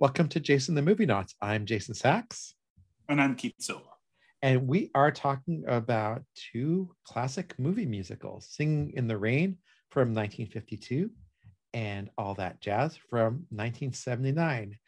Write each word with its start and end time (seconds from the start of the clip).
Welcome 0.00 0.28
to 0.28 0.40
Jason 0.40 0.74
the 0.74 0.80
Movie 0.80 1.04
Knots. 1.04 1.34
I'm 1.42 1.66
Jason 1.66 1.92
Sachs. 1.92 2.54
And 3.10 3.20
I'm 3.20 3.34
Keith 3.34 3.52
Silva. 3.58 3.84
And 4.40 4.66
we 4.66 4.90
are 4.94 5.10
talking 5.10 5.62
about 5.68 6.22
two 6.34 6.94
classic 7.04 7.52
movie 7.58 7.84
musicals 7.84 8.48
Singing 8.50 8.94
in 8.96 9.08
the 9.08 9.18
Rain 9.18 9.58
from 9.90 10.14
1952 10.14 11.10
and 11.74 12.08
All 12.16 12.32
That 12.36 12.62
Jazz 12.62 12.96
from 13.10 13.44
1979. 13.50 14.78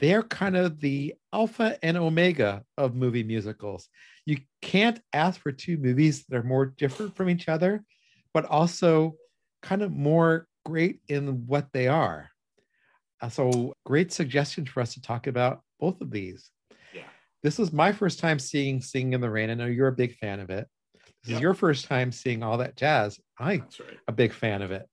They 0.00 0.14
are 0.14 0.24
kind 0.24 0.56
of 0.56 0.80
the 0.80 1.14
alpha 1.32 1.78
and 1.84 1.96
omega 1.96 2.64
of 2.76 2.96
movie 2.96 3.22
musicals. 3.22 3.88
You 4.24 4.38
can't 4.62 5.00
ask 5.12 5.40
for 5.40 5.52
two 5.52 5.76
movies 5.76 6.24
that 6.24 6.38
are 6.38 6.42
more 6.42 6.66
different 6.66 7.14
from 7.14 7.30
each 7.30 7.48
other, 7.48 7.84
but 8.34 8.44
also 8.46 9.14
kind 9.62 9.82
of 9.82 9.92
more 9.92 10.48
great 10.64 11.02
in 11.06 11.46
what 11.46 11.68
they 11.72 11.86
are. 11.86 12.30
Uh, 13.20 13.28
so, 13.28 13.72
great 13.84 14.12
suggestion 14.12 14.66
for 14.66 14.80
us 14.80 14.94
to 14.94 15.00
talk 15.00 15.26
about 15.26 15.62
both 15.80 16.00
of 16.00 16.10
these. 16.10 16.50
Yeah. 16.92 17.04
This 17.42 17.58
was 17.58 17.72
my 17.72 17.92
first 17.92 18.18
time 18.18 18.38
seeing 18.38 18.80
Singing 18.80 19.14
in 19.14 19.20
the 19.20 19.30
Rain. 19.30 19.50
I 19.50 19.54
know 19.54 19.66
you're 19.66 19.88
a 19.88 19.92
big 19.92 20.16
fan 20.16 20.40
of 20.40 20.50
it. 20.50 20.66
This 21.22 21.30
Yep. 21.32 21.36
is 21.36 21.40
your 21.40 21.54
first 21.54 21.86
time 21.86 22.12
seeing 22.12 22.42
all 22.42 22.58
that 22.58 22.76
jazz. 22.76 23.18
I'm 23.38 23.60
right. 23.60 23.98
a 24.06 24.12
big 24.12 24.32
fan 24.32 24.62
of 24.62 24.70
it. 24.70 24.86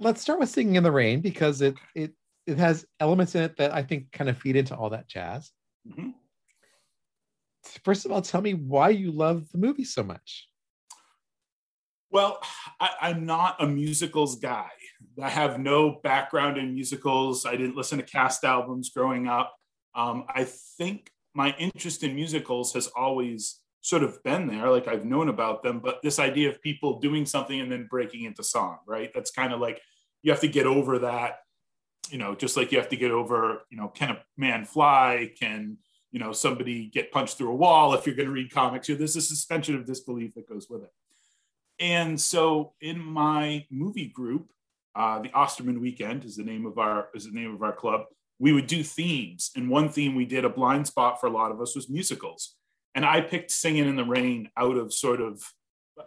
Let's 0.00 0.20
start 0.20 0.38
with 0.38 0.48
Singing 0.48 0.76
in 0.76 0.82
the 0.84 0.92
Rain 0.92 1.20
because 1.20 1.60
it 1.60 1.74
it 1.94 2.14
it 2.46 2.56
has 2.58 2.86
elements 3.00 3.34
in 3.34 3.42
it 3.42 3.56
that 3.56 3.74
I 3.74 3.82
think 3.82 4.10
kind 4.12 4.30
of 4.30 4.38
feed 4.38 4.56
into 4.56 4.74
all 4.76 4.90
that 4.90 5.08
jazz. 5.08 5.50
Mhm. 5.86 6.14
First 7.84 8.06
of 8.06 8.12
all, 8.12 8.22
tell 8.22 8.40
me 8.40 8.54
why 8.54 8.90
you 8.90 9.10
love 9.10 9.50
the 9.50 9.58
movie 9.58 9.84
so 9.84 10.02
much. 10.02 10.48
Well, 12.10 12.40
I, 12.80 12.90
I'm 13.02 13.26
not 13.26 13.62
a 13.62 13.66
musicals 13.66 14.36
guy. 14.36 14.70
I 15.20 15.28
have 15.28 15.58
no 15.58 16.00
background 16.02 16.58
in 16.58 16.74
musicals. 16.74 17.44
I 17.44 17.56
didn't 17.56 17.76
listen 17.76 17.98
to 17.98 18.04
cast 18.04 18.44
albums 18.44 18.90
growing 18.90 19.26
up. 19.26 19.54
Um, 19.94 20.24
I 20.28 20.44
think 20.44 21.10
my 21.34 21.54
interest 21.58 22.04
in 22.04 22.14
musicals 22.14 22.72
has 22.74 22.86
always 22.88 23.60
sort 23.80 24.02
of 24.02 24.22
been 24.22 24.46
there. 24.46 24.70
Like 24.70 24.86
I've 24.86 25.04
known 25.04 25.28
about 25.28 25.62
them, 25.62 25.80
but 25.80 26.02
this 26.02 26.18
idea 26.18 26.50
of 26.50 26.62
people 26.62 27.00
doing 27.00 27.26
something 27.26 27.60
and 27.60 27.70
then 27.70 27.88
breaking 27.90 28.24
into 28.24 28.42
song, 28.44 28.78
right? 28.86 29.10
That's 29.14 29.30
kind 29.30 29.52
of 29.52 29.60
like 29.60 29.80
you 30.22 30.30
have 30.30 30.40
to 30.40 30.48
get 30.48 30.66
over 30.66 31.00
that. 31.00 31.38
You 32.10 32.18
know, 32.18 32.34
just 32.34 32.56
like 32.56 32.72
you 32.72 32.78
have 32.78 32.88
to 32.88 32.96
get 32.96 33.10
over, 33.10 33.62
you 33.70 33.76
know, 33.76 33.88
can 33.88 34.10
a 34.10 34.24
man 34.36 34.64
fly? 34.64 35.30
Can 35.38 35.78
you 36.10 36.18
know 36.18 36.32
somebody 36.32 36.86
get 36.86 37.12
punched 37.12 37.36
through 37.36 37.50
a 37.50 37.56
wall? 37.56 37.92
If 37.94 38.06
you're 38.06 38.16
going 38.16 38.28
to 38.28 38.32
read 38.32 38.50
comics, 38.50 38.88
you 38.88 38.94
know, 38.94 38.98
there's 38.98 39.16
a 39.16 39.20
suspension 39.20 39.74
of 39.74 39.84
disbelief 39.84 40.34
that 40.34 40.48
goes 40.48 40.68
with 40.70 40.84
it. 40.84 40.90
And 41.80 42.20
so 42.20 42.72
in 42.80 42.98
my 42.98 43.66
movie 43.70 44.08
group, 44.08 44.50
uh, 44.94 45.20
the 45.20 45.32
Osterman 45.32 45.80
Weekend 45.80 46.24
is 46.24 46.36
the 46.36 46.44
name 46.44 46.66
of 46.66 46.78
our 46.78 47.08
is 47.14 47.24
the 47.24 47.30
name 47.32 47.54
of 47.54 47.62
our 47.62 47.72
club. 47.72 48.02
We 48.40 48.52
would 48.52 48.66
do 48.66 48.82
themes, 48.82 49.50
and 49.56 49.70
one 49.70 49.88
theme 49.88 50.14
we 50.14 50.24
did 50.24 50.44
a 50.44 50.48
blind 50.48 50.86
spot 50.86 51.20
for 51.20 51.26
a 51.26 51.32
lot 51.32 51.52
of 51.52 51.60
us 51.60 51.74
was 51.76 51.88
musicals. 51.88 52.56
And 52.94 53.04
I 53.04 53.20
picked 53.20 53.50
"Singing 53.50 53.86
in 53.86 53.96
the 53.96 54.04
Rain" 54.04 54.50
out 54.56 54.76
of 54.76 54.92
sort 54.92 55.20
of 55.20 55.40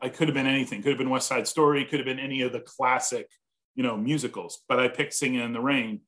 I 0.01 0.09
could 0.09 0.27
have 0.27 0.35
been 0.35 0.47
anything, 0.47 0.81
could 0.81 0.91
have 0.91 0.97
been 0.97 1.09
West 1.09 1.27
Side 1.27 1.47
Story, 1.47 1.85
could 1.85 1.99
have 1.99 2.05
been 2.05 2.19
any 2.19 2.41
of 2.41 2.51
the 2.51 2.61
classic, 2.61 3.27
you 3.75 3.83
know, 3.83 3.95
musicals. 3.95 4.61
But 4.67 4.79
I 4.79 4.89
picked 4.89 5.13
"Singing 5.13 5.41
in 5.41 5.53
the 5.53 5.61
Rain," 5.61 6.01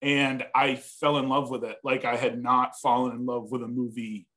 and 0.00 0.46
I 0.54 0.76
fell 0.76 1.18
in 1.18 1.28
love 1.28 1.50
with 1.50 1.64
it 1.64 1.78
like 1.82 2.04
I 2.04 2.16
had 2.16 2.40
not 2.40 2.78
fallen 2.80 3.16
in 3.16 3.26
love 3.26 3.50
with 3.50 3.62
a 3.62 3.68
movie 3.68 4.28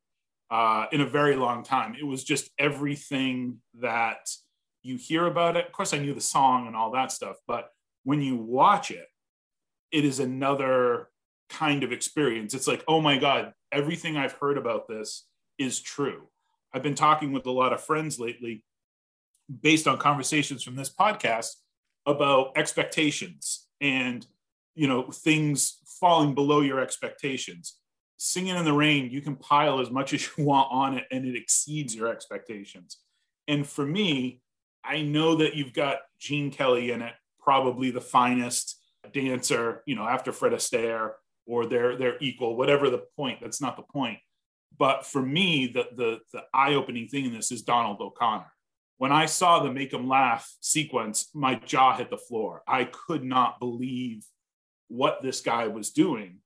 uh, 0.49 0.88
in 0.91 1.01
a 1.01 1.05
very 1.05 1.35
long 1.35 1.63
time. 1.63 1.95
It 1.99 2.05
was 2.05 2.23
just 2.23 2.49
everything 2.57 3.57
that 3.81 4.29
you 4.84 4.98
hear 4.98 5.26
about 5.26 5.58
it. 5.58 5.66
Of 5.66 5.72
course, 5.72 5.94
I 5.94 5.98
knew 5.98 6.14
the 6.14 6.22
song 6.22 6.67
and 6.67 6.76
all 6.76 6.92
that 6.92 7.12
stuff, 7.12 7.38
but 7.48 7.72
when 8.03 8.22
you 8.22 8.36
watch 8.36 8.92
it, 8.92 9.08
it 9.92 10.06
is 10.06 10.20
another 10.20 11.09
kind 11.50 11.84
of 11.84 11.92
experience. 11.92 12.53
It's 12.53 12.67
like, 12.67 12.84
oh 12.88 13.00
my 13.02 13.17
God, 13.17 13.53
everything 13.72 14.17
I've 14.17 14.34
heard 14.34 14.58
about 14.58 14.88
this 14.88 15.25
is 15.58 15.80
true. 15.80 16.28
I've 16.73 16.84
been 16.84 16.95
talking 16.95 17.31
with 17.31 17.45
a 17.45 17.52
lot 17.52 17.74
of 17.74 17.84
friends 17.84 18.19
lately 18.19 18.63
based 19.62 19.88
on 19.88 19.97
conversations 19.97 20.63
from 20.63 20.75
this 20.75 20.90
podcast 20.94 21.56
about 22.06 22.52
expectations 22.56 23.68
and 23.81 24.25
you 24.75 24.88
know 24.88 25.03
things 25.12 25.78
falling 25.86 26.34
below 26.34 26.62
your 26.62 26.80
expectations 26.80 27.78
singing 28.18 28.56
in 28.56 28.66
the 28.66 28.74
rain 28.74 29.09
you 29.09 29.22
can 29.22 29.36
pile 29.36 29.80
as 29.80 29.90
much 29.91 30.13
as 30.13 30.28
you 30.38 30.44
want 30.46 30.68
on 30.72 30.97
it 30.97 31.06
and 31.12 31.25
it 31.25 31.36
exceeds 31.36 31.96
your 31.96 32.07
expectations 32.07 33.00
and 33.47 33.68
for 33.68 33.86
me 33.86 34.41
I 34.83 35.01
know 35.01 35.35
that 35.35 35.55
you've 35.55 35.73
got 35.73 35.99
Gene 36.19 36.51
Kelly 36.51 36.91
in 36.91 37.01
it, 37.01 37.13
probably 37.39 37.91
the 37.91 38.01
finest 38.01 38.79
dancer, 39.11 39.83
you 39.85 39.95
know, 39.95 40.07
after 40.07 40.31
Fred 40.31 40.53
Astaire 40.53 41.11
or 41.45 41.66
their 41.66 41.97
their 41.97 42.17
equal, 42.19 42.55
whatever 42.55 42.89
the 42.89 43.05
point. 43.17 43.39
That's 43.41 43.61
not 43.61 43.75
the 43.75 43.83
point. 43.83 44.19
But 44.77 45.05
for 45.05 45.21
me, 45.21 45.67
the 45.67 45.88
the 45.95 46.19
the 46.31 46.44
eye-opening 46.53 47.07
thing 47.07 47.25
in 47.25 47.33
this 47.33 47.51
is 47.51 47.61
Donald 47.61 47.99
O'Connor. 48.01 48.51
When 48.97 49.11
I 49.11 49.25
saw 49.25 49.59
the 49.59 49.71
make 49.71 49.91
him 49.94 50.07
laugh 50.07 50.51
sequence, 50.61 51.29
my 51.33 51.55
jaw 51.55 51.95
hit 51.97 52.09
the 52.09 52.17
floor. 52.17 52.63
I 52.67 52.85
could 52.85 53.23
not 53.23 53.59
believe 53.59 54.25
what 54.88 55.21
this 55.21 55.41
guy 55.41 55.67
was 55.67 55.91
doing. 55.91 56.38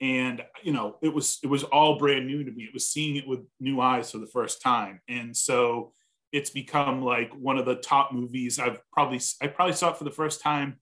And 0.00 0.42
you 0.62 0.72
know, 0.72 0.96
it 1.02 1.14
was 1.14 1.38
it 1.42 1.46
was 1.46 1.62
all 1.64 1.98
brand 1.98 2.26
new 2.26 2.42
to 2.42 2.50
me. 2.50 2.64
It 2.64 2.74
was 2.74 2.88
seeing 2.88 3.16
it 3.16 3.28
with 3.28 3.40
new 3.60 3.80
eyes 3.80 4.10
for 4.10 4.18
the 4.18 4.26
first 4.26 4.60
time. 4.60 5.00
And 5.08 5.36
so 5.36 5.92
it's 6.32 6.50
become 6.50 7.02
like 7.02 7.32
one 7.34 7.58
of 7.58 7.66
the 7.66 7.76
top 7.76 8.12
movies 8.12 8.58
I've 8.58 8.80
probably 8.92 9.20
I 9.40 9.46
probably 9.48 9.74
saw 9.74 9.90
it 9.90 9.98
for 9.98 10.04
the 10.04 10.10
first 10.10 10.40
time 10.40 10.78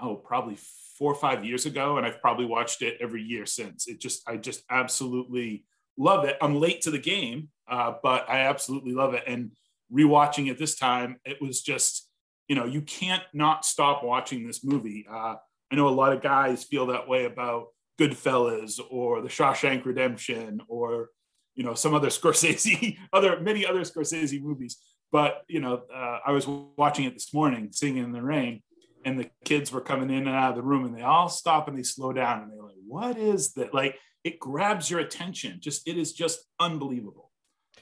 oh 0.00 0.16
probably 0.16 0.56
4 0.98 1.12
or 1.12 1.14
5 1.14 1.44
years 1.44 1.66
ago 1.66 1.98
and 1.98 2.06
I've 2.06 2.20
probably 2.20 2.46
watched 2.46 2.82
it 2.82 2.96
every 3.00 3.22
year 3.22 3.46
since. 3.46 3.86
It 3.86 4.00
just 4.00 4.28
I 4.28 4.36
just 4.36 4.62
absolutely 4.70 5.64
love 5.98 6.24
it. 6.24 6.36
I'm 6.40 6.56
late 6.56 6.82
to 6.82 6.90
the 6.90 6.98
game 6.98 7.48
uh, 7.68 7.94
but 8.02 8.28
I 8.28 8.40
absolutely 8.40 8.92
love 8.92 9.14
it 9.14 9.24
and 9.26 9.52
rewatching 9.92 10.50
it 10.50 10.58
this 10.58 10.76
time 10.76 11.16
it 11.24 11.40
was 11.40 11.62
just 11.62 12.08
you 12.48 12.56
know 12.56 12.64
you 12.64 12.80
can't 12.80 13.22
not 13.32 13.64
stop 13.64 14.02
watching 14.02 14.46
this 14.46 14.64
movie. 14.64 15.06
Uh, 15.10 15.36
I 15.70 15.74
know 15.74 15.88
a 15.88 15.90
lot 15.90 16.12
of 16.12 16.22
guys 16.22 16.64
feel 16.64 16.86
that 16.86 17.08
way 17.08 17.24
about 17.24 17.68
Goodfellas 18.00 18.80
or 18.90 19.20
The 19.20 19.28
Shawshank 19.28 19.84
Redemption 19.84 20.60
or 20.68 21.10
you 21.56 21.64
know 21.64 21.74
some 21.74 21.94
other 21.94 22.08
Scorsese, 22.16 22.98
other 23.12 23.40
many 23.40 23.66
other 23.66 23.80
Scorsese 23.80 24.40
movies. 24.40 24.76
But 25.10 25.42
you 25.48 25.60
know, 25.60 25.82
uh, 25.92 26.18
I 26.24 26.32
was 26.32 26.46
watching 26.46 27.04
it 27.06 27.14
this 27.14 27.32
morning, 27.34 27.68
singing 27.72 28.04
in 28.04 28.12
the 28.12 28.22
rain, 28.22 28.62
and 29.04 29.18
the 29.18 29.30
kids 29.44 29.72
were 29.72 29.80
coming 29.80 30.10
in 30.10 30.26
and 30.26 30.36
out 30.36 30.50
of 30.50 30.56
the 30.56 30.62
room, 30.62 30.84
and 30.84 30.96
they 30.96 31.02
all 31.02 31.28
stop 31.28 31.68
and 31.68 31.76
they 31.78 31.82
slow 31.82 32.12
down, 32.12 32.42
and 32.42 32.52
they're 32.52 32.62
like, 32.62 32.76
"What 32.86 33.16
is 33.16 33.52
that?" 33.54 33.72
Like 33.74 33.96
it 34.24 34.38
grabs 34.38 34.90
your 34.90 35.00
attention. 35.00 35.58
Just 35.60 35.88
it 35.88 35.96
is 35.96 36.12
just 36.12 36.40
unbelievable. 36.60 37.30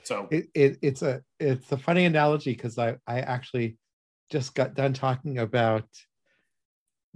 So 0.03 0.29
It, 0.31 0.49
it 0.55 0.79
it's 0.83 1.03
a 1.03 1.23
it's 1.41 1.73
a 1.73 1.79
funny 1.79 2.05
analogy 2.05 2.53
because 2.53 2.79
I 2.79 2.97
I 3.06 3.21
actually 3.21 3.79
just 4.31 4.55
got 4.55 4.75
done 4.75 4.93
talking 4.93 5.39
about 5.39 5.87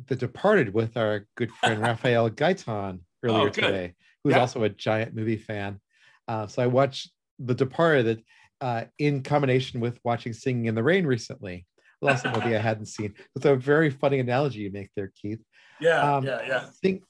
The 0.06 0.16
Departed 0.16 0.72
with 0.72 0.96
our 0.96 1.26
good 1.36 1.50
friend 1.52 1.80
Raphael 1.88 2.30
Gaitan 2.30 3.00
earlier 3.22 3.48
Oh, 3.48 3.48
today, 3.50 3.94
who's 4.24 4.34
Yeah. 4.34 4.40
also 4.40 4.62
a 4.64 4.68
giant 4.70 5.14
movie 5.14 5.36
fan. 5.36 5.80
Uh, 6.28 6.46
so 6.46 6.62
I 6.62 6.66
watched 6.66 7.10
The 7.38 7.54
Departed 7.54 8.22
uh, 8.60 8.84
in 8.98 9.22
combination 9.22 9.80
with 9.80 9.98
watching 10.04 10.32
Singing 10.32 10.66
in 10.66 10.74
the 10.74 10.82
Rain 10.82 11.06
recently. 11.06 11.66
Also 12.02 12.28
a 12.28 12.32
movie 12.32 12.54
I 12.54 12.60
hadn't 12.62 12.86
seen. 12.86 13.14
It's 13.34 13.44
a 13.44 13.56
very 13.56 13.90
funny 13.90 14.20
analogy 14.20 14.60
you 14.60 14.70
make 14.70 14.90
there, 14.94 15.10
Keith. 15.20 15.40
yeah, 15.80 16.16
Um, 16.16 16.24
yeah, 16.24 16.40
yeah. 16.46 16.58
I 16.66 16.70
think 16.82 17.02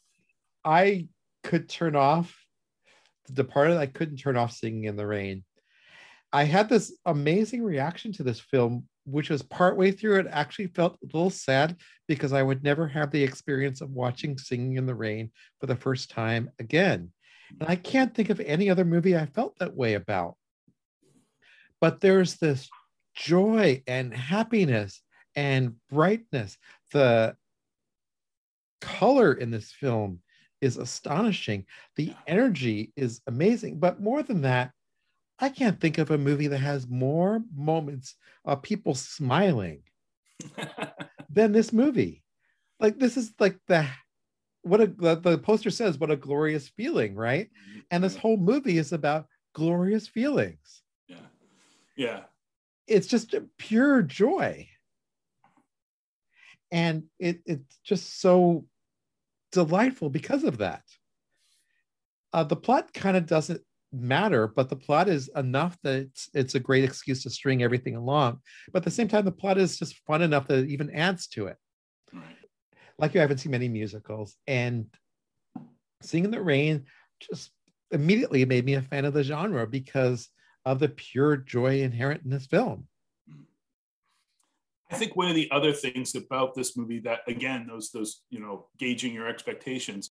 I 0.64 1.08
could 1.44 1.68
turn 1.68 1.96
off 1.96 2.34
The 3.26 3.34
Departed. 3.34 3.76
I 3.76 3.86
couldn't 3.86 4.16
turn 4.18 4.36
off 4.36 4.52
Singing 4.52 4.84
in 4.84 4.96
the 4.96 5.06
Rain. 5.06 5.44
I 6.32 6.44
had 6.44 6.68
this 6.68 6.96
amazing 7.06 7.62
reaction 7.62 8.12
to 8.12 8.22
this 8.22 8.40
film, 8.40 8.86
which 9.04 9.30
was 9.30 9.42
partway 9.42 9.90
through. 9.90 10.20
It 10.20 10.26
actually 10.30 10.66
felt 10.68 10.98
a 11.02 11.06
little 11.06 11.30
sad 11.30 11.76
because 12.06 12.32
I 12.34 12.42
would 12.42 12.62
never 12.62 12.86
have 12.86 13.10
the 13.10 13.22
experience 13.22 13.80
of 13.80 13.90
watching 13.90 14.36
Singing 14.36 14.76
in 14.76 14.86
the 14.86 14.94
Rain 14.94 15.30
for 15.60 15.66
the 15.66 15.76
first 15.76 16.10
time 16.10 16.50
again. 16.58 17.12
And 17.50 17.68
I 17.68 17.76
can't 17.76 18.14
think 18.14 18.30
of 18.30 18.40
any 18.40 18.70
other 18.70 18.84
movie 18.84 19.16
I 19.16 19.26
felt 19.26 19.58
that 19.58 19.74
way 19.74 19.94
about. 19.94 20.36
But 21.80 22.00
there's 22.00 22.36
this 22.36 22.68
joy 23.14 23.82
and 23.86 24.12
happiness 24.14 25.02
and 25.34 25.76
brightness. 25.90 26.56
The 26.92 27.36
color 28.80 29.32
in 29.32 29.50
this 29.50 29.72
film 29.72 30.20
is 30.60 30.76
astonishing. 30.76 31.66
The 31.96 32.12
energy 32.26 32.92
is 32.96 33.20
amazing. 33.26 33.78
But 33.78 34.00
more 34.00 34.22
than 34.22 34.42
that, 34.42 34.72
I 35.38 35.48
can't 35.48 35.80
think 35.80 35.98
of 35.98 36.10
a 36.10 36.18
movie 36.18 36.48
that 36.48 36.58
has 36.58 36.88
more 36.88 37.40
moments 37.54 38.16
of 38.44 38.62
people 38.62 38.94
smiling 38.94 39.82
than 41.30 41.52
this 41.52 41.72
movie. 41.72 42.24
Like 42.80 42.98
this 42.98 43.16
is 43.16 43.32
like 43.38 43.58
the 43.68 43.86
what 44.62 44.80
a 44.80 44.86
the, 44.86 45.16
the 45.16 45.38
poster 45.38 45.70
says 45.70 45.98
what 45.98 46.10
a 46.10 46.16
glorious 46.16 46.68
feeling, 46.68 47.14
right? 47.14 47.48
And 47.90 48.02
this 48.02 48.16
whole 48.16 48.36
movie 48.36 48.78
is 48.78 48.92
about 48.92 49.26
glorious 49.54 50.06
feelings. 50.08 50.82
yeah, 51.08 51.16
yeah, 51.96 52.20
It's 52.86 53.06
just 53.06 53.34
a 53.34 53.44
pure 53.58 54.02
joy. 54.02 54.68
And 56.70 57.04
it 57.18 57.40
it's 57.46 57.78
just 57.84 58.20
so 58.20 58.66
delightful 59.52 60.10
because 60.10 60.44
of 60.44 60.58
that. 60.58 60.82
Uh, 62.32 62.44
the 62.44 62.56
plot 62.56 62.92
kind 62.92 63.16
of 63.16 63.24
doesn't 63.26 63.62
matter, 63.90 64.46
but 64.46 64.68
the 64.68 64.76
plot 64.76 65.08
is 65.08 65.30
enough 65.34 65.78
that 65.82 65.94
it's, 65.94 66.28
it's 66.34 66.54
a 66.54 66.60
great 66.60 66.84
excuse 66.84 67.22
to 67.22 67.30
string 67.30 67.62
everything 67.62 67.96
along. 67.96 68.40
But 68.70 68.80
at 68.80 68.84
the 68.84 68.90
same 68.90 69.08
time, 69.08 69.24
the 69.24 69.32
plot 69.32 69.56
is 69.56 69.78
just 69.78 69.96
fun 70.06 70.20
enough 70.20 70.46
that 70.48 70.58
it 70.58 70.68
even 70.70 70.94
adds 70.94 71.26
to 71.28 71.46
it. 71.46 71.56
Like 72.98 73.14
you 73.14 73.20
I 73.20 73.22
haven't 73.22 73.38
seen 73.38 73.52
many 73.52 73.68
musicals, 73.68 74.36
and 74.46 74.86
Sing 76.02 76.24
in 76.24 76.30
the 76.30 76.40
Rain 76.40 76.84
just 77.20 77.50
immediately 77.90 78.44
made 78.44 78.64
me 78.64 78.74
a 78.74 78.82
fan 78.82 79.04
of 79.04 79.14
the 79.14 79.22
genre 79.22 79.66
because 79.66 80.28
of 80.64 80.78
the 80.78 80.88
pure 80.88 81.36
joy 81.36 81.80
inherent 81.80 82.22
in 82.24 82.30
this 82.30 82.46
film. 82.46 82.86
I 84.90 84.96
think 84.96 85.16
one 85.16 85.28
of 85.28 85.34
the 85.34 85.50
other 85.50 85.72
things 85.72 86.14
about 86.14 86.54
this 86.54 86.76
movie 86.76 87.00
that 87.00 87.20
again 87.26 87.66
those 87.68 87.90
those 87.90 88.22
you 88.30 88.40
know 88.40 88.68
gauging 88.78 89.12
your 89.12 89.28
expectations 89.28 90.10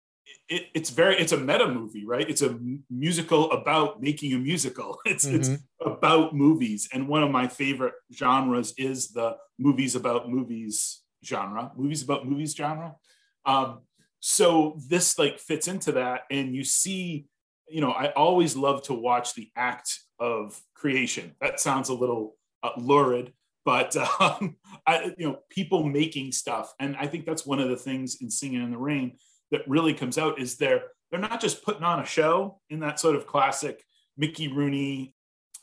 it, 0.48 0.66
it's 0.74 0.90
very 0.90 1.16
it's 1.16 1.32
a 1.32 1.36
meta 1.36 1.66
movie 1.66 2.04
right 2.04 2.28
it's 2.28 2.42
a 2.42 2.58
musical 2.90 3.50
about 3.52 4.02
making 4.02 4.34
a 4.34 4.38
musical 4.38 4.98
it's 5.06 5.24
mm-hmm. 5.24 5.36
it's 5.36 5.50
about 5.80 6.34
movies 6.34 6.88
and 6.92 7.08
one 7.08 7.22
of 7.22 7.30
my 7.30 7.48
favorite 7.48 7.94
genres 8.12 8.74
is 8.76 9.12
the 9.12 9.36
movies 9.58 9.94
about 9.94 10.28
movies 10.28 11.02
genre 11.24 11.72
movies 11.76 12.02
about 12.02 12.26
movies 12.26 12.54
genre. 12.54 12.94
Um, 13.44 13.80
so 14.20 14.78
this 14.88 15.18
like 15.18 15.38
fits 15.38 15.68
into 15.68 15.92
that 15.92 16.22
and 16.30 16.54
you 16.54 16.64
see 16.64 17.26
you 17.68 17.80
know 17.80 17.90
i 17.90 18.08
always 18.12 18.56
love 18.56 18.82
to 18.82 18.94
watch 18.94 19.34
the 19.34 19.50
act 19.56 20.00
of 20.18 20.60
creation. 20.74 21.34
That 21.40 21.60
sounds 21.60 21.88
a 21.88 21.94
little 21.94 22.36
uh, 22.62 22.70
lurid 22.76 23.32
but 23.64 23.96
um, 24.20 24.56
I, 24.86 25.12
you 25.18 25.28
know 25.28 25.38
people 25.50 25.84
making 25.84 26.32
stuff 26.32 26.72
and 26.80 26.96
i 26.96 27.06
think 27.06 27.26
that's 27.26 27.44
one 27.44 27.60
of 27.60 27.68
the 27.68 27.76
things 27.76 28.18
in 28.20 28.30
singing 28.30 28.62
in 28.62 28.70
the 28.70 28.78
rain 28.78 29.18
that 29.50 29.68
really 29.68 29.92
comes 29.92 30.18
out 30.18 30.40
is 30.40 30.56
they're 30.56 30.84
they're 31.10 31.20
not 31.20 31.40
just 31.40 31.64
putting 31.64 31.84
on 31.84 32.00
a 32.00 32.06
show 32.06 32.60
in 32.70 32.80
that 32.80 32.98
sort 32.98 33.16
of 33.16 33.26
classic 33.26 33.82
mickey 34.16 34.48
rooney 34.48 35.14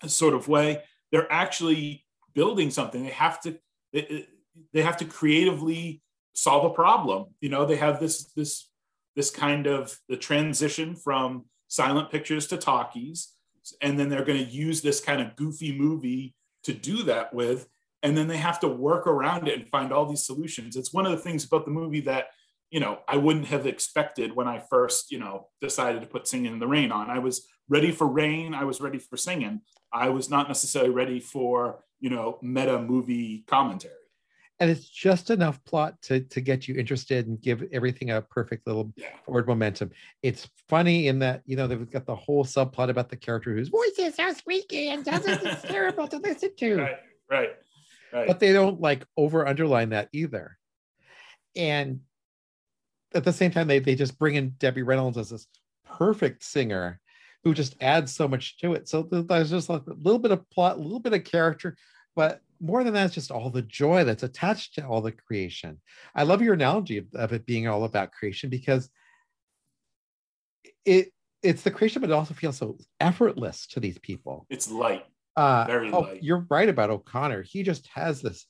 sort 0.07 0.33
of 0.33 0.47
way. 0.47 0.83
They're 1.11 1.31
actually 1.31 2.05
building 2.33 2.71
something. 2.71 3.03
They 3.03 3.11
have 3.11 3.39
to 3.41 3.57
they, 3.91 4.27
they 4.73 4.81
have 4.81 4.97
to 4.97 5.05
creatively 5.05 6.01
solve 6.33 6.65
a 6.65 6.73
problem. 6.73 7.27
You 7.41 7.49
know 7.49 7.65
they 7.65 7.75
have 7.77 7.99
this 7.99 8.25
this 8.33 8.69
this 9.15 9.29
kind 9.29 9.67
of 9.67 9.97
the 10.09 10.17
transition 10.17 10.95
from 10.95 11.45
silent 11.67 12.09
pictures 12.11 12.47
to 12.47 12.57
talkies 12.57 13.33
and 13.81 13.97
then 13.97 14.09
they're 14.09 14.25
going 14.25 14.43
to 14.43 14.51
use 14.51 14.81
this 14.81 14.99
kind 14.99 15.21
of 15.21 15.35
goofy 15.35 15.77
movie 15.77 16.35
to 16.63 16.73
do 16.73 17.03
that 17.03 17.33
with 17.33 17.67
and 18.01 18.17
then 18.17 18.27
they 18.27 18.37
have 18.37 18.59
to 18.59 18.67
work 18.67 19.07
around 19.07 19.47
it 19.47 19.57
and 19.57 19.69
find 19.69 19.93
all 19.93 20.05
these 20.05 20.25
solutions. 20.25 20.75
It's 20.75 20.91
one 20.91 21.05
of 21.05 21.13
the 21.13 21.17
things 21.17 21.45
about 21.45 21.65
the 21.65 21.71
movie 21.71 22.01
that 22.01 22.27
you 22.69 22.79
know 22.79 22.99
i 23.07 23.15
wouldn't 23.17 23.45
have 23.45 23.67
expected 23.67 24.35
when 24.35 24.47
i 24.47 24.57
first 24.57 25.11
you 25.11 25.19
know 25.19 25.47
decided 25.61 26.01
to 26.01 26.07
put 26.07 26.27
singing 26.27 26.53
in 26.53 26.59
the 26.59 26.67
rain 26.67 26.91
on. 26.91 27.09
I 27.09 27.19
was 27.19 27.47
ready 27.69 27.91
for 27.91 28.07
rain 28.07 28.53
i 28.53 28.63
was 28.63 28.81
ready 28.81 28.97
for 28.97 29.17
singing. 29.17 29.61
I 29.91 30.09
was 30.09 30.29
not 30.29 30.47
necessarily 30.47 30.89
ready 30.89 31.19
for 31.19 31.83
you 31.99 32.09
know 32.09 32.39
meta 32.41 32.79
movie 32.81 33.43
commentary 33.47 34.02
and 34.63 34.71
it's 34.71 34.87
just 34.87 35.29
enough 35.29 35.61
plot 35.65 36.01
to 36.03 36.21
to 36.21 36.39
get 36.39 36.69
you 36.69 36.75
interested 36.75 37.27
and 37.27 37.41
give 37.41 37.65
everything 37.73 38.11
a 38.11 38.21
perfect 38.21 38.65
little 38.65 38.93
yeah. 38.95 39.09
forward 39.25 39.45
momentum. 39.45 39.91
It's 40.21 40.49
funny 40.69 41.09
in 41.09 41.19
that 41.19 41.41
you 41.45 41.57
know 41.57 41.67
they've 41.67 41.91
got 41.91 42.05
the 42.05 42.15
whole 42.15 42.45
subplot 42.45 42.87
about 42.87 43.09
the 43.09 43.17
character 43.17 43.53
whose 43.53 43.67
voice 43.67 43.99
is 43.99 44.15
so 44.15 44.31
squeaky 44.31 44.87
and 44.87 45.03
does 45.03 45.25
it's 45.27 45.63
terrible 45.63 46.07
to 46.07 46.17
listen 46.17 46.55
to. 46.55 46.75
Right, 46.77 46.95
right, 47.29 47.49
right. 48.13 48.27
But 48.27 48.39
they 48.39 48.53
don't 48.53 48.79
like 48.79 49.05
over 49.17 49.45
underline 49.45 49.89
that 49.89 50.07
either. 50.13 50.57
And 51.57 51.99
at 53.13 53.25
the 53.25 53.33
same 53.33 53.51
time, 53.51 53.67
they 53.67 53.79
they 53.79 53.95
just 53.95 54.17
bring 54.17 54.35
in 54.35 54.51
Debbie 54.59 54.83
Reynolds 54.83 55.17
as 55.17 55.31
this 55.31 55.45
perfect 55.85 56.41
singer 56.41 57.01
who 57.43 57.53
just 57.53 57.75
adds 57.81 58.15
so 58.15 58.29
much 58.29 58.57
to 58.59 58.75
it. 58.75 58.87
So 58.87 59.03
there's 59.03 59.49
just 59.49 59.67
like 59.67 59.85
a 59.87 59.93
little 59.93 60.19
bit 60.19 60.31
of 60.31 60.49
plot, 60.49 60.77
a 60.77 60.81
little 60.81 61.01
bit 61.01 61.11
of 61.11 61.25
character, 61.25 61.75
but 62.15 62.39
more 62.63 62.83
than 62.83 62.93
that, 62.93 63.07
it's 63.07 63.15
just 63.15 63.29
all 63.29 63.49
the 63.49 63.61
joy 63.61 64.05
that's 64.05 64.23
attached 64.23 64.75
to 64.75 64.87
all 64.87 65.01
the 65.01 65.11
creation. 65.11 65.81
I 66.15 66.23
love 66.23 66.41
your 66.41 66.53
analogy 66.53 66.97
of, 66.97 67.07
of 67.13 67.33
it 67.33 67.45
being 67.45 67.67
all 67.67 67.83
about 67.83 68.13
creation 68.13 68.49
because 68.49 68.89
it 70.85 71.09
it's 71.41 71.63
the 71.63 71.71
creation, 71.71 71.99
but 71.99 72.09
it 72.09 72.13
also 72.13 72.33
feels 72.33 72.55
so 72.55 72.77
effortless 73.01 73.67
to 73.67 73.81
these 73.81 73.97
people. 73.99 74.47
It's 74.49 74.71
light. 74.71 75.05
Uh, 75.35 75.65
Very 75.67 75.91
oh, 75.91 75.99
light. 75.99 76.23
You're 76.23 76.45
right 76.49 76.69
about 76.69 76.89
O'Connor. 76.89 77.43
He 77.43 77.63
just 77.63 77.87
has 77.93 78.21
this 78.21 78.45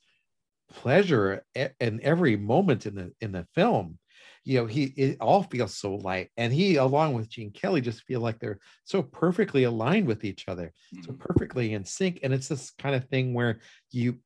pleasure 0.70 1.44
in 1.80 2.00
every 2.02 2.36
moment 2.36 2.86
in 2.86 2.94
the 2.94 3.12
in 3.20 3.32
the 3.32 3.46
film 3.56 3.98
you 4.44 4.58
know 4.58 4.66
he 4.66 4.84
it 4.96 5.16
all 5.20 5.42
feels 5.42 5.74
so 5.74 5.96
light 5.96 6.30
and 6.36 6.52
he 6.52 6.76
along 6.76 7.14
with 7.14 7.28
gene 7.28 7.50
kelly 7.50 7.80
just 7.80 8.02
feel 8.02 8.20
like 8.20 8.38
they're 8.38 8.58
so 8.84 9.02
perfectly 9.02 9.64
aligned 9.64 10.06
with 10.06 10.24
each 10.24 10.44
other 10.48 10.72
so 11.02 11.12
mm-hmm. 11.12 11.14
perfectly 11.14 11.72
in 11.72 11.84
sync 11.84 12.20
and 12.22 12.32
it's 12.32 12.48
this 12.48 12.70
kind 12.78 12.94
of 12.94 13.08
thing 13.08 13.34
where 13.34 13.60
you 13.90 14.18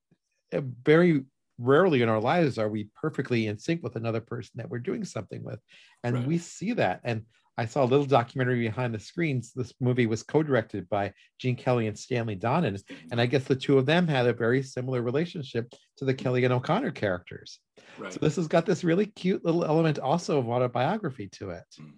uh, 0.53 0.61
very 0.83 1.25
rarely 1.59 2.03
in 2.03 2.09
our 2.09 2.21
lives 2.21 2.59
are 2.59 2.69
we 2.69 2.89
perfectly 3.01 3.47
in 3.47 3.59
sync 3.59 3.83
with 3.83 3.97
another 3.97 4.21
person 4.21 4.53
that 4.57 4.69
we're 4.69 4.79
doing 4.79 5.05
something 5.05 5.43
with 5.43 5.61
and 6.05 6.15
right. 6.17 6.27
we 6.27 6.39
see 6.39 6.73
that 6.73 7.01
and 7.05 7.23
I 7.59 7.67
saw 7.67 7.83
a 7.83 7.87
little 7.87 8.07
documentary 8.07 8.61
behind 8.61 8.95
the 8.95 9.01
screens. 9.01 9.53
This 9.53 9.75
movie 9.81 10.07
was 10.07 10.23
co-directed 10.23 10.89
by 10.89 11.13
Gene 11.39 11.57
Kelly 11.57 11.89
and 11.89 11.99
Stanley 11.99 12.37
Donen, 12.37 12.81
and 13.11 13.21
I 13.21 13.27
guess 13.27 13.45
the 13.45 13.57
two 13.57 13.77
of 13.79 13.85
them 13.85 14.07
had 14.07 14.27
a 14.27 14.33
very 14.33 14.63
similar 14.63 15.03
relationship 15.03 15.73
to 15.97 16.05
the 16.05 16.15
Kelly 16.15 16.45
and 16.45 16.55
O'Connor 16.55 16.93
characters. 16.93 17.59
Right. 17.99 18.13
So 18.13 18.21
this 18.23 18.37
has 18.37 18.47
got 18.47 18.65
this 18.65 18.85
really 18.85 19.07
cute 19.07 19.45
little 19.45 19.65
element 19.65 19.99
also 19.99 20.39
of 20.39 20.49
autobiography 20.49 21.29
to 21.33 21.51
it. 21.51 21.65
Hmm. 21.77 21.91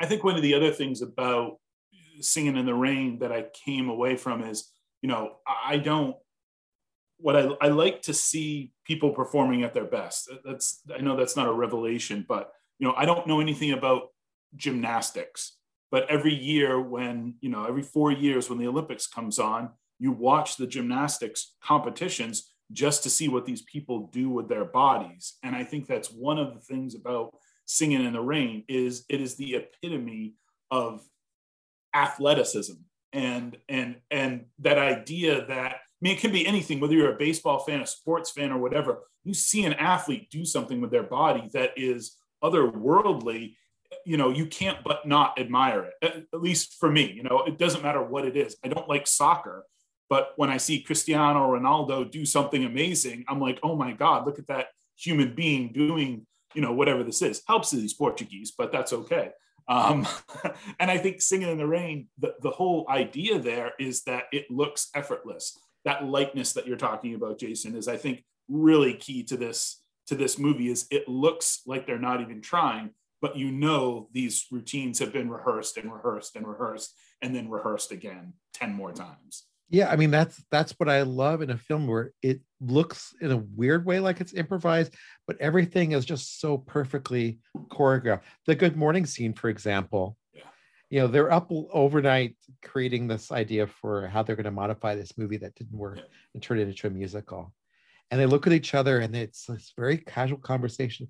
I 0.00 0.06
think 0.06 0.22
one 0.22 0.36
of 0.36 0.42
the 0.42 0.54
other 0.54 0.70
things 0.70 1.02
about 1.02 1.58
Singing 2.20 2.56
in 2.56 2.64
the 2.64 2.74
Rain 2.74 3.18
that 3.18 3.32
I 3.32 3.46
came 3.64 3.88
away 3.88 4.16
from 4.16 4.42
is, 4.42 4.70
you 5.02 5.08
know, 5.08 5.36
I 5.46 5.78
don't 5.78 6.16
what 7.18 7.36
I, 7.36 7.48
I 7.60 7.68
like 7.68 8.02
to 8.02 8.14
see 8.14 8.72
people 8.84 9.10
performing 9.10 9.64
at 9.64 9.74
their 9.74 9.84
best. 9.84 10.30
That's 10.44 10.82
I 10.94 11.00
know 11.00 11.16
that's 11.16 11.36
not 11.36 11.48
a 11.48 11.52
revelation, 11.52 12.24
but 12.28 12.52
you 12.78 12.86
know, 12.86 12.94
I 12.96 13.04
don't 13.04 13.26
know 13.26 13.40
anything 13.40 13.72
about 13.72 14.08
gymnastics. 14.54 15.56
But 15.90 16.10
every 16.10 16.34
year, 16.34 16.80
when, 16.80 17.34
you 17.40 17.48
know, 17.48 17.64
every 17.64 17.82
four 17.82 18.12
years 18.12 18.48
when 18.48 18.58
the 18.58 18.66
Olympics 18.66 19.06
comes 19.06 19.38
on, 19.38 19.70
you 19.98 20.12
watch 20.12 20.56
the 20.56 20.66
gymnastics 20.66 21.54
competitions 21.62 22.52
just 22.72 23.02
to 23.04 23.10
see 23.10 23.28
what 23.28 23.46
these 23.46 23.62
people 23.62 24.08
do 24.12 24.28
with 24.28 24.48
their 24.48 24.64
bodies. 24.64 25.34
And 25.42 25.54
I 25.54 25.64
think 25.64 25.86
that's 25.86 26.10
one 26.10 26.38
of 26.38 26.54
the 26.54 26.60
things 26.60 26.94
about 26.94 27.34
Singing 27.68 28.04
in 28.04 28.12
the 28.12 28.20
Rain 28.20 28.62
is 28.68 29.04
it 29.08 29.20
is 29.20 29.34
the 29.34 29.56
epitome 29.56 30.34
of 30.70 31.02
athleticism 31.94 32.74
and 33.12 33.56
and 33.68 33.96
and 34.10 34.44
that 34.60 34.78
idea 34.78 35.44
that 35.46 35.72
I 35.72 35.78
mean 36.00 36.16
it 36.16 36.20
can 36.20 36.30
be 36.30 36.46
anything 36.46 36.78
whether 36.78 36.94
you're 36.94 37.14
a 37.14 37.18
baseball 37.18 37.58
fan 37.60 37.80
a 37.80 37.86
sports 37.86 38.30
fan 38.30 38.52
or 38.52 38.58
whatever 38.58 39.00
you 39.24 39.34
see 39.34 39.64
an 39.64 39.72
athlete 39.72 40.30
do 40.30 40.44
something 40.44 40.80
with 40.80 40.90
their 40.90 41.02
body 41.02 41.48
that 41.54 41.70
is 41.76 42.16
otherworldly 42.44 43.54
you 44.04 44.16
know 44.16 44.30
you 44.30 44.46
can't 44.46 44.78
but 44.84 45.06
not 45.06 45.38
admire 45.38 45.90
it 46.02 46.26
at 46.32 46.40
least 46.40 46.76
for 46.78 46.90
me 46.90 47.10
you 47.10 47.22
know 47.22 47.42
it 47.46 47.58
doesn't 47.58 47.82
matter 47.82 48.02
what 48.02 48.24
it 48.24 48.36
is. 48.36 48.56
I 48.64 48.68
don't 48.68 48.88
like 48.88 49.06
soccer 49.06 49.64
but 50.08 50.32
when 50.36 50.50
i 50.50 50.56
see 50.56 50.82
cristiano 50.82 51.40
ronaldo 51.48 52.08
do 52.10 52.24
something 52.24 52.64
amazing 52.64 53.24
i'm 53.28 53.40
like 53.40 53.58
oh 53.62 53.74
my 53.74 53.92
god 53.92 54.24
look 54.24 54.38
at 54.38 54.46
that 54.46 54.68
human 54.96 55.34
being 55.34 55.72
doing 55.72 56.26
you 56.54 56.62
know 56.62 56.72
whatever 56.72 57.04
this 57.04 57.22
is. 57.22 57.42
Helps 57.46 57.70
these 57.70 57.94
portuguese 57.94 58.52
but 58.56 58.72
that's 58.72 58.92
okay. 58.92 59.30
Um, 59.68 60.06
and 60.80 60.90
i 60.90 60.96
think 60.96 61.20
singing 61.20 61.50
in 61.50 61.58
the 61.58 61.66
rain 61.66 62.08
the, 62.18 62.34
the 62.40 62.50
whole 62.50 62.86
idea 62.88 63.38
there 63.38 63.72
is 63.78 64.02
that 64.04 64.24
it 64.32 64.50
looks 64.50 64.88
effortless. 64.94 65.58
That 65.84 66.04
lightness 66.04 66.52
that 66.54 66.66
you're 66.66 66.76
talking 66.76 67.14
about 67.14 67.38
jason 67.38 67.76
is 67.76 67.86
i 67.86 67.96
think 67.96 68.24
really 68.48 68.94
key 68.94 69.22
to 69.24 69.36
this 69.36 69.82
to 70.06 70.14
this 70.14 70.38
movie 70.38 70.68
is 70.68 70.86
it 70.90 71.08
looks 71.08 71.62
like 71.66 71.86
they're 71.86 71.98
not 71.98 72.20
even 72.20 72.40
trying 72.40 72.90
but 73.20 73.36
you 73.36 73.50
know 73.50 74.08
these 74.12 74.46
routines 74.50 74.98
have 74.98 75.12
been 75.12 75.30
rehearsed 75.30 75.76
and 75.76 75.92
rehearsed 75.92 76.36
and 76.36 76.46
rehearsed 76.46 76.94
and 77.22 77.34
then 77.34 77.48
rehearsed 77.48 77.92
again 77.92 78.32
10 78.54 78.72
more 78.72 78.92
times 78.92 79.44
yeah 79.70 79.90
i 79.90 79.96
mean 79.96 80.10
that's 80.10 80.42
that's 80.50 80.72
what 80.78 80.88
i 80.88 81.02
love 81.02 81.42
in 81.42 81.50
a 81.50 81.58
film 81.58 81.86
where 81.86 82.12
it 82.22 82.40
looks 82.60 83.14
in 83.20 83.32
a 83.32 83.44
weird 83.54 83.84
way 83.84 84.00
like 84.00 84.20
it's 84.20 84.34
improvised 84.34 84.94
but 85.26 85.40
everything 85.40 85.92
is 85.92 86.04
just 86.04 86.40
so 86.40 86.58
perfectly 86.58 87.38
choreographed 87.68 88.22
the 88.46 88.54
good 88.54 88.76
morning 88.76 89.06
scene 89.06 89.32
for 89.32 89.48
example 89.48 90.16
yeah. 90.32 90.42
you 90.90 91.00
know 91.00 91.06
they're 91.06 91.32
up 91.32 91.50
overnight 91.50 92.36
creating 92.62 93.06
this 93.06 93.32
idea 93.32 93.66
for 93.66 94.06
how 94.06 94.22
they're 94.22 94.36
going 94.36 94.44
to 94.44 94.50
modify 94.50 94.94
this 94.94 95.18
movie 95.18 95.36
that 95.36 95.54
didn't 95.54 95.76
work 95.76 95.98
yeah. 95.98 96.04
and 96.34 96.42
turn 96.42 96.58
it 96.58 96.68
into 96.68 96.86
a 96.86 96.90
musical 96.90 97.52
and 98.10 98.20
they 98.20 98.26
look 98.26 98.46
at 98.46 98.52
each 98.52 98.74
other 98.74 99.00
and 99.00 99.16
it's 99.16 99.46
this 99.46 99.72
very 99.76 99.98
casual 99.98 100.38
conversation 100.38 101.08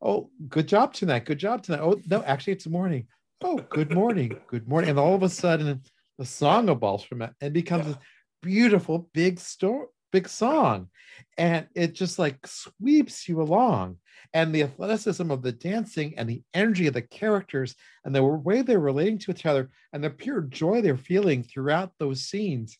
oh, 0.00 0.30
good 0.48 0.68
job 0.68 0.92
tonight. 0.92 1.24
Good 1.24 1.38
job 1.38 1.62
tonight. 1.62 1.80
Oh, 1.80 2.00
no, 2.08 2.22
actually, 2.22 2.54
it's 2.54 2.66
morning. 2.66 3.06
Oh, 3.42 3.58
good 3.70 3.92
morning. 3.92 4.36
Good 4.48 4.68
morning. 4.68 4.90
And 4.90 4.98
all 4.98 5.14
of 5.14 5.22
a 5.22 5.28
sudden, 5.28 5.82
the 6.18 6.24
song 6.24 6.68
evolves 6.68 7.04
from 7.04 7.22
it 7.22 7.30
and 7.40 7.54
becomes 7.54 7.86
yeah. 7.86 7.92
a 7.92 7.98
beautiful 8.42 9.08
big 9.12 9.38
story 9.38 9.86
big 10.10 10.28
song 10.28 10.88
and 11.36 11.66
it 11.74 11.92
just 11.92 12.18
like 12.18 12.38
sweeps 12.46 13.28
you 13.28 13.42
along 13.42 13.96
and 14.32 14.54
the 14.54 14.62
athleticism 14.62 15.30
of 15.30 15.42
the 15.42 15.52
dancing 15.52 16.14
and 16.16 16.28
the 16.28 16.42
energy 16.54 16.86
of 16.86 16.94
the 16.94 17.02
characters 17.02 17.74
and 18.04 18.14
the 18.14 18.22
way 18.22 18.62
they're 18.62 18.78
relating 18.78 19.18
to 19.18 19.30
each 19.30 19.46
other 19.46 19.70
and 19.92 20.02
the 20.02 20.10
pure 20.10 20.40
joy 20.42 20.80
they're 20.80 20.96
feeling 20.96 21.42
throughout 21.42 21.92
those 21.98 22.22
scenes 22.22 22.78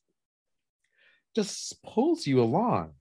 just 1.34 1.82
pulls 1.82 2.26
you 2.26 2.40
along 2.40 2.92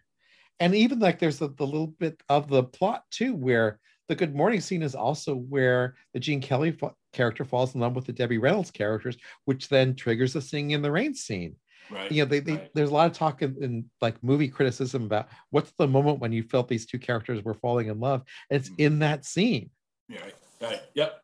and 0.60 0.76
even 0.76 1.00
like 1.00 1.20
there's 1.20 1.40
the, 1.40 1.50
the 1.50 1.66
little 1.66 1.88
bit 1.88 2.22
of 2.28 2.50
the 2.50 2.64
plot 2.64 3.04
too 3.12 3.34
where 3.34 3.80
the 4.08 4.16
good 4.16 4.36
morning 4.36 4.62
scene 4.62 4.82
is 4.84 4.96
also 4.96 5.36
where 5.36 5.96
the 6.14 6.20
gene 6.20 6.42
kelly 6.42 6.78
character 7.14 7.44
falls 7.46 7.76
in 7.76 7.82
love 7.82 7.96
with 7.96 8.06
the 8.06 8.14
debbie 8.14 8.38
reynolds 8.38 8.72
characters 8.72 9.18
which 9.46 9.68
then 9.70 9.96
triggers 9.96 10.34
the 10.34 10.42
singing 10.42 10.72
in 10.72 10.82
the 10.82 10.92
rain 10.92 11.14
scene 11.14 11.56
Right. 11.90 12.12
you 12.12 12.22
know 12.22 12.28
they, 12.30 12.42
they 12.42 12.54
right. 12.54 12.70
there's 12.74 12.90
a 12.90 12.94
lot 12.94 13.10
of 13.10 13.14
talk 13.18 13.42
in, 13.42 13.56
in 13.64 13.86
like 14.02 14.22
movie 14.22 14.50
criticism 14.50 15.04
about 15.06 15.30
what's 15.52 15.72
the 15.78 15.88
moment 15.88 16.20
when 16.20 16.34
you 16.34 16.44
felt 16.44 16.68
these 16.68 16.86
two 16.86 17.00
characters 17.00 17.42
were 17.46 17.54
falling 17.54 17.88
in 17.88 18.00
love 18.02 18.24
and 18.50 18.60
it's 18.60 18.70
Mhm. 18.70 18.80
in 18.80 19.00
that 19.00 19.24
scene 19.24 19.70
Yeah, 20.10 20.22
right, 20.22 20.36
right. 20.62 20.82
Yep. 20.96 21.22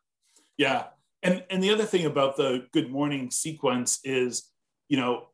Yeah. 0.56 0.84
And 1.22 1.44
and 1.50 1.62
the 1.62 1.70
other 1.70 1.84
thing 1.84 2.06
about 2.06 2.36
the 2.36 2.66
good 2.72 2.90
morning 2.90 3.30
sequence 3.30 3.98
is, 4.04 4.50
you 4.88 4.96
know, 4.96 5.28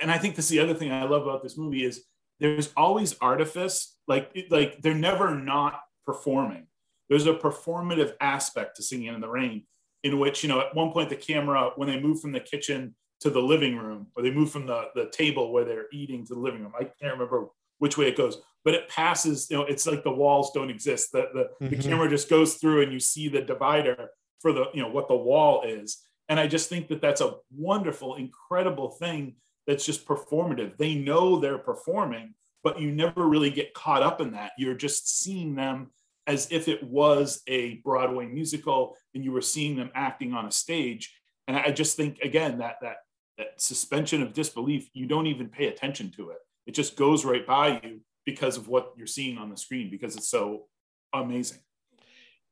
and 0.00 0.10
I 0.10 0.18
think 0.18 0.36
this 0.36 0.44
is 0.46 0.50
the 0.50 0.60
other 0.60 0.74
thing 0.74 0.92
I 0.92 1.04
love 1.04 1.22
about 1.22 1.42
this 1.42 1.56
movie 1.56 1.84
is 1.84 2.04
there's 2.40 2.72
always 2.76 3.16
artifice. 3.20 3.96
Like 4.06 4.36
like 4.50 4.82
they're 4.82 4.94
never 4.94 5.34
not 5.34 5.80
performing. 6.04 6.66
There's 7.08 7.26
a 7.26 7.34
performative 7.34 8.14
aspect 8.20 8.76
to 8.76 8.82
singing 8.82 9.14
in 9.14 9.20
the 9.20 9.28
rain, 9.28 9.66
in 10.02 10.18
which, 10.18 10.42
you 10.42 10.48
know, 10.48 10.60
at 10.60 10.74
one 10.74 10.92
point 10.92 11.08
the 11.10 11.16
camera, 11.16 11.70
when 11.76 11.88
they 11.88 12.00
move 12.00 12.20
from 12.20 12.32
the 12.32 12.40
kitchen 12.40 12.94
to 13.20 13.30
the 13.30 13.40
living 13.40 13.76
room, 13.76 14.08
or 14.14 14.22
they 14.22 14.30
move 14.30 14.50
from 14.50 14.66
the, 14.66 14.88
the 14.94 15.08
table 15.10 15.52
where 15.52 15.64
they're 15.64 15.86
eating 15.92 16.26
to 16.26 16.34
the 16.34 16.40
living 16.40 16.62
room. 16.62 16.72
I 16.78 16.84
can't 16.84 17.12
remember 17.12 17.46
which 17.78 17.96
way 17.96 18.08
it 18.08 18.16
goes, 18.16 18.42
but 18.64 18.74
it 18.74 18.88
passes, 18.88 19.48
you 19.50 19.56
know, 19.56 19.64
it's 19.64 19.86
like 19.86 20.02
the 20.02 20.10
walls 20.12 20.50
don't 20.52 20.70
exist. 20.70 21.12
The 21.12 21.28
the, 21.32 21.68
the 21.70 21.76
Mhm. 21.76 21.82
camera 21.82 22.10
just 22.10 22.28
goes 22.28 22.56
through 22.56 22.82
and 22.82 22.92
you 22.92 23.00
see 23.00 23.28
the 23.28 23.40
divider 23.42 24.10
for 24.40 24.52
the, 24.52 24.66
you 24.74 24.82
know, 24.82 24.88
what 24.88 25.08
the 25.08 25.16
wall 25.16 25.62
is. 25.62 26.02
And 26.28 26.40
I 26.40 26.46
just 26.46 26.68
think 26.68 26.88
that 26.88 27.00
that's 27.00 27.20
a 27.20 27.36
wonderful, 27.50 28.16
incredible 28.16 28.90
thing 28.90 29.36
that's 29.66 29.86
just 29.86 30.06
performative. 30.06 30.76
They 30.76 30.94
know 30.94 31.38
they're 31.38 31.58
performing, 31.58 32.34
but 32.62 32.80
you 32.80 32.92
never 32.92 33.26
really 33.26 33.50
get 33.50 33.74
caught 33.74 34.02
up 34.02 34.20
in 34.20 34.32
that. 34.32 34.52
You're 34.58 34.74
just 34.74 35.20
seeing 35.22 35.54
them 35.54 35.90
as 36.26 36.50
if 36.50 36.68
it 36.68 36.82
was 36.82 37.42
a 37.46 37.74
Broadway 37.84 38.26
musical 38.26 38.96
and 39.14 39.24
you 39.24 39.32
were 39.32 39.40
seeing 39.42 39.76
them 39.76 39.90
acting 39.94 40.34
on 40.34 40.46
a 40.46 40.50
stage. 40.50 41.14
And 41.46 41.56
I 41.56 41.70
just 41.70 41.96
think 41.96 42.18
again 42.20 42.58
that 42.58 42.76
that 42.82 42.96
that 43.38 43.60
suspension 43.60 44.22
of 44.22 44.32
disbelief, 44.32 44.88
you 44.94 45.06
don't 45.06 45.26
even 45.26 45.48
pay 45.48 45.66
attention 45.68 46.10
to 46.12 46.30
it. 46.30 46.38
It 46.66 46.72
just 46.74 46.96
goes 46.96 47.24
right 47.24 47.46
by 47.46 47.80
you 47.84 48.00
because 48.24 48.56
of 48.56 48.66
what 48.66 48.92
you're 48.96 49.06
seeing 49.06 49.38
on 49.38 49.50
the 49.50 49.56
screen 49.56 49.90
because 49.90 50.16
it's 50.16 50.28
so 50.30 50.64
amazing. 51.14 51.58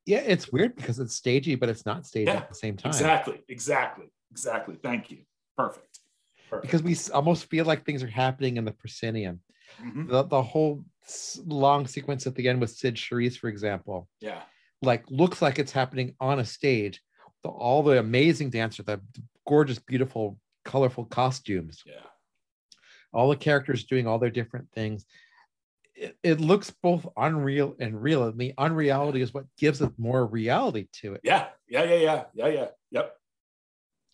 yeah 0.06 0.18
it's 0.18 0.52
weird 0.52 0.76
because 0.76 0.98
it's 1.00 1.14
stagey 1.16 1.54
but 1.56 1.68
it's 1.68 1.84
not 1.84 2.06
stagey 2.06 2.26
Yeah, 2.26 2.36
at 2.36 2.48
the 2.48 2.54
same 2.54 2.76
time 2.76 2.90
Exactly, 2.90 3.40
exactly, 3.48 4.06
exactly. 4.30 4.76
Thank 4.82 5.10
you. 5.10 5.18
Perfect. 5.56 5.98
Perfect. 6.48 6.62
because 6.62 6.82
we 6.82 6.96
almost 7.12 7.46
feel 7.46 7.64
like 7.64 7.84
things 7.84 8.02
are 8.02 8.06
happening 8.06 8.56
in 8.58 8.64
the 8.64 8.72
proscenium 8.72 9.40
Mhm. 9.82 10.08
the, 10.08 10.22
the 10.24 10.42
whole 10.42 10.84
long 11.44 11.86
sequence 11.86 12.26
at 12.26 12.34
the 12.34 12.48
end 12.48 12.60
with 12.60 12.70
Cyd 12.70 12.96
Charisse, 12.96 13.38
for 13.38 13.48
example 13.48 14.08
yeah, 14.20 14.42
like 14.82 15.04
looks 15.10 15.42
like 15.42 15.58
it's 15.58 15.72
happening 15.72 16.14
on 16.20 16.38
a 16.38 16.44
stage 16.44 17.00
the, 17.42 17.48
all 17.48 17.82
the 17.82 17.98
amazing 17.98 18.50
dancers 18.50 18.86
the 18.86 19.00
gorgeous 19.46 19.78
beautiful 19.78 20.38
colorful 20.64 21.04
costumes 21.04 21.82
yeah, 21.84 22.08
all 23.12 23.28
the 23.28 23.36
characters 23.36 23.84
doing 23.84 24.06
all 24.06 24.18
their 24.18 24.30
different 24.30 24.70
things. 24.72 25.06
It, 25.94 26.16
it 26.24 26.40
looks 26.40 26.70
both 26.70 27.06
unreal 27.16 27.76
and 27.78 28.02
real, 28.02 28.24
and 28.24 28.38
the 28.38 28.52
unreality 28.58 29.20
is 29.22 29.32
what 29.32 29.44
gives 29.56 29.80
it 29.80 29.92
more 29.96 30.26
reality 30.26 30.88
to 30.94 31.14
it. 31.14 31.20
yeah, 31.22 31.46
yeah, 31.68 31.84
yeah, 31.84 31.94
yeah, 31.94 32.24
yeah, 32.34 32.48
yeah. 32.48 32.66
Yep. 32.90 33.16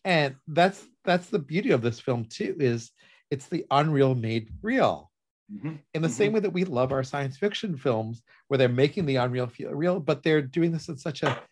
And 0.05 0.35
that's 0.47 0.85
that's 1.03 1.27
the 1.27 1.39
beauty 1.39 1.71
of 1.71 1.81
this 1.81 1.99
film 1.99 2.25
too. 2.25 2.55
Is 2.59 2.91
it's 3.31 3.47
the 3.47 3.65
unreal 3.71 4.13
made 4.13 4.49
real. 4.61 5.10
Mhm. 5.51 5.79
In 5.93 6.01
the 6.01 6.09
same 6.09 6.31
way 6.33 6.39
that 6.39 6.51
we 6.53 6.63
love 6.65 6.91
our 6.91 7.03
science 7.03 7.37
fiction 7.37 7.77
films, 7.77 8.23
where 8.47 8.57
they're 8.57 8.69
making 8.69 9.05
the 9.05 9.17
unreal 9.17 9.47
feel 9.47 9.71
real, 9.71 9.99
but 9.99 10.23
they're 10.23 10.41
doing 10.41 10.71
this 10.71 10.87
in 10.89 10.97
such 10.97 11.23
a 11.23 11.43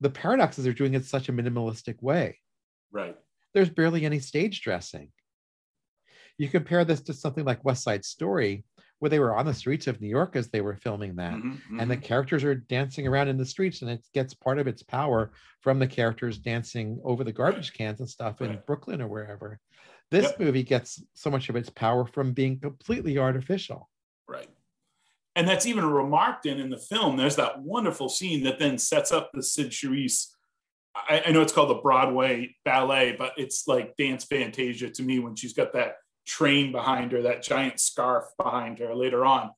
the 0.00 0.10
paradoxes—they're 0.10 0.74
doing 0.74 0.94
it 0.94 0.98
in 0.98 1.02
such 1.04 1.28
a 1.28 1.32
minimalistic 1.32 2.02
way. 2.02 2.40
Right. 2.90 3.18
There's 3.54 3.70
barely 3.70 4.04
any 4.04 4.18
stage 4.18 4.60
dressing. 4.62 5.12
You 6.38 6.48
compare 6.48 6.84
this 6.84 7.00
to 7.02 7.14
something 7.14 7.44
like 7.44 7.64
West 7.64 7.82
Side 7.84 8.04
Story, 8.04 8.64
where 8.98 9.08
they 9.08 9.18
were 9.20 9.36
on 9.36 9.46
the 9.46 9.54
streets 9.54 9.86
of 9.86 10.00
New 10.00 10.08
York 10.08 10.36
as 10.36 10.48
they 10.50 10.60
were 10.60 10.76
filming 10.76 11.16
that. 11.16 11.34
Mhm, 11.34 11.60
And 11.78 11.90
the 11.90 11.96
mhm. 11.96 12.02
characters 12.02 12.44
are 12.44 12.54
dancing 12.54 13.06
around 13.06 13.28
in 13.28 13.36
the 13.36 13.46
streets, 13.46 13.82
and 13.82 13.90
it 13.90 14.06
gets 14.12 14.34
part 14.34 14.58
of 14.58 14.66
its 14.66 14.82
power 14.82 15.32
from 15.60 15.78
the 15.78 15.86
characters 15.86 16.38
dancing 16.38 17.00
over 17.04 17.24
the 17.24 17.32
garbage 17.32 17.72
cans 17.72 18.00
and 18.00 18.08
stuff 18.08 18.40
in 18.40 18.62
Brooklyn 18.66 19.00
or 19.02 19.08
wherever. 19.08 19.60
This 20.14 20.30
Yep. 20.30 20.38
movie 20.38 20.62
gets 20.62 21.02
so 21.14 21.28
much 21.28 21.48
of 21.48 21.56
its 21.56 21.70
power 21.70 22.06
from 22.06 22.32
being 22.32 22.60
completely 22.60 23.18
artificial. 23.18 23.90
Right. 24.28 24.48
And 25.34 25.48
that's 25.48 25.66
even 25.66 25.84
remarked 25.84 26.46
in 26.46 26.60
in 26.60 26.70
the 26.70 26.78
film. 26.78 27.16
There's 27.16 27.34
that 27.34 27.60
wonderful 27.60 28.08
scene 28.08 28.44
that 28.44 28.60
then 28.60 28.78
sets 28.78 29.10
up 29.10 29.32
the 29.34 29.42
Cyd 29.42 29.70
Charisse. 29.70 30.28
I, 30.94 31.24
I 31.26 31.32
know 31.32 31.42
it's 31.42 31.52
called 31.52 31.70
the 31.70 31.82
Broadway 31.82 32.54
ballet, 32.64 33.16
but 33.18 33.32
it's 33.36 33.66
like 33.66 33.96
dance 33.96 34.24
fantasia 34.24 34.88
to 34.90 35.02
me 35.02 35.18
when 35.18 35.34
she's 35.34 35.52
got 35.52 35.72
that 35.72 35.96
train 36.24 36.70
behind 36.70 37.10
her, 37.10 37.22
that 37.22 37.42
giant 37.42 37.80
scarf 37.80 38.26
behind 38.38 38.78
her 38.78 38.94
later 38.94 39.24
on. 39.24 39.50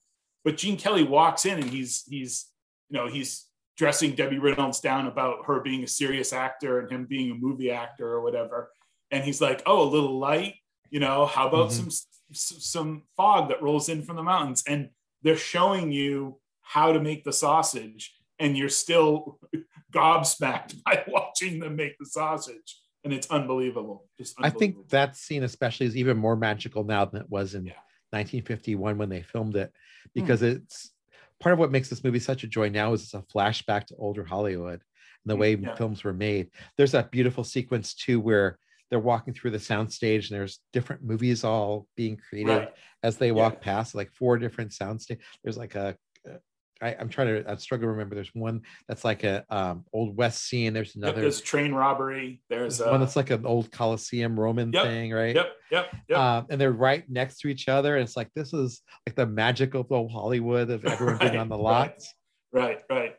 But 0.43 0.57
Gene 0.57 0.77
Kelly 0.77 1.03
walks 1.03 1.45
in 1.45 1.59
and 1.59 1.69
he's 1.69 2.03
he's 2.09 2.47
you 2.89 2.97
know 2.97 3.07
he's 3.07 3.45
dressing 3.77 4.15
Debbie 4.15 4.39
Reynolds 4.39 4.79
down 4.79 5.05
about 5.05 5.45
her 5.45 5.59
being 5.59 5.83
a 5.83 5.87
serious 5.87 6.33
actor 6.33 6.79
and 6.79 6.91
him 6.91 7.05
being 7.05 7.29
a 7.29 7.35
movie 7.35 7.69
actor 7.69 8.07
or 8.11 8.21
whatever. 8.21 8.71
And 9.11 9.23
he's 9.23 9.41
like, 9.41 9.61
"Oh, 9.65 9.83
a 9.83 9.89
little 9.89 10.19
light, 10.19 10.55
you 10.89 10.99
know? 10.99 11.25
How 11.25 11.47
about 11.47 11.69
Mhm. 11.69 11.91
some 11.91 11.91
some 12.33 13.03
fog 13.15 13.47
that 13.49 13.61
rolls 13.61 13.89
in 13.89 14.03
from 14.03 14.15
the 14.17 14.23
mountains?" 14.23 14.63
And 14.67 14.89
they're 15.21 15.37
showing 15.37 15.91
you 15.91 16.39
how 16.61 16.91
to 16.91 16.99
make 16.99 17.23
the 17.23 17.33
sausage, 17.33 18.13
and 18.39 18.57
you're 18.57 18.69
still 18.69 19.39
gobsmacked 19.93 20.83
by 20.85 21.03
watching 21.07 21.59
them 21.59 21.75
make 21.75 21.97
the 21.97 22.05
sausage, 22.05 22.81
and 23.03 23.13
it's 23.13 23.29
unbelievable. 23.31 24.09
Just 24.17 24.35
I 24.39 24.49
think 24.49 24.89
that 24.89 25.15
scene, 25.15 25.43
especially, 25.43 25.85
is 25.85 25.95
even 25.97 26.17
more 26.17 26.35
magical 26.35 26.83
now 26.83 27.05
than 27.05 27.21
it 27.21 27.29
was 27.29 27.55
in 27.55 27.65
Yeah. 27.65 27.73
1951 28.11 28.97
when 28.97 29.09
they 29.09 29.21
filmed 29.21 29.55
it, 29.55 29.71
Hmm. 29.71 29.73
because 30.13 30.41
it's 30.41 30.91
part 31.39 31.53
of 31.53 31.59
what 31.59 31.71
makes 31.71 31.89
this 31.89 32.03
movie 32.03 32.19
such 32.19 32.43
a 32.43 32.47
joy 32.47 32.67
now 32.69 32.93
is 32.93 33.03
it's 33.03 33.13
a 33.13 33.21
flashback 33.21 33.85
to 33.85 33.95
older 33.97 34.23
Hollywood 34.25 34.81
and 34.81 35.25
the 35.25 35.35
Mm, 35.35 35.39
way 35.39 35.55
yeah. 35.55 35.75
films 35.75 36.03
were 36.03 36.13
made. 36.13 36.49
There's 36.77 36.93
that 36.93 37.11
beautiful 37.11 37.43
sequence 37.43 37.93
too 37.93 38.19
where 38.19 38.57
they're 38.89 38.99
walking 38.99 39.33
through 39.33 39.51
the 39.51 39.57
soundstage 39.57 40.29
and 40.29 40.39
there's 40.39 40.59
different 40.73 41.03
movies 41.03 41.43
all 41.43 41.87
being 41.95 42.17
created 42.17 42.49
right. 42.57 42.73
as 43.03 43.17
they 43.17 43.31
walk 43.31 43.53
Yeah. 43.55 43.59
past, 43.59 43.95
like 43.95 44.11
four 44.13 44.37
different 44.37 44.71
soundstage. 44.71 45.19
There's 45.43 45.57
like 45.57 45.75
a 45.75 45.97
uh, 46.27 46.33
I, 46.79 46.95
I'm 46.99 47.09
trying 47.09 47.27
to. 47.43 47.49
I'm 47.49 47.57
struggling 47.57 47.87
to 47.87 47.91
remember. 47.93 48.13
There's 48.13 48.29
one 48.35 48.61
that's 48.87 49.03
like 49.03 49.23
a 49.23 49.43
um, 49.49 49.83
old 49.93 50.15
west 50.15 50.47
scene. 50.47 50.73
There's 50.73 50.95
another 50.95 51.21
there's 51.21 51.41
train 51.41 51.73
robbery. 51.73 52.41
There's 52.51 52.79
one 52.79 52.89
uh, 52.89 52.97
that's 52.99 53.15
like 53.15 53.31
an 53.31 53.47
old 53.47 53.71
Colosseum 53.71 54.39
Roman 54.39 54.71
Yep, 54.71 54.83
thing, 54.83 55.11
right? 55.11 55.33
yep, 55.35 55.53
yep, 55.71 55.87
yep. 56.07 56.19
Um, 56.19 56.45
and 56.51 56.61
they're 56.61 56.71
right 56.71 57.03
next 57.09 57.39
to 57.39 57.47
each 57.47 57.67
other. 57.67 57.95
And 57.95 58.03
it's 58.03 58.15
like 58.15 58.29
this 58.35 58.53
is 58.53 58.81
like 59.07 59.15
the 59.15 59.25
magical 59.25 59.87
old 59.89 60.11
Hollywood 60.11 60.69
of 60.69 60.85
everyone 60.85 61.17
being 61.17 61.35
on 61.37 61.49
the 61.49 61.55
right. 61.57 61.63
lots. 61.63 62.13
right 62.53 62.79
right 62.91 63.15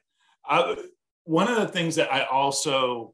I, 0.47 0.77
one 1.25 1.49
of 1.49 1.57
the 1.57 1.69
things 1.69 1.97
that 1.97 2.13
i 2.13 2.23
also 2.25 3.13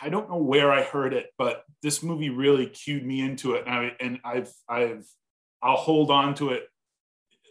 i 0.00 0.08
don't 0.08 0.28
know 0.28 0.36
where 0.36 0.72
i 0.72 0.82
heard 0.82 1.12
it 1.12 1.32
but 1.38 1.64
this 1.82 2.02
movie 2.02 2.30
really 2.30 2.66
cued 2.66 3.04
me 3.04 3.20
into 3.20 3.54
it. 3.54 3.64
And, 3.66 3.74
I, 3.74 3.92
and 4.00 4.20
i've 4.24 4.52
i've 4.68 5.06
i'll 5.62 5.76
hold 5.76 6.10
on 6.10 6.34
to 6.36 6.50
it 6.50 6.68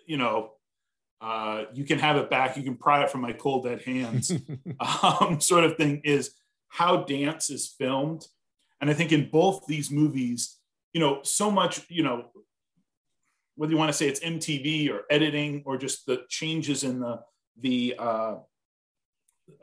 you 0.06 0.18
know 0.18 0.52
uh, 1.22 1.66
you 1.74 1.84
can 1.84 2.00
have 2.00 2.16
it 2.16 2.30
back. 2.30 2.56
You 2.56 2.64
can 2.64 2.78
pry 2.78 3.04
it 3.04 3.10
from 3.10 3.20
my 3.20 3.34
cold 3.34 3.66
dead 3.66 3.82
hands 3.82 4.32
um, 4.80 5.42
sort 5.42 5.66
of 5.66 5.76
thing 5.76 6.00
is 6.06 6.34
how 6.70 7.04
dance 7.04 7.50
is 7.50 7.68
filmed. 7.68 8.26
And 8.80 8.90
i 8.90 8.94
think 8.94 9.12
in 9.12 9.30
both 9.30 9.66
these 9.68 9.92
movies 9.92 10.60
you 10.94 11.00
know 11.00 11.20
so 11.24 11.52
much 11.52 11.82
you 11.90 12.04
know 12.04 12.26
whether 13.56 13.72
you 13.72 13.78
want 13.78 13.90
to 13.90 13.98
say 13.98 14.08
it's 14.08 14.20
mtv 14.22 14.90
or 14.90 15.02
editing 15.10 15.64
or 15.66 15.78
just 15.78 16.06
the 16.06 16.24
changes 16.30 16.84
in 16.84 17.00
the 17.00 17.20
the 17.60 17.96
uh, 18.00 18.36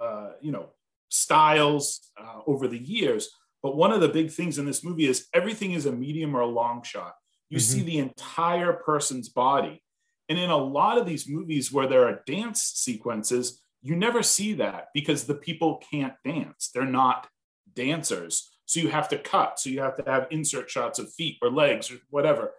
uh, 0.01 0.31
you 0.41 0.53
know 0.53 0.69
styles 1.09 2.11
uh, 2.21 2.41
over 2.47 2.69
the 2.69 2.79
years. 2.79 3.31
But 3.63 3.77
one 3.77 3.93
of 3.93 4.01
the 4.01 4.09
big 4.09 4.31
things 4.31 4.59
in 4.59 4.67
this 4.67 4.85
movie 4.85 5.07
is 5.07 5.27
everything 5.35 5.73
is 5.73 5.87
a 5.87 5.93
medium 5.93 6.37
or 6.37 6.41
a 6.41 6.47
long 6.47 6.83
shot. 6.83 7.15
You 7.49 7.61
see 7.61 7.83
the 7.83 7.99
entire 7.99 8.73
person's 8.73 9.29
body. 9.29 9.83
And 10.29 10.39
in 10.39 10.51
a 10.51 10.57
lot 10.57 10.99
of 10.99 11.07
these 11.07 11.29
movies 11.29 11.73
where 11.73 11.87
there 11.87 12.07
are 12.07 12.23
dance 12.27 12.63
sequences 12.75 13.61
you 13.87 13.95
never 13.95 14.23
see 14.23 14.55
that 14.55 14.89
because 14.93 15.25
the 15.25 15.35
people 15.35 15.81
can't 15.93 16.15
dance. 16.25 16.71
They're 16.75 16.85
not 16.85 17.29
dancers. 17.73 18.51
So 18.65 18.81
you 18.81 18.89
have 18.89 19.09
to 19.11 19.19
cut. 19.19 19.61
So 19.61 19.71
you 19.71 19.81
have 19.81 19.97
to 19.97 20.11
have 20.11 20.27
insert 20.33 20.69
shots 20.69 20.99
of 20.99 21.13
feet 21.13 21.39
or 21.41 21.51
legs 21.51 21.91
or 21.93 21.99
whatever. 22.11 22.53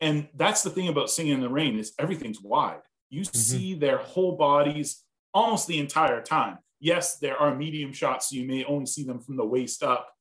And 0.00 0.28
that's 0.34 0.64
the 0.64 0.70
thing 0.70 0.88
about 0.88 1.08
singing 1.08 1.34
in 1.34 1.40
the 1.40 1.48
rain 1.48 1.78
is 1.78 1.92
everything's 2.00 2.40
wide. 2.40 2.80
You 3.10 3.20
mm-hmm. 3.20 3.36
see 3.36 3.74
their 3.74 3.98
whole 3.98 4.36
bodies 4.36 5.04
almost 5.32 5.68
the 5.68 5.78
entire 5.78 6.20
time 6.20 6.58
yes 6.82 7.16
there 7.16 7.38
are 7.38 7.54
medium 7.54 7.92
shots 7.92 8.28
so 8.28 8.36
you 8.36 8.46
may 8.46 8.62
only 8.64 8.86
see 8.86 9.04
them 9.04 9.20
from 9.20 9.36
the 9.36 9.46
waist 9.46 9.82
up 9.82 10.12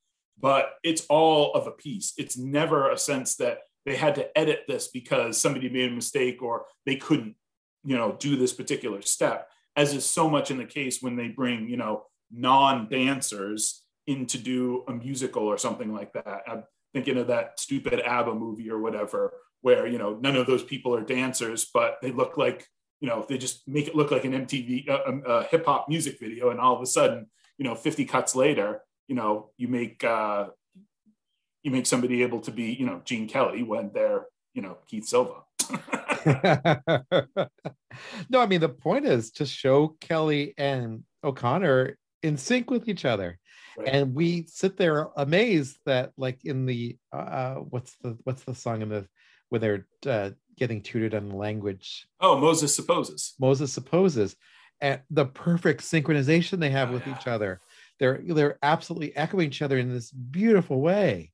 but 0.42 0.74
it's 0.84 1.06
all 1.08 1.54
of 1.54 1.68
a 1.68 1.72
piece. 1.72 2.14
It's 2.18 2.38
never 2.38 2.90
a 2.90 2.98
sense 2.98 3.36
that 3.36 3.60
they 3.86 3.96
had 3.96 4.16
to 4.16 4.38
edit 4.38 4.64
this 4.68 4.88
because 4.88 5.38
somebody 5.38 5.70
made 5.70 5.92
a 5.92 5.96
mistake 5.96 6.42
or 6.42 6.66
they 6.86 6.96
couldn't 6.96 7.36
you 7.84 7.96
know 7.96 8.16
do 8.20 8.36
this 8.36 8.54
particular 8.54 9.02
step 9.02 9.50
as 9.76 9.94
is 9.94 10.06
so 10.06 10.30
much 10.30 10.52
in 10.52 10.58
the 10.58 10.66
case 10.66 11.02
when 11.02 11.16
they 11.16 11.30
bring 11.30 11.68
you 11.68 11.78
know 11.78 12.04
non-dancers 12.32 13.84
in 14.08 14.26
to 14.26 14.38
do 14.38 14.84
a 14.88 14.94
musical 14.94 15.44
or 15.44 15.58
something 15.58 15.94
like 15.94 16.14
that. 16.14 16.42
I'm 16.48 16.64
thinking 16.94 17.18
of 17.18 17.28
that 17.28 17.60
stupid 17.60 18.00
abba 18.02 18.34
movie 18.34 18.70
or 18.70 18.80
whatever 18.80 19.34
where 19.62 19.88
you 19.88 19.98
know 19.98 20.18
none 20.22 20.36
of 20.36 20.48
those 20.48 20.64
people 20.64 20.96
are 20.96 21.04
dancers 21.04 21.70
but 21.74 21.98
they 22.02 22.12
look 22.12 22.38
like 22.38 22.68
you 23.02 23.08
know 23.08 23.26
they 23.28 23.38
just 23.38 23.68
make 23.68 23.88
it 23.88 23.96
look 23.96 24.12
like 24.12 24.24
an 24.24 24.34
mtv 24.46 24.90
uh, 24.90 25.00
um, 25.06 25.24
uh, 25.28 25.44
hip-hop 25.44 25.90
music 25.90 26.20
video 26.20 26.50
and 26.50 26.60
all 26.60 26.76
of 26.76 26.82
a 26.82 26.86
sudden 26.86 27.28
you 27.58 27.66
know 27.66 27.76
50 27.76 28.06
cuts 28.06 28.36
later 28.36 28.82
you 29.08 29.16
know 29.16 29.50
you 29.58 29.68
make 29.68 30.04
uh 30.04 30.48
you 31.64 31.72
make 31.72 31.86
somebody 31.86 32.24
able 32.24 32.40
to 32.40 32.52
be 32.52 32.72
you 32.72 32.86
know 32.86 33.02
gene 33.04 33.28
kelly 33.28 33.64
when 33.64 33.92
they're 33.94 34.26
you 34.54 34.62
know 34.62 34.78
keith 34.88 35.06
silva 35.06 35.44
no, 38.30 38.40
I 38.40 38.46
mean 38.48 38.62
the 38.62 38.70
point 38.70 39.06
is 39.06 39.32
to 39.32 39.46
show 39.46 39.96
Kelly 40.00 40.54
and 40.58 41.04
O'Connor 41.24 41.98
in 42.24 42.38
sync 42.38 42.70
with 42.70 42.88
each 42.88 43.06
other. 43.06 43.40
Right. 43.78 43.88
And 43.88 44.14
we 44.14 44.46
sit 44.48 44.78
there 44.78 45.08
amazed 45.16 45.78
that, 45.86 46.12
like 46.18 46.44
in 46.46 46.66
the 46.66 46.98
uh, 47.14 47.18
uh, 47.18 47.56
what's 47.56 47.96
the 48.02 48.18
what's 48.24 48.44
the 48.44 48.56
song 48.56 48.82
in 48.82 48.90
the 48.90 49.08
where 49.50 49.60
they're 49.60 49.88
uh, 50.06 50.32
getting 50.62 50.84
tutored 50.84 51.16
on 51.16 51.28
the 51.28 51.36
language? 51.36 52.08
Oh, 52.20 52.38
Moses 52.38 52.76
supposes. 52.76 53.34
Moses 53.40 53.74
supposes, 53.74 54.36
and 54.80 55.02
the 55.10 55.26
perfect 55.26 55.82
synchronization 55.82 56.60
they 56.60 56.70
have 56.70 56.92
oh, 56.92 56.94
with 56.94 57.08
yeah. 57.08 57.18
each 57.18 57.28
other. 57.28 57.60
They're 58.00 58.22
they're 58.24 58.60
absolutely 58.62 59.16
echoing 59.18 59.48
each 59.48 59.64
other 59.64 59.80
in 59.80 59.92
this 59.92 60.12
beautiful 60.12 60.80
way. 60.80 61.32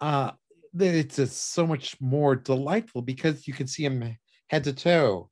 Uh, 0.00 0.32
it's 0.78 1.16
just 1.16 1.52
so 1.52 1.66
much 1.66 2.00
more 2.00 2.34
delightful 2.34 3.02
because 3.02 3.46
you 3.46 3.52
can 3.52 3.66
see 3.66 3.86
them 3.86 4.16
head 4.48 4.64
to 4.64 4.72
toe 4.72 5.28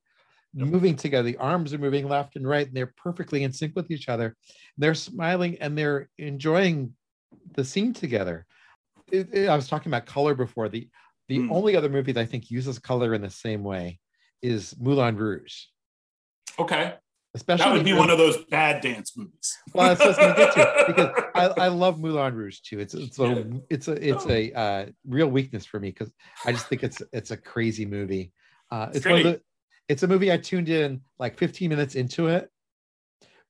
yep. 0.53 0.69
moving 0.69 0.95
together 0.95 1.23
the 1.23 1.39
arms 1.39 1.73
are 1.73 1.79
moving 1.79 2.07
left 2.07 2.37
and 2.37 2.47
right 2.47 2.67
and 2.67 2.77
they're 2.77 2.93
perfectly 2.99 3.43
in 3.43 3.53
sync 3.53 3.75
with 3.75 3.91
each 3.91 4.11
other 4.11 4.37
they're 4.77 4.95
smiling 4.95 5.57
and 5.63 5.79
they're 5.79 6.11
enjoying 6.19 6.93
the 7.55 7.65
scene 7.65 7.95
together 7.95 8.45
it, 9.11 9.33
it, 9.33 9.49
i 9.49 9.57
was 9.57 9.67
talking 9.67 9.91
about 9.91 10.05
color 10.05 10.35
before 10.35 10.69
the 10.69 10.87
the 11.31 11.39
mm. 11.39 11.51
only 11.51 11.77
other 11.77 11.89
movie 11.89 12.13
that 12.13 12.21
i 12.21 12.27
think 12.27 12.51
uses 12.51 12.79
color 12.79 13.15
in 13.15 13.23
the 13.23 13.31
same 13.31 13.63
way 13.63 13.99
is 14.43 14.75
moulin 14.79 15.17
rouge 15.17 15.65
okay 16.59 16.95
Especially 17.33 17.65
that 17.65 17.73
would 17.73 17.85
be 17.85 17.93
one 17.93 18.11
of 18.11 18.19
those 18.19 18.45
bad 18.47 18.83
dance 18.83 19.17
movies. 19.17 19.57
well, 19.73 19.95
that's 19.95 20.01
what 20.01 20.07
I 20.07 20.09
was 20.09 20.17
going 20.17 20.35
to 20.35 20.41
get 20.41 20.55
to 20.55 20.85
because 20.93 21.25
I, 21.37 21.67
I 21.67 21.69
love 21.69 22.01
Moulin 22.01 22.35
Rouge 22.35 22.59
too. 22.59 22.81
It's 22.81 22.93
it's 22.93 23.21
a 23.21 23.29
yeah. 23.29 23.59
it's 23.71 23.87
a 23.87 24.09
it's 24.09 24.27
oh. 24.27 24.31
a 24.31 24.53
uh, 24.53 24.87
real 25.07 25.29
weakness 25.29 25.65
for 25.65 25.79
me 25.79 25.91
because 25.91 26.11
I 26.45 26.51
just 26.51 26.67
think 26.67 26.83
it's 26.83 27.01
it's 27.13 27.31
a 27.31 27.37
crazy 27.37 27.87
movie. 27.87 28.33
Uh, 28.73 28.87
it's, 28.89 28.97
it's 28.97 29.07
one 29.07 29.19
of 29.19 29.23
the 29.23 29.41
it's 29.89 30.03
a 30.03 30.09
movie 30.09 30.33
I 30.33 30.39
tuned 30.39 30.69
in 30.69 31.03
like 31.21 31.39
15 31.39 31.69
minutes 31.69 31.95
into 31.95 32.27
it 32.27 32.49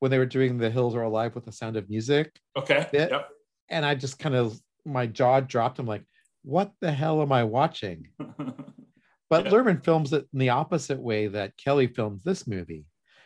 when 0.00 0.10
they 0.10 0.18
were 0.18 0.26
doing 0.26 0.58
The 0.58 0.70
Hills 0.70 0.94
Are 0.94 1.02
Alive 1.02 1.34
with 1.34 1.46
the 1.46 1.52
Sound 1.52 1.76
of 1.76 1.88
Music. 1.88 2.38
Okay. 2.56 2.86
Bit, 2.92 3.10
yep. 3.10 3.28
And 3.70 3.86
I 3.86 3.94
just 3.94 4.18
kind 4.18 4.34
of 4.34 4.58
my 4.84 5.06
jaw 5.06 5.40
dropped. 5.40 5.78
I'm 5.78 5.86
like, 5.86 6.02
what 6.42 6.72
the 6.80 6.92
hell 6.92 7.22
am 7.22 7.32
I 7.32 7.44
watching? 7.44 8.08
but 8.18 9.44
yeah. 9.44 9.50
Luhrmann 9.50 9.84
films 9.84 10.12
it 10.12 10.26
in 10.32 10.38
the 10.38 10.50
opposite 10.50 11.00
way 11.00 11.26
that 11.28 11.56
Kelly 11.56 11.86
films 11.86 12.22
this 12.22 12.46
movie 12.46 12.84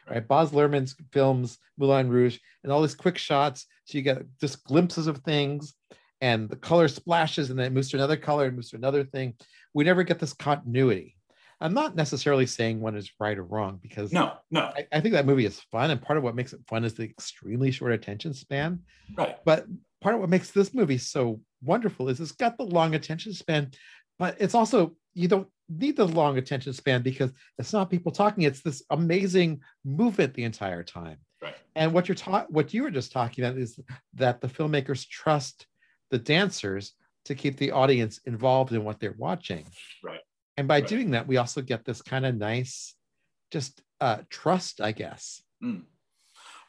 right? 0.09 0.27
Baz 0.27 0.51
Luhrmann's 0.51 0.97
films, 1.13 1.59
Moulin 1.79 2.09
Rouge, 2.09 2.39
and 2.63 2.73
all 2.73 2.83
these 2.83 2.95
quick 2.95 3.19
shots. 3.19 3.67
So 3.85 3.99
you 3.99 4.03
get 4.03 4.23
just 4.41 4.65
glimpses 4.65 5.07
of 5.07 5.19
things 5.19 5.75
and 6.21 6.49
the 6.49 6.57
color 6.57 6.89
splashes 6.89 7.51
and 7.51 7.59
then 7.59 7.67
it 7.67 7.73
moves 7.73 7.91
to 7.91 7.97
another 7.97 8.17
color 8.17 8.47
and 8.47 8.57
moves 8.57 8.71
to 8.71 8.77
another 8.77 9.05
thing. 9.05 9.35
We 9.73 9.85
never 9.85 10.03
get 10.03 10.19
this 10.19 10.33
continuity. 10.33 11.17
I'm 11.61 11.75
not 11.75 11.97
necessarily 11.97 12.47
saying 12.47 12.81
one 12.81 12.97
is 12.97 13.13
right 13.19 13.39
or 13.39 13.45
wrong 13.45 13.79
because 13.81 14.13
no, 14.13 14.35
no. 14.51 14.61
I, 14.61 14.87
I, 14.93 15.01
think 15.01 15.15
that 15.15 15.25
movie 15.25 15.47
is 15.47 15.61
fun, 15.71 15.91
and 15.91 16.03
part 16.03 16.19
of 16.19 16.25
what 16.25 16.35
makes 16.35 16.53
it 16.53 16.61
fun 16.69 16.85
is 16.85 16.95
the 16.95 17.05
extremely 17.05 17.71
short 17.71 17.93
attention 17.93 18.35
span. 18.35 18.81
Right. 19.17 19.39
But 19.45 19.67
part 20.05 20.15
of 20.15 20.21
what 20.21 20.29
makes 20.29 20.51
this 20.51 20.75
movie 20.75 20.99
so 20.99 21.41
wonderful 21.63 22.11
is 22.11 22.21
it's 22.21 22.33
got 22.33 22.59
the 22.59 22.65
long 22.65 22.95
attention 22.95 23.33
span, 23.33 23.71
but 24.19 24.37
it's 24.39 24.55
also 24.55 24.95
you 25.15 25.29
don't 25.29 25.49
need 25.71 25.97
the 25.97 26.05
long 26.05 26.37
attention 26.37 26.75
span 26.75 27.01
because 27.01 27.33
it's 27.59 27.73
not 27.73 27.89
people 27.89 28.13
talking 28.13 28.45
it's 28.45 28.61
this 28.61 28.83
amazing 28.91 29.59
movement 29.83 30.35
the 30.35 30.45
entire 30.45 30.83
time 30.83 31.17
right. 31.41 31.55
and 31.75 31.91
what 31.91 32.07
you're 32.07 32.15
taught 32.15 32.53
what 32.53 32.75
you 32.75 32.83
were 32.83 32.91
just 32.91 33.13
talking 33.13 33.43
about 33.43 33.57
is 33.57 33.81
that 34.13 34.43
the 34.43 34.47
filmmakers 34.47 35.09
trust 35.09 35.67
the 36.11 36.19
dancers 36.19 36.93
to 37.25 37.35
keep 37.35 37.57
the 37.57 37.71
audience 37.71 38.21
involved 38.27 38.73
in 38.73 38.85
what 38.85 39.01
they're 39.01 39.17
watching 39.17 39.65
right 40.03 40.21
and 40.59 40.69
by 40.69 40.81
right. 40.81 40.87
doing 40.87 41.13
that 41.13 41.27
we 41.27 41.39
also 41.39 41.63
get 41.63 41.83
this 41.87 42.03
kind 42.03 42.27
of 42.27 42.35
nice 42.35 42.95
just 43.51 43.83
uh, 44.03 44.19
trust 44.29 44.83
i 44.83 44.93
guess 44.93 45.43
mm. 45.63 45.81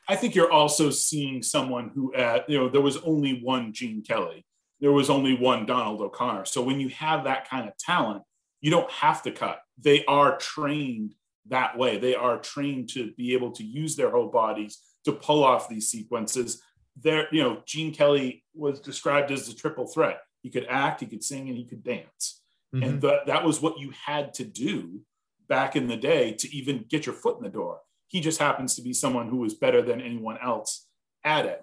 I 0.08 0.15
think 0.15 0.36
you're 0.36 0.52
also 0.52 0.89
seeing 0.89 1.41
someone 1.41 1.91
who 1.94 2.13
at 2.13 2.50
you 2.50 2.58
know 2.58 2.70
there 2.70 2.82
was 2.82 2.98
only 2.98 3.41
one 3.41 3.74
gene 3.74 4.02
kelly 4.02 4.46
there 4.80 4.91
was 4.91 5.10
only 5.10 5.36
one 5.36 5.65
donald 5.65 6.02
o'connor 6.02 6.46
so 6.46 6.62
when 6.62 6.80
you 6.80 6.89
have 6.89 7.24
that 7.24 7.50
kind 7.50 7.68
of 7.68 7.78
talent 7.78 8.24
you 8.65 8.72
don't 8.72 8.89
have 8.89 9.22
to 9.22 9.32
cut. 9.32 9.60
They 9.80 10.04
are 10.06 10.39
trained 10.39 11.13
that 11.50 11.78
way. 11.78 12.00
They 12.00 12.15
are 12.15 12.39
trained 12.39 12.89
to 12.89 13.12
be 13.12 13.34
able 13.34 13.52
to 13.52 13.63
use 13.63 13.96
their 13.96 14.10
whole 14.10 14.30
bodies 14.30 14.80
to 15.04 15.12
pull 15.12 15.44
off 15.44 15.70
these 15.70 15.88
sequences. 15.88 16.63
There, 17.00 17.28
you 17.32 17.44
know, 17.44 17.62
Gene 17.68 17.94
Kelly 17.94 18.44
was 18.56 18.80
described 18.80 19.30
as 19.30 19.48
the 19.48 19.54
triple 19.54 19.86
threat. 19.86 20.22
He 20.41 20.50
could 20.50 20.65
act, 20.68 21.02
he 21.02 21.06
could 21.06 21.24
sing, 21.24 21.48
and 21.48 21.56
he 21.56 21.63
could 21.63 21.84
dance. 21.84 22.41
Mm-hmm. 22.74 22.84
And 22.84 23.02
that 23.04 23.28
that 23.28 23.44
was 23.44 23.62
what 23.62 23.78
you 23.78 23.91
had 24.04 24.34
to 24.36 24.44
do 24.44 25.02
back 25.48 25.76
in 25.76 25.88
the 25.88 25.98
day 25.98 26.34
to 26.34 26.56
even 26.56 26.86
get 26.89 27.06
your 27.06 27.13
foot 27.13 27.38
in 27.38 27.44
the 27.44 27.50
door. 27.50 27.82
He 28.08 28.22
just 28.22 28.39
happens 28.39 28.76
to 28.76 28.82
be 28.82 28.94
someone 28.94 29.30
who 29.30 29.38
was 29.38 29.54
better 29.54 29.82
than 29.82 30.02
anyone 30.02 30.38
else 30.41 30.88
at 31.24 31.46
it. 31.46 31.62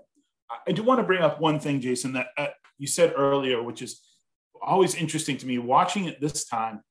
I 0.67 0.73
do 0.73 0.83
want 0.83 1.01
to 1.01 1.07
bring 1.07 1.23
up 1.23 1.41
one 1.41 1.61
thing, 1.61 1.81
Jason, 1.81 2.13
that 2.13 2.29
uh, 2.37 2.49
you 2.79 2.87
said 2.87 3.15
earlier, 3.17 3.63
which 3.63 3.81
is 3.81 4.01
always 4.61 4.95
interesting 4.95 5.37
to 5.39 5.47
me 5.47 5.59
watching 5.59 6.05
it 6.05 6.21
this 6.21 6.45
time 6.45 6.83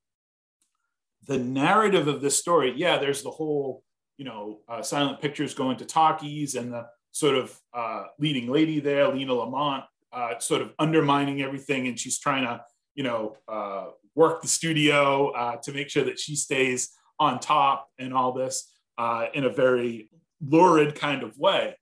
the 1.28 1.38
narrative 1.38 2.08
of 2.08 2.22
this 2.22 2.38
story, 2.38 2.74
yeah, 2.76 2.98
there's 2.98 3.24
the 3.24 3.30
whole, 3.30 3.84
you 4.18 4.26
know, 4.26 4.60
uh, 4.68 4.82
silent 4.82 5.22
pictures 5.22 5.54
going 5.54 5.78
to 5.78 5.86
talkies 5.86 6.56
and 6.56 6.74
the 6.74 6.86
sort 7.12 7.36
of 7.36 7.58
uh, 7.74 8.06
leading 8.20 8.50
lady 8.50 8.80
there, 8.80 9.08
Lina 9.08 9.34
Lamont, 9.34 9.84
uh, 10.12 10.40
sort 10.40 10.62
of 10.62 10.74
undermining 10.80 11.42
everything. 11.42 11.88
And 11.88 12.00
she's 12.00 12.20
trying 12.20 12.44
to, 12.44 12.64
you 12.96 13.04
know, 13.04 13.38
uh, 13.48 13.88
work 14.16 14.42
the 14.42 14.48
studio 14.48 15.30
uh, 15.32 15.58
to 15.58 15.72
make 15.72 15.90
sure 15.90 16.04
that 16.04 16.20
she 16.20 16.36
stays 16.36 16.92
on 17.20 17.40
top 17.40 17.88
and 18.00 18.14
all 18.14 18.32
this 18.32 18.71
uh, 18.98 19.26
in 19.34 19.46
a 19.46 19.50
very 19.50 20.10
lurid 20.46 20.96
kind 20.96 21.24
of 21.24 21.38
way. 21.38 21.76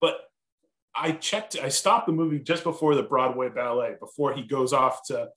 But 0.00 0.20
I 0.94 1.12
checked, 1.12 1.56
I 1.60 1.68
stopped 1.68 2.06
the 2.06 2.12
movie 2.12 2.38
just 2.38 2.64
before 2.64 2.94
the 2.94 3.02
Broadway 3.02 3.48
ballet, 3.48 3.96
before 3.98 4.34
he 4.34 4.42
goes 4.42 4.72
off 4.72 5.06
to, 5.06 5.28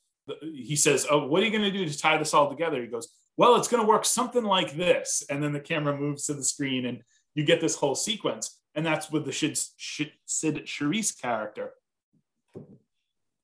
he 0.42 0.76
says, 0.76 1.06
Oh, 1.10 1.28
what 1.28 1.42
are 1.42 1.46
you 1.46 1.52
going 1.52 1.64
to 1.64 1.72
do 1.72 1.88
to 1.88 1.98
tie 1.98 2.18
this 2.18 2.34
all 2.34 2.50
together? 2.50 2.82
He 2.82 2.88
goes, 2.88 3.10
well, 3.38 3.56
it's 3.56 3.68
going 3.68 3.84
to 3.84 3.88
work 3.88 4.06
something 4.06 4.44
like 4.44 4.76
this. 4.76 5.24
And 5.30 5.44
then 5.44 5.54
the 5.54 5.60
camera 5.60 5.98
moves 5.98 6.26
to 6.26 6.34
the 6.34 6.44
screen 6.44 6.86
and 6.86 7.02
you 7.34 7.44
get 7.44 7.60
this 7.60 7.76
whole 7.76 7.96
sequence. 7.96 8.60
And 8.76 8.86
that's 8.86 9.12
with 9.12 9.26
the 9.26 9.32
Cyd, 9.32 9.58
Cyd 10.26 10.66
Charisse 10.66 11.20
character. 11.22 11.72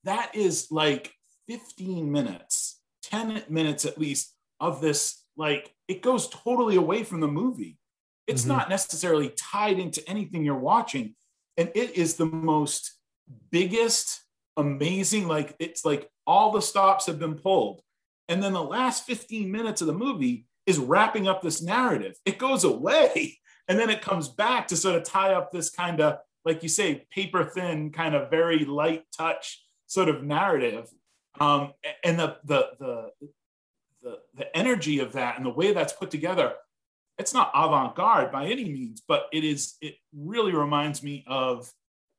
That 0.04 0.34
is 0.34 0.72
like 0.72 1.14
15 1.48 2.12
minutes, 2.12 2.80
10 3.04 3.44
minutes 3.50 3.86
at 3.86 3.98
least 3.98 4.34
of 4.60 4.82
this. 4.82 5.24
Like 5.38 5.74
it 5.92 6.02
goes 6.02 6.30
totally 6.30 6.78
away 6.78 7.04
from 7.04 7.20
the 7.20 7.28
movie. 7.28 7.78
It's 8.26 8.44
mm-hmm. 8.44 8.58
not 8.58 8.70
necessarily 8.70 9.30
tied 9.30 9.78
into 9.78 10.08
anything 10.10 10.46
you're 10.46 10.56
watching. 10.56 11.16
And 11.58 11.70
it 11.76 11.98
is 11.98 12.16
the 12.16 12.26
most 12.26 12.94
biggest, 13.52 14.22
amazing, 14.56 15.28
like 15.28 15.56
it's 15.60 15.84
like 15.84 16.10
all 16.26 16.52
the 16.52 16.62
stops 16.62 17.06
have 17.08 17.20
been 17.20 17.36
pulled 17.36 17.82
and 18.32 18.42
then 18.42 18.54
the 18.54 18.64
last 18.64 19.06
15 19.06 19.52
minutes 19.52 19.82
of 19.82 19.88
the 19.88 19.94
movie 19.94 20.46
is 20.66 20.80
wrapping 20.80 21.28
up 21.28 21.42
this 21.42 21.62
narrative. 21.62 22.16
It 22.26 22.38
goes 22.38 22.64
away 22.64 23.38
and 23.68 23.78
then 23.78 23.90
it 23.90 24.02
comes 24.02 24.30
back 24.30 24.70
to 24.70 24.78
sort 24.78 24.96
of 24.96 25.04
tie 25.04 25.34
up 25.34 25.52
this 25.52 25.70
kind 25.70 26.00
of, 26.00 26.20
like 26.46 26.64
you 26.64 26.70
say, 26.70 27.06
paper 27.12 27.44
thin, 27.44 27.92
kind 27.92 28.16
of 28.16 28.30
very 28.30 28.64
light 28.64 29.04
touch 29.16 29.62
sort 29.88 30.08
of 30.08 30.24
narrative. 30.24 30.88
Um, 31.42 31.74
and 32.06 32.18
the, 32.18 32.38
the, 32.46 32.70
the, 32.80 33.10
the, 34.02 34.20
the 34.36 34.56
energy 34.58 35.00
of 35.00 35.14
that 35.14 35.38
and 35.38 35.46
the 35.46 35.50
way 35.52 35.74
that's 35.74 35.94
put 35.94 36.12
together, 36.12 36.54
it's 37.18 37.34
not 37.34 37.52
avant-garde 37.54 38.32
by 38.32 38.46
any 38.48 38.66
means, 38.66 39.02
but 39.08 39.28
it 39.32 39.44
is, 39.44 39.76
it 39.82 39.96
really 40.16 40.54
reminds 40.54 41.04
me 41.04 41.24
of, 41.28 41.72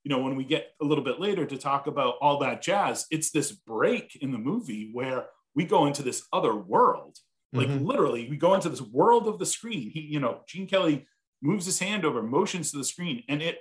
you 0.04 0.10
know, 0.10 0.20
when 0.22 0.36
we 0.36 0.44
get 0.44 0.72
a 0.80 0.84
little 0.84 1.04
bit 1.04 1.20
later 1.20 1.44
to 1.46 1.56
talk 1.56 1.86
about 1.86 2.14
all 2.20 2.38
that 2.38 2.62
jazz, 2.62 3.06
it's 3.10 3.30
this 3.30 3.52
break 3.52 4.16
in 4.20 4.32
the 4.32 4.38
movie 4.38 4.90
where 4.92 5.26
we 5.54 5.64
go 5.64 5.86
into 5.86 6.02
this 6.02 6.26
other 6.32 6.54
world. 6.54 7.18
Like 7.52 7.68
Mhm. 7.68 7.84
literally, 7.86 8.30
we 8.30 8.36
go 8.36 8.54
into 8.54 8.70
this 8.70 8.80
world 8.80 9.28
of 9.28 9.38
the 9.38 9.44
screen. 9.46 9.90
He, 9.90 10.00
you 10.00 10.20
know, 10.20 10.42
Gene 10.48 10.66
Kelly 10.66 11.06
moves 11.42 11.66
his 11.66 11.78
hand 11.78 12.04
over, 12.04 12.22
motions 12.22 12.70
to 12.70 12.78
the 12.78 12.84
screen, 12.84 13.24
and 13.28 13.42
it 13.42 13.58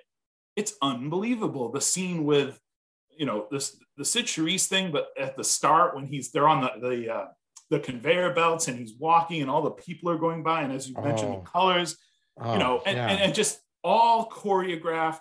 it's 0.56 0.76
unbelievable. 0.82 1.72
The 1.72 1.82
scene 1.82 2.24
with, 2.26 2.60
you 3.10 3.26
know, 3.26 3.48
this 3.52 3.78
the 3.98 4.06
Cyd 4.06 4.26
Charisse 4.26 4.68
thing, 4.68 4.92
but 4.92 5.08
at 5.20 5.36
the 5.36 5.44
start 5.44 5.96
when 5.96 6.06
he's 6.06 6.32
they're 6.32 6.48
on 6.48 6.62
the 6.62 6.72
the 6.88 7.14
uh, 7.14 7.26
the 7.72 7.80
conveyor 7.80 8.34
belts 8.34 8.68
and 8.68 8.78
he's 8.78 8.94
walking 9.00 9.42
and 9.42 9.50
all 9.50 9.64
the 9.64 9.72
people 9.72 10.10
are 10.12 10.18
going 10.18 10.44
by, 10.44 10.62
and 10.62 10.72
as 10.72 10.88
you 10.88 10.94
mentioned, 11.02 11.34
Oh. 11.34 11.40
the 11.40 11.50
colors, 11.50 11.98
Oh, 12.38 12.54
you 12.54 12.60
know, 12.60 12.82
and, 12.86 12.96
yeah. 12.98 13.08
and, 13.10 13.20
and 13.22 13.34
just 13.34 13.60
all 13.84 14.30
choreographed, 14.30 15.20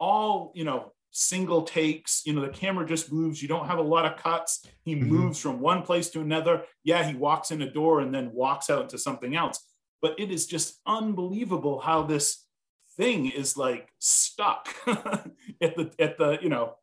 all, 0.00 0.50
you 0.54 0.64
know, 0.64 0.92
single 1.12 1.62
takes. 1.62 2.22
You 2.24 2.32
know, 2.32 2.40
the 2.40 2.48
camera 2.48 2.86
just 2.86 3.12
moves. 3.12 3.42
You 3.42 3.48
don't 3.48 3.66
have 3.66 3.78
a 3.78 3.82
lot 3.82 4.06
of 4.06 4.16
cuts. 4.16 4.64
He 4.84 4.94
Mhm. 4.94 5.06
moves 5.08 5.38
from 5.40 5.60
one 5.60 5.82
place 5.82 6.08
to 6.10 6.20
another. 6.20 6.64
Yeah, 6.84 7.02
he 7.04 7.14
walks 7.16 7.50
in 7.50 7.60
a 7.62 7.70
door 7.70 8.00
and 8.00 8.14
then 8.14 8.32
walks 8.32 8.70
out 8.70 8.82
into 8.82 8.96
something 8.98 9.34
else. 9.36 9.58
But 10.00 10.18
it 10.18 10.30
is 10.30 10.46
just 10.46 10.80
unbelievable 10.86 11.80
how 11.80 12.02
this 12.04 12.46
thing 12.96 13.26
is 13.30 13.56
like 13.56 13.88
stuck 13.98 14.68
at 14.86 15.76
the 15.76 15.92
at 15.98 16.16
the, 16.18 16.38
you 16.40 16.48
know, 16.48 16.76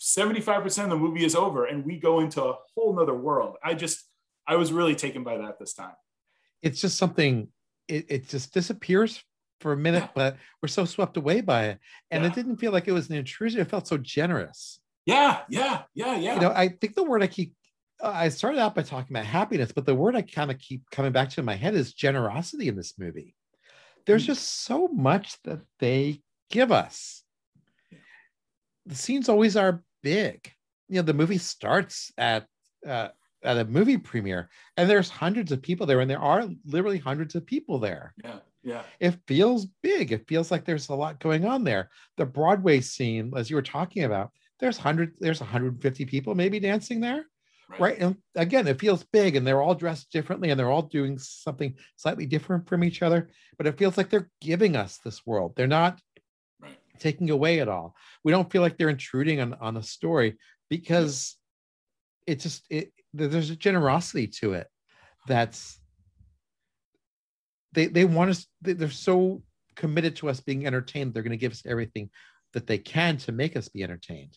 75% 0.00 0.84
of 0.84 0.90
the 0.90 0.96
movie 0.96 1.24
is 1.24 1.34
over 1.34 1.66
and 1.66 1.84
we 1.84 1.98
go 1.98 2.20
into 2.20 2.42
a 2.44 2.56
whole 2.74 2.94
nother 2.94 3.14
world. 3.14 3.56
I 3.62 3.74
just 3.74 4.04
I 4.46 4.56
was 4.56 4.72
really 4.72 4.94
taken 4.94 5.24
by 5.24 5.38
that 5.38 5.58
this 5.58 5.74
time. 5.74 5.94
it's 6.62 6.80
just 6.80 6.96
something 6.96 7.48
it, 7.88 8.06
it 8.08 8.28
just 8.28 8.54
disappears 8.54 9.22
for 9.60 9.72
a 9.72 9.76
minute 9.76 10.02
Yeah. 10.04 10.08
but 10.14 10.36
we're 10.62 10.68
so 10.68 10.84
swept 10.84 11.16
away 11.16 11.40
by 11.40 11.64
it 11.66 11.78
and 12.10 12.22
Yeah. 12.22 12.30
it 12.30 12.34
didn't 12.34 12.56
feel 12.56 12.72
like 12.72 12.88
it 12.88 12.92
was 12.92 13.08
an 13.10 13.16
intrusion 13.16 13.60
it 13.60 13.68
felt 13.70 13.86
so 13.86 13.98
generous 13.98 14.80
Yeah, 15.06 15.42
yeah, 15.48 15.82
yeah, 15.94 16.16
yeah. 16.16 16.34
you 16.34 16.40
know 16.40 16.52
i 16.54 16.68
think 16.68 16.94
the 16.94 17.04
word 17.04 17.22
i 17.22 17.26
keep 17.26 17.54
uh, 18.02 18.12
i 18.14 18.28
started 18.30 18.58
out 18.58 18.74
by 18.74 18.82
talking 18.82 19.14
about 19.14 19.26
happiness 19.26 19.72
but 19.72 19.84
the 19.86 19.94
word 19.94 20.16
i 20.16 20.22
kind 20.22 20.50
of 20.50 20.58
keep 20.58 20.82
coming 20.90 21.12
back 21.12 21.28
to 21.30 21.40
in 21.40 21.44
my 21.46 21.54
head 21.56 21.74
is 21.74 21.92
generosity 21.94 22.68
in 22.68 22.76
this 22.76 22.94
movie 22.98 23.34
there's 24.06 24.24
Mm. 24.24 24.32
just 24.32 24.64
so 24.64 24.88
much 24.88 25.36
that 25.44 25.60
they 25.78 26.20
give 26.50 26.70
us 26.72 27.22
the 28.86 28.94
scenes 28.94 29.28
always 29.28 29.56
are 29.56 29.82
big 30.02 30.50
you 30.88 30.96
know 30.96 31.02
the 31.02 31.14
movie 31.14 31.38
starts 31.38 32.12
at 32.18 32.46
uh, 32.86 33.08
at 33.44 33.58
a 33.58 33.64
movie 33.64 33.98
premiere 33.98 34.48
and 34.76 34.88
there's 34.88 35.08
hundreds 35.08 35.52
of 35.52 35.62
people 35.62 35.86
there 35.86 36.00
and 36.00 36.10
there 36.10 36.18
are 36.20 36.48
literally 36.64 36.98
hundreds 36.98 37.34
of 37.34 37.46
people 37.46 37.78
there. 37.78 38.14
Yeah, 38.24 38.38
yeah. 38.62 38.82
it 39.00 39.16
feels 39.26 39.66
big. 39.82 40.12
It 40.12 40.26
feels 40.28 40.50
like 40.50 40.64
there's 40.64 40.88
a 40.88 40.94
lot 40.94 41.20
going 41.20 41.44
on 41.44 41.64
there. 41.64 41.90
The 42.16 42.26
broadway 42.26 42.80
scene 42.80 43.32
as 43.36 43.50
you 43.50 43.56
were 43.56 43.62
talking 43.62 44.04
about 44.04 44.30
there's 44.60 44.78
100 44.78 45.14
there's 45.20 45.40
150 45.40 46.04
people 46.06 46.34
maybe 46.34 46.60
dancing 46.60 47.00
there 47.00 47.26
right. 47.78 47.98
and 47.98 48.16
again 48.36 48.66
it 48.68 48.80
feels 48.80 49.02
big 49.12 49.36
and 49.36 49.46
they're 49.46 49.60
all 49.60 49.74
dressed 49.74 50.10
differently 50.12 50.50
and 50.50 50.58
they're 50.58 50.70
all 50.70 50.82
doing 50.82 51.18
something 51.18 51.74
slightly 51.96 52.24
different 52.24 52.68
from 52.68 52.84
each 52.84 53.02
other 53.02 53.28
but 53.58 53.66
it 53.66 53.76
feels 53.76 53.96
like 53.96 54.08
they're 54.10 54.30
giving 54.40 54.76
us 54.76 54.98
this 54.98 55.26
world. 55.26 55.52
They're 55.56 55.66
not 55.66 56.00
Right. 56.60 56.78
taking 56.98 57.28
away 57.30 57.60
at 57.60 57.68
all. 57.68 57.94
We 58.22 58.32
don't 58.32 58.50
feel 58.50 58.62
like 58.62 58.78
they're 58.78 58.88
intruding 58.88 59.40
on 59.40 59.54
on 59.54 59.74
the 59.74 59.82
story 59.82 60.38
because 60.70 61.36
it 62.26 62.40
just 62.40 62.64
it 62.70 62.92
there's 63.14 63.50
a 63.50 63.56
generosity 63.56 64.26
to 64.26 64.52
it 64.54 64.66
that's 65.26 65.78
they 67.72 67.86
they 67.86 68.04
want 68.04 68.30
us 68.30 68.46
they- 68.60 68.74
they're 68.74 68.90
so 68.90 69.42
committed 69.76 70.16
to 70.16 70.28
us 70.28 70.40
being 70.40 70.66
entertained 70.66 71.14
they're 71.14 71.22
going 71.22 71.30
to 71.30 71.36
give 71.36 71.52
us 71.52 71.62
everything 71.66 72.10
that 72.52 72.66
they 72.66 72.78
can 72.78 73.16
to 73.16 73.32
make 73.32 73.56
us 73.56 73.68
be 73.68 73.82
entertained 73.82 74.36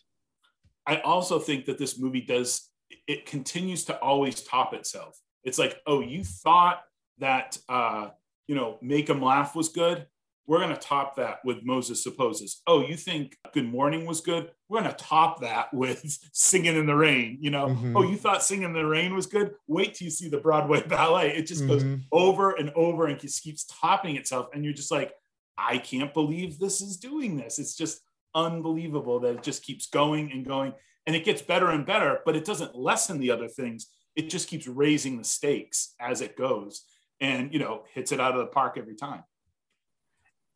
I 0.87 1.01
also 1.01 1.37
think 1.37 1.65
that 1.65 1.77
this 1.77 1.99
movie 1.99 2.21
does 2.21 2.69
it 3.07 3.25
continues 3.25 3.83
to 3.85 3.97
always 3.99 4.41
top 4.41 4.73
itself. 4.73 5.19
It's 5.43 5.59
like, 5.59 5.81
oh, 5.85 5.99
you 6.01 6.23
thought 6.23 6.81
that 7.19 7.57
uh, 7.67 8.09
you 8.47 8.55
know, 8.55 8.77
make 8.81 9.07
them 9.07 9.21
laugh 9.21 9.55
was 9.55 9.69
good. 9.69 10.05
We're 10.47 10.59
gonna 10.59 10.77
top 10.77 11.17
that 11.17 11.39
with 11.43 11.63
Moses 11.63 12.01
supposes. 12.01 12.61
Oh, 12.67 12.81
you 12.81 12.95
think 12.95 13.37
Good 13.53 13.67
Morning 13.69 14.05
was 14.05 14.21
good? 14.21 14.49
We're 14.69 14.79
gonna 14.81 14.93
top 14.93 15.41
that 15.41 15.73
with 15.73 16.01
Singing 16.33 16.77
in 16.77 16.85
the 16.85 16.95
Rain. 16.95 17.37
You 17.41 17.51
know, 17.51 17.67
Mhm. 17.67 17.93
oh, 17.97 18.03
you 18.03 18.15
thought 18.15 18.43
Singing 18.43 18.63
in 18.65 18.73
the 18.73 18.85
Rain 18.85 19.13
was 19.13 19.25
good? 19.25 19.51
Wait 19.67 19.93
till 19.95 20.05
you 20.05 20.11
see 20.11 20.29
the 20.29 20.37
Broadway 20.39 20.81
ballet. 20.87 21.35
It 21.35 21.47
just 21.47 21.67
goes 21.67 21.83
Mhm. 21.83 22.03
over 22.13 22.51
and 22.51 22.69
over 22.71 23.07
and 23.07 23.19
just 23.19 23.43
keeps 23.43 23.65
topping 23.65 24.15
itself. 24.15 24.47
And 24.53 24.63
you're 24.63 24.73
just 24.73 24.91
like, 24.91 25.13
I 25.57 25.79
can't 25.79 26.13
believe 26.13 26.59
this 26.59 26.79
is 26.81 26.95
doing 26.97 27.35
this. 27.35 27.59
It's 27.59 27.75
just 27.75 28.01
unbelievable 28.33 29.19
that 29.21 29.35
it 29.35 29.43
just 29.43 29.63
keeps 29.63 29.87
going 29.87 30.31
and 30.31 30.45
going. 30.45 30.73
And 31.05 31.15
it 31.15 31.25
gets 31.25 31.41
better 31.41 31.69
and 31.69 31.85
better, 31.85 32.19
but 32.25 32.35
it 32.35 32.45
doesn't 32.45 32.75
lessen 32.75 33.19
the 33.19 33.31
other 33.31 33.47
things. 33.49 33.87
It 34.15 34.29
just 34.29 34.47
keeps 34.47 34.67
raising 34.67 35.17
the 35.17 35.23
stakes 35.23 35.93
as 35.99 36.21
it 36.21 36.37
goes 36.37 36.85
and, 37.19 37.51
you 37.51 37.59
know, 37.59 37.83
hits 37.93 38.11
it 38.11 38.19
out 38.19 38.33
of 38.33 38.39
the 38.39 38.47
park 38.47 38.77
every 38.77 38.95
time. 38.95 39.23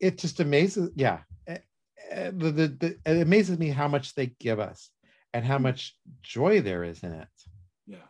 It 0.02 0.18
just 0.18 0.40
amazes 0.40 0.90
yeah 0.94 1.20
Eh, 1.46 1.58
eh, 2.10 2.30
the, 2.34 2.50
the, 2.82 2.98
it 3.06 3.22
amazes 3.22 3.58
me 3.58 3.68
how 3.68 3.88
much 3.88 4.14
they 4.14 4.26
give 4.38 4.60
us 4.60 4.90
and 5.32 5.44
how 5.44 5.58
Mm. 5.58 5.62
much 5.62 5.96
joy 6.22 6.60
there 6.60 6.84
is 6.84 7.02
in 7.02 7.12
it 7.12 7.28
Yeah. 7.86 8.08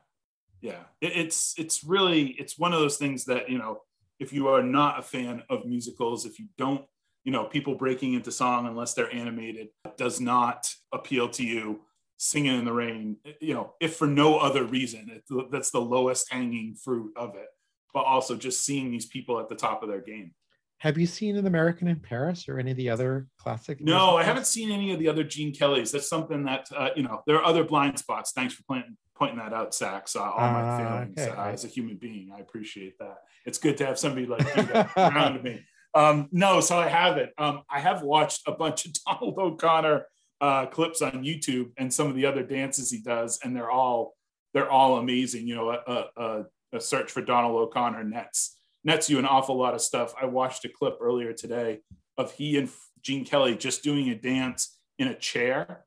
Yeah. 0.61 0.83
It, 1.01 1.13
it's, 1.23 1.55
it's 1.59 1.83
really, 1.85 2.23
it's 2.41 2.59
one 2.59 2.73
of 2.73 2.81
those 2.81 2.97
things 2.97 3.25
that, 3.27 3.49
you 3.51 3.59
know, 3.59 3.83
if 4.19 4.33
you 4.33 4.49
are 4.49 4.63
not 4.63 4.99
a 4.99 5.03
fan 5.03 5.43
of 5.51 5.65
musicals, 5.67 6.25
if 6.27 6.39
you 6.39 6.47
don't, 6.57 6.85
you 7.25 7.33
know, 7.33 7.45
people 7.45 7.75
breaking 7.75 8.15
into 8.15 8.31
song 8.33 8.67
unless 8.67 8.95
they're 8.95 9.13
animated 9.15 9.69
does 9.97 10.21
not 10.21 10.73
appeal 10.93 11.29
to 11.31 11.45
you. 11.45 11.81
Singing 12.19 12.57
in 12.61 12.65
the 12.65 12.73
rain, 12.73 13.17
you 13.41 13.55
know, 13.55 13.75
if 13.81 13.97
for 13.97 14.07
no 14.07 14.39
other 14.39 14.63
reason, 14.63 15.11
it, 15.11 15.25
that's 15.51 15.71
the 15.73 15.81
lowest 15.81 16.31
hanging 16.33 16.77
fruit 16.77 17.13
of 17.17 17.35
it. 17.35 17.49
But 17.93 18.05
also 18.05 18.37
just 18.37 18.65
seeing 18.65 18.93
these 18.93 19.07
people 19.07 19.41
at 19.41 19.49
the 19.49 19.57
top 19.57 19.83
of 19.83 19.89
their 19.89 20.01
game. 20.01 20.33
Have 20.83 20.99
you 20.99 21.07
seen 21.07 21.37
an 21.37 21.47
american 21.47 21.87
in 21.87 22.01
paris 22.01 22.49
or 22.49 22.59
any 22.59 22.73
of 22.73 22.77
the 22.77 22.91
other 22.91 23.29
classic 23.39 23.81
No, 23.81 24.17
I 24.17 24.25
haven't 24.25 24.49
seen 24.49 24.73
any 24.73 24.93
of 24.93 24.99
the 24.99 25.07
other 25.09 25.23
Gene 25.23 25.55
Kellys. 25.55 25.93
That's 25.93 26.09
something 26.09 26.43
that 26.47 26.69
uh, 26.77 26.91
you 26.97 27.05
know. 27.05 27.23
There 27.25 27.37
are 27.37 27.45
other 27.45 27.63
blind 27.63 28.01
spots. 28.01 28.33
Thanks 28.33 28.55
for 28.55 28.65
pointing 28.65 28.97
pointing 29.15 29.39
that 29.39 29.53
out, 29.53 29.75
Sachs. 29.75 30.17
Uh, 30.17 30.23
all 30.23 30.51
my 30.51 30.63
Ah, 30.63 30.79
feelings 30.79 31.19
okay. 31.21 31.31
uh, 31.31 31.45
as 31.51 31.65
a 31.65 31.69
human 31.69 31.97
being, 31.99 32.33
I 32.37 32.41
appreciate 32.41 32.99
that. 32.99 33.19
It's 33.47 33.59
good 33.59 33.77
to 33.77 33.87
have 33.87 33.97
somebody 33.97 34.27
like 34.27 34.45
you 34.57 34.63
around 34.97 35.41
me. 35.49 35.65
Um, 35.95 36.29
no, 36.33 36.61
so 36.61 36.77
I 36.77 36.89
haven't. 36.89 37.31
Um, 37.39 37.63
I 37.71 37.79
have 37.79 38.03
watched 38.03 38.43
a 38.49 38.53
bunch 38.53 38.85
of 38.85 38.93
Donald 39.07 39.39
O'Connor 39.39 40.07
uh, 40.41 40.67
clips 40.67 41.01
on 41.01 41.23
YouTube 41.23 41.71
and 41.79 41.95
some 41.95 42.09
of 42.09 42.17
the 42.17 42.27
other 42.27 42.43
dances 42.43 42.91
he 42.91 43.01
does, 43.01 43.39
and 43.45 43.55
they're 43.55 43.71
all 43.71 44.15
they're 44.53 44.69
all 44.71 44.97
amazing. 44.99 45.47
You 45.47 45.55
know, 45.55 45.71
a, 45.71 46.07
a, 46.17 46.45
a 46.73 46.81
search 46.81 47.13
for 47.13 47.23
Donald 47.23 47.55
O'Connor 47.55 48.03
nets 48.03 48.59
nets 48.85 49.09
you 49.09 49.19
an 49.19 49.27
awful 49.27 49.57
lot 49.57 49.75
of 49.75 49.81
stuff. 49.81 50.15
I 50.21 50.27
watched 50.27 50.65
a 50.65 50.69
clip 50.69 50.99
earlier 51.01 51.33
today 51.33 51.81
of 52.19 52.33
he 52.33 52.59
and 52.59 52.69
Gene 53.03 53.25
Kelly 53.25 53.57
just 53.57 53.83
doing 53.83 54.09
a 54.11 54.15
dance 54.15 54.79
in 54.99 55.09
a 55.09 55.15
chair. 55.15 55.85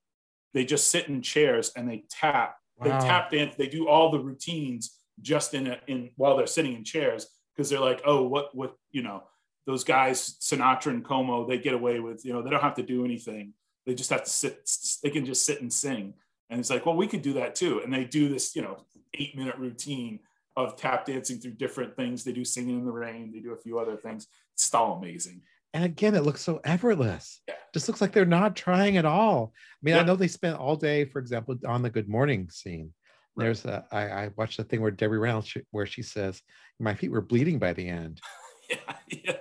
They 0.53 0.65
just 0.65 0.88
sit 0.88 1.08
in 1.08 1.21
chairs 1.21 1.71
and 1.75 1.89
they 1.89 2.05
tap. 2.10 2.58
They 2.81 2.89
tap 2.89 3.31
dance. 3.31 3.55
They 3.55 3.67
do 3.67 3.88
all 3.88 4.12
the 4.12 4.19
routines 4.19 4.97
just 5.21 5.53
in 5.53 5.67
a, 5.67 5.79
in 5.88 6.10
while 6.17 6.36
they're 6.36 6.47
sitting 6.47 6.73
in 6.73 6.84
chairs 6.84 7.27
because 7.55 7.69
they're 7.69 7.79
like, 7.79 8.01
oh, 8.05 8.23
what 8.27 8.53
what 8.53 8.75
you 8.91 9.01
know, 9.01 9.23
those 9.65 9.84
guys 9.84 10.38
Sinatra 10.41 10.88
and 10.88 11.05
Como, 11.05 11.47
they 11.47 11.58
get 11.58 11.73
away 11.73 11.99
with 11.99 12.25
you 12.25 12.34
know 12.34 12.41
they 12.41 12.49
don't 12.49 12.62
have 12.62 12.75
to 12.75 12.84
do 12.84 13.05
anything. 13.05 13.53
They 13.86 13.95
just 13.95 14.10
have 14.10 14.23
to 14.23 14.29
sit. 14.29 14.69
They 15.03 15.10
can 15.10 15.25
just 15.25 15.45
sit 15.45 15.62
and 15.62 15.71
sing. 15.71 16.15
And 16.49 16.60
it's 16.60 16.69
like, 16.69 16.86
well, 16.86 16.95
we 16.95 17.08
could 17.08 17.21
do 17.21 17.34
that 17.34 17.55
too. 17.55 17.81
And 17.84 17.93
they 17.93 18.03
do 18.03 18.29
this, 18.29 18.55
you 18.55 18.62
know, 18.62 18.77
eight 19.13 19.38
minute 19.38 19.55
routine 19.58 20.19
of 20.56 20.76
tap 20.78 21.06
dancing 21.06 21.38
through 21.39 21.52
different 21.54 21.96
things. 21.96 22.24
They 22.24 22.32
do 22.32 22.46
singing 22.46 22.80
in 22.80 22.86
the 22.86 22.91
rain. 22.91 23.32
They 23.34 23.39
do 23.39 23.54
a 23.54 23.58
few 23.58 23.80
other 23.80 23.98
things. 23.98 24.28
It's 24.54 24.74
all 24.74 24.94
amazing. 24.98 25.41
and 25.74 25.84
again 25.84 26.15
it 26.15 26.24
looks 26.24 26.41
so 26.41 26.62
effortless 26.63 27.41
Yeah. 27.48 27.56
just 27.74 27.88
looks 27.89 28.00
like 28.00 28.13
they're 28.13 28.26
not 28.39 28.56
trying 28.56 28.96
at 28.96 29.04
all 29.06 29.52
i 29.54 29.82
mean 29.84 29.96
i 29.96 30.04
know 30.04 30.15
they 30.15 30.30
spent 30.30 30.58
all 30.58 30.78
day 30.78 31.04
for 31.04 31.20
example 31.20 31.54
on 31.68 31.82
the 31.82 31.89
good 31.89 32.08
morning 32.08 32.48
scene 32.50 32.94
Right. 33.36 33.44
there's 33.44 33.65
a 33.65 33.84
I, 33.91 34.04
I 34.22 34.30
watched 34.38 34.60
a 34.60 34.63
thing 34.63 34.80
where 34.82 34.91
debbie 34.91 35.18
reynolds 35.18 35.50
sh- 35.50 35.68
where 35.72 35.86
she 35.86 36.02
says 36.02 36.41
my 36.80 36.94
feet 36.94 37.12
were 37.12 37.20
bleeding 37.32 37.60
by 37.60 37.74
the 37.74 37.89
end 37.89 38.22
yeah, 38.70 38.96
yeah. 39.10 39.38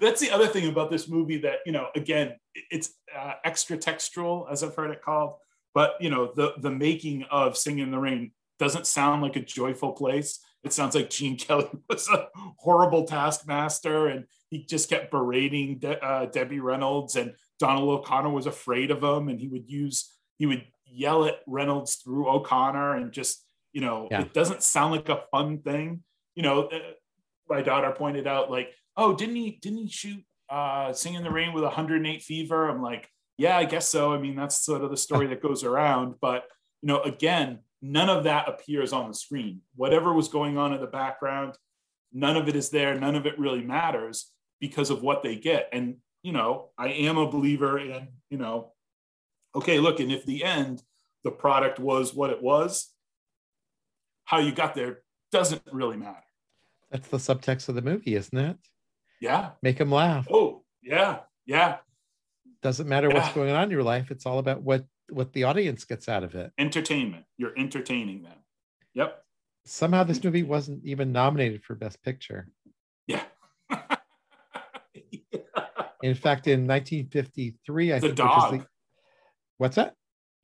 That's 0.00 0.20
the 0.20 0.32
other 0.32 0.48
thing 0.48 0.66
about 0.68 0.90
this 0.90 1.06
movie 1.08 1.38
that 1.46 1.58
you 1.64 1.72
know. 1.72 1.86
Again, 1.94 2.34
it's 2.70 2.88
uh, 3.16 3.34
extra 3.44 3.76
textual, 3.78 4.46
as 4.50 4.62
I've 4.64 4.74
heard 4.74 4.90
it 4.90 5.00
called. 5.02 5.34
But 5.74 5.92
you 6.00 6.10
know, 6.10 6.32
the 6.34 6.54
the 6.60 6.70
making 6.70 7.22
of 7.30 7.56
"Singing 7.56 7.84
in 7.84 7.90
the 7.90 7.98
Rain" 7.98 8.32
doesn't 8.58 8.86
sound 8.86 9.22
like 9.22 9.36
a 9.36 9.40
joyful 9.40 9.92
place. 9.92 10.40
It 10.66 10.72
sounds 10.72 10.94
like 10.94 11.10
Gene 11.10 11.36
Kelly 11.38 11.68
was 11.88 12.08
a 12.08 12.28
horrible 12.58 13.04
taskmaster, 13.04 14.08
and 14.08 14.24
he 14.50 14.64
just 14.64 14.90
kept 14.90 15.10
berating 15.10 15.78
De- 15.78 16.04
uh, 16.04 16.26
Debbie 16.26 16.60
Reynolds, 16.60 17.16
and 17.16 17.34
Donald 17.58 17.88
O'Connor 17.88 18.30
was 18.30 18.46
afraid 18.46 18.90
of 18.90 19.02
him, 19.02 19.28
and 19.28 19.40
he 19.40 19.48
would 19.48 19.68
use 19.70 20.12
he 20.38 20.44
would 20.46 20.66
yell 20.84 21.24
at 21.24 21.36
Reynolds 21.46 21.96
through 21.96 22.28
O'Connor, 22.28 22.96
and 22.96 23.12
just 23.12 23.44
you 23.72 23.80
know, 23.80 24.08
Yeah. 24.10 24.22
it 24.22 24.32
doesn't 24.34 24.62
sound 24.62 24.92
like 24.92 25.08
a 25.08 25.22
fun 25.30 25.58
thing. 25.62 26.02
You 26.34 26.42
know, 26.42 26.64
uh, 26.68 26.78
my 27.48 27.62
daughter 27.62 27.92
pointed 27.92 28.26
out 28.26 28.50
like, 28.50 28.72
oh, 28.96 29.14
didn't 29.14 29.36
he 29.36 29.58
didn't 29.62 29.78
he 29.78 29.88
shoot 29.88 30.24
uh 30.48 30.92
Sing 30.92 31.14
in 31.14 31.22
the 31.24 31.30
Rain 31.30 31.52
with 31.52 31.62
108 31.64 32.22
fever? 32.22 32.68
I'm 32.68 32.82
like, 32.82 33.08
yeah, 33.38 33.56
I 33.56 33.64
guess 33.66 33.88
so. 33.88 34.12
I 34.12 34.18
mean, 34.18 34.34
that's 34.34 34.58
sort 34.64 34.82
of 34.82 34.90
the 34.90 34.96
story 34.96 35.26
that 35.28 35.42
goes 35.42 35.62
around. 35.62 36.14
But 36.20 36.44
you 36.82 36.88
know, 36.88 37.00
again, 37.02 37.60
none 37.92 38.08
of 38.08 38.24
that 38.24 38.48
appears 38.48 38.92
on 38.92 39.08
the 39.08 39.14
screen. 39.14 39.60
Whatever 39.74 40.12
was 40.12 40.28
going 40.28 40.58
on 40.58 40.72
in 40.72 40.80
the 40.80 40.86
background, 40.86 41.54
none 42.12 42.36
of 42.36 42.48
it 42.48 42.56
is 42.56 42.70
there. 42.70 42.98
None 42.98 43.14
of 43.14 43.26
it 43.26 43.38
really 43.38 43.62
matters 43.62 44.32
because 44.60 44.90
of 44.90 45.02
what 45.02 45.22
they 45.22 45.36
get. 45.36 45.68
And, 45.72 45.96
you 46.22 46.32
know, 46.32 46.70
I 46.76 46.88
am 46.88 47.18
a 47.18 47.30
believer 47.30 47.78
in, 47.78 48.08
you 48.30 48.38
know, 48.38 48.72
okay, 49.54 49.78
look, 49.78 50.00
and 50.00 50.10
if 50.10 50.24
the 50.26 50.44
end, 50.44 50.82
the 51.24 51.30
product 51.30 51.78
was 51.78 52.14
what 52.14 52.30
it 52.30 52.42
was, 52.42 52.92
how 54.24 54.38
you 54.38 54.52
got 54.52 54.74
there 54.74 55.02
doesn't 55.32 55.62
really 55.72 55.96
matter. 55.96 56.22
That's 56.90 57.08
the 57.08 57.16
subtext 57.18 57.68
of 57.68 57.74
the 57.74 57.82
movie, 57.82 58.14
isn't 58.14 58.38
it? 58.38 58.56
Yeah. 59.20 59.50
Make 59.62 59.78
them 59.78 59.90
laugh. 59.90 60.26
Oh, 60.30 60.62
yeah. 60.82 61.20
Yeah. 61.46 61.78
Doesn't 62.62 62.88
matter 62.88 63.08
Yeah. 63.08 63.14
what's 63.14 63.34
going 63.34 63.50
on 63.50 63.64
in 63.64 63.70
your 63.70 63.82
life. 63.82 64.10
It's 64.10 64.26
all 64.26 64.38
about 64.38 64.62
what 64.62 64.84
what 65.10 65.32
the 65.32 65.44
audience 65.44 65.84
gets 65.84 66.08
out 66.08 66.24
of 66.24 66.34
it. 66.34 66.52
Entertainment. 66.58 67.24
You're 67.38 67.56
entertaining 67.56 68.22
them. 68.22 68.38
Yep. 68.94 69.22
Somehow 69.64 70.04
this 70.04 70.22
movie 70.22 70.42
wasn't 70.42 70.84
even 70.84 71.12
nominated 71.12 71.62
for 71.64 71.74
Best 71.74 72.02
Picture. 72.02 72.48
Yeah. 73.06 73.22
In 76.02 76.14
fact, 76.14 76.46
in 76.46 76.66
1953, 76.66 77.92
I 77.92 77.98
The 77.98 78.06
think, 78.08 78.16
dog. 78.16 78.58
the, 78.60 78.66
what's 79.58 79.76
that? 79.76 79.94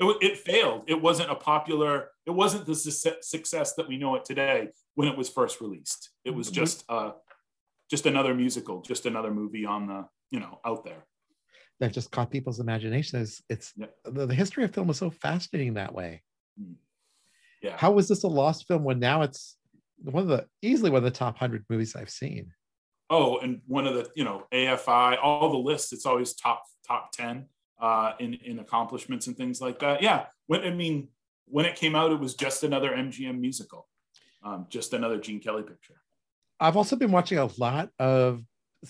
It, 0.00 0.16
it 0.22 0.38
failed. 0.38 0.84
It 0.88 1.00
wasn't 1.00 1.30
a 1.30 1.34
popular, 1.34 2.08
it 2.26 2.30
wasn't 2.30 2.66
the 2.66 2.74
su- 2.74 3.12
success 3.20 3.74
that 3.74 3.86
we 3.86 3.96
know 3.96 4.14
it 4.16 4.24
today 4.24 4.68
when 4.94 5.08
it 5.08 5.16
was 5.16 5.28
first 5.28 5.60
released. 5.60 6.10
It 6.24 6.30
was 6.32 6.50
Mhm. 6.50 6.54
just 6.54 6.84
uh 6.88 7.12
just 7.90 8.06
another 8.06 8.34
musical, 8.34 8.80
just 8.80 9.04
another 9.06 9.30
movie 9.32 9.66
on 9.66 9.86
the, 9.86 10.06
you 10.30 10.40
know, 10.40 10.58
out 10.64 10.82
there. 10.84 11.04
That 11.82 11.92
just 11.92 12.12
caught 12.12 12.30
people's 12.30 12.60
imagination. 12.60 13.20
It's, 13.20 13.42
it's 13.48 13.72
Yeah. 13.76 13.86
the, 14.04 14.26
the 14.26 14.34
history 14.34 14.62
of 14.62 14.72
film 14.72 14.88
is 14.90 14.98
so 14.98 15.10
fascinating 15.10 15.74
that 15.74 15.92
way. 15.92 16.22
Yeah. 17.60 17.76
How 17.76 17.90
was 17.90 18.06
this 18.06 18.22
a 18.22 18.28
lost 18.28 18.68
film 18.68 18.84
when 18.84 19.00
now 19.00 19.22
it's 19.22 19.56
one 20.00 20.22
of 20.22 20.28
the 20.28 20.46
easily 20.62 20.90
one 20.90 20.98
of 20.98 21.04
the 21.04 21.10
top 21.10 21.36
hundred 21.38 21.64
movies 21.68 21.96
I've 21.96 22.08
seen? 22.10 22.52
oh, 23.10 23.38
and 23.40 23.60
one 23.66 23.86
of 23.86 23.94
the, 23.94 24.08
you 24.14 24.24
know, 24.24 24.46
AFI, 24.54 25.18
all 25.22 25.50
the 25.50 25.58
lists, 25.58 25.92
it's 25.92 26.06
always 26.06 26.34
top 26.34 26.62
top 26.86 27.10
10 27.12 27.46
uh 27.80 28.12
in 28.20 28.34
in 28.34 28.60
accomplishments 28.60 29.26
and 29.26 29.36
things 29.36 29.60
like 29.60 29.80
that. 29.80 30.02
Yeah. 30.02 30.26
When 30.46 30.62
I 30.62 30.70
mean, 30.70 31.08
when 31.46 31.66
it 31.66 31.74
came 31.74 31.96
out, 31.96 32.12
it 32.12 32.20
was 32.20 32.34
just 32.34 32.62
another 32.62 32.90
MGM 32.92 33.40
musical. 33.40 33.88
Um, 34.44 34.66
just 34.70 34.92
another 34.92 35.18
Gene 35.18 35.40
Kelly 35.40 35.64
picture. 35.64 36.00
I've 36.60 36.76
also 36.76 36.94
been 36.94 37.10
watching 37.10 37.38
a 37.38 37.50
lot 37.58 37.90
of 37.98 38.40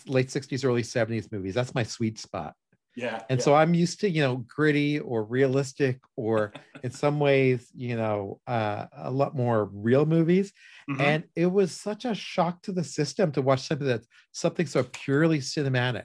late 0.07 0.29
60s, 0.29 0.63
early 0.65 0.83
70s 0.83 1.33
movies. 1.33 1.55
That's 1.55 1.75
my 1.75 1.83
sweet 1.83 2.19
spot. 2.19 2.55
Yeah. 2.95 3.23
And 3.31 3.39
yeah. 3.41 3.45
so 3.45 3.55
I'm 3.55 3.75
used 3.75 4.01
to, 4.01 4.11
you 4.11 4.21
know, 4.23 4.37
gritty 4.49 5.01
or 5.01 5.25
realistic 5.25 6.01
or 6.17 6.53
in 6.83 6.91
some 6.91 7.19
ways, 7.21 7.71
you 7.75 7.97
know, 7.97 8.41
uh, 8.47 8.87
a 8.97 9.11
lot 9.11 9.35
more 9.35 9.67
real 9.73 10.05
movies. 10.07 10.53
Mhm. 10.91 11.01
And 11.01 11.25
it 11.35 11.47
was 11.47 11.73
such 11.73 12.05
a 12.05 12.15
shock 12.15 12.63
to 12.63 12.73
the 12.73 12.85
system 12.85 13.33
to 13.33 13.43
watch 13.43 13.63
something 13.67 13.87
that's 13.87 14.07
something 14.33 14.67
so 14.67 14.85
purely 14.93 15.39
cinematic. 15.39 16.05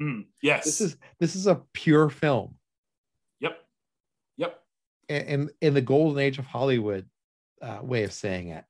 Mm, 0.00 0.26
yes. 0.42 0.64
This 0.64 0.80
is 0.80 0.96
this 1.20 1.36
is 1.36 1.46
a 1.46 1.62
pure 1.72 2.08
film. 2.10 2.56
yep. 3.40 3.58
Yep. 4.36 4.62
in 5.08 5.50
in 5.60 5.74
the 5.74 5.80
golden 5.80 6.18
age 6.18 6.38
of 6.38 6.44
Hollywood 6.46 7.08
uh, 7.62 7.78
way 7.82 8.04
of 8.04 8.12
saying 8.12 8.48
it, 8.48 8.64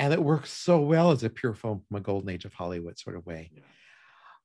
and 0.00 0.12
it 0.12 0.22
works 0.22 0.50
so 0.52 0.80
well 0.80 1.10
as 1.12 1.22
a 1.22 1.30
pure 1.30 1.54
film 1.54 1.82
from 1.86 1.96
a 1.96 2.00
golden 2.00 2.30
age 2.30 2.44
of 2.44 2.52
Hollywood 2.52 2.98
sort 2.98 3.14
of 3.16 3.24
way, 3.26 3.50
Yeah. 3.54 3.62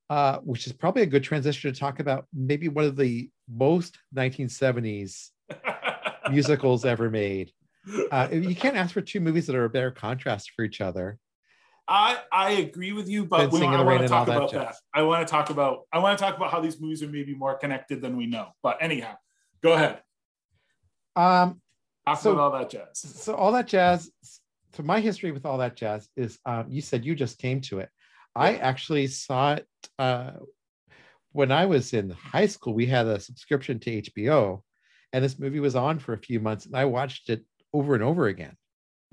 Uh, 0.10 0.40
which 0.40 0.68
is 0.68 0.74
probably 0.74 1.02
a 1.02 1.06
good 1.08 1.24
transition 1.24 1.72
to 1.74 1.80
talk 1.80 2.00
about 2.00 2.26
maybe 2.34 2.70
one 2.70 2.86
of 2.86 2.96
the 2.96 3.30
most 3.50 3.98
1970s 4.16 5.30
musicals 6.32 6.86
ever 6.86 7.10
made. 7.10 7.52
Uh, 8.12 8.28
you 8.32 8.56
can't 8.56 8.76
ask 8.76 8.94
for 8.94 9.02
two 9.02 9.20
movies 9.20 9.48
that 9.48 9.56
are 9.56 9.66
a 9.66 9.70
better 9.70 9.92
contrast 9.92 10.52
for 10.56 10.64
each 10.64 10.82
other. 10.82 11.18
I 11.90 12.20
I 12.34 12.52
agree 12.52 12.92
with 12.92 13.08
you, 13.08 13.26
but 13.26 13.50
we, 13.50 13.62
I 13.64 13.82
want 13.82 14.02
to 14.02 14.08
talk 14.10 14.28
about 14.28 14.52
jazz. 14.52 14.62
that. 14.62 14.76
I 14.94 15.04
want 15.04 15.26
to 15.26 15.32
talk 15.32 15.50
about 15.50 15.84
I 15.94 16.00
want 16.00 16.18
to 16.18 16.24
talk 16.24 16.36
about 16.36 16.52
how 16.52 16.60
these 16.60 16.82
movies 16.82 17.02
are 17.02 17.08
maybe 17.08 17.34
more 17.34 17.56
connected 17.58 18.02
than 18.02 18.18
we 18.18 18.26
know. 18.26 18.50
But 18.62 18.78
anyhow, 18.82 19.16
go 19.64 19.72
ahead. 19.74 20.02
Um, 21.16 21.62
Talk 22.06 22.20
So- 22.20 22.32
about 22.34 22.42
all 22.54 22.60
that 22.60 22.70
jazz. 22.70 23.00
so 23.00 23.36
all 23.36 23.52
that 23.54 23.68
jazz. 23.68 24.12
So 24.74 24.84
my 24.84 25.00
history 25.00 25.32
with 25.32 25.46
all 25.46 25.58
that 25.60 25.76
jazz 25.76 26.08
is, 26.16 26.38
um, 26.46 26.66
you 26.70 26.82
said 26.82 27.04
you 27.06 27.16
just 27.16 27.38
came 27.40 27.62
to 27.62 27.80
it. 27.80 27.90
I 28.38 28.56
actually 28.56 29.08
saw 29.08 29.54
it 29.54 29.68
uh, 29.98 30.32
when 31.32 31.52
I 31.52 31.66
was 31.66 31.94
in 31.94 32.10
high 32.12 32.46
school. 32.46 32.74
We 32.74 32.86
had 32.86 33.08
a 33.08 33.20
subscription 33.20 33.80
to 33.80 34.02
HBO, 34.02 34.62
and 35.12 35.24
this 35.24 35.40
movie 35.40 35.60
was 35.60 35.76
on 35.76 36.00
for 36.00 36.14
a 36.14 36.18
few 36.18 36.40
months, 36.40 36.66
and 36.66 36.76
I 36.76 36.86
watched 36.86 37.30
it 37.30 37.44
over 37.74 37.96
and 37.96 38.04
over 38.04 38.28
again. 38.28 38.56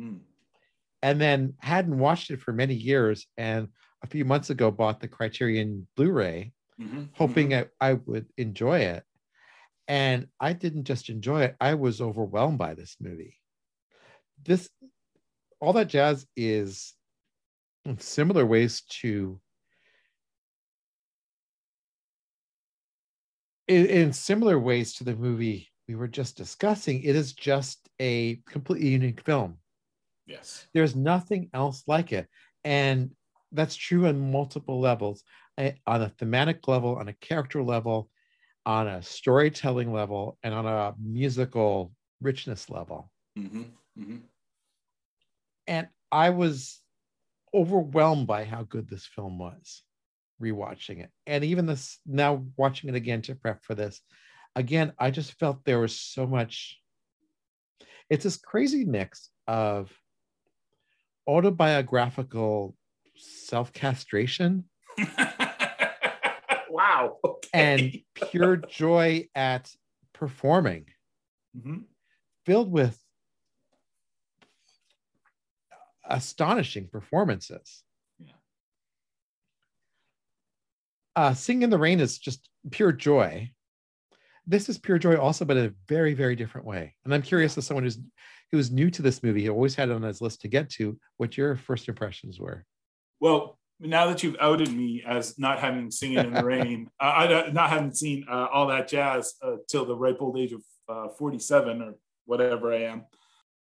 Mm. 0.00 0.20
And 1.02 1.20
then 1.20 1.54
hadn't 1.58 1.98
watched 1.98 2.30
it 2.30 2.40
for 2.40 2.52
many 2.52 2.74
years, 2.74 3.26
and 3.36 3.68
a 4.02 4.06
few 4.06 4.24
months 4.24 4.50
ago 4.50 4.70
bought 4.70 5.00
the 5.00 5.08
Criterion 5.08 5.86
Blu-ray, 5.96 6.52
Mhm, 6.80 7.08
hoping 7.12 7.50
mhm. 7.50 7.68
I, 7.80 7.90
I 7.90 7.92
would 7.94 8.26
enjoy 8.36 8.80
it. 8.80 9.04
And 9.86 10.28
I 10.40 10.54
didn't 10.54 10.84
just 10.84 11.08
enjoy 11.08 11.42
it, 11.42 11.56
I 11.60 11.74
was 11.74 12.00
overwhelmed 12.00 12.58
by 12.58 12.74
this 12.74 12.96
movie. 13.00 13.38
This, 14.42 14.68
all 15.60 15.72
that 15.74 15.88
jazz 15.88 16.26
is 16.36 16.94
similar 17.98 18.44
ways 18.46 18.82
to, 19.00 19.40
in, 23.68 23.86
in 23.86 24.12
similar 24.12 24.58
ways 24.58 24.94
to 24.94 25.04
the 25.04 25.14
movie 25.16 25.70
we 25.88 25.94
were 25.94 26.08
just 26.08 26.36
discussing, 26.36 27.02
it 27.02 27.14
is 27.14 27.32
just 27.32 27.88
a 28.00 28.36
completely 28.46 28.88
unique 28.88 29.20
film. 29.20 29.58
yes. 30.26 30.66
There's 30.72 30.96
nothing 30.96 31.50
else 31.52 31.84
like 31.86 32.12
it. 32.12 32.28
And 32.64 33.10
that's 33.52 33.76
true 33.76 34.06
on 34.06 34.32
multiple 34.32 34.80
levels 34.80 35.22
on 35.58 36.02
a 36.02 36.08
thematic 36.08 36.66
level, 36.66 36.96
on 36.96 37.08
a 37.08 37.12
character 37.12 37.62
level, 37.62 38.10
on 38.66 38.88
a 38.88 39.02
storytelling 39.02 39.92
level, 39.92 40.38
and 40.42 40.52
on 40.54 40.66
a 40.66 40.94
musical 40.98 41.92
richness 42.20 42.70
level. 42.70 43.10
Mhm, 43.36 43.76
mhm. 43.96 44.22
And 45.66 45.88
I 46.10 46.30
was 46.30 46.80
overwhelmed 47.54 48.26
by 48.26 48.44
how 48.44 48.64
good 48.64 48.88
this 48.88 49.06
film 49.06 49.38
was 49.38 49.82
rewatching 50.42 51.00
it. 51.02 51.10
And 51.26 51.44
even 51.44 51.66
this 51.66 51.98
now 52.04 52.44
watching 52.56 52.90
it 52.90 52.96
again 52.96 53.22
to 53.22 53.34
prep 53.34 53.62
for 53.64 53.74
this, 53.74 54.00
again, 54.56 54.92
I 54.98 55.10
just 55.10 55.38
felt 55.38 55.64
there 55.64 55.78
was 55.78 55.98
so 55.98 56.26
much. 56.26 56.76
It's 58.10 58.24
this 58.24 58.36
crazy 58.36 58.84
mix 58.84 59.30
of 59.46 59.90
autobiographical 61.26 62.76
self 63.16 63.72
castration 63.72 64.64
wow. 66.68 67.18
Okay. 67.24 67.48
and 67.52 67.92
pure 68.14 68.56
joy 68.56 69.28
at 69.34 69.72
performing, 70.12 70.86
Mhm. 71.56 71.84
filled 72.46 72.70
with 72.70 72.98
astonishing 76.08 76.88
performances. 76.88 77.82
Yeah. 78.18 78.32
Uh, 81.16 81.34
Sing 81.34 81.62
in 81.62 81.70
the 81.70 81.78
Rain 81.78 82.00
is 82.00 82.18
just 82.18 82.48
pure 82.70 82.92
joy. 82.92 83.50
This 84.46 84.68
is 84.68 84.78
pure 84.78 84.98
joy 84.98 85.16
also, 85.16 85.44
but 85.44 85.56
in 85.56 85.66
a 85.66 85.74
very, 85.88 86.14
very 86.14 86.36
different 86.36 86.66
way. 86.66 86.94
And 87.04 87.14
I'm 87.14 87.22
curious 87.22 87.56
as 87.56 87.66
someone 87.66 87.84
who's 87.84 87.98
who's 88.52 88.70
new 88.70 88.90
to 88.90 89.02
this 89.02 89.22
movie, 89.22 89.42
he 89.42 89.48
always 89.48 89.74
had 89.74 89.88
it 89.88 89.94
on 89.94 90.02
his 90.02 90.20
list 90.20 90.42
to 90.42 90.48
get 90.48 90.70
to, 90.70 90.98
what 91.16 91.36
your 91.36 91.56
first 91.56 91.88
impressions 91.88 92.38
were. 92.38 92.64
Well, 93.18 93.58
now 93.80 94.06
that 94.06 94.22
you've 94.22 94.36
outed 94.40 94.72
me 94.72 95.02
as 95.04 95.38
not 95.38 95.58
having 95.58 95.90
seen 95.90 96.18
it 96.18 96.26
in 96.26 96.32
the 96.32 96.44
rain, 96.54 96.88
uh, 97.00 97.04
I 97.04 97.50
not 97.50 97.70
having 97.70 97.92
seen 97.92 98.24
uh, 98.30 98.46
all 98.52 98.68
that 98.68 98.86
jazz 98.86 99.34
uh, 99.42 99.56
till 99.68 99.84
the 99.84 99.96
ripe 99.96 100.18
old 100.20 100.38
age 100.38 100.52
of 100.52 100.62
uh, 100.88 101.08
47 101.18 101.82
or 101.82 101.94
whatever 102.26 102.72
I 102.72 102.82
am. 102.82 103.06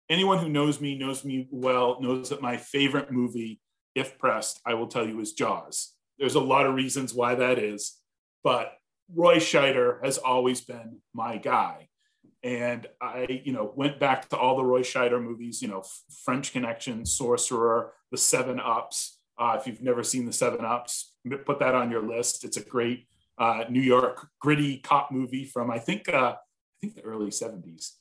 Anyone 0.09 0.37
who 0.39 0.49
knows 0.49 0.79
me 0.79 0.97
knows 0.97 1.25
me 1.25 1.47
well 1.51 1.97
knows 2.01 2.29
that 2.29 2.41
my 2.41 2.57
favorite 2.57 3.11
movie, 3.11 3.59
if 3.95 4.17
pressed, 4.17 4.61
I 4.65 4.73
will 4.73 4.87
tell 4.87 5.07
you 5.07 5.19
is 5.19 5.33
Jaws. 5.33 5.93
There's 6.17 6.35
a 6.35 6.39
lot 6.39 6.65
of 6.65 6.75
reasons 6.75 7.13
why 7.13 7.35
that 7.35 7.59
is, 7.59 7.99
but 8.43 8.73
Roy 9.13 9.37
Scheider 9.37 10.03
has 10.03 10.17
always 10.17 10.61
been 10.61 10.99
my 11.13 11.37
guy. 11.37 11.89
And 12.43 12.87
I, 13.01 13.41
you 13.43 13.51
know, 13.51 13.73
went 13.75 13.99
back 13.99 14.29
to 14.29 14.37
all 14.37 14.55
the 14.55 14.63
Roy 14.63 14.81
Scheider 14.81 15.21
movies, 15.21 15.61
you 15.61 15.67
know, 15.67 15.83
French 16.23 16.53
Connection, 16.53 17.05
Sorcerer, 17.05 17.93
The 18.11 18.17
Seven 18.17 18.59
Ups. 18.59 19.19
Uh, 19.37 19.57
if 19.59 19.67
you've 19.67 19.81
never 19.81 20.03
seen 20.03 20.25
The 20.25 20.33
Seven 20.33 20.63
Ups, 20.63 21.13
put 21.45 21.59
that 21.59 21.75
on 21.75 21.91
your 21.91 22.03
list. 22.03 22.43
It's 22.43 22.57
a 22.57 22.63
great 22.63 23.07
uh, 23.37 23.65
New 23.69 23.81
York 23.81 24.27
gritty 24.39 24.77
cop 24.77 25.11
movie 25.11 25.45
from 25.45 25.69
I 25.69 25.79
think 25.79 26.09
uh, 26.09 26.35
I 26.35 26.37
think 26.81 26.95
the 26.95 27.03
early 27.03 27.27
'70s. 27.27 27.91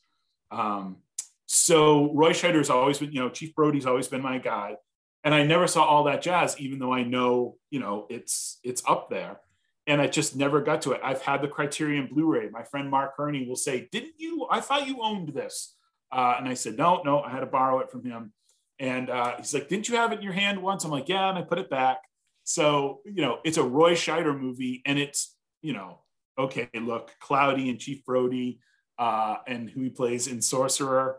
Um, 0.50 0.98
so 1.46 2.12
Roy 2.12 2.32
Scheider's 2.32 2.70
always 2.70 2.98
been, 2.98 3.12
you 3.12 3.20
know, 3.20 3.30
Chief 3.30 3.54
Brody's 3.54 3.86
always 3.86 4.08
been 4.08 4.22
my 4.22 4.38
guy, 4.38 4.76
and 5.24 5.34
I 5.34 5.44
never 5.44 5.66
saw 5.66 5.84
all 5.84 6.04
that 6.04 6.22
jazz, 6.22 6.58
even 6.58 6.78
though 6.78 6.92
I 6.92 7.02
know, 7.02 7.56
you 7.70 7.80
know, 7.80 8.06
it's 8.10 8.58
it's 8.62 8.82
up 8.86 9.10
there 9.10 9.40
and 9.88 10.00
I 10.00 10.08
just 10.08 10.34
never 10.34 10.60
got 10.60 10.82
to 10.82 10.92
it. 10.92 11.00
I've 11.04 11.22
had 11.22 11.42
the 11.42 11.48
Criterion 11.48 12.08
Blu-ray. 12.08 12.48
My 12.50 12.64
friend 12.64 12.90
Mark 12.90 13.14
Herney 13.16 13.46
will 13.46 13.56
say, 13.56 13.88
"Didn't 13.92 14.14
you? 14.18 14.46
I 14.50 14.60
thought 14.60 14.88
you 14.88 14.98
owned 15.00 15.28
this." 15.28 15.76
Uh, 16.12 16.36
and 16.38 16.48
I 16.48 16.54
said, 16.54 16.76
no, 16.76 17.02
no, 17.04 17.20
I 17.20 17.30
had 17.30 17.40
to 17.40 17.46
borrow 17.46 17.80
it 17.80 17.90
from 17.90 18.04
him. 18.04 18.32
And 18.78 19.10
uh, 19.10 19.36
he's 19.38 19.54
like, 19.54 19.68
didn't 19.68 19.88
you 19.88 19.96
have 19.96 20.12
it 20.12 20.16
in 20.16 20.22
your 20.22 20.32
hand 20.32 20.62
once? 20.62 20.84
I'm 20.84 20.90
like, 20.90 21.08
yeah, 21.08 21.28
and 21.28 21.38
I 21.38 21.42
put 21.42 21.58
it 21.58 21.70
back. 21.70 21.98
So, 22.44 23.00
you 23.04 23.22
know, 23.22 23.38
it's 23.44 23.56
a 23.56 23.62
Roy 23.62 23.94
Scheider 23.94 24.38
movie 24.38 24.82
and 24.86 24.98
it's, 24.98 25.34
you 25.62 25.72
know, 25.72 26.00
okay, 26.38 26.68
look, 26.74 27.10
Cloudy 27.20 27.70
and 27.70 27.78
Chief 27.78 28.04
Brody 28.04 28.60
uh, 28.98 29.36
and 29.46 29.68
who 29.68 29.80
he 29.80 29.90
plays 29.90 30.26
in 30.28 30.40
Sorcerer. 30.40 31.16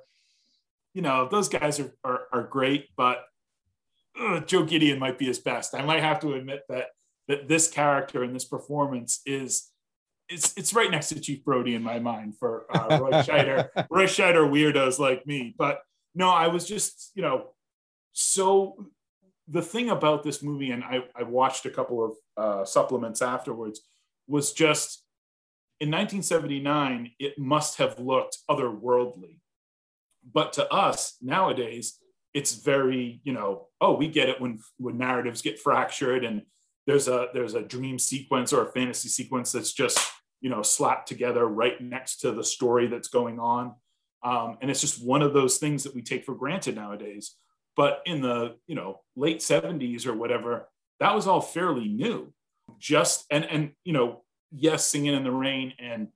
You 0.98 1.04
know, 1.04 1.28
those 1.30 1.48
guys 1.48 1.80
are, 1.80 1.94
are, 2.04 2.22
are 2.34 2.42
great, 2.42 2.88
but 2.98 3.24
uh, 4.20 4.40
Joe 4.40 4.64
Gideon 4.64 4.98
might 4.98 5.20
be 5.20 5.28
his 5.28 5.38
best. 5.38 5.76
I 5.76 5.84
might 5.84 6.02
have 6.02 6.20
to 6.22 6.34
admit 6.34 6.64
that 6.70 6.88
that 7.28 7.48
this 7.48 7.68
character 7.68 8.24
and 8.24 8.34
this 8.36 8.46
performance 8.46 9.22
is 9.24 9.70
it's 10.28 10.56
it's 10.58 10.74
right 10.74 10.90
next 10.90 11.10
to 11.10 11.20
Chief 11.20 11.46
Brody 11.46 11.76
in 11.76 11.84
my 11.84 12.00
mind 12.00 12.40
for 12.40 12.66
uh, 12.76 12.98
Roy 13.00 13.12
Scheider, 13.22 13.70
Roy 13.92 14.06
Scheider 14.06 14.50
weirdos 14.50 14.98
like 14.98 15.28
me. 15.28 15.54
But 15.56 15.82
no, 16.16 16.32
I 16.32 16.48
was 16.48 16.68
just 16.68 17.12
you 17.14 17.22
know 17.22 17.52
so 18.14 18.88
the 19.48 19.62
thing 19.62 19.92
about 19.92 20.24
this 20.24 20.42
movie, 20.42 20.72
and 20.72 20.84
I, 20.84 21.04
I 21.16 21.22
watched 21.22 21.68
a 21.68 21.70
couple 21.70 22.04
of 22.04 22.14
uh, 22.38 22.66
supplements 22.66 23.22
afterwards, 23.22 23.82
was 24.28 24.52
just 24.52 25.04
in 25.80 25.92
1979, 25.92 27.12
it 27.20 27.38
must 27.38 27.78
have 27.78 28.00
looked 28.00 28.40
otherworldly. 28.50 29.42
But 30.34 30.54
to 30.54 30.72
us 30.72 31.18
nowadays, 31.22 32.00
it's 32.34 32.56
very, 32.56 33.22
you 33.24 33.34
know, 33.34 33.68
oh, 33.82 33.96
we 33.96 34.08
get 34.08 34.30
it 34.30 34.40
when 34.42 34.60
when 34.78 34.98
narratives 34.98 35.42
get 35.42 35.60
fractured 35.60 36.26
and 36.26 36.44
there's 36.86 37.08
a 37.08 37.28
there's 37.34 37.54
a 37.54 37.62
dream 37.62 38.00
sequence 38.00 38.54
or 38.54 38.64
a 38.64 38.72
fantasy 38.72 39.10
sequence 39.10 39.52
that's 39.52 39.74
just 39.74 40.00
you 40.42 40.50
know 40.50 40.62
slapped 40.62 41.08
together 41.08 41.46
right 41.46 41.80
next 41.82 42.18
to 42.18 42.32
the 42.32 42.44
story 42.44 42.88
that's 42.88 43.08
going 43.08 43.40
on. 43.40 43.76
Um, 44.24 44.58
and 44.62 44.72
it's 44.72 44.82
just 44.82 45.06
one 45.06 45.22
of 45.22 45.34
those 45.34 45.58
things 45.58 45.84
that 45.84 45.94
we 45.94 46.02
take 46.02 46.26
for 46.26 46.36
granted 46.36 46.76
nowadays. 46.76 47.36
But 47.76 48.02
in 48.06 48.22
the 48.22 48.56
you 48.68 48.76
know 48.76 49.02
late 49.16 49.40
70s 49.40 50.06
or 50.06 50.14
whatever, 50.14 50.70
that 51.00 51.16
was 51.16 51.28
all 51.28 51.42
fairly 51.42 51.88
new. 51.88 52.34
Just 52.80 53.26
and 53.32 53.46
and 53.46 53.72
you 53.84 53.94
know 53.94 54.24
yes, 54.52 54.86
Singing 54.86 55.14
in 55.14 55.24
the 55.24 55.32
Rain 55.32 55.74
and 55.80 56.10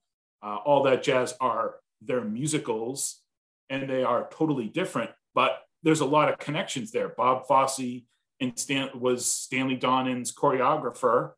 uh, 0.43 0.57
all 0.57 0.83
that 0.83 1.03
jazz 1.03 1.33
are 1.39 1.75
their 2.01 2.21
musicals 2.21 3.20
and 3.71 3.89
they 3.89 4.03
are 4.03 4.29
totally 4.31 4.67
different, 4.67 5.09
but 5.33 5.61
there's 5.81 6.01
a 6.01 6.05
lot 6.05 6.29
of 6.29 6.37
connections 6.37 6.91
there. 6.91 7.09
Bob 7.09 7.47
Fosse 7.47 8.03
and 8.39 8.57
Stan 8.57 8.89
was 8.93 9.25
Stanley 9.25 9.77
Donen's 9.77 10.31
choreographer 10.31 11.31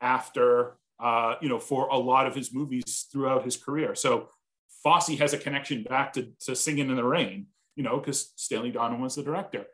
after 0.00 0.78
uh, 0.98 1.34
you 1.42 1.48
know 1.48 1.58
for 1.58 1.88
a 1.88 1.98
lot 1.98 2.26
of 2.26 2.34
his 2.34 2.54
movies 2.54 3.06
throughout 3.12 3.44
his 3.44 3.56
career. 3.56 3.94
So 3.94 4.30
Fosse 4.82 5.18
has 5.18 5.34
a 5.34 5.38
connection 5.38 5.82
back 5.82 6.14
to, 6.14 6.32
to 6.46 6.56
Singing 6.56 6.88
in 6.88 6.96
the 6.96 7.04
Rain, 7.04 7.48
you 7.76 7.82
know, 7.82 7.98
because 7.98 8.32
Stanley 8.36 8.72
Donen 8.72 9.00
was 9.00 9.16
the 9.16 9.22
director. 9.22 9.66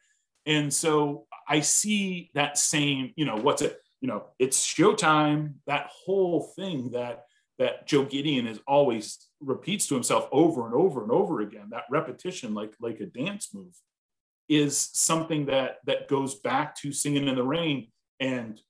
And 0.46 0.72
so 0.72 1.26
I 1.46 1.60
see 1.60 2.30
that 2.34 2.58
same, 2.58 3.12
you 3.16 3.26
know, 3.26 3.36
what's 3.36 3.62
it? 3.62 3.78
you 4.00 4.08
know, 4.08 4.26
it's 4.38 4.64
showtime, 4.64 5.54
that 5.66 5.90
whole 5.92 6.52
thing 6.56 6.90
that 6.92 7.24
that 7.58 7.86
Joe 7.86 8.04
Gideon 8.04 8.46
is 8.46 8.60
always 8.66 9.26
repeats 9.40 9.86
to 9.88 9.94
himself 9.94 10.28
over 10.30 10.66
and 10.66 10.74
over 10.74 11.02
and 11.02 11.10
over 11.10 11.40
again, 11.40 11.68
that 11.70 11.84
repetition 11.90 12.54
like 12.54 12.74
like 12.80 13.00
a 13.00 13.06
dance 13.06 13.54
move 13.54 13.74
is 14.48 14.90
something 14.92 15.46
that 15.46 15.78
that 15.86 16.08
goes 16.08 16.36
back 16.36 16.74
to 16.76 16.92
singing 16.92 17.28
in 17.28 17.36
the 17.36 17.42
rain 17.42 17.88
and 18.20 18.60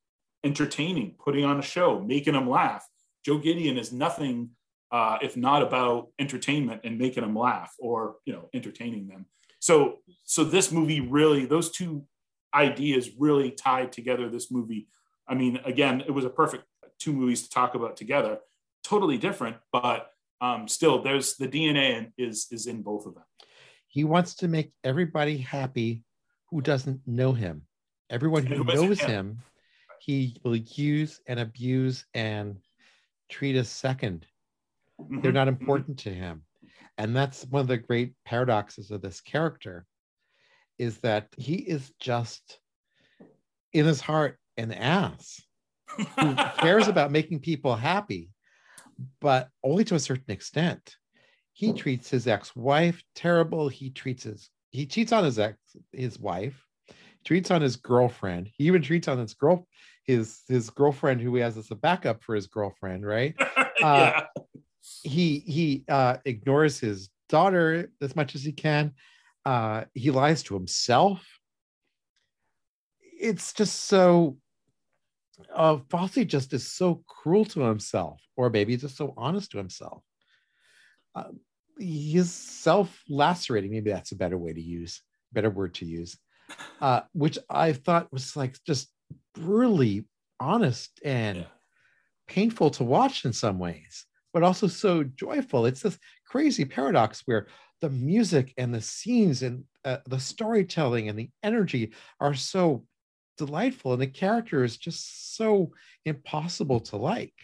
entertaining, 0.45 1.15
putting 1.23 1.45
on 1.45 1.59
a 1.59 1.63
show, 1.63 2.01
making 2.01 2.35
them 2.35 2.49
laugh. 2.49 2.87
Joe 3.25 3.39
Gideon 3.39 3.79
is 3.79 3.93
nothing 3.93 4.51
uh, 4.91 5.19
if 5.21 5.37
not 5.37 5.63
about 5.63 6.09
entertainment 6.19 6.81
and 6.85 6.99
making 6.99 7.23
them 7.23 7.37
laugh 7.37 7.75
or 7.79 8.17
you 8.25 8.33
know 8.33 8.49
entertaining 8.55 9.09
them. 9.09 9.27
So 9.61 9.99
so 10.25 10.45
this 10.45 10.73
movie 10.73 11.01
really 11.01 11.45
those 11.45 11.71
two 11.71 12.05
ideas 12.55 13.11
really 13.19 13.51
tied 13.51 13.93
together 13.93 14.31
this 14.31 14.51
movie 14.51 14.89
I 15.29 15.35
mean, 15.35 15.61
again, 15.65 16.03
it 16.07 16.11
was 16.11 16.25
a 16.25 16.31
perfect 16.31 16.65
two 16.99 17.13
movies 17.13 17.43
to 17.43 17.51
talk 17.51 17.75
about 17.75 17.97
together. 17.97 18.39
Totally 18.89 19.19
different, 19.19 19.57
but 19.73 20.11
um, 20.41 20.67
still, 20.67 21.03
there's 21.03 21.37
the 21.37 21.49
DNA 21.49 22.11
is 22.17 22.47
is 22.51 22.67
in 22.67 22.83
both 22.83 23.07
of 23.07 23.15
them. 23.15 23.25
He 23.89 24.05
wants 24.05 24.35
to 24.37 24.49
make 24.49 24.73
everybody 24.85 25.37
happy 25.37 26.05
who 26.51 26.61
doesn't 26.61 27.01
know 27.07 27.33
him. 27.33 27.63
Everyone 28.11 28.47
who, 28.47 28.57
who 28.57 28.65
knows 28.65 29.01
him. 29.01 29.11
him, 29.11 29.39
he 30.01 30.37
will 30.45 30.57
use 30.57 31.21
and 31.27 31.41
abuse 31.41 32.07
and 32.15 32.57
treat 33.29 33.57
as 33.57 33.69
2nd 33.69 34.23
they 34.99 35.05
mm-hmm. 35.05 35.21
They're 35.21 35.33
not 35.33 35.49
mm-hmm. 35.49 35.61
important 35.61 35.97
mm-hmm. 35.99 36.11
to 36.11 36.17
him. 36.17 36.43
And 36.97 37.15
that's 37.15 37.45
one 37.45 37.61
of 37.61 37.69
the 37.69 37.79
great 37.79 38.15
paradoxes 38.25 38.91
of 38.91 39.03
this 39.03 39.21
character 39.21 39.87
is 40.79 40.99
that 40.99 41.29
he 41.37 41.57
is 41.57 41.93
just 42.01 42.59
in 43.73 43.85
his 43.85 44.01
heart 44.01 44.39
an 44.57 44.73
ass 44.73 45.41
who 46.19 46.35
cares 46.59 46.89
about 46.89 47.13
making 47.13 47.41
people 47.41 47.77
happy, 47.77 48.31
but 49.21 49.49
only 49.63 49.85
to 49.85 49.95
a 49.95 50.01
certain 50.01 50.31
extent. 50.31 50.97
He 51.53 51.73
treats 51.73 52.09
his 52.09 52.27
ex-wife 52.27 53.03
terrible. 53.15 53.69
He 53.69 53.91
treats 53.91 54.25
his 54.25 54.51
he 54.71 54.87
cheats 54.87 55.13
on 55.13 55.25
his 55.25 55.39
ex 55.39 55.59
his 55.93 56.19
wife, 56.19 56.65
treats 57.25 57.51
on 57.51 57.63
his 57.63 57.77
girlfriend. 57.77 58.51
He 58.57 58.65
even 58.65 58.83
treats 58.83 59.09
on 59.09 59.19
his 59.19 59.35
girl 59.35 59.67
his 60.05 60.43
his 60.49 60.71
girlfriend 60.71 61.21
who 61.21 61.35
he 61.35 61.43
has 61.43 61.57
as 61.57 61.71
a 61.71 61.75
backup 61.75 62.23
for 62.23 62.35
his 62.35 62.47
girlfriend, 62.47 63.07
right? 63.07 63.35
yeah. 63.81 64.23
Uh, 64.33 64.43
he 65.03 65.41
he 65.41 65.85
uh, 65.89 66.19
ignores 66.25 66.79
his 66.79 67.11
daughter 67.29 67.91
as 68.01 68.17
much 68.17 68.35
as 68.35 68.43
he 68.43 68.53
can. 68.53 68.93
Uh, 69.45 69.85
he 69.95 70.11
lies 70.11 70.43
to 70.45 70.55
himself. 70.55 71.27
It's 73.01 73.53
just 73.53 73.87
so 73.87 74.39
uh, 75.55 75.79
Fosse 75.89 76.25
just 76.25 76.53
is 76.53 76.67
so 76.67 77.03
cruel 77.07 77.45
to 77.47 77.61
himself, 77.61 78.21
or 78.37 78.51
maybe 78.51 78.77
just 78.77 78.97
so 78.97 79.15
honest 79.17 79.53
to 79.53 79.59
himself. 79.59 80.03
Uh, 81.15 81.31
he's 81.79 82.31
self-lacerating. 82.31 83.71
Maybe 83.71 83.91
that's 83.91 84.13
a 84.13 84.17
better 84.17 84.39
way 84.39 84.53
to 84.53 84.61
use, 84.61 85.03
better 85.33 85.51
word 85.51 85.75
to 85.75 85.87
use, 85.87 86.19
uh, 86.81 87.03
which 87.13 87.39
I 87.49 87.73
thought 87.73 88.13
was 88.13 88.37
like 88.37 88.57
just 88.67 88.89
brutally 89.35 90.05
honest 90.41 91.01
and 91.05 91.39
yeah. 91.39 91.45
painful 92.27 92.71
to 92.71 92.85
watch 92.85 93.25
in 93.25 93.33
some 93.33 93.59
ways, 93.59 94.07
but 94.33 94.43
also 94.43 94.67
so 94.67 95.05
joyful. 95.05 95.67
It's 95.67 95.83
this 95.83 95.99
crazy 96.27 96.65
paradox 96.65 97.23
where 97.27 97.47
the 97.81 97.91
music 97.91 98.53
and 98.57 98.75
the 98.75 98.81
scenes 98.81 99.43
and 99.43 99.65
uh, 99.85 99.99
the 100.07 100.19
storytelling 100.19 101.09
and 101.09 101.19
the 101.19 101.31
energy 101.43 101.93
are 102.21 102.35
so 102.35 102.85
delightful 103.39 103.93
and 103.93 104.03
the 104.03 104.07
character 104.07 104.65
is 104.65 104.77
just 104.77 105.37
so 105.37 105.73
impossible 106.05 106.81
to 106.81 106.97
like. 106.97 107.35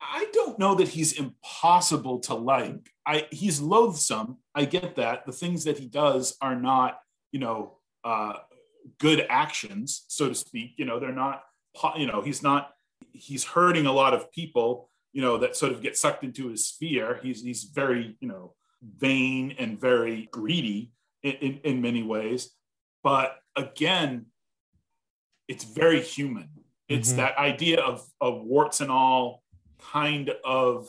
I 0.00 0.26
don't 0.32 0.58
know 0.58 0.74
that 0.76 0.88
he's 0.88 1.12
impossible 1.12 2.20
to 2.20 2.34
like. 2.34 2.90
I 3.06 3.26
he's 3.30 3.60
loathsome 3.60 4.38
i 4.54 4.64
get 4.64 4.96
that. 4.96 5.26
The 5.26 5.32
things 5.32 5.64
that 5.64 5.78
he 5.78 5.86
does 5.86 6.36
are 6.40 6.56
not 6.56 6.98
you 7.32 7.40
know 7.40 7.78
uh 8.04 8.34
good 8.98 9.26
actions 9.28 10.04
so 10.08 10.28
to 10.28 10.34
speak. 10.34 10.72
You 10.76 10.84
know 10.84 10.98
they're 10.98 11.12
not 11.12 11.44
you 11.96 12.06
know 12.06 12.22
he's 12.22 12.42
not 12.42 12.72
he's 13.12 13.44
hurting 13.44 13.86
a 13.86 13.92
lot 13.92 14.14
of 14.14 14.30
people 14.32 14.90
you 15.12 15.22
know 15.22 15.38
that 15.38 15.56
sort 15.56 15.72
of 15.72 15.82
get 15.82 15.96
sucked 15.96 16.24
into 16.24 16.48
his 16.48 16.66
sphere. 16.66 17.20
He's 17.22 17.42
he's 17.42 17.64
very 17.64 18.16
you 18.20 18.28
know 18.28 18.54
vain 18.82 19.54
and 19.58 19.78
very 19.78 20.28
greedy 20.32 20.92
in, 21.22 21.32
in, 21.32 21.60
in 21.64 21.82
many 21.82 22.02
ways. 22.02 22.50
But 23.02 23.36
again 23.56 24.26
it's 25.50 25.64
very 25.64 26.00
human. 26.00 26.48
It's 26.88 27.08
mm-hmm. 27.08 27.18
that 27.18 27.36
idea 27.36 27.80
of 27.80 28.06
of 28.20 28.44
warts 28.44 28.80
and 28.80 28.90
all 28.90 29.42
kind 29.92 30.30
of 30.44 30.88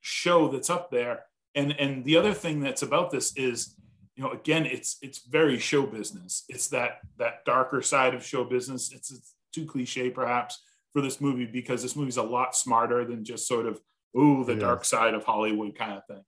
show 0.00 0.48
that's 0.48 0.68
up 0.68 0.90
there. 0.90 1.24
And 1.54 1.72
and 1.78 2.04
the 2.04 2.16
other 2.16 2.34
thing 2.34 2.60
that's 2.60 2.82
about 2.82 3.12
this 3.12 3.36
is, 3.36 3.76
you 4.16 4.24
know, 4.24 4.32
again, 4.32 4.66
it's 4.66 4.98
it's 5.02 5.24
very 5.26 5.58
show 5.58 5.86
business. 5.86 6.44
It's 6.48 6.66
that 6.68 6.98
that 7.18 7.44
darker 7.44 7.80
side 7.80 8.14
of 8.14 8.26
show 8.26 8.42
business. 8.42 8.92
It's, 8.92 9.12
it's 9.12 9.34
too 9.54 9.66
cliche 9.66 10.10
perhaps 10.10 10.60
for 10.92 11.00
this 11.00 11.20
movie 11.20 11.46
because 11.46 11.80
this 11.82 11.94
movie's 11.94 12.16
a 12.16 12.22
lot 12.22 12.56
smarter 12.56 13.04
than 13.04 13.24
just 13.24 13.46
sort 13.46 13.66
of 13.66 13.80
ooh 14.18 14.44
the 14.44 14.56
dark 14.56 14.84
side 14.84 15.14
of 15.14 15.24
Hollywood 15.24 15.76
kind 15.76 15.92
of 15.92 16.06
thing. 16.06 16.24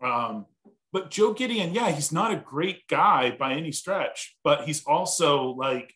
Um, 0.00 0.46
but 0.92 1.10
Joe 1.10 1.32
Gideon, 1.32 1.74
yeah, 1.74 1.90
he's 1.90 2.10
not 2.10 2.32
a 2.32 2.36
great 2.36 2.88
guy 2.88 3.30
by 3.30 3.52
any 3.52 3.72
stretch, 3.72 4.36
but 4.42 4.64
he's 4.64 4.84
also 4.84 5.50
like 5.50 5.94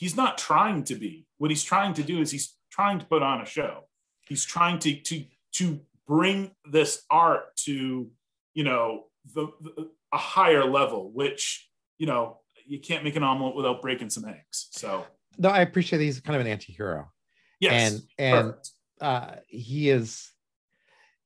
he's 0.00 0.16
not 0.16 0.38
trying 0.38 0.82
to 0.84 0.94
be. 0.94 1.26
What 1.36 1.50
he's 1.50 1.62
trying 1.62 1.92
to 1.94 2.02
do 2.02 2.20
is 2.20 2.30
he's 2.30 2.56
trying 2.72 2.98
to 2.98 3.04
put 3.04 3.22
on 3.22 3.42
a 3.42 3.46
show. 3.46 3.84
He's 4.26 4.44
trying 4.44 4.78
to 4.80 4.96
to 4.96 5.24
to 5.56 5.80
bring 6.08 6.52
this 6.68 7.02
art 7.10 7.54
to 7.66 8.10
you 8.54 8.64
know 8.64 9.04
the, 9.34 9.48
the 9.60 9.90
a 10.12 10.16
higher 10.16 10.64
level, 10.64 11.12
which 11.12 11.68
you 11.98 12.06
know 12.06 12.38
you 12.66 12.80
can't 12.80 13.04
make 13.04 13.16
an 13.16 13.22
omelet 13.22 13.54
without 13.54 13.82
breaking 13.82 14.10
some 14.10 14.24
eggs. 14.24 14.68
So 14.72 15.06
no, 15.38 15.50
I 15.50 15.60
appreciate 15.60 16.00
he's 16.00 16.20
kind 16.20 16.34
of 16.34 16.40
an 16.40 16.50
anti-hero. 16.50 17.10
Yes, 17.60 17.92
and 17.92 18.02
and 18.18 18.54
uh, 19.00 19.36
he 19.46 19.90
is 19.90 20.30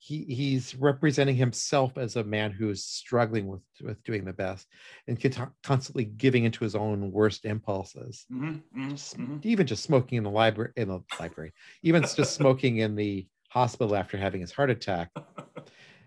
he 0.04 0.24
he's 0.24 0.74
representing 0.74 1.34
himself 1.34 1.96
as 1.96 2.16
a 2.16 2.24
man 2.24 2.50
who's 2.50 2.84
struggling 2.84 3.46
with 3.46 3.62
with 3.80 4.02
doing 4.04 4.24
the 4.24 4.32
best 4.34 4.66
and 5.08 5.18
constantly 5.62 6.04
giving 6.04 6.44
into 6.44 6.62
his 6.62 6.74
own 6.74 7.10
worst 7.10 7.46
impulses. 7.46 8.26
Mm-hmm, 8.30 8.82
mm-hmm, 8.82 8.92
mm-hmm. 8.92 9.36
even 9.42 9.66
just 9.66 9.82
smoking 9.82 10.18
in 10.18 10.24
the 10.24 10.30
library 10.30 10.72
in 10.76 10.88
the 10.88 11.00
library 11.18 11.52
even 11.82 12.02
just 12.02 12.34
smoking 12.34 12.78
in 12.78 12.96
the 12.96 13.26
hospital 13.48 13.96
after 13.96 14.18
having 14.18 14.42
his 14.42 14.52
heart 14.52 14.70
attack 14.70 15.10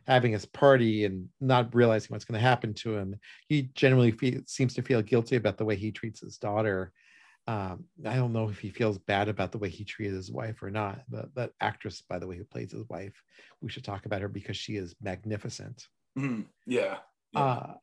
having 0.07 0.31
his 0.31 0.45
party 0.45 1.05
and 1.05 1.27
not 1.41 1.73
realizing 1.75 2.07
what's 2.09 2.23
going 2.23 2.39
to 2.39 2.47
happen 2.47 2.73
to 2.73 2.95
him. 2.95 3.15
He 3.49 3.63
generally 3.73 4.11
feel, 4.11 4.39
seems 4.45 4.73
to 4.75 4.81
feel 4.81 5.01
guilty 5.01 5.35
about 5.35 5.57
the 5.57 5.65
way 5.65 5.75
he 5.75 5.91
treats 5.91 6.21
his 6.21 6.37
daughter 6.37 6.93
um, 7.47 7.85
I 8.05 8.15
don't 8.15 8.33
know 8.33 8.49
if 8.49 8.59
he 8.59 8.69
feels 8.69 8.97
bad 8.97 9.29
about 9.29 9.53
the 9.53 9.57
way 9.57 9.69
he 9.69 9.85
treated 9.85 10.13
his 10.13 10.31
wife 10.31 10.61
or 10.61 10.69
not. 10.69 11.03
But 11.09 11.33
that 11.35 11.51
actress, 11.61 12.03
by 12.07 12.19
the 12.19 12.27
way, 12.27 12.37
who 12.37 12.43
plays 12.43 12.73
his 12.73 12.83
wife, 12.89 13.13
we 13.61 13.69
should 13.69 13.85
talk 13.85 14.05
about 14.05 14.21
her 14.21 14.27
because 14.27 14.57
she 14.57 14.75
is 14.75 14.95
magnificent. 15.01 15.87
Mm, 16.17 16.45
yeah. 16.65 16.97
yeah. 17.31 17.39
Uh, 17.39 17.73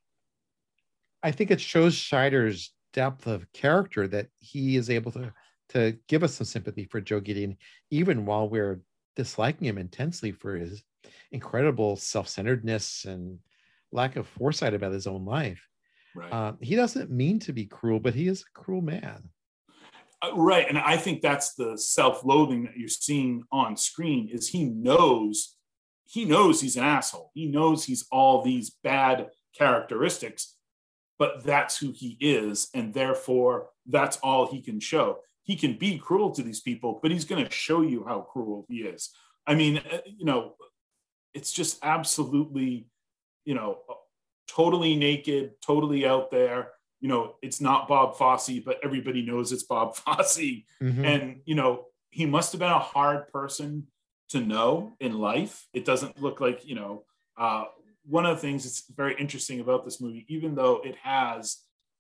I 1.23 1.31
think 1.31 1.51
it 1.51 1.61
shows 1.61 1.95
Scheider's 1.95 2.73
depth 2.93 3.27
of 3.27 3.51
character 3.53 4.07
that 4.09 4.29
he 4.39 4.77
is 4.77 4.91
able 4.91 5.13
to 5.13 5.33
to 5.71 5.97
give 6.09 6.23
us 6.23 6.35
some 6.35 6.45
sympathy 6.45 6.85
for 6.85 7.01
Joe 7.01 7.21
Gideon, 7.21 7.57
even 7.91 8.27
while 8.27 8.49
we're 8.49 8.83
disliking 9.17 9.67
him 9.67 9.79
intensely 9.79 10.31
for 10.31 10.57
his 10.57 10.85
incredible 11.33 11.97
self-centeredness 11.97 13.07
and 13.07 13.39
lack 13.91 14.17
of 14.17 14.29
foresight 14.29 14.75
about 14.75 14.93
his 14.93 15.07
own 15.07 15.25
life. 15.25 15.67
Right. 16.15 16.31
Uh, 16.31 16.53
he 16.61 16.77
doesn't 16.77 17.11
mean 17.11 17.39
to 17.41 17.53
be 17.55 17.65
cruel, 17.65 17.99
but 17.99 18.15
he 18.15 18.29
is 18.29 18.43
a 18.43 18.61
cruel 18.61 18.83
man. 18.83 19.31
Uh, 20.25 20.35
right 20.37 20.67
and 20.69 20.79
i 20.79 20.97
think 20.97 21.21
that's 21.21 21.55
the 21.55 21.77
self-loathing 21.77 22.65
that 22.65 22.77
you're 22.77 22.89
seeing 22.89 23.43
on 23.51 23.77
screen 23.77 24.29
is 24.33 24.49
he 24.49 24.65
knows 24.65 25.57
he 26.07 26.25
knows 26.25 26.61
he's 26.61 26.77
an 26.77 26.85
asshole. 26.85 27.31
He 27.35 27.47
knows 27.47 27.85
he's 27.85 28.07
all 28.13 28.43
these 28.43 28.71
bad 28.83 29.31
characteristics 29.57 30.57
but 31.19 31.45
that's 31.45 31.77
who 31.77 31.93
he 31.93 32.17
is 32.21 32.69
and 32.75 32.93
therefore 32.93 33.69
that's 33.87 34.17
all 34.19 34.51
he 34.51 34.61
can 34.61 34.81
show. 34.81 35.19
He 35.45 35.57
can 35.57 35.79
be 35.79 35.99
cruel 35.99 36.31
to 36.33 36.43
these 36.43 36.61
people 36.61 36.99
but 37.03 37.11
he's 37.11 37.25
going 37.25 37.45
to 37.45 37.51
show 37.51 37.83
you 37.83 38.05
how 38.07 38.21
cruel 38.21 38.65
he 38.69 38.79
is. 38.83 39.11
I 39.47 39.55
mean 39.55 39.79
uh, 39.79 39.99
you 40.07 40.25
know 40.25 40.55
it's 41.33 41.53
just 41.53 41.79
absolutely 41.83 42.87
you 43.45 43.55
know 43.55 43.79
totally 44.49 44.95
naked 44.95 45.53
totally 45.65 46.07
out 46.07 46.31
there 46.31 46.71
you 47.05 47.11
know, 47.11 47.35
it's 47.43 47.61
not 47.61 47.87
Bob 47.87 48.17
Fosse, 48.17 48.61
but 48.65 48.79
everybody 48.83 49.21
knows 49.21 49.53
it's 49.53 49.65
Bob 49.65 49.95
Fosse. 49.97 50.39
Mm-hmm. 50.83 51.05
And, 51.05 51.41
you 51.45 51.55
know, 51.55 51.85
he 52.09 52.25
must 52.25 52.53
have 52.53 52.61
been 52.61 52.71
a 52.71 52.79
hard 52.79 53.29
person 53.29 53.89
to 54.31 54.41
know 54.41 54.95
in 55.01 55.19
life. 55.19 55.67
It 55.75 55.85
doesn't 55.85 56.23
look 56.23 56.41
like, 56.41 56.67
you 56.67 56.75
know, 56.75 57.05
uh, 57.37 57.65
one 58.07 58.25
of 58.25 58.35
the 58.35 58.41
things 58.41 58.65
that's 58.65 58.85
very 58.97 59.15
interesting 59.19 59.61
about 59.61 59.85
this 59.85 60.01
movie, 60.01 60.25
even 60.31 60.55
though 60.55 60.81
it 60.83 60.97
has 61.03 61.59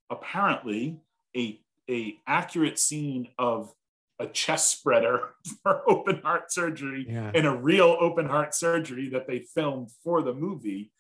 apparently 0.09 1.03
a, 1.37 1.61
a 1.91 2.17
accurate 2.27 2.79
scene 2.79 3.29
of 3.39 3.75
a 4.19 4.27
chest 4.27 4.71
spreader 4.71 5.35
for 5.63 5.83
open 5.87 6.23
heart 6.23 6.51
surgery 6.51 7.05
yeah. 7.07 7.31
and 7.35 7.47
a 7.47 7.55
real 7.55 7.95
open 8.01 8.25
heart 8.25 8.55
surgery 8.55 9.11
that 9.11 9.27
they 9.27 9.41
filmed 9.41 9.91
for 10.03 10.23
the 10.23 10.33
movie. 10.33 10.93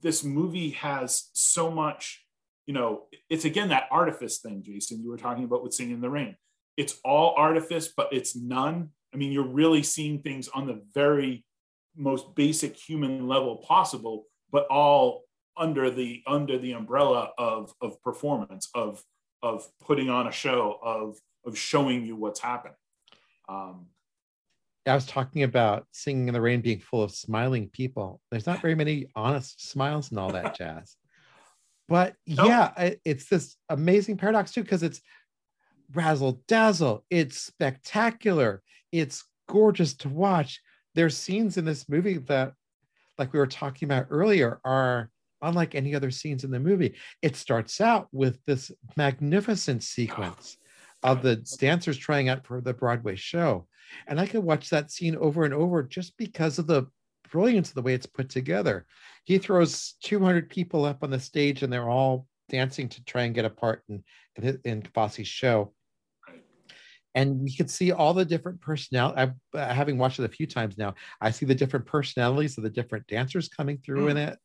This 0.00 0.24
movie 0.24 0.70
has 0.70 1.30
so 1.34 1.70
much 1.70 2.21
you 2.66 2.74
know, 2.74 3.04
it's 3.28 3.44
again 3.44 3.68
that 3.70 3.88
artifice 3.90 4.38
thing, 4.38 4.62
Jason, 4.62 5.02
you 5.02 5.10
were 5.10 5.16
talking 5.16 5.44
about 5.44 5.62
with 5.62 5.74
Singing 5.74 5.94
in 5.94 6.00
the 6.00 6.10
Rain. 6.10 6.36
It's 6.76 6.98
all 7.04 7.34
artifice, 7.36 7.92
but 7.94 8.08
it's 8.12 8.36
none. 8.36 8.90
I 9.12 9.16
mean, 9.16 9.32
you're 9.32 9.46
really 9.46 9.82
seeing 9.82 10.22
things 10.22 10.48
on 10.48 10.66
the 10.66 10.82
very 10.94 11.44
most 11.96 12.34
basic 12.34 12.76
human 12.76 13.28
level 13.28 13.56
possible, 13.56 14.24
but 14.50 14.66
all 14.68 15.24
under 15.56 15.90
the 15.90 16.22
under 16.26 16.58
the 16.58 16.72
umbrella 16.72 17.30
of 17.36 17.72
of 17.80 18.00
performance, 18.02 18.68
of 18.74 19.02
of 19.42 19.68
putting 19.80 20.08
on 20.08 20.28
a 20.28 20.32
show, 20.32 20.78
of 20.82 21.18
of 21.44 21.58
showing 21.58 22.06
you 22.06 22.16
what's 22.16 22.40
happening. 22.40 22.76
Um, 23.48 23.86
I 24.86 24.94
was 24.94 25.06
talking 25.06 25.44
about 25.44 25.86
singing 25.92 26.28
in 26.28 26.34
the 26.34 26.40
rain 26.40 26.60
being 26.60 26.80
full 26.80 27.02
of 27.02 27.12
smiling 27.12 27.68
people. 27.68 28.20
There's 28.30 28.46
not 28.46 28.60
very 28.62 28.74
many 28.74 29.06
honest 29.14 29.68
smiles 29.68 30.10
and 30.10 30.18
all 30.18 30.32
that 30.32 30.56
jazz. 30.56 30.96
But 31.92 32.14
nope. 32.26 32.46
yeah, 32.46 32.94
it's 33.04 33.28
this 33.28 33.54
amazing 33.68 34.16
paradox 34.16 34.50
too, 34.50 34.62
because 34.62 34.82
it's 34.82 35.02
razzle 35.92 36.42
dazzle, 36.48 37.04
it's 37.10 37.38
spectacular, 37.38 38.62
it's 38.92 39.24
gorgeous 39.46 39.92
to 39.96 40.08
watch. 40.08 40.62
There's 40.94 41.18
scenes 41.18 41.58
in 41.58 41.66
this 41.66 41.90
movie 41.90 42.16
that, 42.16 42.54
like 43.18 43.34
we 43.34 43.38
were 43.38 43.46
talking 43.46 43.86
about 43.86 44.06
earlier, 44.08 44.58
are 44.64 45.10
unlike 45.42 45.74
any 45.74 45.94
other 45.94 46.10
scenes 46.10 46.44
in 46.44 46.50
the 46.50 46.58
movie. 46.58 46.94
It 47.20 47.36
starts 47.36 47.78
out 47.78 48.08
with 48.10 48.42
this 48.46 48.72
magnificent 48.96 49.82
sequence 49.82 50.56
oh, 51.02 51.12
of 51.12 51.20
the 51.20 51.36
dancers 51.58 51.98
trying 51.98 52.30
out 52.30 52.46
for 52.46 52.62
the 52.62 52.72
Broadway 52.72 53.16
show. 53.16 53.66
And 54.06 54.18
I 54.18 54.26
could 54.26 54.44
watch 54.44 54.70
that 54.70 54.90
scene 54.90 55.16
over 55.16 55.44
and 55.44 55.52
over 55.52 55.82
just 55.82 56.16
because 56.16 56.58
of 56.58 56.66
the 56.66 56.86
brilliance 57.32 57.70
of 57.70 57.74
the 57.74 57.82
way 57.82 57.94
it's 57.94 58.06
put 58.06 58.28
together. 58.28 58.86
He 59.24 59.38
throws 59.38 59.94
200 60.04 60.48
people 60.50 60.84
up 60.84 61.02
on 61.02 61.10
the 61.10 61.18
stage 61.18 61.62
and 61.62 61.72
they're 61.72 61.88
all 61.88 62.26
dancing 62.48 62.88
to 62.90 63.04
try 63.04 63.22
and 63.22 63.34
get 63.34 63.44
a 63.44 63.50
part 63.50 63.82
in, 63.88 64.04
in, 64.36 64.60
in 64.64 64.82
Fosse's 64.94 65.26
show. 65.26 65.72
And 67.14 67.40
we 67.42 67.54
can 67.54 67.68
see 67.68 67.92
all 67.92 68.14
the 68.14 68.24
different 68.24 68.60
personnel. 68.60 69.12
I've, 69.16 69.32
uh, 69.54 69.74
having 69.74 69.98
watched 69.98 70.18
it 70.18 70.24
a 70.24 70.28
few 70.28 70.46
times 70.46 70.78
now, 70.78 70.94
I 71.20 71.30
see 71.30 71.44
the 71.44 71.54
different 71.54 71.84
personalities 71.84 72.56
of 72.56 72.64
the 72.64 72.70
different 72.70 73.06
dancers 73.06 73.48
coming 73.48 73.78
through 73.78 74.06
mm. 74.06 74.10
in 74.12 74.16
it, 74.16 74.38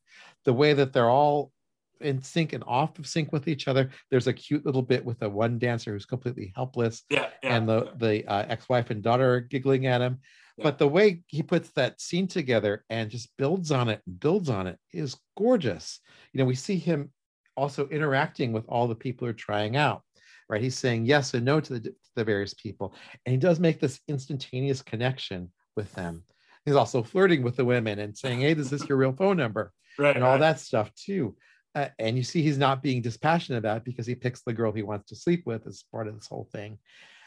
the 0.44 0.52
way 0.52 0.74
that 0.74 0.92
they're 0.92 1.08
all 1.08 1.52
in 2.00 2.22
sync 2.22 2.52
and 2.52 2.62
off 2.66 2.98
of 2.98 3.06
sync 3.06 3.32
with 3.32 3.48
each 3.48 3.68
other. 3.68 3.90
There's 4.10 4.26
a 4.26 4.32
cute 4.32 4.66
little 4.66 4.82
bit 4.82 5.04
with 5.04 5.18
the 5.18 5.30
one 5.30 5.58
dancer 5.58 5.92
who's 5.92 6.04
completely 6.04 6.52
helpless, 6.54 7.04
yeah, 7.08 7.28
yeah 7.42 7.56
and 7.56 7.68
the 7.68 7.84
yeah. 7.84 7.90
the 7.96 8.26
uh, 8.26 8.44
ex-wife 8.48 8.90
and 8.90 9.02
daughter 9.02 9.34
are 9.34 9.40
giggling 9.40 9.86
at 9.86 10.00
him 10.00 10.20
but 10.62 10.78
the 10.78 10.88
way 10.88 11.22
he 11.26 11.42
puts 11.42 11.70
that 11.70 12.00
scene 12.00 12.26
together 12.26 12.84
and 12.90 13.10
just 13.10 13.30
builds 13.36 13.70
on 13.70 13.88
it 13.88 14.02
builds 14.20 14.48
on 14.48 14.66
it 14.66 14.78
is 14.92 15.16
gorgeous. 15.36 16.00
You 16.32 16.38
know 16.38 16.44
we 16.44 16.54
see 16.54 16.76
him 16.76 17.12
also 17.56 17.88
interacting 17.88 18.52
with 18.52 18.64
all 18.68 18.86
the 18.86 18.94
people 18.94 19.26
who 19.26 19.30
are 19.30 19.34
trying 19.34 19.76
out 19.76 20.02
right? 20.48 20.62
He's 20.62 20.78
saying 20.78 21.04
yes 21.04 21.34
and 21.34 21.44
no 21.44 21.60
to 21.60 21.74
the, 21.74 21.80
to 21.80 21.94
the 22.16 22.24
various 22.24 22.54
people 22.54 22.94
and 23.26 23.32
he 23.32 23.38
does 23.38 23.60
make 23.60 23.80
this 23.80 24.00
instantaneous 24.08 24.82
connection 24.82 25.50
with 25.76 25.92
them. 25.94 26.24
He's 26.64 26.74
also 26.74 27.02
flirting 27.02 27.42
with 27.42 27.56
the 27.56 27.64
women 27.64 27.98
and 27.98 28.16
saying 28.16 28.40
hey 28.40 28.54
this 28.54 28.66
is 28.66 28.80
this 28.80 28.88
your 28.88 28.98
real 28.98 29.12
phone 29.12 29.36
number 29.36 29.72
right, 29.98 30.14
and 30.14 30.24
all 30.24 30.32
right. 30.32 30.40
that 30.40 30.60
stuff 30.60 30.92
too. 30.94 31.36
Uh, 31.74 31.88
and 31.98 32.16
you 32.16 32.22
see 32.22 32.42
he's 32.42 32.58
not 32.58 32.82
being 32.82 33.02
dispassionate 33.02 33.58
about 33.58 33.78
it 33.78 33.84
because 33.84 34.06
he 34.06 34.14
picks 34.14 34.42
the 34.42 34.52
girl 34.52 34.72
he 34.72 34.82
wants 34.82 35.08
to 35.08 35.16
sleep 35.16 35.42
with 35.44 35.66
as 35.66 35.84
part 35.92 36.08
of 36.08 36.14
this 36.14 36.26
whole 36.26 36.48
thing. 36.50 36.78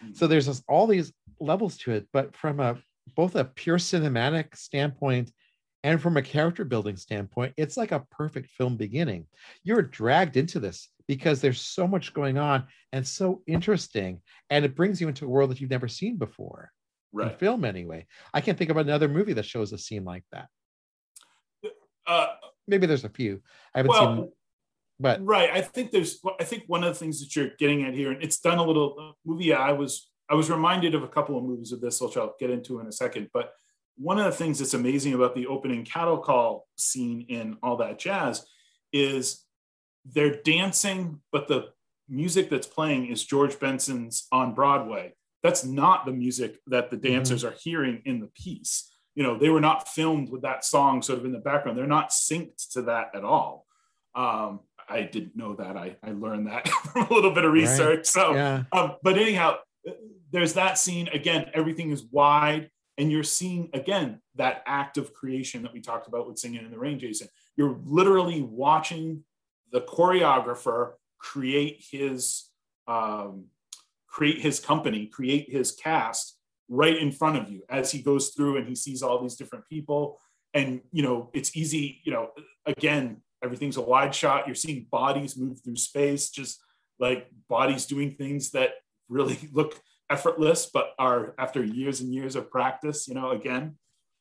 Mm. 0.03 0.17
so 0.17 0.27
there's 0.27 0.47
this, 0.47 0.63
all 0.67 0.87
these 0.87 1.13
levels 1.39 1.77
to 1.77 1.91
it 1.91 2.07
but 2.11 2.35
from 2.35 2.59
a 2.59 2.77
both 3.15 3.35
a 3.35 3.45
pure 3.45 3.77
cinematic 3.77 4.55
standpoint 4.55 5.31
and 5.83 6.01
from 6.01 6.17
a 6.17 6.21
character 6.21 6.63
building 6.63 6.95
standpoint, 6.95 7.53
it's 7.57 7.77
like 7.77 7.91
a 7.91 8.05
perfect 8.11 8.49
film 8.51 8.77
beginning. 8.77 9.25
You're 9.63 9.81
dragged 9.81 10.37
into 10.37 10.59
this 10.59 10.89
because 11.07 11.41
there's 11.41 11.59
so 11.59 11.87
much 11.87 12.13
going 12.13 12.37
on 12.37 12.67
and 12.91 13.05
so 13.05 13.41
interesting, 13.47 14.21
and 14.49 14.63
it 14.63 14.75
brings 14.75 15.01
you 15.01 15.07
into 15.07 15.25
a 15.25 15.29
world 15.29 15.49
that 15.49 15.59
you've 15.59 15.71
never 15.71 15.87
seen 15.87 16.17
before. 16.17 16.71
Right. 17.13 17.31
In 17.31 17.37
film, 17.37 17.65
anyway. 17.65 18.05
I 18.33 18.41
can't 18.41 18.57
think 18.57 18.69
of 18.69 18.77
another 18.77 19.09
movie 19.09 19.33
that 19.33 19.45
shows 19.45 19.73
a 19.73 19.77
scene 19.77 20.05
like 20.05 20.23
that. 20.31 20.47
Uh, 22.07 22.27
Maybe 22.67 22.85
there's 22.85 23.03
a 23.03 23.09
few. 23.09 23.41
I 23.73 23.79
haven't 23.79 23.89
well, 23.89 24.15
seen, 24.15 24.31
but 24.99 25.25
right. 25.25 25.49
I 25.51 25.61
think 25.61 25.91
there's. 25.91 26.19
I 26.39 26.43
think 26.43 26.63
one 26.67 26.83
of 26.83 26.93
the 26.93 26.99
things 26.99 27.19
that 27.19 27.35
you're 27.35 27.51
getting 27.57 27.83
at 27.83 27.93
here, 27.93 28.11
and 28.11 28.23
it's 28.23 28.39
done 28.39 28.59
a 28.59 28.63
little 28.63 29.15
movie 29.25 29.53
I 29.53 29.71
was 29.73 30.10
I 30.31 30.35
was 30.35 30.49
reminded 30.49 30.95
of 30.95 31.03
a 31.03 31.09
couple 31.09 31.37
of 31.37 31.43
movies 31.43 31.73
of 31.73 31.81
this, 31.81 31.99
which 31.99 32.15
I'll 32.15 32.35
get 32.39 32.49
into 32.49 32.79
in 32.79 32.87
a 32.87 32.91
second. 32.91 33.29
But 33.33 33.51
one 33.97 34.17
of 34.17 34.25
the 34.25 34.31
things 34.31 34.59
that's 34.59 34.73
amazing 34.73 35.13
about 35.13 35.35
the 35.35 35.47
opening 35.47 35.83
cattle 35.83 36.17
call 36.17 36.67
scene 36.77 37.25
in 37.27 37.57
all 37.61 37.75
that 37.77 37.99
jazz 37.99 38.45
is 38.93 39.45
they're 40.05 40.41
dancing, 40.41 41.19
but 41.31 41.47
the 41.47 41.69
music 42.09 42.49
that's 42.49 42.65
playing 42.65 43.07
is 43.07 43.25
George 43.25 43.59
Benson's 43.59 44.27
on 44.31 44.55
Broadway. 44.55 45.13
That's 45.43 45.65
not 45.65 46.05
the 46.05 46.13
music 46.13 46.59
that 46.67 46.91
the 46.91 46.97
mm-hmm. 46.97 47.13
dancers 47.13 47.43
mm-hmm. 47.43 47.53
are 47.53 47.57
hearing 47.61 48.01
in 48.05 48.21
the 48.21 48.27
piece. 48.27 48.89
You 49.15 49.23
know, 49.23 49.37
they 49.37 49.49
were 49.49 49.61
not 49.61 49.89
filmed 49.89 50.29
with 50.29 50.43
that 50.43 50.63
song 50.63 51.01
sort 51.01 51.19
of 51.19 51.25
in 51.25 51.33
the 51.33 51.39
background. 51.39 51.77
They're 51.77 51.87
not 51.87 52.11
synced 52.11 52.71
to 52.73 52.83
that 52.83 53.11
at 53.13 53.25
all. 53.25 53.65
Um, 54.15 54.61
I 54.87 55.01
didn't 55.03 55.35
know 55.35 55.55
that. 55.55 55.75
I, 55.77 55.97
I 56.03 56.11
learned 56.11 56.47
that 56.47 56.67
from 56.93 57.07
a 57.07 57.13
little 57.13 57.31
bit 57.31 57.43
of 57.43 57.51
research. 57.51 57.97
Right. 57.97 58.05
So, 58.05 58.33
yeah. 58.33 58.63
um, 58.71 58.95
but 59.03 59.17
anyhow, 59.17 59.57
there's 60.31 60.53
that 60.53 60.77
scene 60.77 61.07
again 61.09 61.49
everything 61.53 61.91
is 61.91 62.03
wide 62.03 62.69
and 62.97 63.11
you're 63.11 63.23
seeing 63.23 63.69
again 63.73 64.21
that 64.35 64.63
act 64.65 64.97
of 64.97 65.13
creation 65.13 65.63
that 65.63 65.73
we 65.73 65.81
talked 65.81 66.07
about 66.07 66.27
with 66.27 66.37
singing 66.37 66.63
in 66.63 66.71
the 66.71 66.79
rain 66.79 66.99
jason. 66.99 67.27
You're 67.55 67.79
literally 67.85 68.41
watching 68.41 69.23
the 69.71 69.81
choreographer 69.81 70.93
create 71.17 71.83
his 71.91 72.49
um, 72.87 73.45
create 74.07 74.39
his 74.39 74.59
company 74.59 75.07
create 75.07 75.49
his 75.49 75.71
cast 75.71 76.37
right 76.69 76.97
in 76.97 77.11
front 77.11 77.37
of 77.37 77.49
you 77.49 77.61
as 77.69 77.91
he 77.91 78.01
goes 78.01 78.29
through 78.29 78.57
and 78.57 78.67
he 78.67 78.75
sees 78.75 79.01
all 79.01 79.21
these 79.21 79.35
different 79.35 79.67
people. 79.69 80.19
And 80.53 80.81
you 80.91 81.03
know 81.03 81.29
it's 81.33 81.55
easy 81.55 82.01
you 82.03 82.11
know 82.11 82.29
again 82.65 83.21
everything's 83.43 83.77
a 83.77 83.81
wide 83.81 84.13
shot. 84.13 84.47
You're 84.47 84.55
seeing 84.55 84.87
bodies 84.91 85.37
move 85.37 85.61
through 85.63 85.77
space 85.77 86.29
just 86.29 86.59
like 86.99 87.27
bodies 87.49 87.85
doing 87.85 88.11
things 88.11 88.51
that 88.51 88.71
really 89.09 89.37
look 89.53 89.81
effortless 90.11 90.69
but 90.71 90.93
are 90.99 91.33
after 91.39 91.63
years 91.63 92.01
and 92.01 92.13
years 92.13 92.35
of 92.35 92.51
practice 92.51 93.07
you 93.07 93.15
know 93.15 93.31
again. 93.31 93.77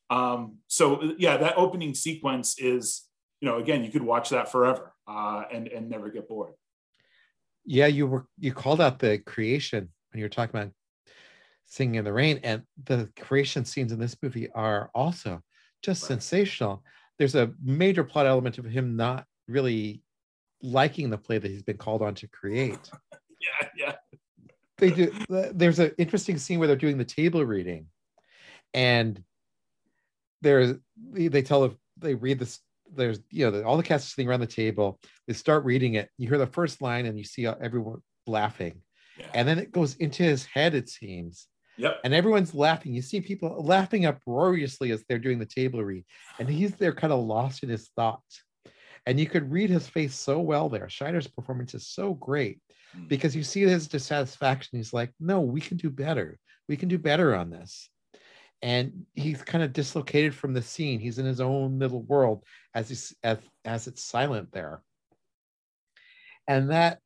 Um, 0.09 0.57
so 0.67 1.13
yeah 1.17 1.37
that 1.37 1.57
opening 1.57 1.93
sequence 1.93 2.57
is 2.57 3.03
you 3.41 3.47
know 3.47 3.57
again 3.57 3.83
you 3.83 3.91
could 3.91 4.03
watch 4.03 4.29
that 4.29 4.51
forever 4.51 4.93
uh, 5.07 5.43
and 5.51 5.67
and 5.67 5.89
never 5.89 6.09
get 6.09 6.27
bored. 6.27 6.53
Yeah 7.65 7.87
you 7.87 8.07
were 8.07 8.25
you 8.39 8.53
called 8.53 8.81
out 8.81 8.99
the 8.99 9.19
creation 9.19 9.89
when 10.11 10.19
you 10.19 10.25
were 10.25 10.29
talking 10.29 10.57
about 10.57 10.71
singing 11.65 11.95
in 11.95 12.05
the 12.05 12.13
rain 12.13 12.39
and 12.43 12.63
the 12.83 13.09
creation 13.19 13.63
scenes 13.63 13.91
in 13.91 13.99
this 13.99 14.17
movie 14.21 14.49
are 14.51 14.89
also 14.93 15.41
just 15.81 16.03
right. 16.03 16.07
sensational. 16.07 16.83
There's 17.17 17.35
a 17.35 17.51
major 17.63 18.03
plot 18.03 18.25
element 18.25 18.57
of 18.57 18.65
him 18.65 18.95
not 18.95 19.25
really 19.47 20.03
liking 20.61 21.09
the 21.09 21.17
play 21.17 21.37
that 21.37 21.49
he's 21.49 21.63
been 21.63 21.77
called 21.77 22.01
on 22.01 22.15
to 22.15 22.27
create. 22.27 22.89
Yeah 23.41 23.69
yeah 23.75 23.93
they 24.81 24.89
do 24.89 25.13
there's 25.53 25.79
an 25.79 25.91
interesting 25.97 26.37
scene 26.37 26.59
where 26.59 26.67
they're 26.67 26.75
doing 26.75 26.97
the 26.97 27.05
table 27.05 27.45
reading 27.45 27.85
and 28.73 29.23
there's 30.41 30.75
they 31.13 31.41
tell 31.41 31.73
they 31.97 32.15
read 32.15 32.39
this 32.39 32.59
there's 32.93 33.19
you 33.29 33.49
know 33.49 33.63
all 33.63 33.77
the 33.77 33.83
cast 33.83 34.07
are 34.07 34.09
sitting 34.09 34.27
around 34.27 34.41
the 34.41 34.47
table 34.47 34.99
they 35.27 35.33
start 35.33 35.63
reading 35.63 35.93
it 35.93 36.09
you 36.17 36.27
hear 36.27 36.37
the 36.37 36.47
first 36.47 36.81
line 36.81 37.05
and 37.05 37.17
you 37.17 37.23
see 37.23 37.45
everyone 37.45 38.01
laughing 38.27 38.81
yeah. 39.17 39.27
and 39.33 39.47
then 39.47 39.59
it 39.59 39.71
goes 39.71 39.95
into 39.95 40.23
his 40.23 40.45
head 40.45 40.75
it 40.75 40.89
seems 40.89 41.47
Yep. 41.77 42.01
And 42.03 42.13
everyone's 42.13 42.53
laughing. 42.53 42.93
You 42.93 43.01
see 43.01 43.21
people 43.21 43.63
laughing 43.63 44.05
uproariously 44.05 44.91
as 44.91 45.03
they're 45.07 45.17
doing 45.17 45.39
the 45.39 45.47
table 45.47 45.83
read. 45.83 46.05
And 46.37 46.47
he's 46.47 46.75
there 46.75 46.93
kind 46.93 47.11
of 47.11 47.25
lost 47.25 47.63
in 47.63 47.69
his 47.69 47.89
thoughts. 47.95 48.43
And 49.07 49.19
you 49.19 49.25
could 49.25 49.51
read 49.51 49.71
his 49.71 49.87
face 49.87 50.13
so 50.13 50.39
well 50.39 50.69
there. 50.69 50.85
Scheider's 50.87 51.27
performance 51.27 51.73
is 51.73 51.87
so 51.87 52.13
great 52.13 52.59
hmm. 52.93 53.07
because 53.07 53.35
you 53.35 53.43
see 53.43 53.61
his 53.61 53.87
dissatisfaction. 53.87 54.77
He's 54.77 54.93
like, 54.93 55.11
no, 55.19 55.41
we 55.41 55.61
can 55.61 55.77
do 55.77 55.89
better. 55.89 56.39
We 56.67 56.77
can 56.77 56.89
do 56.89 56.97
better 56.97 57.35
on 57.35 57.49
this 57.49 57.89
and 58.61 59.05
he's 59.13 59.41
kind 59.41 59.63
of 59.63 59.73
dislocated 59.73 60.35
from 60.35 60.53
the 60.53 60.61
scene. 60.61 60.99
He's 60.99 61.17
in 61.17 61.25
his 61.25 61.41
own 61.41 61.79
little 61.79 62.03
world 62.03 62.43
as 62.75 62.89
he's 62.89 63.13
as, 63.23 63.39
as 63.65 63.87
it's 63.87 64.03
silent 64.03 64.51
there. 64.51 64.81
And 66.47 66.69
that 66.69 66.99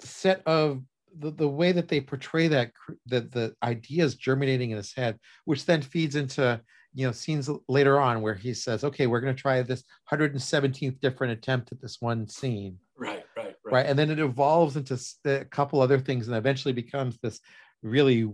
set 0.00 0.42
of 0.46 0.82
the, 1.16 1.30
the 1.30 1.48
way 1.48 1.72
that 1.72 1.88
they 1.88 2.00
portray 2.00 2.48
that 2.48 2.72
the, 3.06 3.20
the 3.20 3.54
ideas 3.62 4.14
germinating 4.14 4.70
in 4.70 4.76
his 4.76 4.94
head, 4.94 5.18
which 5.44 5.66
then 5.66 5.82
feeds 5.82 6.16
into 6.16 6.60
you 6.94 7.06
know 7.06 7.12
scenes 7.12 7.50
later 7.68 8.00
on 8.00 8.22
where 8.22 8.34
he 8.34 8.54
says, 8.54 8.82
okay, 8.84 9.06
we're 9.06 9.20
going 9.20 9.34
to 9.34 9.40
try 9.40 9.60
this 9.62 9.84
117th 10.10 11.00
different 11.00 11.32
attempt 11.34 11.70
at 11.72 11.80
this 11.82 12.00
one 12.00 12.28
scene. 12.28 12.78
Right, 12.96 13.23
right, 13.64 13.72
right. 13.72 13.86
And 13.86 13.98
then 13.98 14.10
it 14.10 14.18
evolves 14.18 14.76
into 14.76 14.98
a 15.24 15.44
couple 15.44 15.80
other 15.80 15.98
things 15.98 16.28
and 16.28 16.36
eventually 16.36 16.74
becomes 16.74 17.18
this 17.18 17.40
really 17.82 18.30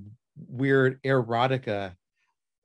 weird 0.49 1.03
erotica 1.03 1.95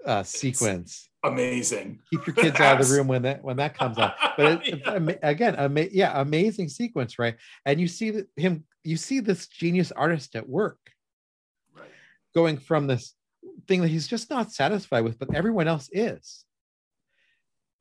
uh, 0.06 0.24
sequence. 0.24 1.10
amazing. 1.24 2.00
Keep 2.12 2.28
your 2.28 2.36
kids 2.36 2.60
out 2.60 2.80
of 2.80 2.88
the 2.88 2.94
room 2.98 3.08
when 3.08 3.24
that 3.24 3.44
when 3.44 3.58
that 3.58 3.78
comes 3.78 3.98
out. 3.98 4.14
But 4.38 4.68
it, 4.68 4.82
yeah. 4.86 5.16
again, 5.24 5.56
ama- 5.56 5.88
yeah, 5.92 6.22
amazing 6.22 6.70
sequence, 6.70 7.18
right? 7.18 7.36
And 7.66 7.80
you 7.80 7.88
see 7.88 8.24
him, 8.36 8.66
you 8.84 8.98
see 8.98 9.20
this 9.20 9.48
genius 9.48 9.92
artist 9.92 10.36
at 10.36 10.48
work, 10.48 10.78
right? 11.76 11.90
Going 12.36 12.58
from 12.58 12.88
this 12.88 13.16
thing 13.68 13.82
that 13.82 13.88
he's 13.88 14.08
just 14.08 14.30
not 14.30 14.52
satisfied 14.52 15.04
with, 15.04 15.18
but 15.18 15.34
everyone 15.34 15.68
else 15.68 15.90
is. 15.92 16.46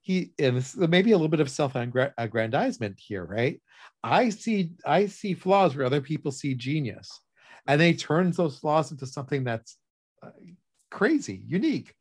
He 0.05 0.33
and 0.39 0.57
this 0.57 0.77
maybe 0.77 1.11
a 1.13 1.17
little 1.17 1.29
bit 1.29 1.41
of 1.41 1.51
self-aggrandizement 1.51 2.97
here, 2.99 3.25
right? 3.25 3.61
I 4.03 4.29
see 4.29 4.71
I 4.87 5.07
see 5.07 5.35
flaws 5.35 5.75
where 5.75 5.87
other 5.87 6.01
people 6.01 6.31
see 6.31 6.55
genius, 6.55 7.21
and 7.67 7.81
they 7.81 7.95
turns 7.95 8.37
those 8.37 8.59
flaws 8.59 8.93
into 8.93 9.07
something 9.07 9.45
that's 9.45 9.77
uh, 10.23 10.31
crazy, 10.91 11.43
unique 11.47 11.95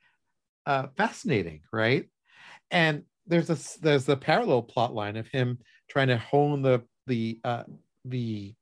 uh, 0.66 0.88
fascinating, 0.98 1.62
right? 1.72 2.08
And 2.72 3.04
there's 3.28 3.50
a 3.50 3.58
there's 3.82 4.06
the 4.06 4.18
parallel 4.18 4.64
plot 4.64 4.94
line 4.94 5.18
of 5.18 5.28
him 5.28 5.60
trying 5.90 6.08
to 6.08 6.18
hone 6.18 6.62
the 6.62 6.84
the 7.08 7.40
uh, 7.44 7.64
the 8.06 8.54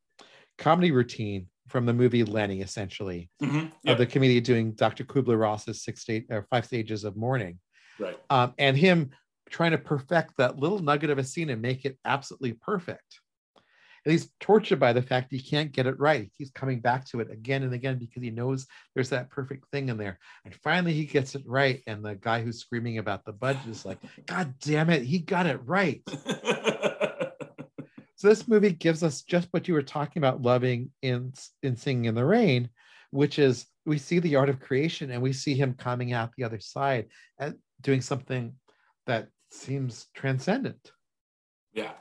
comedy 0.57 0.91
routine 0.91 1.47
from 1.67 1.85
the 1.85 1.93
movie 1.93 2.23
Lenny, 2.23 2.61
essentially, 2.61 3.29
mm-hmm. 3.41 3.67
of 3.87 3.97
the 3.97 4.05
comedian 4.05 4.43
doing 4.43 4.71
Dr. 4.73 5.03
Kubler 5.03 5.39
Ross's 5.39 5.83
six 5.83 6.01
state 6.01 6.25
or 6.29 6.45
five 6.49 6.65
stages 6.65 7.03
of 7.03 7.15
mourning, 7.15 7.59
right? 7.99 8.19
Um, 8.29 8.53
and 8.57 8.77
him 8.77 9.11
trying 9.51 9.71
to 9.71 9.77
perfect 9.77 10.37
that 10.37 10.57
little 10.57 10.79
nugget 10.79 11.09
of 11.09 11.17
a 11.17 11.23
scene 11.23 11.49
and 11.49 11.61
make 11.61 11.85
it 11.85 11.97
absolutely 12.05 12.53
perfect 12.53 13.19
and 14.03 14.11
he's 14.11 14.29
tortured 14.39 14.79
by 14.79 14.93
the 14.93 15.01
fact 15.01 15.31
he 15.31 15.39
can't 15.39 15.71
get 15.71 15.85
it 15.85 15.99
right. 15.99 16.23
He 16.23 16.29
keeps 16.37 16.51
coming 16.51 16.79
back 16.79 17.05
to 17.07 17.19
it 17.19 17.29
again 17.31 17.63
and 17.63 17.73
again 17.73 17.99
because 17.99 18.23
he 18.23 18.31
knows 18.31 18.65
there's 18.95 19.09
that 19.09 19.29
perfect 19.29 19.69
thing 19.71 19.89
in 19.89 19.97
there. 19.97 20.17
And 20.43 20.55
finally 20.55 20.93
he 20.93 21.05
gets 21.05 21.35
it 21.35 21.43
right. 21.45 21.83
And 21.85 22.03
the 22.03 22.15
guy 22.15 22.41
who's 22.41 22.59
screaming 22.59 22.97
about 22.97 23.25
the 23.25 23.33
budget 23.33 23.67
is 23.67 23.85
like, 23.85 23.99
God 24.25 24.55
damn 24.59 24.89
it, 24.89 25.03
he 25.03 25.19
got 25.19 25.45
it 25.45 25.59
right. 25.65 26.01
so 28.15 28.27
this 28.27 28.47
movie 28.47 28.71
gives 28.71 29.03
us 29.03 29.21
just 29.21 29.49
what 29.51 29.67
you 29.67 29.75
were 29.75 29.83
talking 29.83 30.19
about 30.19 30.41
loving 30.41 30.89
in 31.03 31.33
in 31.61 31.75
Singing 31.75 32.05
in 32.05 32.15
the 32.15 32.25
Rain, 32.25 32.69
which 33.11 33.37
is 33.37 33.67
we 33.85 33.99
see 33.99 34.17
the 34.17 34.35
art 34.35 34.49
of 34.49 34.59
creation 34.59 35.11
and 35.11 35.21
we 35.21 35.33
see 35.33 35.53
him 35.53 35.75
coming 35.75 36.11
out 36.11 36.31
the 36.35 36.43
other 36.43 36.59
side 36.59 37.05
and 37.37 37.55
doing 37.81 38.01
something 38.01 38.53
that 39.05 39.27
seems 39.51 40.07
transcendent. 40.13 40.91
Yeah. 41.73 41.91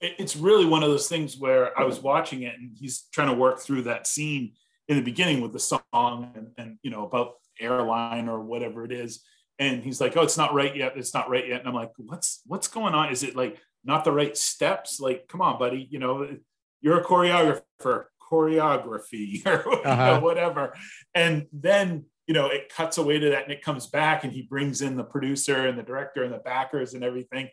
It's 0.00 0.36
really 0.36 0.64
one 0.64 0.82
of 0.82 0.90
those 0.90 1.08
things 1.08 1.38
where 1.38 1.78
I 1.78 1.84
was 1.84 2.00
watching 2.00 2.42
it 2.42 2.54
and 2.58 2.72
he's 2.76 3.04
trying 3.12 3.28
to 3.28 3.34
work 3.34 3.60
through 3.60 3.82
that 3.82 4.06
scene 4.06 4.54
in 4.88 4.96
the 4.96 5.02
beginning 5.02 5.40
with 5.40 5.52
the 5.52 5.60
song 5.60 6.32
and, 6.34 6.48
and 6.58 6.78
you 6.82 6.90
know 6.90 7.06
about 7.06 7.34
airline 7.60 8.28
or 8.28 8.40
whatever 8.40 8.84
it 8.84 8.90
is. 8.90 9.22
And 9.60 9.84
he's 9.84 10.00
like 10.00 10.16
oh 10.16 10.22
it's 10.22 10.36
not 10.36 10.54
right 10.54 10.74
yet. 10.74 10.94
It's 10.96 11.14
not 11.14 11.30
right 11.30 11.46
yet. 11.46 11.60
And 11.60 11.68
i'm 11.68 11.74
like 11.74 11.92
what's 11.98 12.42
what's 12.46 12.66
going 12.66 12.94
on? 12.94 13.12
Is 13.12 13.22
it 13.22 13.36
like 13.36 13.58
not 13.84 14.04
the 14.04 14.10
right 14.10 14.36
steps? 14.36 14.98
Like 14.98 15.28
come 15.28 15.40
on 15.40 15.56
buddy. 15.56 15.86
You 15.88 16.00
know 16.00 16.36
you're 16.80 16.98
a 16.98 17.04
choreographer 17.04 18.06
choreography 18.32 19.46
or 19.46 19.68
uh-huh. 19.86 19.90
you 19.90 19.96
know, 19.96 20.20
whatever. 20.20 20.74
And 21.14 21.46
then 21.52 22.06
you 22.26 22.34
know 22.34 22.46
it 22.46 22.72
cuts 22.74 22.98
away 22.98 23.18
to 23.18 23.30
that 23.30 23.44
and 23.44 23.52
it 23.52 23.62
comes 23.62 23.86
back 23.86 24.24
and 24.24 24.32
he 24.32 24.42
brings 24.42 24.82
in 24.82 24.96
the 24.96 25.04
producer 25.04 25.66
and 25.66 25.78
the 25.78 25.82
director 25.82 26.22
and 26.22 26.32
the 26.32 26.38
backers 26.38 26.94
and 26.94 27.02
everything 27.02 27.48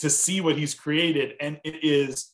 to 0.00 0.10
see 0.10 0.40
what 0.40 0.56
he's 0.56 0.74
created. 0.74 1.34
And 1.40 1.60
it 1.64 1.84
is 1.84 2.32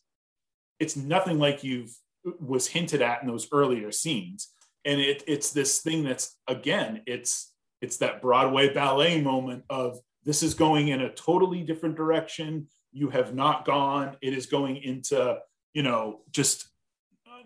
it's 0.78 0.96
nothing 0.96 1.38
like 1.38 1.64
you've 1.64 1.94
was 2.40 2.66
hinted 2.66 3.02
at 3.02 3.22
in 3.22 3.28
those 3.28 3.48
earlier 3.52 3.92
scenes. 3.92 4.48
And 4.84 5.00
it, 5.00 5.22
it's 5.26 5.52
this 5.52 5.80
thing 5.80 6.04
that's 6.04 6.36
again 6.48 7.02
it's 7.06 7.52
it's 7.82 7.98
that 7.98 8.22
broadway 8.22 8.72
ballet 8.72 9.20
moment 9.20 9.64
of 9.68 9.98
this 10.24 10.42
is 10.42 10.54
going 10.54 10.88
in 10.88 11.02
a 11.02 11.12
totally 11.12 11.62
different 11.62 11.96
direction. 11.96 12.68
You 12.92 13.10
have 13.10 13.34
not 13.34 13.64
gone. 13.64 14.16
It 14.22 14.32
is 14.32 14.46
going 14.46 14.76
into 14.78 15.38
you 15.74 15.82
know 15.82 16.20
just 16.30 16.68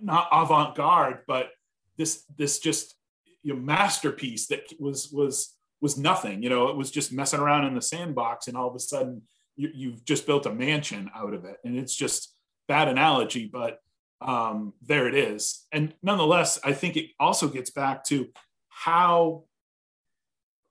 not 0.03 0.29
avant-garde 0.33 1.19
but 1.27 1.51
this 1.99 2.25
this 2.39 2.59
just 2.59 2.95
you 3.43 3.55
masterpiece 3.55 4.47
that 4.49 4.63
was 4.79 5.11
was 5.13 5.57
was 5.81 5.97
nothing 5.97 6.43
you 6.43 6.49
know 6.49 6.69
it 6.69 6.77
was 6.77 6.91
just 6.91 7.13
messing 7.13 7.41
around 7.41 7.65
in 7.65 7.75
the 7.75 7.83
sandbox 7.83 8.49
and 8.49 8.57
all 8.57 8.69
of 8.69 8.75
a 8.75 8.79
sudden 8.79 9.23
you, 9.57 9.71
you've 9.75 10.05
just 10.05 10.27
built 10.27 10.47
a 10.47 10.55
mansion 10.55 11.11
out 11.15 11.35
of 11.35 11.45
it. 11.45 11.57
And 11.65 11.77
it's 11.79 11.95
just 11.95 12.35
bad 12.69 12.89
analogy 12.89 13.51
but 13.53 13.79
um, 14.23 14.75
there 14.83 15.09
it 15.09 15.15
is. 15.15 15.67
And 15.73 15.95
nonetheless 16.03 16.59
i 16.65 16.73
think 16.73 16.97
it 16.97 17.11
also 17.19 17.49
gets 17.49 17.71
back 17.71 18.05
to 18.05 18.29
how 18.69 19.45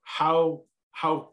how 0.02 0.62
how 0.92 1.30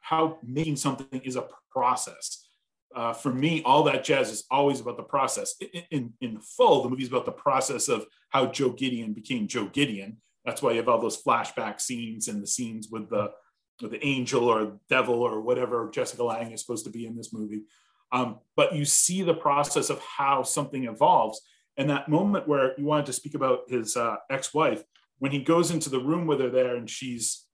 how 0.00 0.38
making 0.42 0.76
something 0.76 1.20
is 1.22 1.36
a 1.36 1.46
process. 1.70 2.46
Uh, 2.94 3.12
for 3.12 3.32
me 3.32 3.62
all 3.64 3.84
that 3.84 4.02
jazz 4.02 4.30
is 4.30 4.44
always 4.50 4.80
about 4.80 4.96
the 4.96 5.02
process. 5.02 5.54
In, 5.60 5.82
in, 5.90 6.12
in 6.20 6.40
full 6.40 6.82
the 6.82 6.88
movie's 6.88 7.08
about 7.08 7.24
the 7.24 7.32
process 7.32 7.88
of 7.88 8.06
how 8.30 8.46
joe 8.46 8.70
gideon 8.70 9.12
became 9.12 9.46
joe 9.46 9.66
gideon 9.66 10.16
that's 10.44 10.62
why 10.62 10.72
you 10.72 10.78
have 10.78 10.88
all 10.88 11.00
those 11.00 11.22
flashback 11.22 11.80
scenes 11.80 12.28
and 12.28 12.42
the 12.42 12.46
scenes 12.46 12.88
with 12.90 13.08
the 13.10 13.30
the 13.80 14.04
angel 14.04 14.44
or 14.44 14.78
devil 14.90 15.22
or 15.22 15.40
whatever 15.40 15.90
Jessica 15.90 16.22
Lange 16.22 16.52
is 16.52 16.60
supposed 16.60 16.84
to 16.84 16.90
be 16.90 17.06
in 17.06 17.16
this 17.16 17.32
movie. 17.32 17.62
Um, 18.12 18.40
but 18.54 18.74
you 18.74 18.84
see 18.84 19.22
the 19.22 19.32
process 19.32 19.88
of 19.88 20.00
how 20.00 20.42
something 20.42 20.84
evolves. 20.84 21.40
And 21.78 21.88
that 21.88 22.08
moment 22.08 22.46
where 22.46 22.78
you 22.78 22.84
wanted 22.84 23.06
to 23.06 23.14
speak 23.14 23.34
about 23.34 23.60
his 23.68 23.96
uh, 23.96 24.16
ex-wife, 24.28 24.82
when 25.18 25.32
he 25.32 25.38
goes 25.38 25.70
into 25.70 25.88
the 25.88 26.00
room 26.00 26.26
with 26.26 26.40
her 26.40 26.50
there 26.50 26.76
and 26.76 26.90
she's 26.90 27.46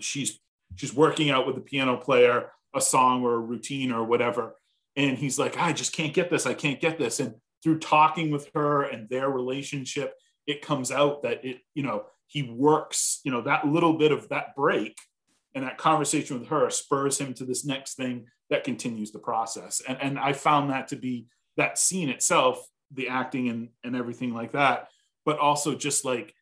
she's 0.00 0.40
she's 0.74 0.94
working 0.94 1.30
out 1.30 1.46
with 1.46 1.54
the 1.54 1.60
piano 1.60 1.96
player 1.96 2.50
a 2.74 2.80
song 2.80 3.22
or 3.22 3.34
a 3.34 3.38
routine 3.38 3.92
or 3.92 4.04
whatever. 4.04 4.56
And 4.96 5.16
he's 5.16 5.38
like, 5.38 5.56
I 5.58 5.72
just 5.72 5.92
can't 5.92 6.12
get 6.12 6.30
this. 6.30 6.46
I 6.46 6.54
can't 6.54 6.80
get 6.80 6.98
this. 6.98 7.20
And 7.20 7.34
through 7.62 7.78
talking 7.78 8.30
with 8.30 8.50
her 8.54 8.82
and 8.82 9.08
their 9.08 9.30
relationship, 9.30 10.14
it 10.46 10.62
comes 10.62 10.90
out 10.90 11.22
that 11.22 11.44
it, 11.44 11.58
you 11.74 11.82
know, 11.82 12.04
he 12.26 12.42
works, 12.42 13.20
you 13.24 13.30
know, 13.30 13.42
that 13.42 13.66
little 13.66 13.94
bit 13.94 14.12
of 14.12 14.28
that 14.28 14.54
break 14.56 14.96
and 15.54 15.64
that 15.64 15.78
conversation 15.78 16.38
with 16.38 16.48
her 16.48 16.68
spurs 16.70 17.18
him 17.18 17.34
to 17.34 17.44
this 17.44 17.64
next 17.64 17.94
thing 17.94 18.26
that 18.50 18.64
continues 18.64 19.12
the 19.12 19.18
process. 19.18 19.82
And, 19.88 19.98
and 20.00 20.18
i 20.18 20.32
found 20.32 20.70
that 20.70 20.88
to 20.88 20.96
be 20.96 21.26
that 21.56 21.78
scene 21.78 22.08
itself 22.08 22.66
the 22.92 23.08
acting 23.08 23.48
and, 23.48 23.68
and 23.82 23.96
everything 23.96 24.34
like 24.34 24.52
that 24.52 24.88
but 25.24 25.38
also 25.38 25.74
just 25.74 26.04
like 26.04 26.34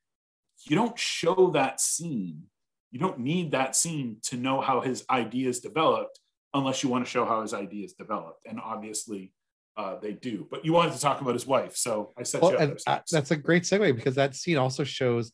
you 0.67 0.77
don't 0.77 0.99
show 0.99 1.51
that 1.55 1.81
scene. 1.81 2.45
You 2.91 2.99
don't 2.99 3.19
need 3.19 3.53
that 3.53 3.75
scene 3.75 4.19
to 4.25 4.37
know 4.37 4.61
how 4.61 4.81
his 4.81 5.05
ideas 5.11 5.61
developed 5.61 6.19
unless 6.55 6.83
you 6.83 6.89
want 6.89 7.05
to 7.05 7.11
show 7.11 7.25
how 7.25 7.43
his 7.43 7.55
ideas 7.55 7.95
developed. 7.95 8.47
And 8.47 8.61
obviously 8.61 9.33
uh, 9.77 9.97
they 10.01 10.13
do 10.13 10.47
but 10.51 10.65
you 10.65 10.73
wanted 10.73 10.93
to 10.93 11.01
talk 11.01 11.21
about 11.21 11.33
his 11.33 11.47
wife 11.47 11.75
so 11.77 12.13
i 12.19 12.23
said 12.23 12.43
well, 12.43 12.57
uh, 12.87 12.99
that's 13.11 13.31
a 13.31 13.37
great 13.37 13.63
segue 13.63 13.97
because 13.97 14.15
that 14.15 14.35
scene 14.35 14.59
also 14.59 14.85
shows 14.85 15.33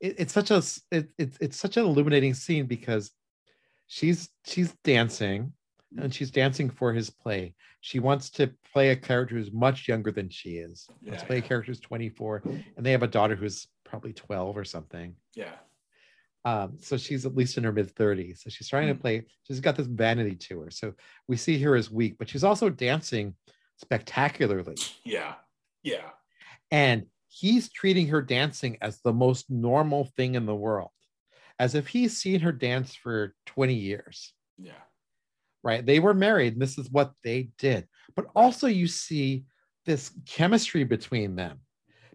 it, 0.00 0.16
it's 0.18 0.32
such 0.32 0.50
a 0.50 0.62
it, 0.90 1.08
it, 1.18 1.36
it's 1.40 1.56
such 1.56 1.76
an 1.76 1.84
illuminating 1.84 2.34
scene 2.34 2.66
because 2.66 3.12
she's 3.86 4.28
she's 4.44 4.74
dancing 4.84 5.52
and 5.98 6.12
she's 6.12 6.30
dancing 6.30 6.68
for 6.68 6.92
his 6.92 7.10
play. 7.10 7.54
She 7.80 8.00
wants 8.00 8.30
to 8.30 8.50
play 8.72 8.90
a 8.90 8.96
character 8.96 9.36
who's 9.36 9.52
much 9.52 9.88
younger 9.88 10.10
than 10.10 10.28
she 10.28 10.56
is. 10.56 10.86
Yeah, 11.00 11.12
Let's 11.12 11.24
play 11.24 11.36
yeah. 11.36 11.44
a 11.44 11.48
character 11.48 11.70
who's 11.70 11.80
24, 11.80 12.42
and 12.76 12.84
they 12.84 12.92
have 12.92 13.02
a 13.02 13.08
daughter 13.08 13.36
who's 13.36 13.68
probably 13.84 14.12
12 14.12 14.56
or 14.56 14.64
something. 14.64 15.14
Yeah. 15.34 15.52
Um, 16.44 16.78
so 16.80 16.96
she's 16.96 17.26
at 17.26 17.34
least 17.34 17.56
in 17.58 17.64
her 17.64 17.72
mid 17.72 17.94
30s. 17.94 18.38
So 18.38 18.50
she's 18.50 18.68
trying 18.68 18.88
mm. 18.88 18.96
to 18.96 19.00
play, 19.00 19.22
she's 19.44 19.60
got 19.60 19.76
this 19.76 19.86
vanity 19.86 20.34
to 20.34 20.60
her. 20.60 20.70
So 20.70 20.94
we 21.28 21.36
see 21.36 21.58
her 21.60 21.74
as 21.74 21.90
weak, 21.90 22.16
but 22.18 22.28
she's 22.28 22.44
also 22.44 22.68
dancing 22.68 23.34
spectacularly. 23.76 24.76
Yeah. 25.04 25.34
Yeah. 25.82 26.10
And 26.70 27.06
he's 27.28 27.70
treating 27.70 28.08
her 28.08 28.22
dancing 28.22 28.78
as 28.80 29.00
the 29.00 29.12
most 29.12 29.50
normal 29.50 30.10
thing 30.16 30.34
in 30.34 30.46
the 30.46 30.54
world, 30.54 30.90
as 31.58 31.74
if 31.74 31.86
he's 31.86 32.16
seen 32.16 32.40
her 32.40 32.52
dance 32.52 32.94
for 32.94 33.34
20 33.46 33.74
years. 33.74 34.32
Yeah. 34.58 34.72
Right. 35.62 35.84
They 35.84 36.00
were 36.00 36.14
married, 36.14 36.54
and 36.54 36.62
this 36.62 36.78
is 36.78 36.90
what 36.90 37.12
they 37.24 37.50
did. 37.58 37.86
But 38.14 38.26
also, 38.34 38.66
you 38.68 38.86
see 38.86 39.44
this 39.84 40.12
chemistry 40.26 40.84
between 40.84 41.36
them 41.36 41.60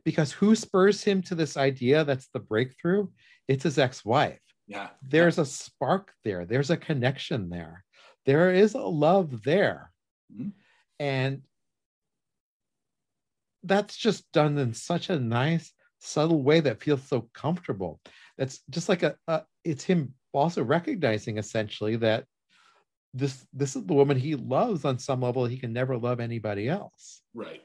because 0.03 0.31
who 0.31 0.55
spurs 0.55 1.03
him 1.03 1.21
to 1.23 1.35
this 1.35 1.57
idea 1.57 2.03
that's 2.03 2.29
the 2.33 2.39
breakthrough? 2.39 3.07
It's 3.47 3.63
his 3.63 3.77
ex 3.77 4.05
wife. 4.05 4.39
Yeah. 4.67 4.89
There's 5.01 5.37
a 5.37 5.45
spark 5.45 6.11
there, 6.23 6.45
there's 6.45 6.69
a 6.69 6.77
connection 6.77 7.49
there, 7.49 7.83
there 8.25 8.53
is 8.53 8.73
a 8.73 8.79
love 8.79 9.43
there. 9.43 9.91
Mm-hmm. 10.33 10.49
And 10.99 11.41
that's 13.63 13.95
just 13.95 14.31
done 14.31 14.57
in 14.57 14.73
such 14.73 15.09
a 15.09 15.19
nice 15.19 15.71
subtle 15.99 16.41
way 16.41 16.59
that 16.61 16.81
feels 16.81 17.03
so 17.03 17.29
comfortable. 17.33 17.99
That's 18.37 18.61
just 18.69 18.89
like 18.89 19.03
a, 19.03 19.15
a, 19.27 19.43
it's 19.63 19.83
him 19.83 20.13
also 20.33 20.63
recognizing 20.63 21.37
essentially 21.37 21.97
that 21.97 22.25
this 23.13 23.45
this 23.53 23.75
is 23.75 23.85
the 23.85 23.93
woman 23.93 24.17
he 24.17 24.35
loves 24.35 24.85
on 24.85 24.97
some 24.97 25.21
level 25.21 25.45
he 25.45 25.57
can 25.57 25.73
never 25.73 25.97
love 25.97 26.19
anybody 26.19 26.69
else. 26.69 27.21
Right. 27.33 27.61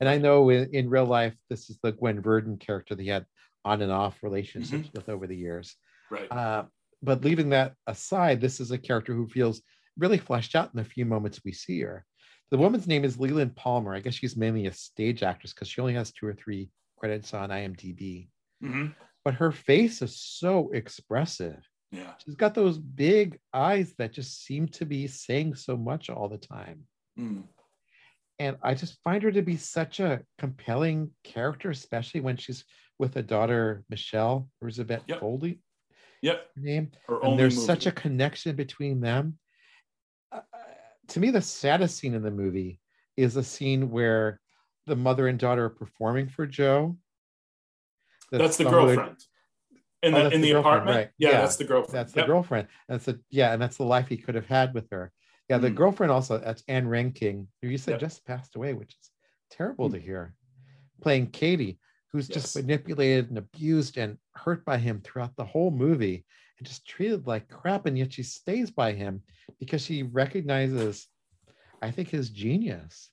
And 0.00 0.08
i 0.08 0.18
know 0.18 0.50
in, 0.50 0.74
in 0.74 0.90
real 0.90 1.06
life 1.06 1.34
this 1.48 1.70
is 1.70 1.78
the 1.82 1.92
gwen 1.92 2.20
verdon 2.20 2.58
character 2.58 2.94
that 2.94 3.02
he 3.02 3.08
had 3.08 3.26
on 3.64 3.80
and 3.80 3.92
off 3.92 4.22
relationships 4.22 4.88
mm-hmm. 4.88 4.98
with 4.98 5.08
over 5.08 5.26
the 5.26 5.36
years. 5.36 5.76
Right. 6.10 6.30
Uh, 6.30 6.64
but 7.02 7.24
leaving 7.24 7.50
that 7.50 7.74
aside 7.86 8.40
this 8.40 8.60
is 8.60 8.70
a 8.70 8.78
character 8.78 9.14
who 9.14 9.28
feels 9.28 9.62
really 9.96 10.18
fleshed 10.18 10.56
out 10.56 10.70
in 10.74 10.78
the 10.78 10.84
few 10.84 11.06
moments 11.06 11.40
we 11.44 11.52
see 11.52 11.80
her 11.80 12.04
the 12.50 12.58
woman's 12.58 12.86
name 12.86 13.04
is 13.04 13.18
Leland 13.18 13.56
Palmer. 13.56 13.94
I 13.94 14.00
guess 14.00 14.14
she's 14.14 14.36
mainly 14.36 14.66
a 14.66 14.72
stage 14.72 15.22
actress 15.22 15.52
because 15.52 15.68
she 15.68 15.80
only 15.80 15.94
has 15.94 16.12
two 16.12 16.26
or 16.26 16.34
three 16.34 16.70
credits 16.98 17.34
on 17.34 17.50
IMDb. 17.50 18.28
Mm-hmm. 18.62 18.88
But 19.24 19.34
her 19.34 19.52
face 19.52 20.02
is 20.02 20.20
so 20.20 20.70
expressive. 20.72 21.58
Yeah. 21.90 22.12
She's 22.24 22.34
got 22.34 22.54
those 22.54 22.78
big 22.78 23.38
eyes 23.52 23.94
that 23.98 24.12
just 24.12 24.44
seem 24.44 24.68
to 24.68 24.84
be 24.84 25.06
saying 25.06 25.54
so 25.54 25.76
much 25.76 26.10
all 26.10 26.28
the 26.28 26.38
time. 26.38 26.82
Mm. 27.18 27.44
And 28.38 28.56
I 28.62 28.74
just 28.74 28.98
find 29.04 29.22
her 29.22 29.30
to 29.32 29.42
be 29.42 29.56
such 29.56 30.00
a 30.00 30.22
compelling 30.38 31.10
character, 31.22 31.70
especially 31.70 32.20
when 32.20 32.36
she's 32.36 32.64
with 32.98 33.16
a 33.16 33.22
daughter, 33.22 33.84
Michelle 33.88 34.48
Elizabeth 34.60 35.02
yep. 35.06 35.20
Foley. 35.20 35.60
Yep. 36.22 36.46
name. 36.56 36.90
Her 37.06 37.22
and 37.22 37.38
there's 37.38 37.54
movie. 37.54 37.66
such 37.66 37.86
a 37.86 37.92
connection 37.92 38.56
between 38.56 39.00
them 39.00 39.38
to 41.08 41.20
me, 41.20 41.30
the 41.30 41.40
saddest 41.40 41.98
scene 41.98 42.14
in 42.14 42.22
the 42.22 42.30
movie 42.30 42.80
is 43.16 43.36
a 43.36 43.42
scene 43.42 43.90
where 43.90 44.40
the 44.86 44.96
mother 44.96 45.28
and 45.28 45.38
daughter 45.38 45.66
are 45.66 45.70
performing 45.70 46.28
for 46.28 46.46
Joe. 46.46 46.96
That's, 48.30 48.42
that's 48.42 48.56
the 48.56 48.64
girlfriend. 48.64 49.16
In 50.02 50.12
the, 50.12 50.24
oh, 50.24 50.28
in 50.28 50.40
the, 50.40 50.52
the 50.52 50.58
apartment? 50.58 50.96
Right. 50.96 51.10
Yeah, 51.16 51.30
yeah, 51.30 51.40
that's 51.40 51.56
the 51.56 51.64
girlfriend. 51.64 51.94
That's 51.94 52.12
the 52.12 52.20
yep. 52.20 52.26
girlfriend. 52.26 52.68
That's 52.88 53.08
a 53.08 53.18
yeah, 53.30 53.52
and 53.52 53.62
that's 53.62 53.78
the 53.78 53.84
life 53.84 54.08
he 54.08 54.16
could 54.16 54.34
have 54.34 54.46
had 54.46 54.74
with 54.74 54.90
her. 54.90 55.12
Yeah, 55.48 55.58
the 55.58 55.70
mm. 55.70 55.74
girlfriend 55.74 56.10
also, 56.10 56.38
that's 56.38 56.62
Ann 56.68 56.86
Reinking, 56.86 57.46
who 57.62 57.68
you 57.68 57.78
said 57.78 57.92
yep. 57.92 58.00
just 58.00 58.24
passed 58.26 58.56
away, 58.56 58.74
which 58.74 58.90
is 58.90 59.10
terrible 59.50 59.88
mm. 59.88 59.92
to 59.94 60.00
hear. 60.00 60.34
Playing 61.00 61.28
Katie, 61.28 61.78
who's 62.12 62.28
yes. 62.28 62.42
just 62.42 62.56
manipulated 62.56 63.28
and 63.28 63.38
abused 63.38 63.98
and 63.98 64.18
hurt 64.32 64.64
by 64.64 64.78
him 64.78 65.00
throughout 65.02 65.34
the 65.36 65.44
whole 65.44 65.70
movie 65.70 66.24
and 66.58 66.66
just 66.66 66.86
treated 66.86 67.26
like 67.26 67.48
crap. 67.48 67.86
And 67.86 67.96
yet 67.98 68.12
she 68.12 68.22
stays 68.22 68.70
by 68.70 68.92
him 68.92 69.22
because 69.58 69.82
she 69.82 70.02
recognizes, 70.02 71.06
I 71.82 71.90
think, 71.90 72.08
his 72.08 72.30
genius. 72.30 73.10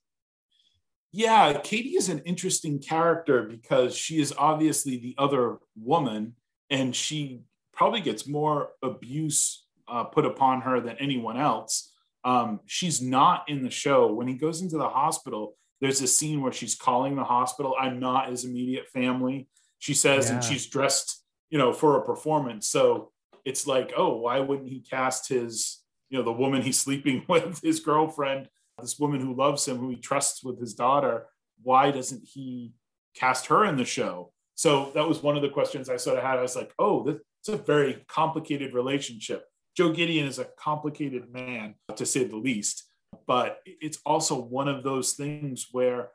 Yeah, 1.12 1.60
Katie 1.62 1.96
is 1.96 2.08
an 2.08 2.20
interesting 2.20 2.78
character 2.78 3.42
because 3.42 3.94
she 3.94 4.20
is 4.20 4.32
obviously 4.36 4.96
the 4.96 5.14
other 5.18 5.58
woman 5.76 6.34
and 6.70 6.96
she 6.96 7.42
probably 7.74 8.00
gets 8.00 8.26
more 8.26 8.70
abuse 8.82 9.66
uh, 9.88 10.04
put 10.04 10.24
upon 10.24 10.62
her 10.62 10.80
than 10.80 10.96
anyone 10.98 11.36
else. 11.36 11.92
Um, 12.24 12.60
she's 12.66 13.02
not 13.02 13.44
in 13.48 13.62
the 13.62 13.70
show. 13.70 14.12
When 14.12 14.26
he 14.26 14.34
goes 14.34 14.62
into 14.62 14.78
the 14.78 14.88
hospital, 14.88 15.56
there's 15.82 16.00
a 16.00 16.06
scene 16.06 16.40
where 16.40 16.52
she's 16.52 16.74
calling 16.74 17.16
the 17.16 17.24
hospital. 17.24 17.74
I'm 17.78 17.98
not 17.98 18.30
his 18.30 18.44
immediate 18.44 18.88
family. 18.88 19.48
She 19.80 19.94
says, 19.94 20.28
yeah. 20.28 20.36
and 20.36 20.44
she's 20.44 20.66
dressed, 20.66 21.22
you 21.50 21.58
know, 21.58 21.72
for 21.72 21.98
a 21.98 22.06
performance. 22.06 22.68
So 22.68 23.10
it's 23.44 23.66
like, 23.66 23.92
oh, 23.96 24.16
why 24.16 24.38
wouldn't 24.40 24.68
he 24.68 24.80
cast 24.80 25.28
his, 25.28 25.81
you 26.12 26.18
know, 26.18 26.24
the 26.24 26.30
woman 26.30 26.62
he's 26.62 26.78
sleeping 26.78 27.24
with, 27.28 27.60
his 27.62 27.80
girlfriend, 27.80 28.48
this 28.78 28.98
woman 28.98 29.20
who 29.20 29.34
loves 29.34 29.66
him, 29.66 29.78
who 29.78 29.90
he 29.90 29.96
trusts 29.96 30.44
with 30.44 30.60
his 30.60 30.74
daughter? 30.74 31.26
Why 31.62 31.90
doesn't 31.90 32.22
he 32.24 32.74
cast 33.16 33.46
her 33.46 33.64
in 33.64 33.76
the 33.76 33.84
show? 33.84 34.32
So 34.54 34.92
that 34.94 35.08
was 35.08 35.22
one 35.22 35.36
of 35.36 35.42
the 35.42 35.48
questions 35.48 35.88
I 35.88 35.96
sort 35.96 36.18
of 36.18 36.24
had. 36.24 36.38
I 36.38 36.42
was 36.42 36.54
like, 36.54 36.72
oh, 36.78 37.02
this 37.02 37.16
is 37.48 37.54
a 37.54 37.56
very 37.56 38.04
complicated 38.08 38.74
relationship. 38.74 39.46
Joe 39.76 39.90
Gideon 39.90 40.26
is 40.26 40.38
a 40.38 40.48
complicated 40.58 41.32
man, 41.32 41.76
to 41.96 42.04
say 42.04 42.24
the 42.24 42.36
least. 42.36 42.84
But 43.26 43.60
it's 43.64 43.98
also 44.04 44.38
one 44.38 44.68
of 44.68 44.82
those 44.82 45.14
things 45.14 45.68
where 45.72 46.10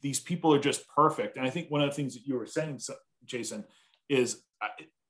these 0.00 0.20
people 0.20 0.54
are 0.54 0.60
just 0.60 0.86
perfect. 0.88 1.36
And 1.36 1.46
I 1.46 1.50
think 1.50 1.70
one 1.70 1.80
of 1.80 1.90
the 1.90 1.96
things 1.96 2.14
that 2.14 2.26
you 2.26 2.36
were 2.36 2.46
saying, 2.46 2.80
Jason, 3.24 3.64
is 4.08 4.42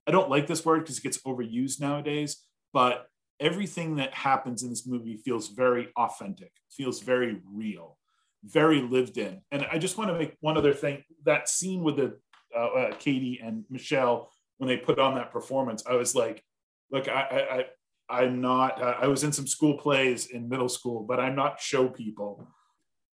I 0.07 0.11
don't 0.11 0.31
like 0.31 0.47
this 0.47 0.65
word 0.65 0.81
because 0.81 0.99
it 0.99 1.03
gets 1.03 1.19
overused 1.23 1.81
nowadays, 1.81 2.43
but 2.73 3.09
everything 3.45 3.97
that 3.97 4.15
happens 4.15 4.63
in 4.63 4.71
this 4.71 4.87
movie 4.87 5.19
feels 5.19 5.49
very 5.49 5.89
authentic, 5.97 6.51
feels 6.71 7.01
very 7.01 7.41
real, 7.53 7.99
very 8.43 8.81
lived 8.81 9.19
in. 9.19 9.43
And 9.53 9.67
I 9.71 9.79
just 9.79 9.99
want 9.99 10.09
to 10.11 10.19
make 10.19 10.35
one 10.41 10.57
other 10.57 10.73
thing 10.73 11.05
that 11.25 11.49
scene 11.49 11.83
with 11.83 11.97
the 11.97 12.19
uh, 12.57 12.67
uh, 12.67 12.95
Katie 12.99 13.41
and 13.45 13.65
Michelle 13.69 14.31
when 14.59 14.69
they 14.69 14.77
put 14.77 14.99
on 14.99 15.15
that 15.17 15.33
performance, 15.33 15.85
I 15.87 15.95
was 15.95 16.15
like, 16.15 16.43
look, 16.91 17.09
I, 17.09 17.67
I, 18.09 18.17
I'm 18.23 18.41
not, 18.41 18.81
uh, 18.81 18.95
I 19.01 19.09
was 19.09 19.25
in 19.25 19.33
some 19.33 19.47
school 19.47 19.77
plays 19.77 20.27
in 20.27 20.49
middle 20.49 20.69
school, 20.69 21.03
but 21.03 21.21
I'm 21.21 21.35
not 21.35 21.61
show 21.61 21.89
people. 21.89 22.49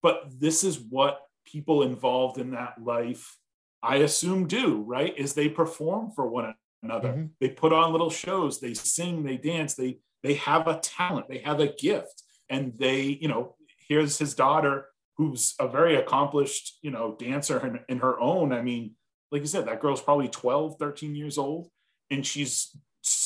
But 0.02 0.24
this 0.38 0.62
is 0.62 0.78
what 0.78 1.20
people 1.46 1.82
involved 1.82 2.38
in 2.38 2.52
that 2.52 2.74
life, 2.82 3.36
I 3.82 3.96
assume, 3.96 4.46
do, 4.46 4.82
right? 4.86 5.16
Is 5.16 5.32
they 5.32 5.48
perform 5.48 6.10
for 6.10 6.28
one 6.28 6.54
another. 6.82 7.08
Mm-hmm. 7.08 7.26
They 7.40 7.48
put 7.48 7.72
on 7.72 7.92
little 7.92 8.10
shows, 8.10 8.60
they 8.60 8.74
sing, 8.74 9.24
they 9.24 9.36
dance, 9.36 9.74
they 9.74 9.98
they 10.22 10.34
have 10.34 10.66
a 10.66 10.78
talent, 10.78 11.28
they 11.28 11.38
have 11.38 11.60
a 11.60 11.72
gift. 11.72 12.22
And 12.48 12.72
they, 12.78 13.02
you 13.02 13.28
know, 13.28 13.56
here's 13.88 14.18
his 14.18 14.34
daughter 14.34 14.86
who's 15.16 15.54
a 15.60 15.68
very 15.68 15.96
accomplished, 15.96 16.78
you 16.82 16.90
know, 16.90 17.16
dancer 17.18 17.64
in, 17.66 17.80
in 17.88 17.98
her 17.98 18.18
own. 18.20 18.52
I 18.52 18.62
mean, 18.62 18.92
like 19.30 19.42
you 19.42 19.46
said, 19.46 19.66
that 19.66 19.80
girl's 19.80 20.02
probably 20.02 20.28
12, 20.28 20.76
13 20.78 21.14
years 21.14 21.38
old, 21.38 21.68
and 22.10 22.26
she's 22.26 22.76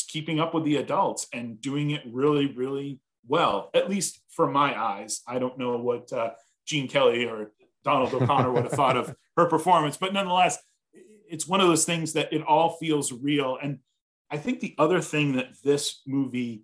keeping 0.08 0.40
up 0.40 0.54
with 0.54 0.64
the 0.64 0.76
adults 0.76 1.26
and 1.32 1.60
doing 1.60 1.90
it 1.90 2.02
really, 2.06 2.52
really 2.52 3.00
well, 3.26 3.70
at 3.74 3.88
least 3.88 4.20
from 4.28 4.52
my 4.52 4.78
eyes. 4.78 5.22
I 5.26 5.38
don't 5.38 5.58
know 5.58 5.76
what 5.76 6.12
uh, 6.12 6.30
Gene 6.66 6.88
Kelly 6.88 7.26
or 7.26 7.52
Donald 7.84 8.12
O'Connor 8.12 8.52
would 8.52 8.64
have 8.64 8.72
thought 8.72 8.96
of 8.96 9.14
her 9.36 9.46
performance, 9.46 9.96
but 9.96 10.12
nonetheless, 10.12 10.58
it's 11.28 11.48
one 11.48 11.60
of 11.60 11.68
those 11.68 11.84
things 11.84 12.12
that 12.12 12.32
it 12.32 12.42
all 12.42 12.76
feels 12.76 13.12
real. 13.12 13.58
And 13.60 13.78
I 14.30 14.36
think 14.36 14.60
the 14.60 14.74
other 14.78 15.00
thing 15.00 15.36
that 15.36 15.48
this 15.62 16.02
movie, 16.06 16.62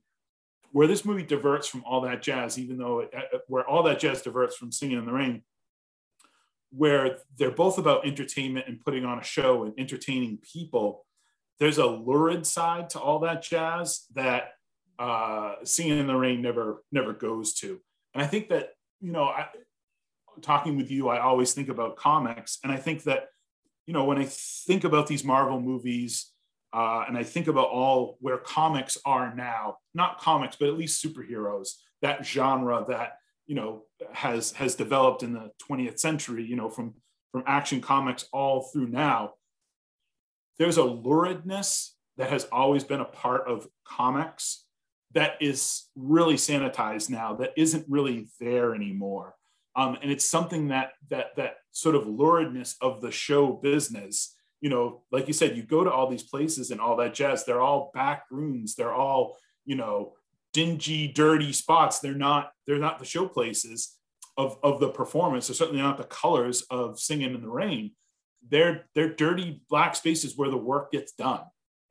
where 0.72 0.86
this 0.86 1.04
movie 1.04 1.22
diverts 1.22 1.66
from 1.66 1.84
all 1.84 2.02
that 2.02 2.22
jazz, 2.22 2.58
even 2.58 2.78
though 2.78 3.00
it, 3.00 3.10
uh, 3.14 3.38
where 3.48 3.66
all 3.66 3.82
that 3.84 3.98
jazz 3.98 4.22
diverts 4.22 4.56
from 4.56 4.72
Singing 4.72 4.98
in 4.98 5.06
the 5.06 5.12
Rain, 5.12 5.42
where 6.70 7.18
they're 7.36 7.50
both 7.50 7.78
about 7.78 8.06
entertainment 8.06 8.68
and 8.68 8.80
putting 8.80 9.04
on 9.04 9.18
a 9.18 9.24
show 9.24 9.64
and 9.64 9.74
entertaining 9.78 10.38
people, 10.38 11.04
there's 11.58 11.78
a 11.78 11.86
lurid 11.86 12.46
side 12.46 12.90
to 12.90 13.00
all 13.00 13.18
that 13.20 13.42
jazz 13.42 14.06
that 14.14 14.54
uh, 14.98 15.54
Singing 15.64 15.98
in 15.98 16.06
the 16.06 16.14
Rain 16.14 16.42
never 16.42 16.82
never 16.92 17.12
goes 17.12 17.54
to. 17.54 17.80
And 18.14 18.22
I 18.22 18.26
think 18.26 18.48
that 18.50 18.70
you 19.00 19.12
know, 19.12 19.24
I, 19.24 19.46
talking 20.42 20.76
with 20.76 20.90
you, 20.90 21.08
I 21.08 21.20
always 21.20 21.52
think 21.52 21.68
about 21.68 21.96
comics, 21.96 22.58
and 22.62 22.72
I 22.72 22.76
think 22.76 23.04
that 23.04 23.28
you 23.86 23.94
know 23.94 24.04
when 24.04 24.18
I 24.18 24.26
think 24.26 24.84
about 24.84 25.06
these 25.06 25.24
Marvel 25.24 25.60
movies. 25.60 26.30
Uh, 26.72 27.04
and 27.08 27.16
I 27.16 27.24
think 27.24 27.48
about 27.48 27.68
all 27.68 28.16
where 28.20 28.38
comics 28.38 28.96
are 29.04 29.34
now, 29.34 29.78
not 29.94 30.20
comics, 30.20 30.56
but 30.56 30.68
at 30.68 30.78
least 30.78 31.04
superheroes, 31.04 31.70
that 32.02 32.24
genre 32.24 32.84
that 32.88 33.14
you 33.46 33.54
know 33.56 33.82
has 34.12 34.52
has 34.52 34.74
developed 34.74 35.22
in 35.22 35.32
the 35.32 35.50
20th 35.68 35.98
century, 35.98 36.44
you 36.44 36.56
know, 36.56 36.68
from 36.68 36.94
from 37.32 37.42
action 37.46 37.80
comics 37.80 38.26
all 38.32 38.62
through 38.72 38.88
now. 38.88 39.32
There's 40.58 40.78
a 40.78 40.82
luridness 40.82 41.90
that 42.16 42.30
has 42.30 42.44
always 42.52 42.84
been 42.84 43.00
a 43.00 43.04
part 43.04 43.48
of 43.48 43.66
comics 43.84 44.64
that 45.12 45.32
is 45.40 45.88
really 45.96 46.34
sanitized 46.34 47.10
now 47.10 47.34
that 47.34 47.52
isn't 47.56 47.84
really 47.88 48.28
there 48.38 48.74
anymore 48.74 49.34
um, 49.76 49.96
and 50.02 50.10
it's 50.10 50.26
something 50.26 50.68
that 50.68 50.92
that 51.08 51.36
that 51.36 51.56
sort 51.70 51.94
of 51.94 52.04
luridness 52.04 52.74
of 52.80 53.00
the 53.00 53.10
show 53.10 53.52
business 53.52 54.36
you 54.60 54.70
know 54.70 55.02
like 55.10 55.26
you 55.26 55.32
said 55.32 55.56
you 55.56 55.62
go 55.62 55.84
to 55.84 55.90
all 55.90 56.08
these 56.08 56.22
places 56.22 56.70
and 56.70 56.80
all 56.80 56.96
that 56.96 57.14
jazz 57.14 57.44
they're 57.44 57.60
all 57.60 57.90
back 57.94 58.24
rooms 58.30 58.74
they're 58.74 58.92
all 58.92 59.36
you 59.64 59.76
know 59.76 60.12
dingy 60.52 61.08
dirty 61.08 61.52
spots 61.52 62.00
they're 62.00 62.14
not 62.14 62.52
they're 62.66 62.78
not 62.78 62.98
the 62.98 63.04
show 63.04 63.26
places 63.26 63.96
of 64.36 64.58
of 64.62 64.80
the 64.80 64.88
performance 64.88 65.46
they're 65.46 65.54
certainly 65.54 65.82
not 65.82 65.98
the 65.98 66.04
colors 66.04 66.62
of 66.70 66.98
singing 66.98 67.34
in 67.34 67.40
the 67.40 67.48
rain 67.48 67.92
they're 68.48 68.86
they're 68.94 69.14
dirty 69.14 69.62
black 69.68 69.94
spaces 69.94 70.36
where 70.36 70.50
the 70.50 70.56
work 70.56 70.90
gets 70.92 71.12
done 71.12 71.42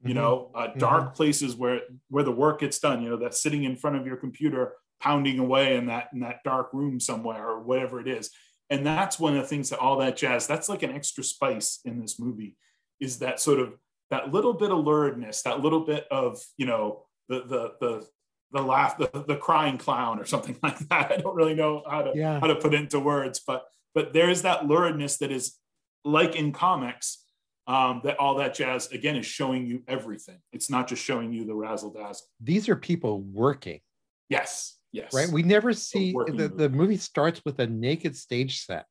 you 0.01 0.09
mm-hmm. 0.09 0.19
know 0.19 0.51
uh, 0.55 0.67
dark 0.77 1.05
mm-hmm. 1.05 1.13
places 1.13 1.55
where 1.55 1.81
where 2.09 2.23
the 2.23 2.31
work 2.31 2.59
gets 2.59 2.79
done 2.79 3.01
you 3.01 3.09
know 3.09 3.17
that 3.17 3.33
sitting 3.33 3.63
in 3.63 3.75
front 3.75 3.95
of 3.95 4.05
your 4.05 4.17
computer 4.17 4.73
pounding 4.99 5.39
away 5.39 5.77
in 5.77 5.87
that 5.87 6.09
in 6.13 6.19
that 6.19 6.43
dark 6.43 6.69
room 6.73 6.99
somewhere 6.99 7.47
or 7.47 7.61
whatever 7.61 7.99
it 7.99 8.07
is 8.07 8.31
and 8.69 8.85
that's 8.85 9.19
one 9.19 9.35
of 9.35 9.41
the 9.41 9.47
things 9.47 9.69
that 9.69 9.79
all 9.79 9.97
that 9.97 10.17
jazz 10.17 10.47
that's 10.47 10.69
like 10.69 10.83
an 10.83 10.91
extra 10.91 11.23
spice 11.23 11.79
in 11.85 11.99
this 11.99 12.19
movie 12.19 12.55
is 12.99 13.19
that 13.19 13.39
sort 13.39 13.59
of 13.59 13.73
that 14.09 14.31
little 14.31 14.53
bit 14.53 14.71
of 14.71 14.83
luridness 14.85 15.43
that 15.43 15.61
little 15.61 15.81
bit 15.81 16.07
of 16.11 16.39
you 16.57 16.65
know 16.65 17.03
the 17.27 17.39
the 17.41 17.73
the 17.79 18.07
the 18.51 18.61
laugh 18.61 18.97
the, 18.97 19.23
the 19.27 19.35
crying 19.35 19.77
clown 19.77 20.19
or 20.19 20.25
something 20.25 20.57
like 20.63 20.79
that 20.89 21.11
i 21.11 21.17
don't 21.17 21.35
really 21.35 21.55
know 21.55 21.83
how 21.89 22.01
to 22.01 22.11
yeah. 22.15 22.39
how 22.39 22.47
to 22.47 22.55
put 22.55 22.73
it 22.73 22.79
into 22.79 22.99
words 22.99 23.41
but 23.45 23.65
but 23.93 24.13
there 24.13 24.29
is 24.29 24.43
that 24.43 24.61
luridness 24.61 25.17
that 25.19 25.31
is 25.31 25.57
like 26.05 26.35
in 26.35 26.51
comics 26.51 27.25
um, 27.69 28.01
that 28.03 28.17
all 28.19 28.35
that 28.35 28.55
jazz 28.55 28.91
again 28.91 29.15
is 29.15 29.27
showing 29.27 29.67
you 29.67 29.83
everything. 29.87 30.39
It's 30.51 30.71
not 30.71 30.87
just 30.87 31.03
showing 31.03 31.31
you 31.31 31.45
the 31.45 31.53
razzle 31.53 31.93
dazzle. 31.93 32.25
These 32.41 32.67
are 32.67 32.75
people 32.75 33.21
working. 33.21 33.79
Yes. 34.27 34.75
Yes. 34.91 35.13
Right. 35.13 35.29
We 35.29 35.43
never 35.43 35.73
see 35.73 36.11
the, 36.11 36.33
movie. 36.33 36.47
the 36.47 36.69
movie 36.69 36.97
starts 36.97 37.41
with 37.45 37.59
a 37.59 37.67
naked 37.67 38.15
stage 38.15 38.65
set. 38.65 38.85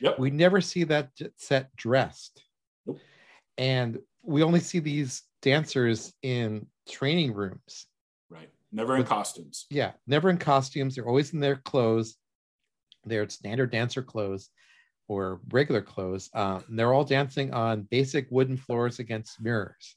Yep. 0.00 0.18
We 0.18 0.30
never 0.30 0.60
see 0.60 0.84
that 0.84 1.10
set 1.36 1.74
dressed. 1.76 2.42
Nope. 2.86 2.98
And 3.58 3.98
we 4.22 4.42
only 4.42 4.60
see 4.60 4.78
these 4.78 5.22
dancers 5.42 6.12
in 6.22 6.66
training 6.88 7.34
rooms. 7.34 7.86
Right. 8.30 8.48
Never 8.70 8.94
in 8.94 9.00
With, 9.00 9.08
costumes. 9.08 9.66
Yeah. 9.70 9.92
Never 10.06 10.30
in 10.30 10.38
costumes. 10.38 10.94
They're 10.94 11.08
always 11.08 11.32
in 11.34 11.40
their 11.40 11.56
clothes, 11.56 12.16
their 13.04 13.28
standard 13.28 13.70
dancer 13.70 14.02
clothes 14.02 14.48
or 15.08 15.40
regular 15.50 15.82
clothes. 15.82 16.30
Um, 16.32 16.64
they're 16.70 16.94
all 16.94 17.04
dancing 17.04 17.52
on 17.52 17.82
basic 17.90 18.28
wooden 18.30 18.56
floors 18.56 18.98
against 18.98 19.42
mirrors. 19.42 19.96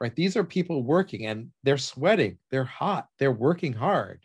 Right. 0.00 0.14
These 0.14 0.36
are 0.36 0.44
people 0.44 0.82
working 0.82 1.26
and 1.26 1.50
they're 1.62 1.78
sweating. 1.78 2.38
They're 2.50 2.64
hot. 2.64 3.06
They're 3.18 3.32
working 3.32 3.72
hard. 3.72 4.24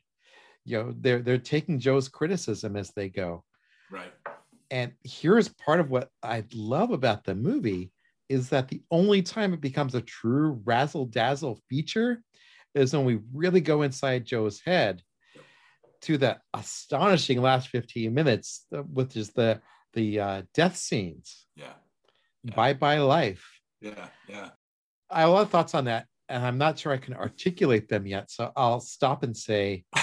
You 0.66 0.78
know, 0.78 0.94
they're 1.00 1.22
they're 1.22 1.38
taking 1.38 1.80
Joe's 1.80 2.08
criticism 2.08 2.76
as 2.76 2.92
they 2.92 3.10
go. 3.10 3.44
Right. 3.90 4.14
And 4.70 4.92
here's 5.04 5.50
part 5.50 5.80
of 5.80 5.90
what 5.90 6.10
I 6.24 6.44
love 6.54 6.92
about 6.92 7.24
the 7.24 7.36
movie 7.36 7.92
is 8.30 8.50
that 8.50 8.68
the 8.68 8.82
only 8.92 9.22
time 9.22 9.54
it 9.54 9.62
becomes 9.62 9.96
a 9.96 10.02
true 10.02 10.62
razzle 10.64 11.06
dazzle 11.06 11.60
feature 11.70 12.24
is 12.74 12.94
when 12.94 13.04
we 13.04 13.20
really 13.34 13.60
go 13.60 13.82
inside 13.82 14.26
Joe's 14.26 14.62
head 14.64 15.02
to 16.04 16.18
the 16.18 16.38
astonishing 16.54 17.42
last 17.42 17.68
15 17.70 18.14
minutes, 18.14 18.66
which 18.72 19.16
is 19.16 19.32
the 19.32 19.62
the 19.94 20.20
uh, 20.20 20.42
death 20.54 20.78
scenes. 20.78 21.48
Yeah. 21.56 21.74
yeah. 22.44 22.56
Bye 22.56 22.74
bye 22.74 23.00
life. 23.00 23.46
Yeah. 23.82 24.08
Yeah. 24.28 24.50
I 25.12 25.22
have 25.22 25.30
a 25.30 25.34
lot 25.34 25.42
of 25.44 25.50
thoughts 25.50 25.76
on 25.76 25.86
that, 25.86 26.08
and 26.30 26.46
I'm 26.46 26.58
not 26.58 26.80
sure 26.80 26.92
I 26.92 26.98
can 26.98 27.14
articulate 27.14 27.90
them 27.90 28.06
yet. 28.08 28.32
So 28.32 28.52
I'll 28.56 28.80
stop 28.80 29.24
and 29.24 29.36
say, 29.36 29.84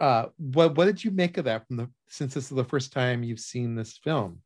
uh, 0.00 0.26
what 0.36 0.76
what 0.76 0.84
did 0.84 1.02
you 1.02 1.10
make 1.10 1.38
of 1.38 1.44
that 1.46 1.66
from 1.66 1.76
the 1.76 1.90
since 2.08 2.34
this 2.34 2.44
is 2.44 2.56
the 2.56 2.64
first 2.64 2.92
time 2.92 3.22
you've 3.22 3.40
seen 3.40 3.74
this 3.74 3.98
film? 3.98 4.40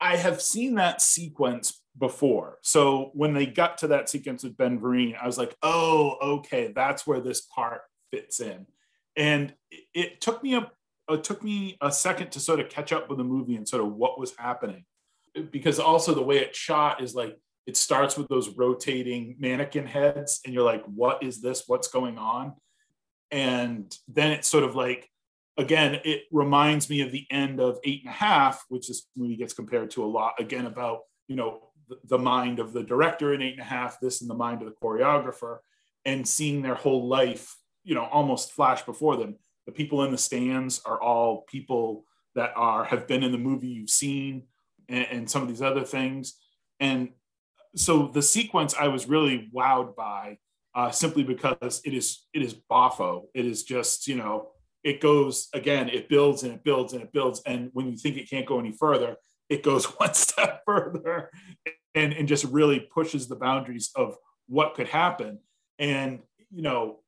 I 0.00 0.16
have 0.16 0.42
seen 0.42 0.74
that 0.74 1.00
sequence 1.00 1.82
before. 1.98 2.58
So 2.62 3.10
when 3.14 3.32
they 3.32 3.46
got 3.46 3.78
to 3.78 3.88
that 3.88 4.08
sequence 4.08 4.42
with 4.44 4.56
Ben 4.56 4.78
Vereen, 4.80 5.16
I 5.20 5.26
was 5.26 5.38
like, 5.38 5.56
oh, 5.62 6.16
okay, 6.20 6.72
that's 6.74 7.06
where 7.06 7.20
this 7.20 7.42
part 7.42 7.82
fits 8.10 8.40
in. 8.40 8.66
And 9.16 9.54
it, 9.70 9.84
it 9.94 10.20
took 10.20 10.42
me 10.42 10.54
a 10.56 10.70
it 11.08 11.22
took 11.22 11.44
me 11.44 11.76
a 11.80 11.92
second 11.92 12.32
to 12.32 12.40
sort 12.40 12.60
of 12.60 12.70
catch 12.70 12.92
up 12.92 13.08
with 13.08 13.18
the 13.18 13.24
movie 13.24 13.56
and 13.56 13.68
sort 13.68 13.84
of 13.84 13.92
what 13.92 14.18
was 14.18 14.34
happening 14.36 14.84
because 15.50 15.78
also 15.78 16.14
the 16.14 16.22
way 16.22 16.38
it's 16.38 16.58
shot 16.58 17.02
is 17.02 17.14
like 17.14 17.36
it 17.66 17.76
starts 17.76 18.16
with 18.16 18.28
those 18.28 18.50
rotating 18.50 19.36
mannequin 19.38 19.86
heads 19.86 20.40
and 20.44 20.52
you're 20.52 20.64
like 20.64 20.84
what 20.84 21.22
is 21.22 21.40
this? 21.40 21.64
What's 21.66 21.88
going 21.88 22.18
on? 22.18 22.54
And 23.30 23.96
then 24.08 24.32
it's 24.32 24.48
sort 24.48 24.64
of 24.64 24.74
like 24.76 25.08
again 25.56 26.00
it 26.04 26.22
reminds 26.30 26.90
me 26.90 27.00
of 27.00 27.12
the 27.12 27.26
end 27.30 27.60
of 27.60 27.78
eight 27.84 28.02
and 28.04 28.10
a 28.10 28.16
half 28.16 28.64
which 28.68 28.88
this 28.88 29.06
movie 29.16 29.36
gets 29.36 29.54
compared 29.54 29.90
to 29.92 30.04
a 30.04 30.06
lot 30.06 30.34
again 30.38 30.66
about 30.66 31.00
you 31.28 31.36
know 31.36 31.68
the, 32.04 32.18
mind 32.18 32.58
of 32.58 32.72
the 32.72 32.82
director 32.82 33.34
in 33.34 33.42
eight 33.42 33.52
and 33.52 33.60
a 33.60 33.64
half 33.64 34.00
this 34.00 34.20
in 34.20 34.28
the 34.28 34.34
mind 34.34 34.62
of 34.62 34.68
the 34.68 34.74
choreographer 34.82 35.58
and 36.04 36.26
seeing 36.26 36.62
their 36.62 36.74
whole 36.74 37.06
life 37.06 37.56
you 37.84 37.94
know 37.94 38.04
almost 38.06 38.52
flash 38.52 38.82
before 38.82 39.16
them. 39.16 39.36
The 39.66 39.72
people 39.72 40.02
in 40.04 40.10
the 40.10 40.18
stands 40.18 40.80
are 40.84 41.00
all 41.00 41.42
people 41.42 42.04
that 42.34 42.52
are 42.56 42.84
have 42.84 43.06
been 43.06 43.22
in 43.22 43.32
the 43.32 43.38
movie 43.38 43.68
you've 43.68 43.90
seen 43.90 44.44
and, 44.88 45.06
and 45.10 45.30
some 45.30 45.42
of 45.42 45.48
these 45.48 45.62
other 45.62 45.84
things. 45.84 46.34
And 46.80 47.10
so 47.76 48.08
the 48.08 48.22
sequence 48.22 48.74
i 48.78 48.88
was 48.88 49.08
really 49.08 49.50
wowed 49.54 49.94
by 49.96 50.38
uh, 50.74 50.90
simply 50.90 51.22
because 51.22 51.80
it 51.84 51.94
is 51.94 52.26
it 52.32 52.42
is 52.42 52.54
boffo. 52.70 53.26
It 53.34 53.46
is 53.46 53.62
just 53.62 54.08
you 54.08 54.16
know 54.16 54.50
it 54.82 55.00
goes 55.00 55.48
again 55.54 55.88
it 55.88 56.08
builds 56.08 56.42
and 56.42 56.52
it 56.52 56.64
builds 56.64 56.92
and 56.92 57.02
it 57.02 57.12
builds. 57.12 57.42
And 57.46 57.70
when 57.72 57.88
you 57.88 57.96
think 57.96 58.16
it 58.16 58.28
can't 58.28 58.46
go 58.46 58.58
any 58.58 58.72
further 58.72 59.16
it 59.48 59.62
goes 59.62 59.84
one 60.00 60.14
step 60.14 60.62
further 60.66 61.30
and, 61.94 62.12
and 62.12 62.26
just 62.26 62.44
really 62.46 62.80
pushes 62.80 63.28
the 63.28 63.36
boundaries 63.36 63.90
of 63.94 64.16
what 64.48 64.74
could 64.74 64.88
happen. 64.88 65.38
And 65.78 66.20
you 66.50 66.62
know 66.62 67.00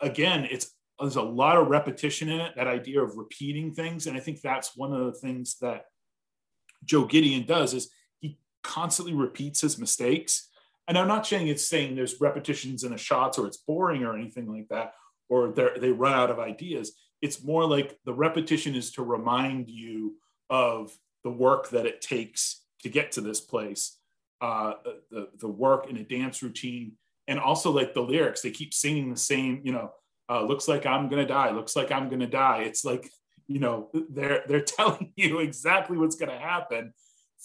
again 0.00 0.46
it's 0.50 0.72
there's 0.98 1.16
a 1.16 1.22
lot 1.22 1.56
of 1.56 1.68
repetition 1.68 2.28
in 2.28 2.40
it 2.40 2.54
that 2.56 2.66
idea 2.66 3.00
of 3.02 3.16
repeating 3.16 3.72
things. 3.72 4.06
And 4.06 4.16
i 4.16 4.20
think 4.20 4.40
that's 4.40 4.76
one 4.76 4.92
of 4.92 5.06
the 5.06 5.18
things 5.18 5.56
that 5.60 5.84
joe 6.84 7.04
gideon 7.04 7.46
does 7.46 7.72
is 7.72 7.90
constantly 8.64 9.14
repeats 9.14 9.60
his 9.60 9.78
mistakes 9.78 10.48
and 10.88 10.98
i'm 10.98 11.06
not 11.06 11.26
saying 11.26 11.46
it's 11.46 11.66
saying 11.66 11.94
there's 11.94 12.20
repetitions 12.20 12.82
in 12.82 12.90
the 12.90 12.98
shots 12.98 13.38
or 13.38 13.46
it's 13.46 13.58
boring 13.58 14.02
or 14.02 14.16
anything 14.16 14.50
like 14.50 14.66
that 14.68 14.94
or 15.28 15.52
they 15.52 15.90
run 15.90 16.12
out 16.12 16.30
of 16.30 16.38
ideas 16.38 16.92
it's 17.22 17.44
more 17.44 17.66
like 17.66 17.96
the 18.04 18.12
repetition 18.12 18.74
is 18.74 18.90
to 18.90 19.02
remind 19.02 19.68
you 19.68 20.16
of 20.50 20.92
the 21.22 21.30
work 21.30 21.70
that 21.70 21.86
it 21.86 22.00
takes 22.00 22.62
to 22.82 22.88
get 22.88 23.12
to 23.12 23.20
this 23.20 23.40
place 23.40 23.98
uh, 24.40 24.74
the, 25.10 25.28
the 25.38 25.48
work 25.48 25.88
in 25.88 25.96
a 25.96 26.02
dance 26.02 26.42
routine 26.42 26.92
and 27.28 27.38
also 27.38 27.70
like 27.70 27.94
the 27.94 28.00
lyrics 28.00 28.42
they 28.42 28.50
keep 28.50 28.74
singing 28.74 29.08
the 29.08 29.16
same 29.16 29.60
you 29.62 29.72
know 29.72 29.90
uh, 30.28 30.42
looks 30.42 30.68
like 30.68 30.86
I'm 30.86 31.08
gonna 31.08 31.26
die. 31.26 31.50
Looks 31.50 31.76
like 31.76 31.92
I'm 31.92 32.08
gonna 32.08 32.26
die. 32.26 32.62
It's 32.62 32.84
like 32.84 33.10
you 33.46 33.58
know 33.58 33.90
they're 34.10 34.42
they're 34.46 34.60
telling 34.78 35.12
you 35.16 35.40
exactly 35.40 35.98
what's 35.98 36.16
gonna 36.16 36.38
happen 36.38 36.92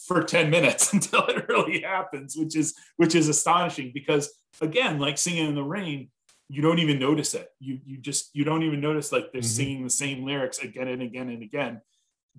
for 0.08 0.24
10 0.24 0.50
minutes 0.50 0.94
until 0.94 1.26
it 1.28 1.48
really 1.48 1.82
happens, 1.82 2.36
which 2.36 2.56
is 2.56 2.76
which 2.98 3.16
is 3.16 3.28
astonishing 3.28 3.92
because 3.94 4.32
again, 4.62 5.00
like 5.00 5.18
singing 5.18 5.48
in 5.48 5.56
the 5.56 5.64
rain, 5.64 6.10
you 6.48 6.62
don't 6.62 6.80
even 6.80 7.00
notice 7.00 7.34
it. 7.34 7.50
You 7.60 7.80
you 7.86 7.98
just 7.98 8.30
you 8.34 8.44
don't 8.44 8.64
even 8.64 8.82
notice 8.82 9.12
like 9.12 9.32
they're 9.32 9.42
mm-hmm. 9.42 9.48
singing 9.48 9.84
the 9.84 9.90
same 9.90 10.26
lyrics 10.26 10.60
again 10.60 10.88
and 10.88 11.02
again 11.02 11.30
and 11.30 11.44
again, 11.44 11.82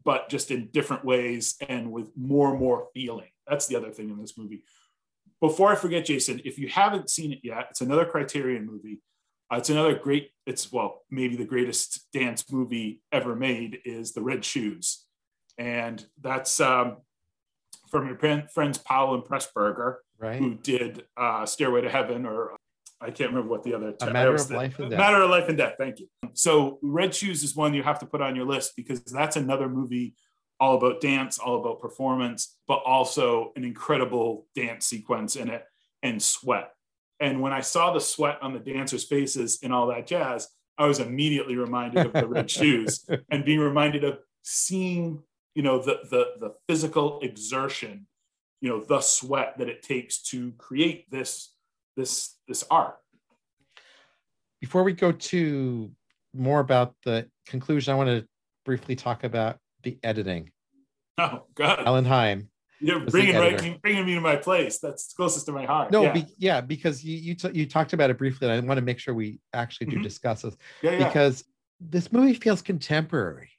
but 0.04 0.28
just 0.28 0.50
in 0.50 0.68
different 0.72 1.04
ways 1.04 1.56
and 1.68 1.92
with 1.92 2.10
more 2.16 2.50
and 2.50 2.58
more 2.58 2.88
feeling. 2.92 3.30
That's 3.46 3.66
the 3.66 3.76
other 3.76 3.90
thing 3.90 4.10
in 4.10 4.20
this 4.20 4.36
movie. 4.36 4.64
Before 5.40 5.72
I 5.72 5.74
forget, 5.74 6.04
Jason, 6.04 6.40
if 6.44 6.58
you 6.58 6.68
haven't 6.68 7.08
seen 7.08 7.32
it 7.32 7.40
yet, 7.42 7.68
it's 7.70 7.80
another 7.80 8.04
Criterion 8.04 8.66
movie. 8.66 9.00
Uh, 9.50 9.56
it's 9.56 9.70
another 9.70 9.94
great, 9.94 10.30
it's 10.46 10.70
well, 10.70 11.02
maybe 11.10 11.34
the 11.34 11.44
greatest 11.44 12.06
dance 12.12 12.44
movie 12.52 13.00
ever 13.10 13.34
made 13.34 13.78
is 13.84 14.12
The 14.12 14.20
Red 14.20 14.44
Shoes. 14.44 15.06
And 15.58 16.04
that's 16.20 16.60
um, 16.60 16.98
from 17.90 18.06
your 18.06 18.46
friends 18.52 18.78
Powell 18.78 19.14
and 19.14 19.22
Pressburger, 19.22 19.96
right. 20.18 20.38
who 20.38 20.54
did 20.54 21.04
uh, 21.16 21.44
Stairway 21.46 21.82
to 21.82 21.90
Heaven, 21.90 22.26
or 22.26 22.56
I 23.00 23.10
can't 23.10 23.30
remember 23.30 23.50
what 23.50 23.62
the 23.62 23.74
other. 23.74 23.94
A 24.00 24.10
matter 24.10 24.34
of 24.34 24.50
life 24.50 24.78
and 24.78 24.90
death. 24.90 24.98
Matter 24.98 25.22
of 25.22 25.30
life 25.30 25.48
and 25.48 25.58
death. 25.58 25.74
Thank 25.78 26.00
you. 26.00 26.08
So 26.34 26.78
Red 26.82 27.14
Shoes 27.14 27.42
is 27.42 27.56
one 27.56 27.74
you 27.74 27.82
have 27.82 27.98
to 28.00 28.06
put 28.06 28.20
on 28.20 28.36
your 28.36 28.46
list 28.46 28.74
because 28.76 29.00
that's 29.02 29.36
another 29.36 29.68
movie 29.68 30.14
all 30.60 30.76
about 30.76 31.00
dance, 31.00 31.38
all 31.38 31.58
about 31.58 31.80
performance, 31.80 32.56
but 32.68 32.82
also 32.84 33.52
an 33.56 33.64
incredible 33.64 34.46
dance 34.54 34.86
sequence 34.86 35.34
in 35.34 35.48
it 35.48 35.64
and 36.02 36.22
sweat. 36.22 36.72
And 37.18 37.40
when 37.40 37.52
I 37.52 37.60
saw 37.60 37.92
the 37.92 38.00
sweat 38.00 38.38
on 38.42 38.52
the 38.52 38.60
dancers' 38.60 39.04
faces 39.04 39.58
and 39.62 39.72
all 39.72 39.86
that 39.88 40.06
jazz, 40.06 40.48
I 40.78 40.86
was 40.86 41.00
immediately 41.00 41.56
reminded 41.56 42.06
of 42.06 42.12
the 42.12 42.26
red 42.26 42.50
shoes 42.50 43.06
and 43.30 43.44
being 43.44 43.60
reminded 43.60 44.04
of 44.04 44.18
seeing, 44.42 45.22
you 45.54 45.62
know, 45.62 45.78
the 45.78 46.00
the 46.10 46.24
the 46.38 46.54
physical 46.68 47.20
exertion, 47.20 48.06
you 48.60 48.68
know, 48.68 48.80
the 48.80 49.00
sweat 49.00 49.58
that 49.58 49.68
it 49.68 49.82
takes 49.82 50.22
to 50.22 50.52
create 50.52 51.10
this 51.10 51.54
this 51.96 52.36
this 52.46 52.64
art. 52.70 52.96
Before 54.60 54.82
we 54.82 54.92
go 54.92 55.12
to 55.12 55.90
more 56.34 56.60
about 56.60 56.94
the 57.04 57.28
conclusion, 57.46 57.92
I 57.92 57.96
want 57.96 58.08
to 58.08 58.26
briefly 58.64 58.94
talk 58.94 59.24
about 59.24 59.58
the 59.82 59.98
editing. 60.02 60.50
Oh 61.18 61.42
God, 61.54 61.80
Alan 61.80 62.04
heim 62.04 62.48
You're 62.78 63.00
bringing 63.00 63.36
right, 63.36 63.82
bringing 63.82 64.06
me 64.06 64.14
to 64.14 64.20
my 64.20 64.36
place. 64.36 64.78
That's 64.78 65.12
closest 65.12 65.46
to 65.46 65.52
my 65.52 65.64
heart. 65.64 65.90
No, 65.90 66.02
yeah, 66.02 66.12
be, 66.12 66.26
yeah 66.38 66.60
because 66.60 67.04
you 67.04 67.16
you, 67.16 67.34
t- 67.34 67.50
you 67.52 67.66
talked 67.66 67.92
about 67.92 68.10
it 68.10 68.18
briefly, 68.18 68.48
and 68.48 68.64
I 68.64 68.66
want 68.66 68.78
to 68.78 68.84
make 68.84 68.98
sure 68.98 69.14
we 69.14 69.40
actually 69.52 69.88
do 69.88 69.96
mm-hmm. 69.96 70.04
discuss 70.04 70.42
this 70.42 70.56
yeah, 70.82 70.92
yeah. 70.92 71.06
because 71.06 71.44
this 71.80 72.12
movie 72.12 72.34
feels 72.34 72.62
contemporary. 72.62 73.50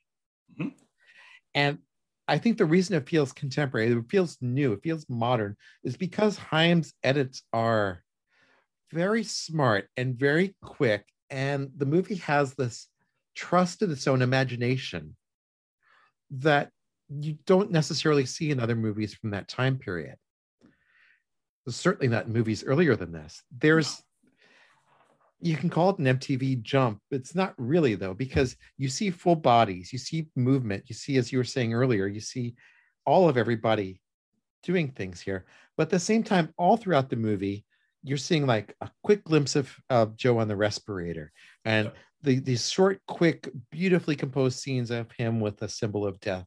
And 1.53 1.79
I 2.27 2.37
think 2.37 2.57
the 2.57 2.65
reason 2.65 2.95
it 2.95 3.09
feels 3.09 3.33
contemporary, 3.33 3.91
it 3.91 4.09
feels 4.09 4.37
new, 4.41 4.73
it 4.73 4.83
feels 4.83 5.05
modern, 5.09 5.57
is 5.83 5.97
because 5.97 6.37
Heim's 6.37 6.93
edits 7.03 7.43
are 7.51 8.03
very 8.91 9.23
smart 9.23 9.87
and 9.97 10.17
very 10.17 10.55
quick, 10.61 11.05
and 11.29 11.69
the 11.75 11.85
movie 11.85 12.15
has 12.15 12.53
this 12.53 12.87
trust 13.35 13.81
in 13.81 13.91
its 13.91 14.07
own 14.07 14.21
imagination 14.21 15.15
that 16.29 16.69
you 17.09 17.37
don't 17.45 17.71
necessarily 17.71 18.25
see 18.25 18.51
in 18.51 18.59
other 18.59 18.75
movies 18.75 19.13
from 19.13 19.31
that 19.31 19.47
time 19.47 19.77
period. 19.77 20.15
Certainly 21.67 22.07
not 22.07 22.29
movies 22.29 22.63
earlier 22.63 22.95
than 22.95 23.11
this. 23.11 23.43
There's, 23.57 24.01
you 25.41 25.57
can 25.57 25.69
call 25.69 25.89
it 25.89 25.99
an 25.99 26.05
MTV 26.05 26.61
jump. 26.61 26.99
It's 27.09 27.35
not 27.35 27.53
really 27.57 27.95
though, 27.95 28.13
because 28.13 28.55
you 28.77 28.89
see 28.89 29.09
full 29.09 29.35
bodies, 29.35 29.91
you 29.91 29.99
see 29.99 30.27
movement, 30.35 30.83
you 30.87 30.95
see, 30.95 31.17
as 31.17 31.31
you 31.31 31.37
were 31.37 31.43
saying 31.43 31.73
earlier, 31.73 32.07
you 32.07 32.19
see 32.19 32.55
all 33.05 33.27
of 33.27 33.37
everybody 33.37 33.99
doing 34.63 34.91
things 34.91 35.19
here. 35.19 35.45
But 35.75 35.83
at 35.83 35.89
the 35.89 35.99
same 35.99 36.23
time, 36.23 36.53
all 36.57 36.77
throughout 36.77 37.09
the 37.09 37.15
movie, 37.15 37.65
you're 38.03 38.17
seeing 38.17 38.45
like 38.45 38.75
a 38.81 38.89
quick 39.03 39.23
glimpse 39.23 39.55
of, 39.55 39.75
of 39.89 40.15
Joe 40.15 40.37
on 40.37 40.47
the 40.47 40.55
respirator 40.55 41.31
and 41.65 41.91
the, 42.23 42.39
these 42.39 42.69
short, 42.69 42.99
quick, 43.07 43.49
beautifully 43.71 44.15
composed 44.15 44.59
scenes 44.59 44.91
of 44.91 45.11
him 45.11 45.39
with 45.39 45.61
a 45.61 45.69
symbol 45.69 46.05
of 46.05 46.19
death 46.19 46.45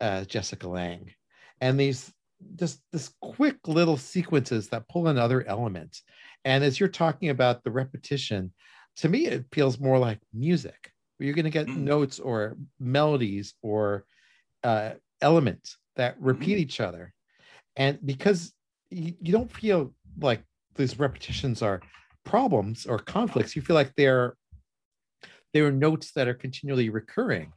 uh, 0.00 0.24
Jessica 0.24 0.68
Lange. 0.68 1.14
and 1.60 1.78
these 1.78 2.12
just 2.56 2.80
this 2.92 3.10
quick 3.20 3.56
little 3.66 3.96
sequences 3.96 4.68
that 4.68 4.88
pull 4.88 5.08
in 5.08 5.18
other 5.18 5.46
elements. 5.46 6.02
And 6.46 6.64
as 6.64 6.80
you're 6.80 6.88
talking 6.88 7.28
about 7.28 7.62
the 7.62 7.70
repetition, 7.70 8.52
to 8.98 9.08
me 9.08 9.26
it 9.26 9.44
feels 9.52 9.78
more 9.78 9.98
like 9.98 10.20
music, 10.32 10.92
where 11.16 11.26
you're 11.26 11.34
going 11.34 11.44
to 11.44 11.50
get 11.50 11.66
mm. 11.66 11.76
notes 11.76 12.18
or 12.18 12.56
melodies 12.80 13.52
or 13.62 14.06
uh, 14.64 14.92
elements 15.20 15.76
that 15.96 16.16
repeat 16.18 16.56
mm. 16.56 16.60
each 16.60 16.80
other, 16.80 17.12
and 17.76 17.98
because 18.04 18.54
you, 18.90 19.12
you 19.20 19.32
don't 19.32 19.52
feel 19.52 19.92
like 20.18 20.42
these 20.76 20.98
repetitions 20.98 21.60
are 21.60 21.82
problems 22.24 22.86
or 22.86 22.98
conflicts, 22.98 23.54
you 23.54 23.60
feel 23.60 23.76
like 23.76 23.92
they're 23.96 24.36
they're 25.52 25.72
notes 25.72 26.12
that 26.12 26.28
are 26.28 26.34
continually 26.34 26.88
recurring. 26.88 27.52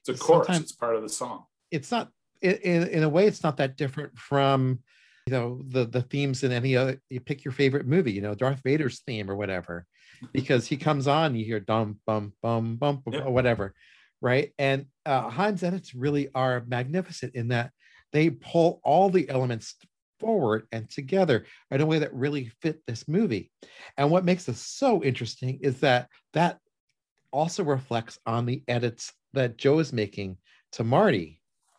It's 0.00 0.08
a 0.08 0.22
chorus. 0.24 0.46
Sometimes, 0.46 0.62
it's 0.64 0.72
part 0.72 0.96
of 0.96 1.02
the 1.02 1.08
song 1.08 1.44
it's 1.70 1.90
not 1.90 2.10
in, 2.40 2.86
in 2.88 3.02
a 3.02 3.08
way 3.08 3.26
it's 3.26 3.42
not 3.42 3.56
that 3.56 3.76
different 3.76 4.16
from 4.18 4.80
you 5.28 5.34
know 5.34 5.60
the 5.68 5.84
the 5.84 6.00
themes 6.00 6.42
in 6.42 6.52
any 6.52 6.74
other 6.74 6.98
you 7.10 7.20
pick 7.20 7.44
your 7.44 7.52
favorite 7.52 7.86
movie 7.86 8.12
you 8.12 8.22
know 8.22 8.34
darth 8.34 8.62
vader's 8.64 9.00
theme 9.00 9.30
or 9.30 9.36
whatever 9.36 9.84
because 10.32 10.66
he 10.66 10.78
comes 10.78 11.06
on 11.06 11.34
you 11.34 11.44
hear 11.44 11.60
dum 11.60 11.98
bum 12.06 12.32
bum 12.42 12.76
bum, 12.76 13.02
bum 13.04 13.22
or 13.26 13.30
whatever 13.30 13.74
right 14.22 14.54
and 14.58 14.86
uh 15.04 15.28
Heim's 15.28 15.62
edits 15.62 15.94
really 15.94 16.30
are 16.34 16.64
magnificent 16.66 17.34
in 17.34 17.48
that 17.48 17.72
they 18.10 18.30
pull 18.30 18.80
all 18.82 19.10
the 19.10 19.28
elements 19.28 19.74
forward 20.18 20.66
and 20.72 20.88
together 20.88 21.44
in 21.70 21.82
a 21.82 21.86
way 21.86 21.98
that 21.98 22.14
really 22.14 22.50
fit 22.62 22.80
this 22.86 23.06
movie 23.06 23.50
and 23.98 24.10
what 24.10 24.24
makes 24.24 24.44
this 24.44 24.62
so 24.62 25.04
interesting 25.04 25.58
is 25.60 25.80
that 25.80 26.08
that 26.32 26.58
also 27.32 27.62
reflects 27.62 28.18
on 28.24 28.46
the 28.46 28.62
edits 28.66 29.12
that 29.34 29.58
joe 29.58 29.78
is 29.78 29.92
making 29.92 30.38
to 30.72 30.82
marty 30.82 31.38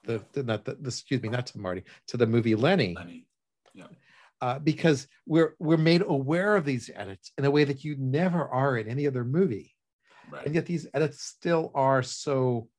the, 0.10 0.24
the 0.34 0.44
not 0.44 0.66
the, 0.66 0.76
the, 0.76 0.88
excuse 0.88 1.22
me, 1.22 1.30
not 1.30 1.46
to 1.48 1.60
Marty, 1.60 1.84
to 2.08 2.18
the 2.18 2.26
movie 2.26 2.56
Lenny. 2.56 2.96
Lenny. 2.96 3.26
Yeah. 3.74 3.86
Uh, 4.42 4.58
because 4.60 5.08
we're 5.26 5.56
we're 5.60 5.78
made 5.78 6.02
aware 6.02 6.56
of 6.56 6.64
these 6.64 6.90
edits 6.96 7.32
in 7.38 7.44
a 7.44 7.52
way 7.52 7.66
that 7.66 7.84
you 7.84 7.96
never 7.98 8.48
are 8.48 8.78
in 8.78 8.88
any 8.88 9.06
other 9.06 9.26
movie, 9.26 9.76
right. 10.32 10.46
and 10.46 10.56
yet 10.56 10.66
these 10.66 10.88
edits 10.94 11.24
still 11.24 11.72
are 11.76 12.02
so 12.02 12.70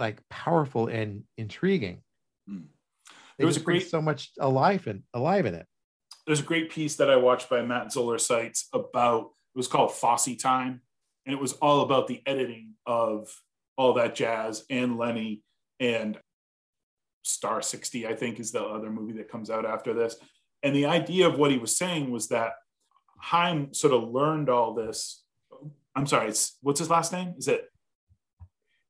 like 0.00 0.20
powerful 0.28 0.88
and 0.88 1.22
intriguing. 1.38 2.02
Mm. 2.50 2.64
There 3.38 3.46
was 3.46 3.56
a 3.56 3.60
great 3.60 3.88
so 3.88 4.02
much 4.02 4.32
alive 4.40 4.86
in 4.88 5.04
alive 5.14 5.46
in 5.46 5.54
it. 5.54 5.66
There's 6.26 6.40
a 6.40 6.44
great 6.44 6.70
piece 6.70 6.96
that 6.96 7.08
I 7.08 7.16
watched 7.16 7.48
by 7.48 7.62
Matt 7.62 7.92
Zoller 7.92 8.18
Seitz 8.18 8.68
about 8.72 9.30
it 9.54 9.58
was 9.58 9.68
called 9.68 9.92
Fosse 9.92 10.36
Time, 10.36 10.80
and 11.24 11.32
it 11.32 11.40
was 11.40 11.52
all 11.54 11.82
about 11.82 12.08
the 12.08 12.20
editing 12.26 12.74
of 12.84 13.28
all 13.76 13.92
that 13.94 14.14
jazz 14.14 14.64
and 14.70 14.98
Lenny 14.98 15.42
and 15.78 16.18
Star 17.26 17.60
60, 17.60 18.06
I 18.06 18.14
think, 18.14 18.38
is 18.38 18.52
the 18.52 18.62
other 18.62 18.90
movie 18.90 19.14
that 19.14 19.30
comes 19.30 19.50
out 19.50 19.66
after 19.66 19.92
this. 19.92 20.16
And 20.62 20.74
the 20.74 20.86
idea 20.86 21.26
of 21.26 21.38
what 21.38 21.50
he 21.50 21.58
was 21.58 21.76
saying 21.76 22.10
was 22.10 22.28
that 22.28 22.52
Heim 23.18 23.74
sort 23.74 23.92
of 23.92 24.08
learned 24.08 24.48
all 24.48 24.74
this. 24.74 25.24
I'm 25.94 26.06
sorry, 26.06 26.28
it's 26.28 26.56
what's 26.62 26.78
his 26.78 26.90
last 26.90 27.12
name? 27.12 27.34
Is 27.38 27.48
it 27.48 27.64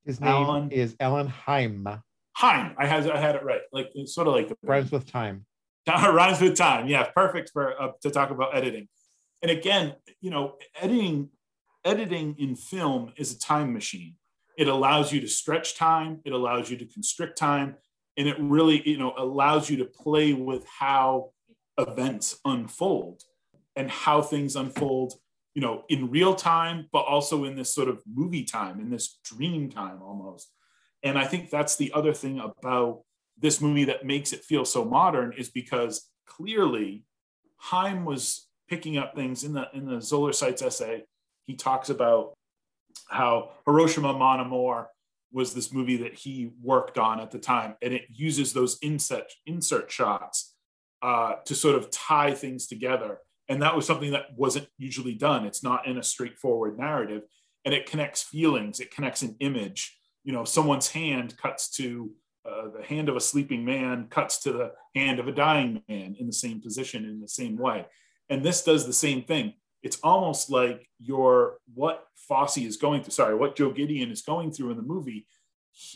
his 0.05 0.21
name 0.21 0.31
Alan? 0.31 0.71
is 0.71 0.97
Alan 1.01 1.29
Heim. 1.29 1.87
Heim. 2.33 2.75
I 2.79 2.87
had 2.87 3.09
I 3.11 3.19
had 3.19 3.37
it 3.37 3.45
right. 3.45 3.63
Like 3.73 3.91
it's 3.95 4.15
sort 4.15 4.29
of 4.29 4.35
like 4.35 4.49
the 4.49 4.57
rhymes 4.63 4.91
with 4.91 5.11
time. 5.11 5.47
rhymes 5.87 6.41
with 6.41 6.57
time. 6.57 6.89
Yeah, 6.89 7.05
perfect 7.15 7.51
for 7.53 7.81
uh, 7.81 7.93
to 8.03 8.11
talk 8.11 8.31
about 8.31 8.55
editing. 8.55 8.89
And 9.43 9.51
again, 9.51 9.95
you 10.21 10.31
know, 10.31 10.57
editing 10.81 11.31
editing 11.85 12.35
in 12.39 12.57
film 12.57 13.13
is 13.17 13.33
a 13.33 13.39
time 13.39 13.73
machine. 13.73 14.17
It 14.59 14.69
allows 14.69 15.13
you 15.13 15.21
to 15.21 15.29
stretch 15.29 15.77
time. 15.77 16.21
It 16.25 16.33
allows 16.33 16.71
you 16.71 16.77
to 16.79 16.87
constrict 16.87 17.39
time 17.39 17.77
and 18.17 18.29
it 18.29 18.37
really 18.39 18.89
you 18.89 18.99
know 18.99 19.15
allows 19.17 19.69
you 19.71 19.77
to 19.79 19.85
play 19.85 20.33
with 20.33 20.67
how 20.67 21.31
events 21.79 22.39
unfold 22.45 23.23
and 23.75 23.91
how 23.91 24.23
things 24.23 24.57
unfold 24.57 25.15
you 25.55 25.63
know 25.63 25.85
in 25.89 26.11
real 26.11 26.35
time 26.35 26.87
but 26.93 27.01
also 27.01 27.45
in 27.45 27.57
this 27.57 27.75
sort 27.75 27.89
of 27.89 28.03
movie 28.07 28.45
time 28.45 28.81
in 28.81 28.91
this 28.91 29.19
dream 29.25 29.69
time 29.69 30.03
almost 30.03 30.51
and 31.03 31.19
i 31.19 31.25
think 31.25 31.51
that's 31.51 31.77
the 31.77 31.93
other 31.93 32.13
thing 32.13 32.41
about 32.41 33.03
this 33.39 33.61
movie 33.61 33.85
that 33.85 34.07
makes 34.07 34.33
it 34.33 34.45
feel 34.45 34.65
so 34.65 34.85
modern 34.85 35.33
is 35.35 35.51
because 35.51 36.09
clearly 36.27 37.05
heim 37.59 38.05
was 38.05 38.47
picking 38.69 38.99
up 38.99 39.15
things 39.15 39.45
in 39.45 39.53
the 39.53 39.69
in 39.73 39.87
the 39.87 40.01
Zoller 40.01 40.33
Seitz 40.33 40.63
essay. 40.63 41.05
He 41.47 41.55
talks 41.55 41.91
about 41.91 42.35
how 43.09 43.53
Hiroshima 43.67 44.13
Mon 44.13 44.41
was 45.33 45.55
this 45.55 45.73
movie 45.73 45.97
that 45.99 46.15
he 46.15 46.51
worked 46.63 46.99
on 46.99 47.21
at 47.21 47.31
the 47.31 47.39
time, 47.39 47.75
and 47.83 47.93
it 47.93 48.07
uses 48.13 48.53
those 48.53 48.79
insert 48.83 49.33
insert 49.47 49.91
shots 49.91 50.55
uh, 51.03 51.35
to 51.45 51.55
sort 51.55 51.77
of 51.77 51.91
tie 51.91 52.33
things 52.33 52.67
together. 52.67 53.19
And 53.49 53.63
that 53.63 53.77
was 53.77 53.87
something 53.87 54.11
that 54.13 54.37
wasn't 54.37 54.69
usually 54.79 55.15
done. 55.15 55.47
It's 55.47 55.63
not 55.63 55.87
in 55.87 55.99
a 55.99 56.03
straightforward 56.03 56.79
narrative, 56.79 57.23
and 57.65 57.75
it 57.75 57.89
connects 57.89 58.23
feelings. 58.23 58.81
It 58.81 58.91
connects 58.91 59.23
an 59.23 59.37
image. 59.41 59.99
You 60.25 60.33
know, 60.33 60.45
someone's 60.45 60.89
hand 60.89 61.37
cuts 61.37 61.71
to 61.77 62.11
uh, 62.45 62.69
the 62.77 62.85
hand 62.85 63.09
of 63.09 63.17
a 63.17 63.21
sleeping 63.21 63.65
man, 63.65 64.07
cuts 64.09 64.39
to 64.43 64.53
the 64.53 64.73
hand 64.95 65.19
of 65.19 65.29
a 65.29 65.33
dying 65.33 65.83
man 65.89 66.17
in 66.19 66.27
the 66.27 66.33
same 66.33 66.61
position 66.61 67.05
in 67.05 67.21
the 67.21 67.29
same 67.29 67.57
way. 67.57 67.87
And 68.29 68.45
this 68.45 68.63
does 68.63 68.87
the 68.87 68.93
same 68.93 69.23
thing 69.23 69.55
it's 69.87 70.01
almost 70.03 70.43
like 70.51 70.81
your 70.99 71.59
what 71.75 71.97
Fosse 72.29 72.59
is 72.71 72.77
going 72.77 73.01
through, 73.03 73.19
sorry, 73.21 73.35
what 73.37 73.57
Joe 73.59 73.71
Gideon 73.71 74.11
is 74.11 74.23
going 74.33 74.51
through 74.53 74.71
in 74.73 74.77
the 74.77 74.83
movie. 74.95 75.23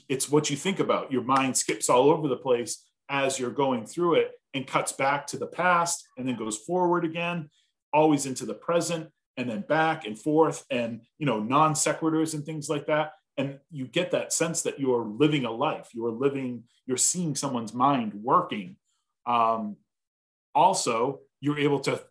It's 0.09 0.31
what 0.33 0.49
you 0.51 0.57
think 0.57 0.79
about. 0.87 1.11
Your 1.15 1.25
mind 1.37 1.57
skips 1.57 1.89
all 1.89 2.07
over 2.11 2.29
the 2.29 2.45
place 2.49 2.73
as 3.09 3.39
you're 3.39 3.59
going 3.65 3.87
through 3.87 4.13
it 4.21 4.29
and 4.55 4.73
cuts 4.75 4.93
back 4.93 5.27
to 5.29 5.39
the 5.39 5.53
past 5.63 5.97
and 6.17 6.27
then 6.27 6.37
goes 6.37 6.59
forward 6.69 7.05
again, 7.05 7.39
always 7.93 8.27
into 8.27 8.47
the 8.47 8.59
present 8.69 9.05
and 9.37 9.49
then 9.51 9.63
back 9.63 10.07
and 10.07 10.17
forth 10.27 10.59
and 10.71 11.01
you 11.19 11.27
know 11.27 11.41
non 11.41 11.73
sequiturs 11.75 12.35
and 12.35 12.45
things 12.45 12.69
like 12.69 12.87
that 12.87 13.13
and 13.37 13.59
you 13.71 13.87
get 13.87 14.11
that 14.11 14.33
sense 14.33 14.63
that 14.63 14.79
you're 14.79 15.05
living 15.05 15.45
a 15.45 15.51
life 15.51 15.89
you're 15.95 16.11
living 16.27 16.65
you're 16.87 17.07
seeing 17.13 17.35
someone's 17.35 17.73
mind 17.73 18.13
working 18.15 18.77
Um, 19.27 19.77
also, 20.55 21.21
you're 21.41 21.59
able 21.59 21.81
to, 21.81 22.03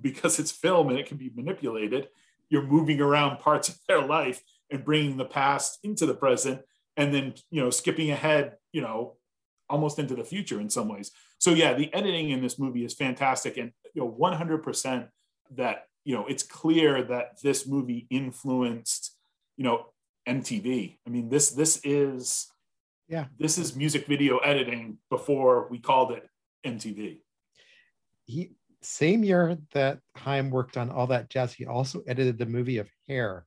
because 0.00 0.38
it's 0.38 0.50
film 0.50 0.88
and 0.88 0.98
it 0.98 1.06
can 1.06 1.16
be 1.16 1.30
manipulated, 1.34 2.08
you're 2.48 2.62
moving 2.62 3.00
around 3.00 3.38
parts 3.38 3.68
of 3.68 3.78
their 3.86 4.02
life 4.02 4.42
and 4.70 4.84
bringing 4.84 5.16
the 5.16 5.24
past 5.24 5.78
into 5.82 6.06
the 6.06 6.14
present 6.14 6.62
and 6.96 7.14
then, 7.14 7.34
you 7.50 7.62
know, 7.62 7.70
skipping 7.70 8.10
ahead, 8.10 8.56
you 8.72 8.80
know, 8.80 9.16
almost 9.70 9.98
into 9.98 10.14
the 10.14 10.24
future 10.24 10.60
in 10.60 10.70
some 10.70 10.88
ways. 10.88 11.10
So 11.38 11.52
yeah, 11.52 11.74
the 11.74 11.92
editing 11.94 12.30
in 12.30 12.42
this 12.42 12.58
movie 12.58 12.84
is 12.84 12.94
fantastic. 12.94 13.56
And, 13.56 13.72
you 13.94 14.02
know, 14.02 14.10
100% 14.10 15.08
that, 15.56 15.86
you 16.04 16.14
know, 16.14 16.26
it's 16.26 16.42
clear 16.42 17.02
that 17.04 17.40
this 17.42 17.66
movie 17.66 18.06
influenced, 18.10 19.14
you 19.56 19.64
know, 19.64 19.86
MTV. 20.26 20.98
I 21.06 21.10
mean, 21.10 21.28
this, 21.28 21.50
this 21.50 21.80
is, 21.84 22.50
yeah, 23.08 23.26
this 23.38 23.58
is 23.58 23.76
music 23.76 24.06
video 24.06 24.38
editing 24.38 24.98
before 25.10 25.68
we 25.70 25.78
called 25.78 26.12
it 26.12 26.28
MTV. 26.66 27.20
He 28.26 28.56
same 28.82 29.24
year 29.24 29.58
that 29.72 29.98
Heim 30.16 30.50
worked 30.50 30.76
on 30.76 30.90
all 30.90 31.06
that 31.08 31.30
jazz, 31.30 31.52
he 31.52 31.66
also 31.66 32.02
edited 32.06 32.38
the 32.38 32.46
movie 32.46 32.78
of 32.78 32.88
Hair, 33.08 33.44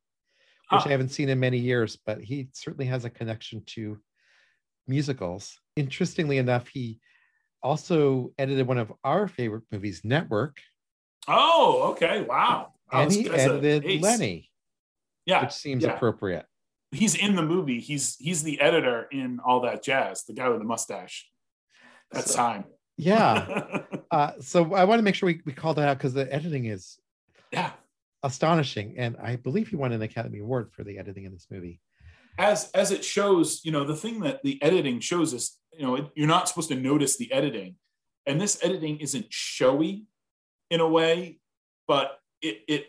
which 0.69 0.81
huh. 0.81 0.89
I 0.89 0.91
haven't 0.91 1.09
seen 1.09 1.29
in 1.29 1.39
many 1.39 1.57
years, 1.57 1.97
but 2.05 2.21
he 2.21 2.49
certainly 2.53 2.85
has 2.85 3.05
a 3.05 3.09
connection 3.09 3.63
to 3.67 3.97
musicals. 4.87 5.57
Interestingly 5.75 6.37
enough, 6.37 6.67
he 6.67 6.99
also 7.63 8.33
edited 8.37 8.67
one 8.67 8.77
of 8.77 8.91
our 9.03 9.27
favorite 9.27 9.63
movies, 9.71 10.01
Network. 10.03 10.57
Oh, 11.27 11.91
okay. 11.91 12.21
Wow. 12.21 12.73
And 12.91 13.11
he 13.11 13.29
edited 13.29 14.01
Lenny. 14.01 14.49
Yeah. 15.25 15.43
Which 15.43 15.53
seems 15.53 15.83
yeah. 15.83 15.93
appropriate. 15.93 16.45
He's 16.91 17.15
in 17.15 17.35
the 17.35 17.43
movie. 17.43 17.79
He's 17.79 18.17
he's 18.17 18.43
the 18.43 18.59
editor 18.59 19.07
in 19.11 19.39
all 19.39 19.61
that 19.61 19.81
jazz, 19.81 20.25
the 20.25 20.33
guy 20.33 20.49
with 20.49 20.59
the 20.59 20.65
mustache. 20.65 21.29
That's 22.11 22.31
so, 22.31 22.35
time. 22.35 22.65
Yeah. 22.97 23.83
uh, 24.11 24.31
so 24.39 24.73
I 24.73 24.83
want 24.83 24.99
to 24.99 25.03
make 25.03 25.15
sure 25.15 25.27
we, 25.27 25.41
we 25.45 25.53
call 25.53 25.73
that 25.75 25.87
out 25.87 25.97
because 25.97 26.13
the 26.13 26.31
editing 26.33 26.65
is 26.65 26.97
yeah 27.51 27.71
astonishing. 28.23 28.95
And 28.97 29.17
I 29.21 29.35
believe 29.35 29.67
he 29.69 29.75
won 29.75 29.91
an 29.91 30.01
Academy 30.01 30.39
Award 30.39 30.71
for 30.71 30.83
the 30.83 30.97
editing 30.97 31.25
in 31.25 31.31
this 31.31 31.47
movie. 31.49 31.79
As 32.37 32.71
as 32.71 32.91
it 32.91 33.03
shows, 33.03 33.61
you 33.63 33.71
know, 33.71 33.83
the 33.83 33.95
thing 33.95 34.21
that 34.21 34.41
the 34.43 34.61
editing 34.61 34.99
shows 34.99 35.33
is, 35.33 35.57
you 35.73 35.85
know, 35.85 36.09
you're 36.15 36.27
not 36.27 36.47
supposed 36.47 36.69
to 36.69 36.75
notice 36.75 37.17
the 37.17 37.31
editing. 37.31 37.75
And 38.25 38.39
this 38.39 38.59
editing 38.63 38.99
isn't 38.99 39.25
showy 39.29 40.05
in 40.69 40.79
a 40.79 40.87
way, 40.87 41.39
but 41.87 42.19
it 42.41 42.61
it 42.67 42.87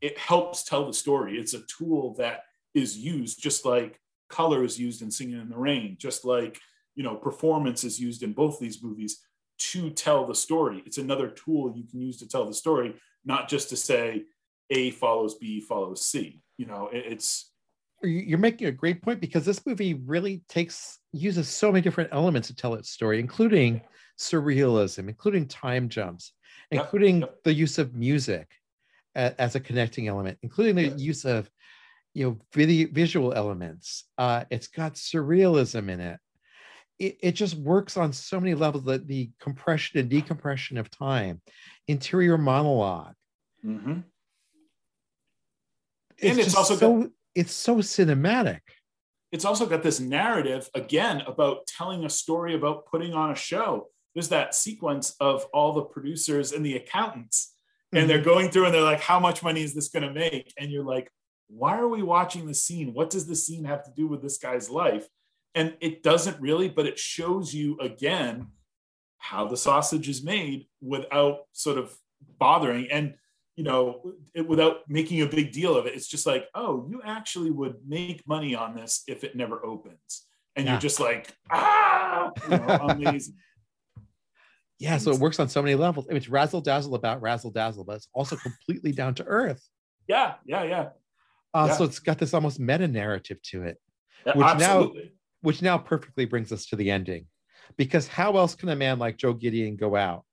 it 0.00 0.18
helps 0.18 0.64
tell 0.64 0.86
the 0.86 0.92
story. 0.92 1.38
It's 1.38 1.54
a 1.54 1.62
tool 1.66 2.14
that 2.18 2.44
is 2.74 2.96
used 2.96 3.42
just 3.42 3.64
like 3.64 4.00
color 4.28 4.64
is 4.64 4.78
used 4.78 5.02
in 5.02 5.10
Singing 5.10 5.40
in 5.40 5.48
the 5.48 5.58
Rain, 5.58 5.96
just 5.98 6.24
like 6.24 6.58
you 7.00 7.04
know 7.06 7.14
performance 7.14 7.82
is 7.82 7.98
used 7.98 8.22
in 8.22 8.34
both 8.34 8.58
these 8.60 8.82
movies 8.82 9.22
to 9.56 9.88
tell 9.88 10.26
the 10.26 10.34
story 10.34 10.82
it's 10.84 10.98
another 10.98 11.28
tool 11.28 11.72
you 11.74 11.84
can 11.90 11.98
use 11.98 12.18
to 12.18 12.28
tell 12.28 12.44
the 12.44 12.52
story 12.52 12.94
not 13.24 13.48
just 13.48 13.70
to 13.70 13.76
say 13.76 14.24
a 14.68 14.90
follows 14.90 15.36
b 15.36 15.62
follows 15.62 16.04
c 16.04 16.42
you 16.58 16.66
know 16.66 16.90
it's 16.92 17.52
you're 18.02 18.38
making 18.38 18.66
a 18.66 18.72
great 18.72 19.00
point 19.00 19.18
because 19.18 19.46
this 19.46 19.64
movie 19.64 19.94
really 19.94 20.42
takes 20.46 20.98
uses 21.12 21.48
so 21.48 21.72
many 21.72 21.80
different 21.80 22.10
elements 22.12 22.48
to 22.48 22.54
tell 22.54 22.74
its 22.74 22.90
story 22.90 23.18
including 23.18 23.80
surrealism 24.18 25.08
including 25.08 25.46
time 25.48 25.88
jumps 25.88 26.34
yep. 26.70 26.82
including 26.82 27.20
yep. 27.20 27.34
the 27.44 27.54
use 27.54 27.78
of 27.78 27.94
music 27.94 28.46
as 29.14 29.54
a 29.54 29.60
connecting 29.60 30.06
element 30.06 30.36
including 30.42 30.74
the 30.74 30.88
yes. 30.88 31.00
use 31.00 31.24
of 31.24 31.50
you 32.12 32.26
know 32.26 32.38
video 32.52 32.86
visual 32.92 33.32
elements 33.32 34.04
uh, 34.18 34.44
it's 34.50 34.66
got 34.66 34.96
surrealism 34.96 35.88
in 35.88 35.98
it 35.98 36.20
it, 37.00 37.16
it 37.20 37.32
just 37.32 37.56
works 37.56 37.96
on 37.96 38.12
so 38.12 38.38
many 38.38 38.54
levels 38.54 38.84
that 38.84 39.08
the 39.08 39.30
compression 39.40 39.98
and 39.98 40.10
decompression 40.10 40.76
of 40.76 40.90
time, 40.90 41.40
interior 41.88 42.38
monolog 42.38 43.14
mm-hmm. 43.64 44.00
It's 46.18 46.30
and 46.30 46.38
it's 46.38 46.54
also 46.54 46.76
so 46.76 47.00
got, 47.00 47.10
it's 47.34 47.52
so 47.52 47.76
cinematic. 47.76 48.60
It's 49.32 49.46
also 49.46 49.64
got 49.64 49.82
this 49.82 50.00
narrative 50.00 50.68
again 50.74 51.22
about 51.26 51.66
telling 51.66 52.04
a 52.04 52.10
story 52.10 52.54
about 52.54 52.84
putting 52.84 53.14
on 53.14 53.30
a 53.30 53.34
show. 53.34 53.88
There's 54.14 54.28
that 54.28 54.54
sequence 54.54 55.16
of 55.18 55.46
all 55.54 55.72
the 55.72 55.82
producers 55.82 56.52
and 56.52 56.66
the 56.66 56.76
accountants, 56.76 57.54
and 57.92 58.00
mm-hmm. 58.00 58.08
they're 58.08 58.22
going 58.22 58.50
through 58.50 58.66
and 58.66 58.74
they're 58.74 58.82
like, 58.82 59.00
"How 59.00 59.18
much 59.18 59.42
money 59.42 59.62
is 59.62 59.72
this 59.72 59.88
going 59.88 60.02
to 60.02 60.12
make?" 60.12 60.52
And 60.58 60.70
you're 60.70 60.84
like, 60.84 61.10
"Why 61.48 61.78
are 61.78 61.88
we 61.88 62.02
watching 62.02 62.46
the 62.46 62.52
scene? 62.52 62.92
What 62.92 63.08
does 63.08 63.26
the 63.26 63.36
scene 63.36 63.64
have 63.64 63.82
to 63.84 63.90
do 63.96 64.06
with 64.06 64.20
this 64.20 64.36
guy's 64.36 64.68
life?" 64.68 65.08
And 65.54 65.76
it 65.80 66.02
doesn't 66.02 66.40
really 66.40 66.68
but 66.68 66.86
it 66.86 66.98
shows 66.98 67.52
you 67.52 67.78
again 67.80 68.46
how 69.18 69.46
the 69.46 69.56
sausage 69.56 70.08
is 70.08 70.22
made 70.22 70.66
without 70.80 71.40
sort 71.52 71.78
of 71.78 71.94
bothering 72.38 72.90
and 72.90 73.14
you 73.56 73.64
know 73.64 74.00
it, 74.34 74.46
without 74.46 74.88
making 74.88 75.20
a 75.22 75.26
big 75.26 75.52
deal 75.52 75.76
of 75.76 75.86
it 75.86 75.94
it's 75.94 76.08
just 76.08 76.26
like 76.26 76.46
oh 76.54 76.86
you 76.88 77.00
actually 77.04 77.50
would 77.50 77.76
make 77.86 78.26
money 78.26 78.54
on 78.54 78.74
this 78.74 79.02
if 79.06 79.24
it 79.24 79.36
never 79.36 79.64
opens 79.64 80.26
and 80.56 80.64
yeah. 80.66 80.72
you're 80.72 80.80
just 80.80 81.00
like 81.00 81.34
ah 81.50 82.30
you 82.44 82.58
know, 82.58 82.66
amazing 82.88 83.34
yeah 84.78 84.96
so 84.96 85.10
it 85.10 85.18
works 85.18 85.38
on 85.38 85.48
so 85.48 85.62
many 85.62 85.74
levels 85.74 86.06
it's 86.10 86.28
razzle 86.28 86.60
dazzle 86.60 86.94
about 86.94 87.20
razzle 87.20 87.50
dazzle 87.50 87.84
but 87.84 87.96
it's 87.96 88.08
also 88.14 88.36
completely 88.36 88.92
down 88.92 89.14
to 89.14 89.24
earth 89.24 89.68
yeah 90.08 90.34
yeah 90.44 90.62
yeah, 90.62 90.88
uh, 91.54 91.66
yeah. 91.68 91.74
so 91.74 91.84
it's 91.84 91.98
got 91.98 92.18
this 92.18 92.32
almost 92.32 92.58
meta 92.58 92.88
narrative 92.88 93.40
to 93.42 93.62
it 93.62 93.76
which 94.34 94.46
absolutely. 94.46 95.02
now 95.02 95.10
which 95.42 95.62
now 95.62 95.78
perfectly 95.78 96.24
brings 96.24 96.52
us 96.52 96.66
to 96.66 96.76
the 96.76 96.90
ending. 96.90 97.26
Because 97.76 98.08
how 98.08 98.36
else 98.36 98.54
can 98.54 98.68
a 98.68 98.76
man 98.76 98.98
like 98.98 99.16
Joe 99.16 99.32
Gideon 99.32 99.76
go 99.76 99.96
out 99.96 100.24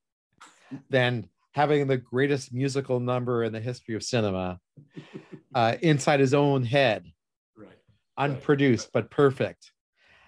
than 0.90 1.28
having 1.52 1.86
the 1.86 1.96
greatest 1.96 2.52
musical 2.52 3.00
number 3.00 3.44
in 3.44 3.52
the 3.52 3.60
history 3.60 3.94
of 3.94 4.02
cinema 4.02 4.58
uh, 5.54 5.76
inside 5.82 6.20
his 6.20 6.34
own 6.34 6.64
head, 6.64 7.04
right. 7.56 7.68
unproduced 8.16 8.86
right. 8.86 9.04
but 9.04 9.10
perfect. 9.10 9.72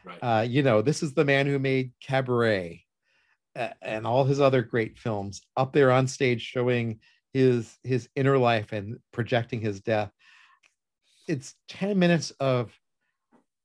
Right. 0.05 0.18
Uh, 0.18 0.43
you 0.43 0.62
know, 0.62 0.83
this 0.83 1.03
is 1.03 1.14
the 1.14 1.24
man 1.24 1.47
who 1.47 1.59
made 1.59 1.93
Cabaret 2.01 2.85
and 3.83 4.07
all 4.07 4.24
his 4.24 4.41
other 4.41 4.62
great 4.62 4.99
films 4.99 5.43
up 5.57 5.72
there 5.72 5.91
on 5.91 6.07
stage 6.07 6.43
showing 6.43 7.01
his 7.33 7.76
his 7.83 8.09
inner 8.16 8.39
life 8.39 8.72
and 8.72 8.99
projecting 9.12 9.61
his 9.61 9.81
death. 9.81 10.11
It's 11.28 11.55
10 11.68 11.99
minutes 11.99 12.31
of 12.41 12.72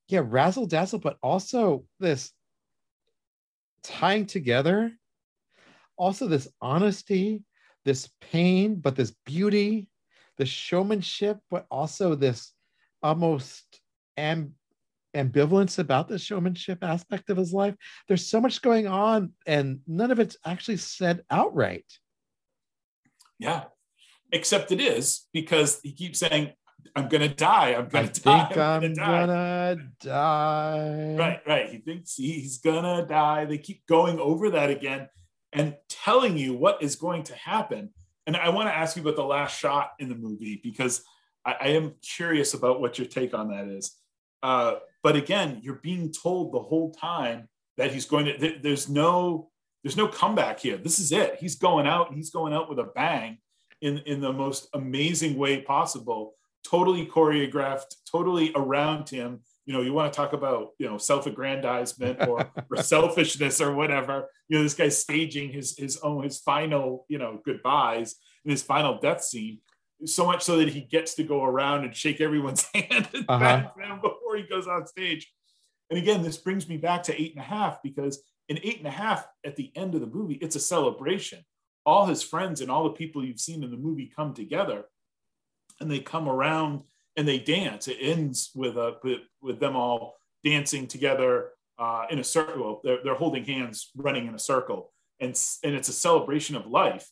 yeah, 0.07 0.21
razzle 0.23 0.67
dazzle, 0.67 0.99
but 0.99 1.17
also 1.23 1.85
this 1.99 2.31
tying 3.83 4.25
together, 4.25 4.91
also 5.97 6.27
this 6.27 6.47
honesty, 6.61 7.43
this 7.85 8.09
pain, 8.21 8.75
but 8.75 8.95
this 8.95 9.15
beauty, 9.25 9.89
the 10.37 10.45
showmanship, 10.45 11.39
but 11.49 11.65
also 11.71 12.15
this 12.15 12.53
almost 13.01 13.79
amb- 14.17 14.51
ambivalence 15.15 15.79
about 15.79 16.07
the 16.07 16.19
showmanship 16.19 16.83
aspect 16.83 17.29
of 17.29 17.37
his 17.37 17.53
life. 17.53 17.75
There's 18.07 18.27
so 18.27 18.41
much 18.41 18.61
going 18.61 18.87
on, 18.87 19.33
and 19.47 19.79
none 19.87 20.11
of 20.11 20.19
it's 20.19 20.37
actually 20.45 20.77
said 20.77 21.23
outright. 21.31 21.85
Yeah, 23.39 23.65
except 24.31 24.71
it 24.71 24.81
is 24.81 25.27
because 25.33 25.79
he 25.81 25.93
keeps 25.93 26.19
saying, 26.19 26.53
I'm 26.95 27.09
gonna 27.09 27.29
die. 27.29 27.73
I'm 27.73 27.87
gonna 27.87 28.05
I 28.05 28.07
die. 28.23 28.45
Think 28.45 28.57
I'm, 28.57 28.83
I'm 28.83 28.93
gonna, 28.93 28.95
die. 28.95 29.25
gonna, 29.25 29.91
die. 30.01 31.15
Right, 31.17 31.41
right. 31.47 31.69
He 31.69 31.77
thinks 31.79 32.15
he's 32.15 32.57
gonna 32.59 33.05
die. 33.05 33.45
They 33.45 33.57
keep 33.57 33.85
going 33.87 34.19
over 34.19 34.49
that 34.51 34.69
again 34.69 35.09
and 35.53 35.75
telling 35.89 36.37
you 36.37 36.53
what 36.53 36.81
is 36.83 36.95
going 36.95 37.23
to 37.23 37.35
happen. 37.35 37.89
And 38.27 38.35
I 38.35 38.49
want 38.49 38.67
to 38.69 38.75
ask 38.75 38.95
you 38.95 39.01
about 39.01 39.15
the 39.15 39.23
last 39.23 39.57
shot 39.57 39.91
in 39.99 40.09
the 40.09 40.15
movie 40.15 40.59
because 40.63 41.03
I, 41.45 41.55
I 41.61 41.67
am 41.69 41.93
curious 42.01 42.53
about 42.53 42.81
what 42.81 42.97
your 42.97 43.07
take 43.07 43.33
on 43.33 43.49
that 43.49 43.67
is. 43.67 43.95
Uh, 44.43 44.75
but 45.01 45.15
again, 45.15 45.59
you're 45.63 45.75
being 45.75 46.11
told 46.11 46.51
the 46.53 46.59
whole 46.59 46.91
time 46.93 47.47
that 47.77 47.93
he's 47.93 48.05
going 48.05 48.25
to. 48.25 48.37
Th- 48.37 48.61
there's 48.61 48.89
no, 48.89 49.49
there's 49.83 49.97
no 49.97 50.07
comeback 50.07 50.59
here. 50.59 50.77
This 50.77 50.99
is 50.99 51.11
it. 51.11 51.37
He's 51.39 51.55
going 51.55 51.87
out. 51.87 52.13
He's 52.13 52.31
going 52.31 52.53
out 52.53 52.69
with 52.69 52.79
a 52.79 52.91
bang 52.95 53.37
in 53.81 53.99
in 53.99 54.21
the 54.21 54.33
most 54.33 54.67
amazing 54.73 55.37
way 55.37 55.61
possible 55.61 56.34
totally 56.65 57.05
choreographed, 57.05 57.95
totally 58.09 58.51
around 58.55 59.09
him. 59.09 59.41
You 59.65 59.73
know, 59.73 59.81
you 59.81 59.93
want 59.93 60.11
to 60.11 60.17
talk 60.17 60.33
about, 60.33 60.69
you 60.77 60.87
know, 60.87 60.97
self-aggrandizement 60.97 62.27
or, 62.27 62.51
or 62.69 62.77
selfishness 62.81 63.61
or 63.61 63.73
whatever. 63.73 64.29
You 64.47 64.57
know, 64.57 64.63
this 64.63 64.73
guy's 64.73 64.97
staging 64.97 65.51
his 65.51 65.77
his 65.77 65.97
own 65.97 66.23
his 66.23 66.39
final, 66.39 67.05
you 67.07 67.17
know, 67.17 67.41
goodbyes 67.43 68.15
in 68.43 68.51
his 68.51 68.63
final 68.63 68.99
death 68.99 69.23
scene. 69.23 69.59
So 70.05 70.25
much 70.25 70.43
so 70.43 70.57
that 70.57 70.69
he 70.69 70.81
gets 70.81 71.15
to 71.15 71.23
go 71.23 71.43
around 71.43 71.85
and 71.85 71.95
shake 71.95 72.19
everyone's 72.19 72.67
hand 72.73 73.07
uh-huh. 73.27 73.69
before 74.01 74.35
he 74.35 74.43
goes 74.43 74.67
on 74.67 74.85
stage. 74.85 75.31
And 75.89 75.97
again, 75.97 76.21
this 76.21 76.37
brings 76.37 76.67
me 76.67 76.77
back 76.77 77.03
to 77.03 77.21
eight 77.21 77.33
and 77.33 77.43
a 77.43 77.47
half 77.47 77.81
because 77.81 78.21
in 78.49 78.59
eight 78.63 78.79
and 78.79 78.87
a 78.87 78.91
half, 78.91 79.25
at 79.43 79.55
the 79.55 79.71
end 79.75 79.95
of 79.95 80.01
the 80.01 80.07
movie, 80.07 80.35
it's 80.35 80.55
a 80.55 80.59
celebration. 80.59 81.43
All 81.85 82.05
his 82.05 82.23
friends 82.23 82.61
and 82.61 82.69
all 82.69 82.83
the 82.83 82.89
people 82.91 83.23
you've 83.23 83.39
seen 83.39 83.63
in 83.63 83.71
the 83.71 83.77
movie 83.77 84.11
come 84.13 84.33
together 84.33 84.85
and 85.79 85.89
they 85.89 85.99
come 85.99 86.27
around 86.29 86.83
and 87.15 87.27
they 87.27 87.39
dance. 87.39 87.87
It 87.87 87.97
ends 87.99 88.51
with 88.55 88.77
a 88.77 88.97
with, 89.03 89.21
with 89.41 89.59
them 89.59 89.75
all 89.75 90.15
dancing 90.43 90.87
together 90.87 91.49
uh, 91.79 92.05
in 92.09 92.19
a 92.19 92.23
circle. 92.23 92.81
They're, 92.83 92.99
they're 93.03 93.15
holding 93.15 93.45
hands, 93.45 93.91
running 93.95 94.27
in 94.27 94.35
a 94.35 94.39
circle. 94.39 94.91
and 95.19 95.39
and 95.63 95.75
it's 95.75 95.89
a 95.89 95.93
celebration 95.93 96.55
of 96.55 96.67
life. 96.67 97.09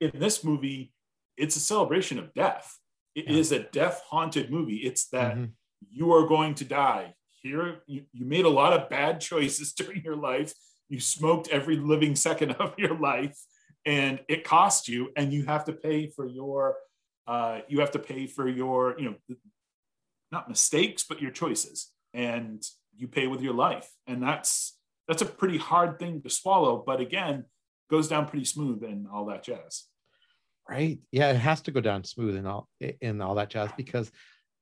In 0.00 0.12
this 0.14 0.44
movie, 0.44 0.92
it's 1.36 1.56
a 1.56 1.60
celebration 1.60 2.18
of 2.18 2.32
death. 2.34 2.78
It 3.14 3.26
yeah. 3.28 3.36
is 3.36 3.52
a 3.52 3.60
death 3.60 4.02
haunted 4.08 4.50
movie. 4.50 4.76
It's 4.76 5.08
that 5.08 5.34
mm-hmm. 5.34 5.44
you 5.90 6.12
are 6.12 6.26
going 6.26 6.54
to 6.56 6.64
die. 6.64 7.14
Here, 7.42 7.80
you, 7.86 8.02
you 8.12 8.26
made 8.26 8.44
a 8.44 8.50
lot 8.50 8.72
of 8.72 8.88
bad 8.88 9.20
choices 9.30 9.72
during 9.72 10.02
your 10.02 10.16
life. 10.16 10.52
You 10.88 11.00
smoked 11.00 11.48
every 11.48 11.76
living 11.76 12.16
second 12.16 12.52
of 12.60 12.74
your 12.78 12.98
life, 12.98 13.36
and 13.84 14.20
it 14.28 14.44
cost 14.44 14.88
you, 14.88 15.10
and 15.16 15.32
you 15.32 15.44
have 15.46 15.64
to 15.64 15.72
pay 15.72 16.08
for 16.08 16.26
your 16.26 16.76
uh, 17.28 17.60
you 17.68 17.80
have 17.80 17.90
to 17.92 17.98
pay 17.98 18.26
for 18.26 18.48
your 18.48 18.98
you 18.98 19.04
know 19.04 19.36
not 20.32 20.48
mistakes 20.48 21.04
but 21.08 21.20
your 21.22 21.30
choices. 21.30 21.92
And 22.14 22.62
you 22.96 23.06
pay 23.06 23.26
with 23.26 23.42
your 23.42 23.54
life. 23.54 23.88
And 24.06 24.22
that's 24.22 24.76
that's 25.06 25.22
a 25.22 25.26
pretty 25.26 25.58
hard 25.58 25.98
thing 25.98 26.22
to 26.22 26.30
swallow 26.30 26.82
but 26.84 27.00
again 27.00 27.44
goes 27.90 28.08
down 28.08 28.26
pretty 28.26 28.44
smooth 28.44 28.82
and 28.82 29.06
all 29.12 29.26
that 29.26 29.44
jazz. 29.44 29.84
Right. 30.68 30.98
Yeah 31.12 31.30
it 31.30 31.36
has 31.36 31.60
to 31.62 31.70
go 31.70 31.80
down 31.80 32.04
smooth 32.04 32.34
and 32.36 32.46
all 32.46 32.68
in 32.80 33.20
all 33.20 33.34
that 33.36 33.50
jazz 33.50 33.70
because 33.76 34.10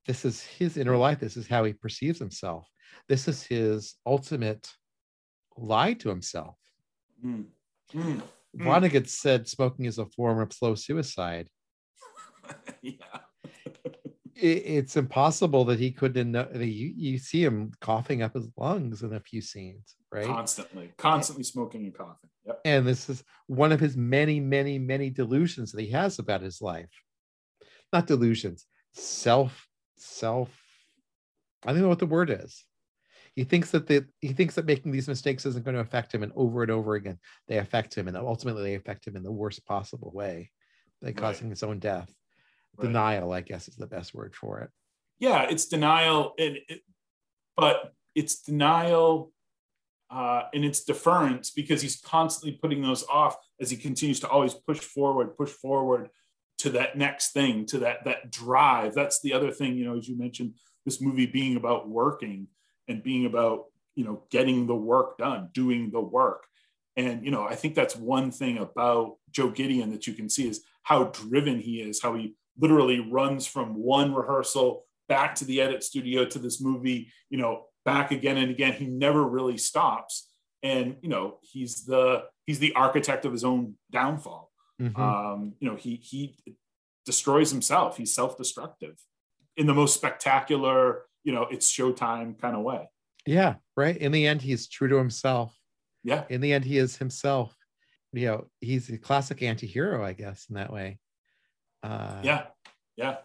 this 0.05 0.25
is 0.25 0.41
his 0.41 0.77
inner 0.77 0.97
life. 0.97 1.19
This 1.19 1.37
is 1.37 1.47
how 1.47 1.63
he 1.63 1.73
perceives 1.73 2.19
himself. 2.19 2.67
This 3.09 3.27
is 3.27 3.43
his 3.43 3.95
ultimate 4.05 4.69
lie 5.57 5.93
to 5.93 6.09
himself. 6.09 6.55
Mm. 7.25 7.45
Mm. 7.93 8.21
Vonnegut 8.57 9.07
said 9.07 9.47
smoking 9.47 9.85
is 9.85 9.97
a 9.97 10.05
form 10.05 10.39
of 10.39 10.53
slow 10.53 10.75
suicide. 10.75 11.47
yeah. 12.81 12.93
it, 14.35 14.63
it's 14.65 14.97
impossible 14.97 15.65
that 15.65 15.79
he 15.79 15.91
couldn't 15.91 16.31
know 16.31 16.47
you, 16.53 16.93
you 16.95 17.17
see 17.17 17.43
him 17.43 17.71
coughing 17.81 18.21
up 18.21 18.33
his 18.33 18.47
lungs 18.57 19.03
in 19.03 19.13
a 19.13 19.19
few 19.19 19.41
scenes, 19.41 19.95
right? 20.11 20.25
Constantly, 20.25 20.91
constantly 20.97 21.43
smoking 21.43 21.85
and 21.85 21.97
coughing. 21.97 22.29
Yep. 22.45 22.61
And 22.65 22.87
this 22.87 23.09
is 23.09 23.23
one 23.47 23.71
of 23.71 23.79
his 23.79 23.97
many, 23.97 24.39
many, 24.39 24.79
many 24.79 25.09
delusions 25.09 25.71
that 25.71 25.81
he 25.81 25.91
has 25.91 26.19
about 26.19 26.41
his 26.41 26.61
life. 26.61 26.89
Not 27.91 28.07
delusions, 28.07 28.65
self, 28.93 29.67
self. 29.95 30.49
I 31.65 31.73
don't 31.73 31.81
know 31.81 31.89
what 31.89 31.99
the 31.99 32.05
word 32.05 32.29
is 32.29 32.63
he 33.37 33.43
thinks 33.43 33.69
that 33.69 33.85
the, 33.85 34.03
he 34.19 34.29
thinks 34.29 34.55
that 34.55 34.65
making 34.65 34.91
these 34.91 35.07
mistakes 35.07 35.45
isn't 35.45 35.63
going 35.63 35.75
to 35.75 35.81
affect 35.81 36.11
him 36.11 36.23
and 36.23 36.31
over 36.35 36.63
and 36.63 36.71
over 36.71 36.95
again 36.95 37.19
they 37.47 37.59
affect 37.59 37.93
him 37.93 38.07
and 38.07 38.17
ultimately 38.17 38.63
they 38.63 38.73
affect 38.73 39.05
him 39.05 39.15
in 39.15 39.21
the 39.21 39.31
worst 39.31 39.63
possible 39.63 40.11
way 40.11 40.49
by 41.03 41.11
causing 41.11 41.45
right. 41.45 41.51
his 41.51 41.61
own 41.61 41.77
death 41.77 42.11
right. 42.77 42.87
denial 42.87 43.31
i 43.31 43.41
guess 43.41 43.67
is 43.67 43.75
the 43.75 43.87
best 43.87 44.13
word 44.13 44.35
for 44.35 44.61
it. 44.61 44.69
Yeah 45.19 45.43
it's 45.49 45.65
denial 45.65 46.33
and 46.37 46.57
it, 46.67 46.81
but 47.55 47.93
it's 48.15 48.41
denial 48.41 49.31
uh, 50.09 50.43
and 50.53 50.63
it's 50.63 50.83
deference 50.83 51.51
because 51.51 51.81
he's 51.81 51.99
constantly 51.99 52.57
putting 52.57 52.81
those 52.81 53.03
off 53.09 53.35
as 53.59 53.69
he 53.69 53.75
continues 53.75 54.19
to 54.21 54.29
always 54.29 54.53
push 54.53 54.79
forward 54.79 55.35
push 55.35 55.49
forward 55.49 56.09
to 56.59 56.69
that 56.71 56.97
next 56.97 57.33
thing 57.33 57.65
to 57.65 57.79
that 57.79 58.03
that 58.05 58.31
drive. 58.31 58.95
That's 58.95 59.21
the 59.21 59.33
other 59.33 59.51
thing 59.51 59.75
you 59.75 59.85
know 59.85 59.97
as 59.97 60.07
you 60.07 60.17
mentioned 60.17 60.53
this 60.85 61.01
movie 61.01 61.25
being 61.25 61.57
about 61.57 61.89
working 61.89 62.47
and 62.87 63.03
being 63.03 63.25
about 63.25 63.65
you 63.95 64.05
know 64.05 64.23
getting 64.31 64.65
the 64.65 64.75
work 64.75 65.17
done 65.17 65.49
doing 65.53 65.91
the 65.91 66.01
work. 66.01 66.43
And 66.95 67.23
you 67.23 67.29
know 67.29 67.43
i 67.43 67.53
think 67.53 67.75
that's 67.75 67.95
one 67.95 68.31
thing 68.31 68.57
about 68.57 69.17
joe 69.29 69.51
gideon 69.51 69.91
that 69.91 70.07
you 70.07 70.13
can 70.13 70.29
see 70.29 70.47
is 70.47 70.63
how 70.81 71.03
driven 71.03 71.59
he 71.59 71.79
is 71.79 72.01
how 72.01 72.15
he 72.15 72.33
literally 72.59 72.99
runs 72.99 73.45
from 73.47 73.75
one 73.75 74.13
rehearsal 74.13 74.85
back 75.07 75.35
to 75.35 75.45
the 75.45 75.61
edit 75.61 75.83
studio 75.83 76.25
to 76.25 76.39
this 76.39 76.59
movie 76.61 77.11
you 77.29 77.37
know 77.37 77.65
back 77.87 78.11
again 78.11 78.35
and 78.35 78.51
again. 78.51 78.73
He 78.73 78.85
never 78.85 79.23
really 79.23 79.57
stops. 79.57 80.29
And 80.61 80.97
you 81.01 81.09
know 81.09 81.37
he's 81.41 81.85
the 81.85 82.25
he's 82.45 82.59
the 82.59 82.73
architect 82.73 83.23
of 83.25 83.31
his 83.31 83.43
own 83.43 83.75
downfall. 83.91 84.51
Mm-hmm. 84.79 85.01
um 85.01 85.53
you 85.59 85.67
know 85.67 85.75
he 85.75 85.95
he 85.95 86.35
destroys 87.05 87.49
himself. 87.49 87.97
He's 87.97 88.13
self-destructive 88.13 88.95
in 89.55 89.65
the 89.65 89.73
most 89.73 89.95
spectacular 89.95 91.03
you 91.23 91.33
know 91.33 91.43
it's 91.49 91.71
showtime 91.71 92.39
kind 92.39 92.55
of 92.55 92.61
way. 92.61 92.89
Yeah 93.25 93.55
right? 93.77 93.95
In 93.95 94.11
the 94.11 94.27
end 94.27 94.41
he's 94.41 94.67
true 94.67 94.89
to 94.89 94.97
himself. 94.97 95.57
Yeah. 96.03 96.25
In 96.29 96.41
the 96.41 96.51
end 96.53 96.65
he 96.65 96.77
is 96.77 96.97
himself. 96.97 97.55
You 98.11 98.27
know 98.27 98.47
he's 98.59 98.89
a 98.89 98.97
classic 98.97 99.43
anti-hero 99.43 100.03
i 100.03 100.13
guess 100.13 100.47
in 100.49 100.55
that 100.55 100.73
way 100.73 100.97
uh 101.83 102.19
yeah 102.23 102.43
yeah 102.95 103.17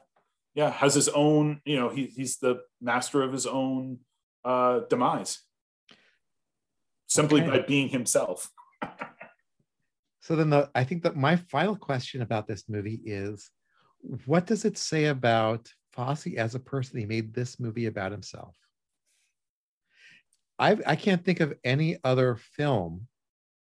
yeah 0.55 0.71
has 0.71 0.95
his 0.95 1.09
own 1.09 1.61
you 1.65 1.77
know 1.77 1.89
he, 1.89 2.07
he's 2.07 2.39
the 2.39 2.61
master 2.81 3.23
of 3.23 3.33
his 3.33 3.47
own 3.47 3.99
uh 4.45 4.81
demise 4.91 5.41
simply 7.07 7.41
okay. 7.43 7.51
by 7.51 7.59
being 7.61 7.89
himself 7.89 8.51
so 10.21 10.37
then 10.37 10.51
the 10.51 10.71
i 10.75 10.85
think 10.85 11.03
that 11.03 11.17
my 11.17 11.37
final 11.37 11.77
question 11.77 12.23
about 12.23 12.47
this 12.47 12.65
movie 12.69 13.01
is 13.05 13.51
what 14.27 14.47
does 14.47 14.65
it 14.65 14.77
say 14.77 15.07
about 15.07 15.73
Fosse 15.93 16.35
as 16.37 16.55
a 16.55 16.61
person, 16.61 16.99
he 16.99 17.07
made 17.07 17.35
this 17.35 17.61
movie 17.61 17.87
about 17.87 18.13
himself. 18.13 18.57
I 20.59 20.79
I 20.87 20.97
can't 20.97 21.25
think 21.25 21.41
of 21.41 21.55
any 21.65 21.99
other 22.05 22.37
film. 22.37 23.07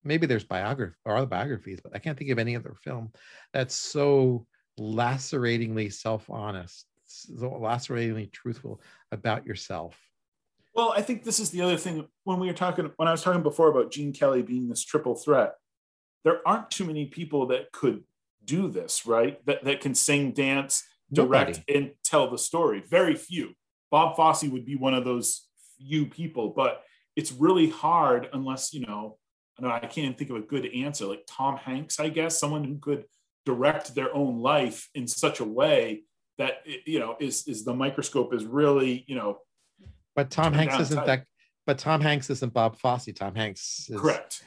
Maybe 0.05 0.27
there's 0.27 0.45
biography 0.45 0.97
or 1.05 1.17
other 1.17 1.27
biographies, 1.27 1.81
but 1.83 1.95
I 1.95 1.99
can't 1.99 2.19
think 2.19 2.31
of 2.31 2.39
any 2.39 2.57
other 2.57 2.75
film 2.83 3.13
that's 3.53 3.75
so 3.75 4.47
laceratingly 4.79 5.91
self-honest, 5.91 6.87
so 7.07 7.59
laceratingly 7.61 8.27
truthful 8.27 8.81
about 9.13 9.47
yourself. 9.47 9.99
Well, 10.75 10.93
I 10.97 11.03
think 11.03 11.23
this 11.23 11.39
is 11.39 11.51
the 11.51 11.63
other 11.63 11.77
thing 11.77 12.07
when 12.25 12.41
we 12.41 12.49
were 12.49 12.53
talking 12.53 12.91
when 12.97 13.09
I 13.09 13.13
was 13.13 13.23
talking 13.23 13.43
before 13.43 13.69
about 13.69 13.93
Gene 13.93 14.13
Kelly 14.13 14.43
being 14.43 14.69
this 14.69 14.85
triple 14.85 15.15
threat. 15.15 15.55
There 16.25 16.47
aren't 16.47 16.71
too 16.71 16.85
many 16.85 17.07
people 17.07 17.47
that 17.49 17.71
could 17.71 18.03
do 18.45 18.69
this, 18.69 19.07
right? 19.07 19.45
That 19.47 19.65
that 19.65 19.81
can 19.81 19.95
sing, 19.95 20.33
dance, 20.33 20.83
direct 21.13 21.61
Nobody. 21.69 21.75
and 21.79 21.93
tell 22.03 22.29
the 22.29 22.39
story. 22.39 22.83
Very 22.89 23.15
few. 23.15 23.53
Bob 23.91 24.17
Fosse 24.17 24.45
would 24.45 24.67
be 24.67 24.75
one 24.75 24.95
of 24.95 25.05
those 25.05 25.47
few 25.79 26.07
people, 26.07 26.51
but 26.51 26.83
it's 27.15 27.31
really 27.31 27.71
hard 27.71 28.29
unless, 28.33 28.75
you 28.75 28.85
know, 28.85 29.19
I, 29.59 29.63
know, 29.63 29.71
I 29.71 29.87
can't 29.87 30.19
think 30.19 30.31
of 30.31 30.37
a 30.37 30.41
good 30.41 30.67
answer, 30.75 31.07
like 31.07 31.25
Tom 31.29 31.57
Hanks, 31.57 32.01
I 32.01 32.09
guess, 32.09 32.41
someone 32.41 32.65
who 32.65 32.79
could 32.79 33.05
direct 33.45 33.95
their 33.95 34.15
own 34.15 34.41
life 34.41 34.89
in 34.95 35.07
such 35.07 35.41
a 35.41 35.45
way 35.45 36.03
that, 36.39 36.63
you 36.85 36.99
know, 36.99 37.17
is, 37.21 37.47
is 37.47 37.65
the 37.65 37.75
microscope 37.75 38.35
is 38.35 38.45
really, 38.45 39.05
you 39.07 39.15
know. 39.15 39.39
But 40.17 40.31
Tom 40.31 40.53
Hanks 40.53 40.79
isn't 40.79 40.97
tight. 40.97 41.07
that, 41.07 41.25
but 41.67 41.79
Tom 41.79 42.01
Hanks 42.01 42.31
isn't 42.31 42.53
Bob 42.53 42.79
Fosse. 42.79 43.09
Tom 43.15 43.35
Hanks 43.35 43.87
is. 43.89 44.01
Correct. 44.01 44.43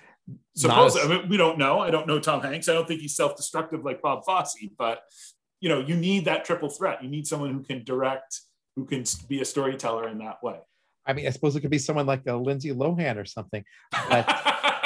Suppose, 0.55 0.97
I 0.97 1.07
mean, 1.07 1.29
we 1.29 1.37
don't 1.37 1.57
know. 1.57 1.79
I 1.79 1.89
don't 1.89 2.07
know 2.07 2.19
Tom 2.19 2.41
Hanks. 2.41 2.67
I 2.67 2.73
don't 2.73 2.87
think 2.87 2.99
he's 3.01 3.15
self-destructive 3.15 3.85
like 3.85 4.01
Bob 4.01 4.25
Fosse, 4.25 4.57
but 4.77 5.01
you 5.61 5.69
know, 5.69 5.79
you 5.79 5.95
need 5.95 6.25
that 6.25 6.45
triple 6.45 6.69
threat. 6.69 7.03
You 7.03 7.09
need 7.09 7.25
someone 7.25 7.53
who 7.53 7.63
can 7.63 7.83
direct, 7.83 8.41
who 8.75 8.85
can 8.85 9.03
be 9.27 9.41
a 9.41 9.45
storyteller 9.45 10.07
in 10.07 10.19
that 10.19 10.43
way. 10.43 10.59
I 11.05 11.13
mean, 11.13 11.25
I 11.25 11.29
suppose 11.29 11.55
it 11.55 11.61
could 11.61 11.71
be 11.71 11.79
someone 11.79 12.05
like 12.05 12.27
a 12.27 12.35
Lindsay 12.35 12.73
Lohan 12.73 13.17
or 13.17 13.25
something. 13.25 13.63
But, 14.09 14.25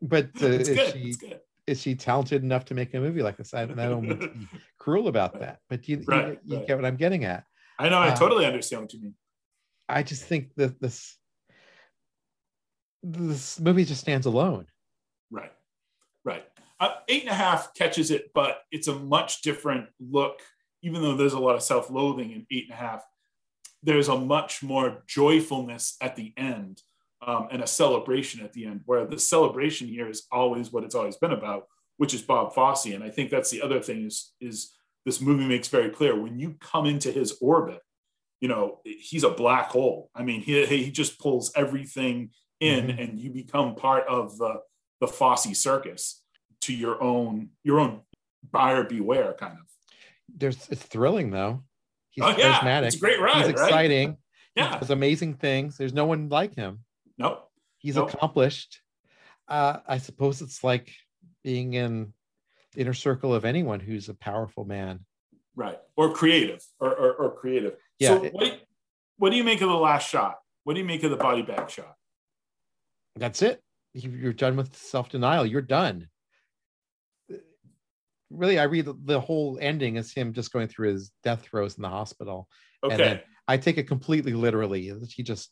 but 0.00 0.30
uh, 0.42 0.46
is 0.46 0.68
good. 0.68 0.92
she 0.92 1.34
is 1.66 1.80
she 1.80 1.94
talented 1.94 2.42
enough 2.42 2.64
to 2.66 2.74
make 2.74 2.94
a 2.94 3.00
movie 3.00 3.22
like 3.22 3.36
this? 3.36 3.52
I, 3.52 3.62
I 3.62 3.66
don't 3.66 4.02
mean 4.02 4.18
to 4.18 4.28
be 4.28 4.48
cruel 4.78 5.08
about 5.08 5.38
that, 5.40 5.58
but 5.68 5.86
you, 5.86 6.02
right, 6.06 6.38
you, 6.44 6.52
you 6.52 6.56
right. 6.58 6.66
get 6.66 6.76
what 6.76 6.86
I'm 6.86 6.96
getting 6.96 7.24
at. 7.24 7.44
I 7.78 7.88
know. 7.88 7.98
I 7.98 8.08
uh, 8.08 8.16
totally 8.16 8.46
understand 8.46 8.82
what 8.82 8.92
you 8.94 9.02
mean. 9.02 9.14
I 9.88 10.02
just 10.02 10.24
think 10.24 10.54
that 10.56 10.80
this 10.80 11.16
this 13.02 13.60
movie 13.60 13.84
just 13.84 14.00
stands 14.00 14.26
alone. 14.26 14.66
Right. 15.30 15.52
Right 16.24 16.44
uh, 16.80 16.90
eight 17.08 17.22
and 17.22 17.30
a 17.30 17.34
half 17.34 17.74
catches 17.74 18.10
it, 18.10 18.30
but 18.34 18.62
it's 18.70 18.88
a 18.88 18.94
much 18.94 19.42
different 19.42 19.88
look. 20.00 20.40
Even 20.82 21.02
though 21.02 21.16
there's 21.16 21.32
a 21.32 21.40
lot 21.40 21.56
of 21.56 21.62
self-loathing 21.62 22.30
in 22.30 22.46
eight 22.50 22.66
and 22.70 22.74
a 22.74 22.76
half, 22.76 23.04
there's 23.82 24.08
a 24.08 24.16
much 24.16 24.62
more 24.62 25.02
joyfulness 25.06 25.96
at 26.00 26.14
the 26.16 26.32
end 26.36 26.82
um, 27.26 27.48
and 27.50 27.62
a 27.62 27.66
celebration 27.66 28.42
at 28.42 28.52
the 28.52 28.66
end. 28.66 28.82
Where 28.84 29.06
the 29.06 29.18
celebration 29.18 29.88
here 29.88 30.08
is 30.08 30.26
always 30.30 30.72
what 30.72 30.84
it's 30.84 30.94
always 30.94 31.16
been 31.16 31.32
about, 31.32 31.66
which 31.96 32.14
is 32.14 32.22
Bob 32.22 32.54
Fosse. 32.54 32.86
And 32.86 33.04
I 33.04 33.10
think 33.10 33.30
that's 33.30 33.50
the 33.50 33.62
other 33.62 33.80
thing 33.80 34.06
is 34.06 34.32
is 34.40 34.74
this 35.04 35.20
movie 35.20 35.46
makes 35.46 35.68
very 35.68 35.90
clear 35.90 36.20
when 36.20 36.38
you 36.38 36.56
come 36.60 36.86
into 36.86 37.10
his 37.10 37.38
orbit, 37.40 37.80
you 38.40 38.48
know 38.48 38.80
he's 38.84 39.24
a 39.24 39.30
black 39.30 39.70
hole. 39.70 40.10
I 40.14 40.22
mean, 40.22 40.40
he 40.40 40.64
he 40.66 40.90
just 40.90 41.18
pulls 41.18 41.52
everything 41.56 42.30
in, 42.60 42.88
mm-hmm. 42.88 42.98
and 42.98 43.18
you 43.18 43.30
become 43.30 43.74
part 43.74 44.06
of 44.08 44.38
the 44.38 44.60
the 45.00 45.08
Fosse 45.08 45.56
circus 45.58 46.22
to 46.62 46.74
your 46.74 47.02
own 47.02 47.50
your 47.64 47.80
own 47.80 48.00
buyer 48.50 48.84
beware 48.84 49.34
kind 49.38 49.54
of. 49.54 49.66
There's 50.34 50.68
it's 50.68 50.82
thrilling 50.82 51.30
though. 51.30 51.62
He's 52.10 52.24
oh, 52.24 52.34
yeah. 52.36 52.58
charismatic. 52.58 52.86
It's 52.86 52.96
a 52.96 53.00
great 53.00 53.20
ride. 53.20 53.36
He's 53.36 53.48
exciting. 53.48 54.08
Right? 54.08 54.18
Yeah. 54.56 54.72
He 54.74 54.80
does 54.80 54.90
amazing 54.90 55.34
things. 55.34 55.76
There's 55.76 55.92
no 55.92 56.04
one 56.04 56.28
like 56.28 56.54
him. 56.54 56.80
Nope. 57.18 57.48
He's 57.78 57.96
nope. 57.96 58.12
accomplished. 58.12 58.80
Uh, 59.46 59.78
I 59.86 59.98
suppose 59.98 60.42
it's 60.42 60.62
like 60.62 60.92
being 61.44 61.74
in 61.74 62.12
the 62.74 62.80
inner 62.80 62.94
circle 62.94 63.34
of 63.34 63.44
anyone 63.44 63.80
who's 63.80 64.08
a 64.08 64.14
powerful 64.14 64.64
man. 64.64 65.00
Right. 65.56 65.78
Or 65.96 66.12
creative. 66.12 66.64
Or, 66.80 66.94
or, 66.94 67.12
or 67.14 67.30
creative. 67.34 67.76
Yeah. 67.98 68.08
So 68.08 68.18
what 68.30 68.44
do, 68.44 68.46
you, 68.46 68.56
what 69.16 69.30
do 69.30 69.36
you 69.36 69.44
make 69.44 69.60
of 69.60 69.68
the 69.68 69.74
last 69.74 70.08
shot? 70.08 70.36
What 70.64 70.74
do 70.74 70.80
you 70.80 70.86
make 70.86 71.02
of 71.02 71.10
the 71.10 71.16
body 71.16 71.42
bag 71.42 71.70
shot? 71.70 71.94
that's 73.18 73.42
it. 73.42 73.60
You're 73.94 74.32
done 74.32 74.56
with 74.56 74.76
self 74.76 75.08
denial. 75.08 75.44
You're 75.44 75.62
done. 75.62 76.08
Really, 78.30 78.58
I 78.58 78.64
read 78.64 78.88
the 79.04 79.20
whole 79.20 79.58
ending 79.60 79.96
as 79.96 80.12
him 80.12 80.34
just 80.34 80.52
going 80.52 80.68
through 80.68 80.92
his 80.92 81.10
death 81.24 81.42
throes 81.42 81.76
in 81.76 81.82
the 81.82 81.88
hospital. 81.88 82.48
Okay. 82.84 83.22
I 83.46 83.56
take 83.56 83.78
it 83.78 83.88
completely 83.88 84.34
literally. 84.34 84.92
He 85.08 85.22
just 85.22 85.50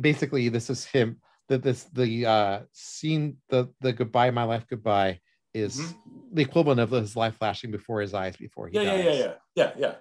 basically 0.00 0.48
this 0.48 0.70
is 0.70 0.84
him. 0.84 1.20
That 1.48 1.62
this 1.62 1.84
the 1.92 2.26
uh 2.26 2.60
scene 2.72 3.36
the 3.48 3.68
the 3.80 3.92
goodbye 3.92 4.30
my 4.30 4.44
life 4.44 4.64
goodbye 4.68 5.20
is 5.52 5.76
Mm-hmm. 5.76 6.34
the 6.36 6.42
equivalent 6.42 6.80
of 6.80 6.90
his 6.90 7.14
life 7.14 7.36
flashing 7.36 7.70
before 7.70 8.00
his 8.00 8.14
eyes 8.14 8.36
before 8.36 8.68
he 8.68 8.76
Yeah, 8.76 8.82
yeah, 8.82 8.96
yeah, 8.96 9.12
yeah, 9.12 9.32
yeah, 9.54 9.72
yeah. 9.76 9.94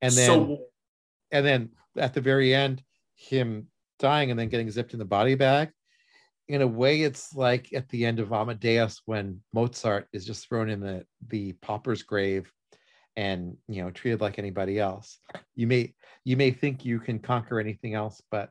And 0.00 0.12
then 0.14 0.26
so, 0.26 0.58
and 1.30 1.44
then 1.44 1.70
at 1.96 2.14
the 2.14 2.20
very 2.22 2.54
end, 2.54 2.82
him 3.16 3.66
dying 3.98 4.30
and 4.30 4.38
then 4.40 4.48
getting 4.48 4.70
zipped 4.70 4.94
in 4.94 4.98
the 4.98 5.04
body 5.04 5.34
bag. 5.34 5.70
In 6.48 6.62
a 6.62 6.66
way, 6.66 7.02
it's 7.02 7.34
like 7.34 7.72
at 7.72 7.88
the 7.90 8.06
end 8.06 8.18
of 8.18 8.32
Amadeus 8.32 9.02
when 9.04 9.40
Mozart 9.52 10.08
is 10.12 10.24
just 10.24 10.48
thrown 10.48 10.70
in 10.70 10.80
the 10.80 11.04
the 11.28 11.52
pauper's 11.54 12.02
grave 12.02 12.50
and 13.16 13.56
you 13.68 13.82
know 13.82 13.90
treated 13.90 14.20
like 14.20 14.38
anybody 14.38 14.78
else. 14.78 15.18
You 15.54 15.66
may 15.66 15.94
you 16.24 16.36
may 16.36 16.50
think 16.50 16.84
you 16.84 16.98
can 16.98 17.18
conquer 17.18 17.60
anything 17.60 17.94
else, 17.94 18.22
but 18.30 18.50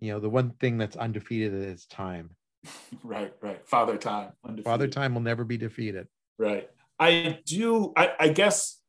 you 0.00 0.12
know 0.12 0.20
the 0.20 0.28
one 0.28 0.50
thing 0.50 0.78
that's 0.78 0.96
undefeated 0.96 1.54
is 1.54 1.86
time. 1.86 2.30
right, 3.02 3.32
right. 3.40 3.66
Father 3.66 3.96
time. 3.96 4.32
undefeated. 4.44 4.64
Father 4.64 4.88
time 4.88 5.14
will 5.14 5.22
never 5.22 5.44
be 5.44 5.56
defeated. 5.56 6.08
Right. 6.38 6.68
I 6.98 7.38
do. 7.44 7.92
I, 7.96 8.12
I 8.18 8.28
guess 8.28 8.80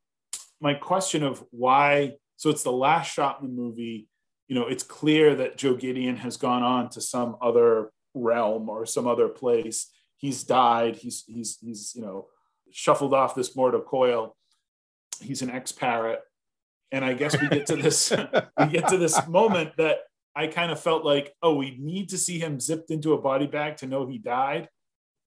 my 0.62 0.74
question 0.74 1.24
of 1.24 1.44
why. 1.52 2.16
So 2.38 2.50
it's 2.50 2.64
the 2.64 2.72
last 2.72 3.14
shot 3.14 3.42
in 3.42 3.48
the 3.48 3.54
movie. 3.54 4.08
You 4.48 4.56
know, 4.56 4.68
it's 4.68 4.84
clear 4.84 5.36
that 5.36 5.58
Joe 5.58 5.76
Gideon 5.76 6.18
has 6.18 6.38
gone 6.38 6.64
on 6.64 6.90
to 6.92 7.02
some 7.02 7.38
other 7.42 7.92
realm 8.14 8.70
or 8.70 8.86
some 8.86 9.08
other 9.08 9.28
place. 9.28 9.92
He's 10.18 10.44
died. 10.44 10.96
He's 10.96 11.24
he's 11.28 11.58
he's 11.62 11.94
you 11.96 12.02
know 12.02 12.28
shuffled 12.72 13.14
off 13.14 13.36
this 13.36 13.56
mortal 13.56 13.82
coil. 13.82 14.36
He's 15.22 15.42
an 15.42 15.50
ex 15.50 15.72
parrot, 15.72 16.22
and 16.92 17.06
I 17.06 17.14
guess 17.14 17.40
we 17.40 17.48
get 17.48 17.68
to 17.68 17.76
this 17.76 18.12
we 18.60 18.68
get 18.68 18.88
to 18.90 18.98
this 18.98 19.28
moment 19.28 19.78
that 19.78 20.00
I 20.40 20.48
kind 20.48 20.72
of 20.72 20.80
felt 20.80 21.04
like, 21.04 21.34
oh, 21.44 21.56
we 21.56 21.76
need 21.78 22.10
to 22.10 22.18
see 22.18 22.40
him 22.40 22.62
zipped 22.62 22.92
into 22.92 23.12
a 23.12 23.22
body 23.22 23.46
bag 23.46 23.76
to 23.78 23.88
know 23.88 24.08
he 24.08 24.18
died. 24.18 24.70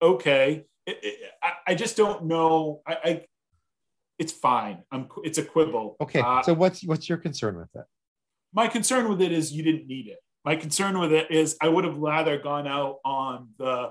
Okay, 0.01 0.65
it, 0.87 0.99
it, 1.03 1.31
I, 1.43 1.53
I 1.69 1.75
just 1.75 1.99
don't 1.99 2.25
know. 2.25 2.81
I, 2.87 2.97
I 3.05 3.25
it's 4.19 4.33
fine. 4.33 4.85
I'm. 4.91 5.09
It's 5.23 5.37
a 5.37 5.45
quibble. 5.45 5.97
Okay, 6.01 6.21
Uh, 6.21 6.43
so 6.43 6.55
what's 6.55 6.83
what's 6.85 7.11
your 7.11 7.19
concern 7.19 7.59
with 7.59 7.69
it? 7.75 7.85
my 8.55 8.69
concern 8.69 9.09
with 9.09 9.21
it 9.21 9.33
is 9.33 9.53
you 9.53 9.63
didn't 9.63 9.87
need 9.87 10.07
it. 10.09 10.19
My 10.47 10.57
concern 10.57 10.99
with 10.99 11.13
it 11.13 11.31
is 11.31 11.57
I 11.61 11.69
would 11.69 11.85
have 11.85 11.99
rather 11.99 12.39
gone 12.39 12.67
out 12.67 12.97
on 13.05 13.49
the 13.59 13.91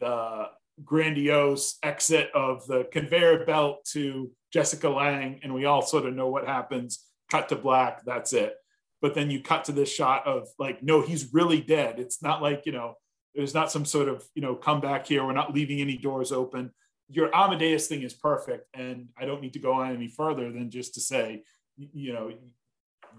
the 0.00 0.46
grandiose 0.84 1.76
exit 1.82 2.30
of 2.34 2.66
the 2.66 2.84
conveyor 2.92 3.44
belt 3.44 3.84
to 3.92 4.30
Jessica 4.54 4.88
Lange, 4.88 5.40
and 5.42 5.52
we 5.52 5.66
all 5.66 5.82
sort 5.82 6.06
of 6.06 6.14
know 6.14 6.28
what 6.28 6.46
happens. 6.46 7.04
Cut 7.30 7.50
to 7.50 7.56
black. 7.56 8.04
That's 8.06 8.32
it. 8.32 8.54
But 9.02 9.14
then 9.14 9.30
you 9.30 9.42
cut 9.42 9.64
to 9.64 9.72
this 9.72 9.92
shot 9.92 10.26
of 10.26 10.48
like, 10.58 10.82
no, 10.82 11.02
he's 11.02 11.32
really 11.32 11.60
dead. 11.60 11.98
It's 11.98 12.22
not 12.22 12.42
like 12.42 12.62
you 12.66 12.72
know, 12.72 12.94
there's 13.34 13.54
not 13.54 13.70
some 13.70 13.84
sort 13.84 14.08
of 14.08 14.24
you 14.34 14.42
know 14.42 14.54
comeback 14.54 15.06
here. 15.06 15.24
We're 15.24 15.32
not 15.32 15.54
leaving 15.54 15.80
any 15.80 15.96
doors 15.96 16.32
open. 16.32 16.72
Your 17.08 17.34
Amadeus 17.34 17.86
thing 17.86 18.02
is 18.02 18.14
perfect, 18.14 18.68
and 18.74 19.08
I 19.16 19.26
don't 19.26 19.40
need 19.40 19.52
to 19.52 19.58
go 19.60 19.74
on 19.74 19.94
any 19.94 20.08
further 20.08 20.50
than 20.50 20.70
just 20.70 20.94
to 20.94 21.00
say, 21.00 21.44
you 21.76 22.12
know, 22.12 22.32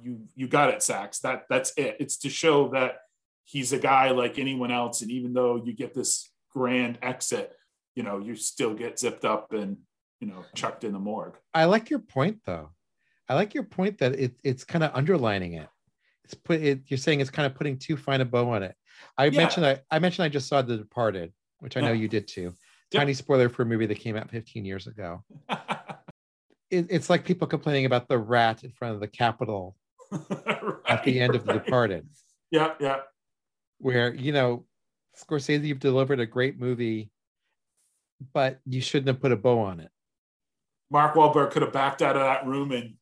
you 0.04 0.28
you 0.36 0.48
got 0.48 0.70
it, 0.70 0.84
Sachs. 0.84 1.20
That 1.20 1.46
that's 1.50 1.74
it. 1.78 1.98
It's 2.00 2.18
to 2.18 2.30
show 2.30 2.70
that 2.70 2.98
he's 3.46 3.72
a 3.74 3.80
guy 3.80 4.12
like 4.12 4.40
anyone 4.40 4.72
else, 4.72 5.02
and 5.02 5.12
even 5.12 5.34
though 5.34 5.56
you 5.64 5.74
get 5.74 5.94
this 5.94 6.30
grand 6.54 6.98
exit, 7.02 7.54
you 7.96 8.04
know, 8.04 8.20
you 8.20 8.36
still 8.36 8.74
get 8.74 9.00
zipped 9.00 9.26
up 9.26 9.54
and 9.54 9.78
you 10.20 10.28
know 10.28 10.44
chucked 10.56 10.84
in 10.84 10.94
the 10.94 11.00
morgue. 11.00 11.38
I 11.54 11.66
like 11.66 11.90
your 11.90 12.00
point 12.00 12.42
though. 12.46 12.72
I 13.30 13.36
like 13.36 13.54
your 13.54 13.64
point 13.64 13.98
that 14.00 14.14
it, 14.14 14.34
it's 14.44 14.64
kind 14.64 14.84
of 14.84 14.92
underlining 14.94 15.54
it. 15.54 15.68
It's 16.24 16.34
put 16.34 16.62
it, 16.62 16.82
you're 16.88 16.98
saying 16.98 17.22
it's 17.22 17.30
kind 17.30 17.46
of 17.46 17.56
putting 17.56 17.78
too 17.78 17.98
fine 17.98 18.22
a 18.22 18.26
bow 18.26 18.50
on 18.50 18.64
it. 18.64 18.76
I 19.18 19.26
Yeah. 19.26 19.38
mentioned 19.38 19.66
I, 19.66 19.80
I 19.92 20.00
mentioned 20.00 20.26
I 20.26 20.30
just 20.30 20.48
saw 20.48 20.62
The 20.62 20.78
Departed, 20.78 21.34
which 21.60 21.78
I 21.78 21.82
know 21.82 21.88
Yeah. 21.88 21.94
you 21.94 22.08
did 22.08 22.28
too. 22.28 22.54
Yep. 22.94 23.02
Tiny 23.02 23.14
spoiler 23.16 23.50
for 23.50 23.64
a 23.64 23.66
movie 23.66 23.86
that 23.86 24.00
came 24.00 24.16
out 24.16 24.30
15 24.32 24.64
years 24.66 24.88
ago. 24.88 25.24
It, 26.70 26.88
it's 26.90 27.10
like 27.10 27.24
people 27.24 27.48
complaining 27.48 27.86
about 27.86 28.10
the 28.10 28.18
rat 28.18 28.66
in 28.66 28.72
front 28.72 28.94
of 28.94 29.00
the 29.00 29.08
Capitol 29.08 29.78
at 30.86 31.02
the 31.06 31.18
end 31.22 31.34
of 31.34 31.46
The 31.46 31.54
Departed, 31.54 32.06
Yeah, 32.52 32.74
yeah. 32.82 32.98
where 33.80 34.14
you 34.14 34.34
know, 34.34 34.66
Scorsese, 35.18 35.64
you've 35.64 35.80
delivered 35.80 36.20
a 36.20 36.26
great 36.26 36.60
movie, 36.60 37.10
but 38.34 38.60
you 38.66 38.82
shouldn't 38.82 39.08
have 39.08 39.22
put 39.22 39.32
a 39.32 39.38
bow 39.38 39.60
on 39.60 39.80
it. 39.80 39.90
Mark 40.92 41.16
Wahlberg 41.16 41.52
could 41.52 41.62
have 41.62 41.72
backed 41.72 42.02
out 42.02 42.18
of 42.18 42.22
that 42.24 42.46
room, 42.46 42.74
and 42.74 42.96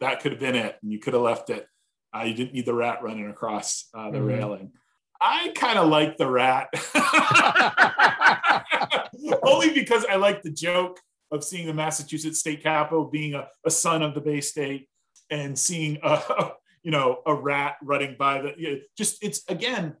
that 0.00 0.20
could 0.20 0.32
have 0.32 0.40
been 0.40 0.56
it. 0.56 0.76
And 0.82 0.92
you 0.92 0.98
could 0.98 1.14
have 1.14 1.22
left 1.22 1.50
it. 1.50 1.66
Uh, 2.14 2.22
you 2.22 2.34
didn't 2.34 2.54
need 2.54 2.66
the 2.66 2.74
rat 2.74 3.02
running 3.02 3.28
across 3.30 3.88
uh, 3.94 4.10
the 4.10 4.18
Mhm. 4.18 4.26
railing. 4.26 4.72
I 5.20 5.52
kind 5.54 5.78
of 5.78 5.88
like 5.88 6.16
the 6.16 6.28
rat, 6.30 6.68
only 9.42 9.72
because 9.74 10.04
I 10.06 10.16
like 10.16 10.42
the 10.42 10.50
joke 10.50 10.98
of 11.30 11.44
seeing 11.44 11.66
the 11.66 11.74
Massachusetts 11.74 12.40
State 12.40 12.62
Capitol 12.62 13.04
being 13.04 13.34
a, 13.34 13.48
a 13.64 13.70
son 13.70 14.02
of 14.02 14.14
the 14.14 14.20
Bay 14.20 14.40
State 14.40 14.88
and 15.30 15.58
seeing 15.58 15.98
a 16.02 16.52
you 16.82 16.90
know 16.90 17.20
a 17.26 17.34
rat 17.34 17.76
running 17.82 18.16
by 18.18 18.40
the 18.40 18.54
you 18.56 18.72
know, 18.72 18.78
just 18.96 19.22
it's 19.22 19.42
again 19.48 19.94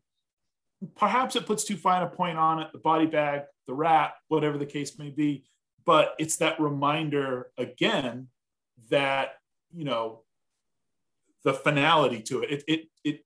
perhaps 0.96 1.36
it 1.36 1.44
puts 1.46 1.64
too 1.64 1.76
fine 1.76 2.02
a 2.02 2.06
point 2.08 2.38
on 2.38 2.60
it 2.60 2.68
the 2.72 2.78
body 2.78 3.04
bag 3.04 3.42
the 3.66 3.74
rat 3.74 4.14
whatever 4.28 4.56
the 4.56 4.64
case 4.64 4.98
may 4.98 5.10
be 5.10 5.44
but 5.84 6.14
it's 6.18 6.38
that 6.38 6.58
reminder 6.58 7.48
again 7.58 8.28
that 8.88 9.34
you 9.74 9.84
know 9.84 10.22
the 11.44 11.54
finality 11.54 12.22
to 12.22 12.42
it. 12.42 12.50
It 12.50 12.64
it, 12.66 12.80
it 13.04 13.24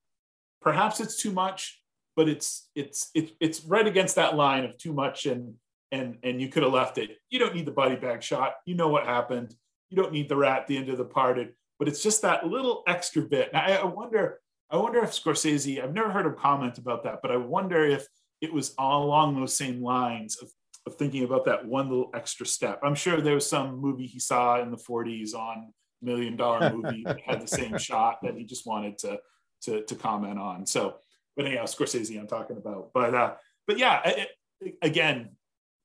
perhaps 0.61 0.99
it's 0.99 1.21
too 1.21 1.31
much 1.31 1.81
but 2.15 2.29
it's 2.29 2.69
it's 2.75 3.11
it's 3.13 3.31
it's 3.41 3.65
right 3.65 3.85
against 3.85 4.15
that 4.15 4.37
line 4.37 4.63
of 4.63 4.77
too 4.77 4.93
much 4.93 5.25
and 5.25 5.55
and 5.91 6.17
and 6.23 6.41
you 6.41 6.47
could 6.47 6.63
have 6.63 6.71
left 6.71 6.97
it. 6.97 7.17
You 7.29 7.39
don't 7.39 7.53
need 7.53 7.65
the 7.65 7.71
body 7.71 7.95
bag 7.97 8.23
shot. 8.23 8.55
You 8.65 8.75
know 8.75 8.87
what 8.87 9.05
happened. 9.05 9.53
You 9.89 9.97
don't 9.97 10.13
need 10.13 10.29
the 10.29 10.37
rat 10.37 10.61
at 10.61 10.67
the 10.67 10.77
end 10.77 10.89
of 10.89 10.97
the 10.97 11.03
Departed 11.03 11.53
but 11.77 11.89
it's 11.89 12.01
just 12.01 12.21
that 12.21 12.47
little 12.47 12.83
extra 12.87 13.21
bit. 13.21 13.49
I, 13.53 13.77
I 13.77 13.85
wonder 13.85 14.39
i 14.71 14.77
wonder 14.77 14.97
if 15.03 15.11
scorsese 15.11 15.79
i've 15.79 15.93
never 15.93 16.09
heard 16.09 16.25
him 16.25 16.33
comment 16.33 16.79
about 16.79 17.03
that 17.03 17.19
but 17.21 17.29
i 17.29 17.37
wonder 17.37 17.85
if 17.85 18.07
it 18.41 18.53
was 18.53 18.73
all 18.77 19.03
along 19.03 19.35
those 19.35 19.55
same 19.55 19.81
lines 19.81 20.37
of, 20.41 20.49
of 20.85 20.95
thinking 20.95 21.23
about 21.23 21.45
that 21.45 21.65
one 21.65 21.89
little 21.89 22.11
extra 22.13 22.45
step. 22.45 22.79
I'm 22.83 22.95
sure 22.95 23.19
there 23.19 23.35
was 23.35 23.49
some 23.49 23.77
movie 23.77 24.05
he 24.05 24.19
saw 24.19 24.61
in 24.61 24.71
the 24.71 24.77
40s 24.77 25.33
on 25.33 25.73
million 26.01 26.35
dollar 26.35 26.71
movie 26.73 27.05
had 27.25 27.41
the 27.41 27.47
same 27.47 27.77
shot 27.89 28.19
that 28.23 28.35
he 28.37 28.43
just 28.43 28.65
wanted 28.67 28.97
to 28.97 29.19
to 29.61 29.83
to 29.85 29.95
comment 29.95 30.37
on 30.39 30.65
so 30.65 30.95
but 31.35 31.45
anyhow 31.45 31.63
scorsese 31.63 32.19
i'm 32.19 32.27
talking 32.27 32.57
about 32.57 32.91
but 32.93 33.13
uh 33.15 33.33
but 33.67 33.77
yeah 33.77 34.01
it, 34.05 34.29
it- 34.61 34.77
again 34.81 35.29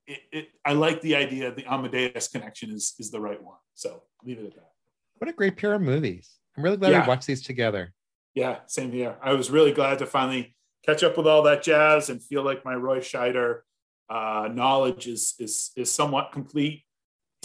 it, 0.07 0.20
it, 0.32 0.49
I 0.65 0.73
like 0.73 1.01
the 1.03 1.15
idea 1.15 1.53
the 1.55 1.66
Amadeus 1.73 2.27
connection 2.28 2.70
is 2.70 2.95
is 2.99 3.12
the 3.12 3.20
right 3.20 3.41
one. 3.41 3.59
So 3.74 4.03
leave 4.24 4.39
it 4.41 4.47
at 4.47 4.55
that. 4.57 4.70
What 5.19 5.31
a 5.31 5.32
great 5.32 5.57
pair 5.57 5.74
of 5.74 5.82
movies. 5.82 6.39
I'm 6.57 6.65
really 6.65 6.78
glad 6.78 6.91
Yeah. 6.91 7.03
we 7.03 7.09
watched 7.09 7.28
these 7.28 7.43
together. 7.43 7.93
Yeah, 8.35 8.59
same 8.66 8.91
here. 8.91 9.16
I 9.23 9.35
was 9.35 9.51
really 9.53 9.70
glad 9.73 9.99
to 10.01 10.07
finally 10.07 10.57
catch 10.85 11.05
up 11.05 11.16
with 11.16 11.28
all 11.28 11.43
that 11.45 11.62
jazz 11.62 12.11
and 12.11 12.20
feel 12.20 12.43
like 12.43 12.65
my 12.65 12.74
Roy 12.74 12.99
Scheider 12.99 13.61
uh, 14.09 14.49
knowledge 14.53 15.07
is 15.07 15.35
is 15.39 15.70
is 15.77 15.93
somewhat 15.93 16.32
complete. 16.32 16.82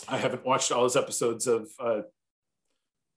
I 0.08 0.18
haven't 0.18 0.46
watched 0.46 0.72
all 0.72 0.86
his 0.86 0.96
episodes 0.96 1.46
of 1.46 1.70
uh, 1.80 2.02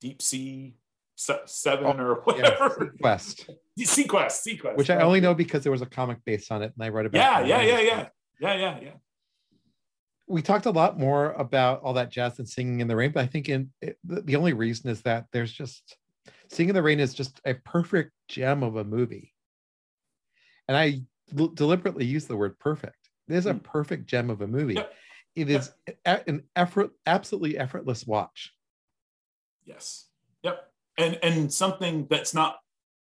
Deep 0.01 0.23
Sea 0.23 0.75
Se- 1.17 1.41
Seven 1.47 1.99
or 2.01 2.23
Oh, 2.29 2.37
Yeah, 2.37 2.43
whatever. 2.59 2.95
Quest, 3.01 3.49
SeaQuest, 3.79 4.47
SeaQuest. 4.47 4.77
which 4.77 4.91
I 4.91 5.01
only 5.01 5.21
know 5.21 5.35
because 5.35 5.63
there 5.63 5.73
was 5.73 5.83
a 5.83 5.87
comic 5.87 6.19
based 6.25 6.53
on 6.53 6.63
it, 6.63 6.73
and 6.77 6.85
I 6.85 6.89
read 6.91 7.07
about. 7.07 7.19
Yeah, 7.19 7.41
it. 7.41 7.49
yeah, 7.49 7.63
yeah, 7.63 7.81
yeah, 7.81 8.09
yeah, 8.41 8.55
yeah, 8.55 8.81
yeah. 8.81 8.91
We 10.29 10.43
talked 10.43 10.67
a 10.67 10.71
lot 10.71 10.99
more 10.99 11.33
about 11.33 11.81
all 11.83 11.95
that 11.95 12.11
jazz 12.11 12.39
and 12.39 12.49
singing 12.49 12.81
in 12.81 12.87
the 12.89 12.95
rain, 12.95 13.13
but 13.13 13.25
I 13.25 13.27
think 13.27 13.49
in 13.49 13.71
it, 13.81 13.99
the 14.05 14.37
only 14.37 14.53
reason 14.53 14.91
is 14.91 15.01
that 15.03 15.25
there's 15.33 15.53
just 15.53 15.97
singing 16.49 16.69
in 16.71 16.75
the 16.75 16.83
rain 16.83 17.01
is 17.01 17.15
just 17.15 17.41
a 17.47 17.55
perfect 17.55 18.13
gem 18.29 18.63
of 18.63 18.77
a 18.77 18.85
movie, 18.85 19.33
and 20.69 20.77
I 20.77 21.01
l- 21.39 21.49
deliberately 21.49 22.05
use 22.05 22.27
the 22.27 22.37
word 22.37 22.59
perfect. 22.59 23.09
It 23.29 23.35
is 23.37 23.47
a 23.47 23.55
Mm. 23.55 23.63
perfect 23.63 24.07
gem 24.07 24.31
of 24.31 24.41
a 24.43 24.47
movie. 24.47 24.75
Yep. 24.75 24.93
It 25.37 25.51
is 25.51 25.73
an 26.05 26.43
effort, 26.57 26.91
absolutely 27.07 27.57
effortless 27.59 28.07
watch. 28.07 28.53
Yes. 29.69 30.07
Yep. 30.43 30.57
And 30.97 31.19
and 31.23 31.53
something 31.53 32.07
that's 32.11 32.33
not 32.35 32.57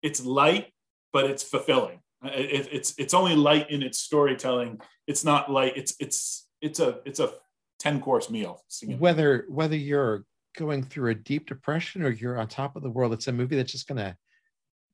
it's 0.03 0.25
light, 0.25 0.73
but 1.13 1.25
it's 1.31 1.43
fulfilling. 1.43 2.01
Uh, 2.25 2.31
it, 2.35 2.51
it- 2.53 2.69
it's 2.73 2.95
it's 2.97 3.13
only 3.15 3.35
light 3.37 3.71
in 3.71 3.83
its 3.83 3.99
storytelling. 3.99 4.81
It's 5.07 5.25
not 5.25 5.51
light. 5.51 5.73
It's 5.77 5.95
it's 6.01 6.49
it's 6.63 6.81
a 6.81 7.01
it's 7.05 7.21
a 7.21 7.33
ten 7.79 8.01
course 8.01 8.31
meal. 8.31 8.63
Whether 8.99 9.45
whether 9.49 9.77
you're 9.77 10.25
going 10.57 10.85
through 10.85 11.11
a 11.11 11.15
deep 11.15 11.49
depression 11.49 12.03
or 12.05 12.11
you're 12.11 12.39
on 12.39 12.47
top 12.47 12.77
of 12.77 12.83
the 12.85 12.91
world 12.91 13.13
it's 13.13 13.27
a 13.27 13.33
movie 13.33 13.57
that's 13.57 13.73
just 13.73 13.89
gonna 13.89 14.17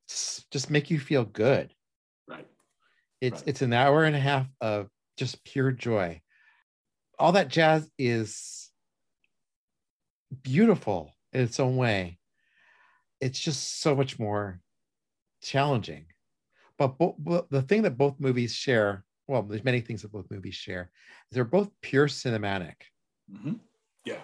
just 0.09 0.71
make 0.71 0.91
you 0.91 0.99
feel 0.99 1.23
good 1.27 1.71
Right. 2.27 2.47
It's 3.21 3.41
Right. 3.43 3.49
it's 3.49 3.61
an 3.61 3.75
hour 3.75 4.05
and 4.05 4.17
a 4.17 4.19
half 4.21 4.47
of 4.63 4.89
just 5.19 5.45
pure 5.45 5.71
joy. 5.71 6.23
All 7.19 7.33
that 7.33 7.49
jazz 7.49 7.91
is 7.99 8.71
beautiful 10.43 11.13
in 11.33 11.43
its 11.43 11.61
own 11.61 11.77
way. 11.77 12.19
It's 13.21 13.39
just 13.39 13.81
so 13.81 13.95
much 13.95 14.19
more 14.19 14.61
challenging. 15.43 16.07
But, 16.79 16.99
bo- 16.99 17.17
bo- 17.19 17.47
the 17.51 17.63
thing 17.63 17.83
that 17.83 17.99
both 17.99 18.19
movies 18.19 18.55
share, 18.55 19.05
well, 19.29 19.43
there's 19.43 19.65
many 19.65 19.81
things 19.81 20.03
that 20.03 20.13
both 20.13 20.31
movies 20.31 20.55
share, 20.55 20.91
they're 21.31 21.45
both 21.45 21.71
pure 21.83 22.07
cinematic. 22.07 22.75
Mhm. 23.31 23.61
Yeah, 24.05 24.23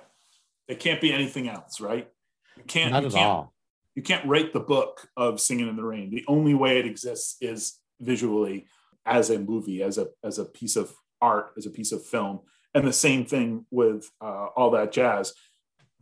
it 0.66 0.80
can't 0.80 1.00
be 1.00 1.12
anything 1.12 1.48
else, 1.48 1.80
right? 1.80 2.10
You 2.56 2.64
can't. 2.64 2.92
Not 2.92 3.02
you 3.02 3.08
at 3.08 3.14
can't, 3.14 3.30
all. 3.30 3.54
You 3.94 4.02
can't 4.02 4.26
write 4.26 4.52
the 4.52 4.60
book 4.60 5.08
of 5.16 5.40
Singing 5.40 5.68
in 5.68 5.76
the 5.76 5.84
Rain. 5.84 6.10
The 6.10 6.24
only 6.26 6.54
way 6.54 6.78
it 6.78 6.86
exists 6.86 7.36
is 7.40 7.78
visually 8.00 8.66
as 9.04 9.30
a 9.30 9.38
movie, 9.38 9.82
as 9.82 9.98
a 9.98 10.08
as 10.24 10.38
a 10.38 10.44
piece 10.44 10.76
of 10.76 10.94
art, 11.20 11.52
as 11.56 11.66
a 11.66 11.70
piece 11.70 11.92
of 11.92 12.04
film. 12.04 12.40
And 12.74 12.86
the 12.86 12.92
same 12.92 13.24
thing 13.24 13.66
with 13.70 14.10
uh, 14.20 14.46
all 14.56 14.70
that 14.72 14.92
jazz. 14.92 15.32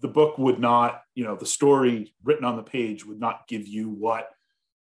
The 0.05 0.09
book 0.09 0.36
would 0.36 0.60
not, 0.60 1.01
you 1.14 1.24
know, 1.24 1.35
the 1.35 1.47
story 1.47 2.12
written 2.22 2.44
on 2.44 2.56
the 2.56 2.62
page 2.62 3.06
would 3.06 3.18
not 3.18 3.48
give 3.48 3.66
you 3.66 3.89
what 3.89 4.28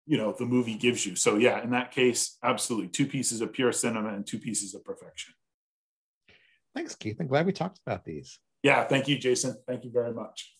you 0.08 0.18
know 0.18 0.34
the 0.38 0.48
movie 0.48 0.74
gives 0.74 1.06
you. 1.06 1.16
So 1.16 1.38
yeah, 1.38 1.62
in 1.62 1.70
that 1.70 1.92
case, 1.92 2.40
absolutely, 2.44 2.88
two 2.88 3.06
pieces 3.06 3.40
of 3.40 3.54
pure 3.54 3.72
cinema 3.72 4.16
and 4.16 4.26
two 4.26 4.40
pieces 4.40 4.74
of 4.74 4.84
perfection. 4.84 5.36
Thanks, 6.74 6.96
Keith. 6.96 7.18
I'm 7.20 7.28
glad 7.28 7.46
we 7.46 7.54
talked 7.54 7.80
about 7.86 8.04
these. 8.04 8.40
Yeah, 8.64 8.84
thank 8.86 9.08
you, 9.08 9.20
Jason. 9.20 9.58
Thank 9.68 9.86
you 9.86 9.92
very 9.92 10.12
much. 10.12 10.56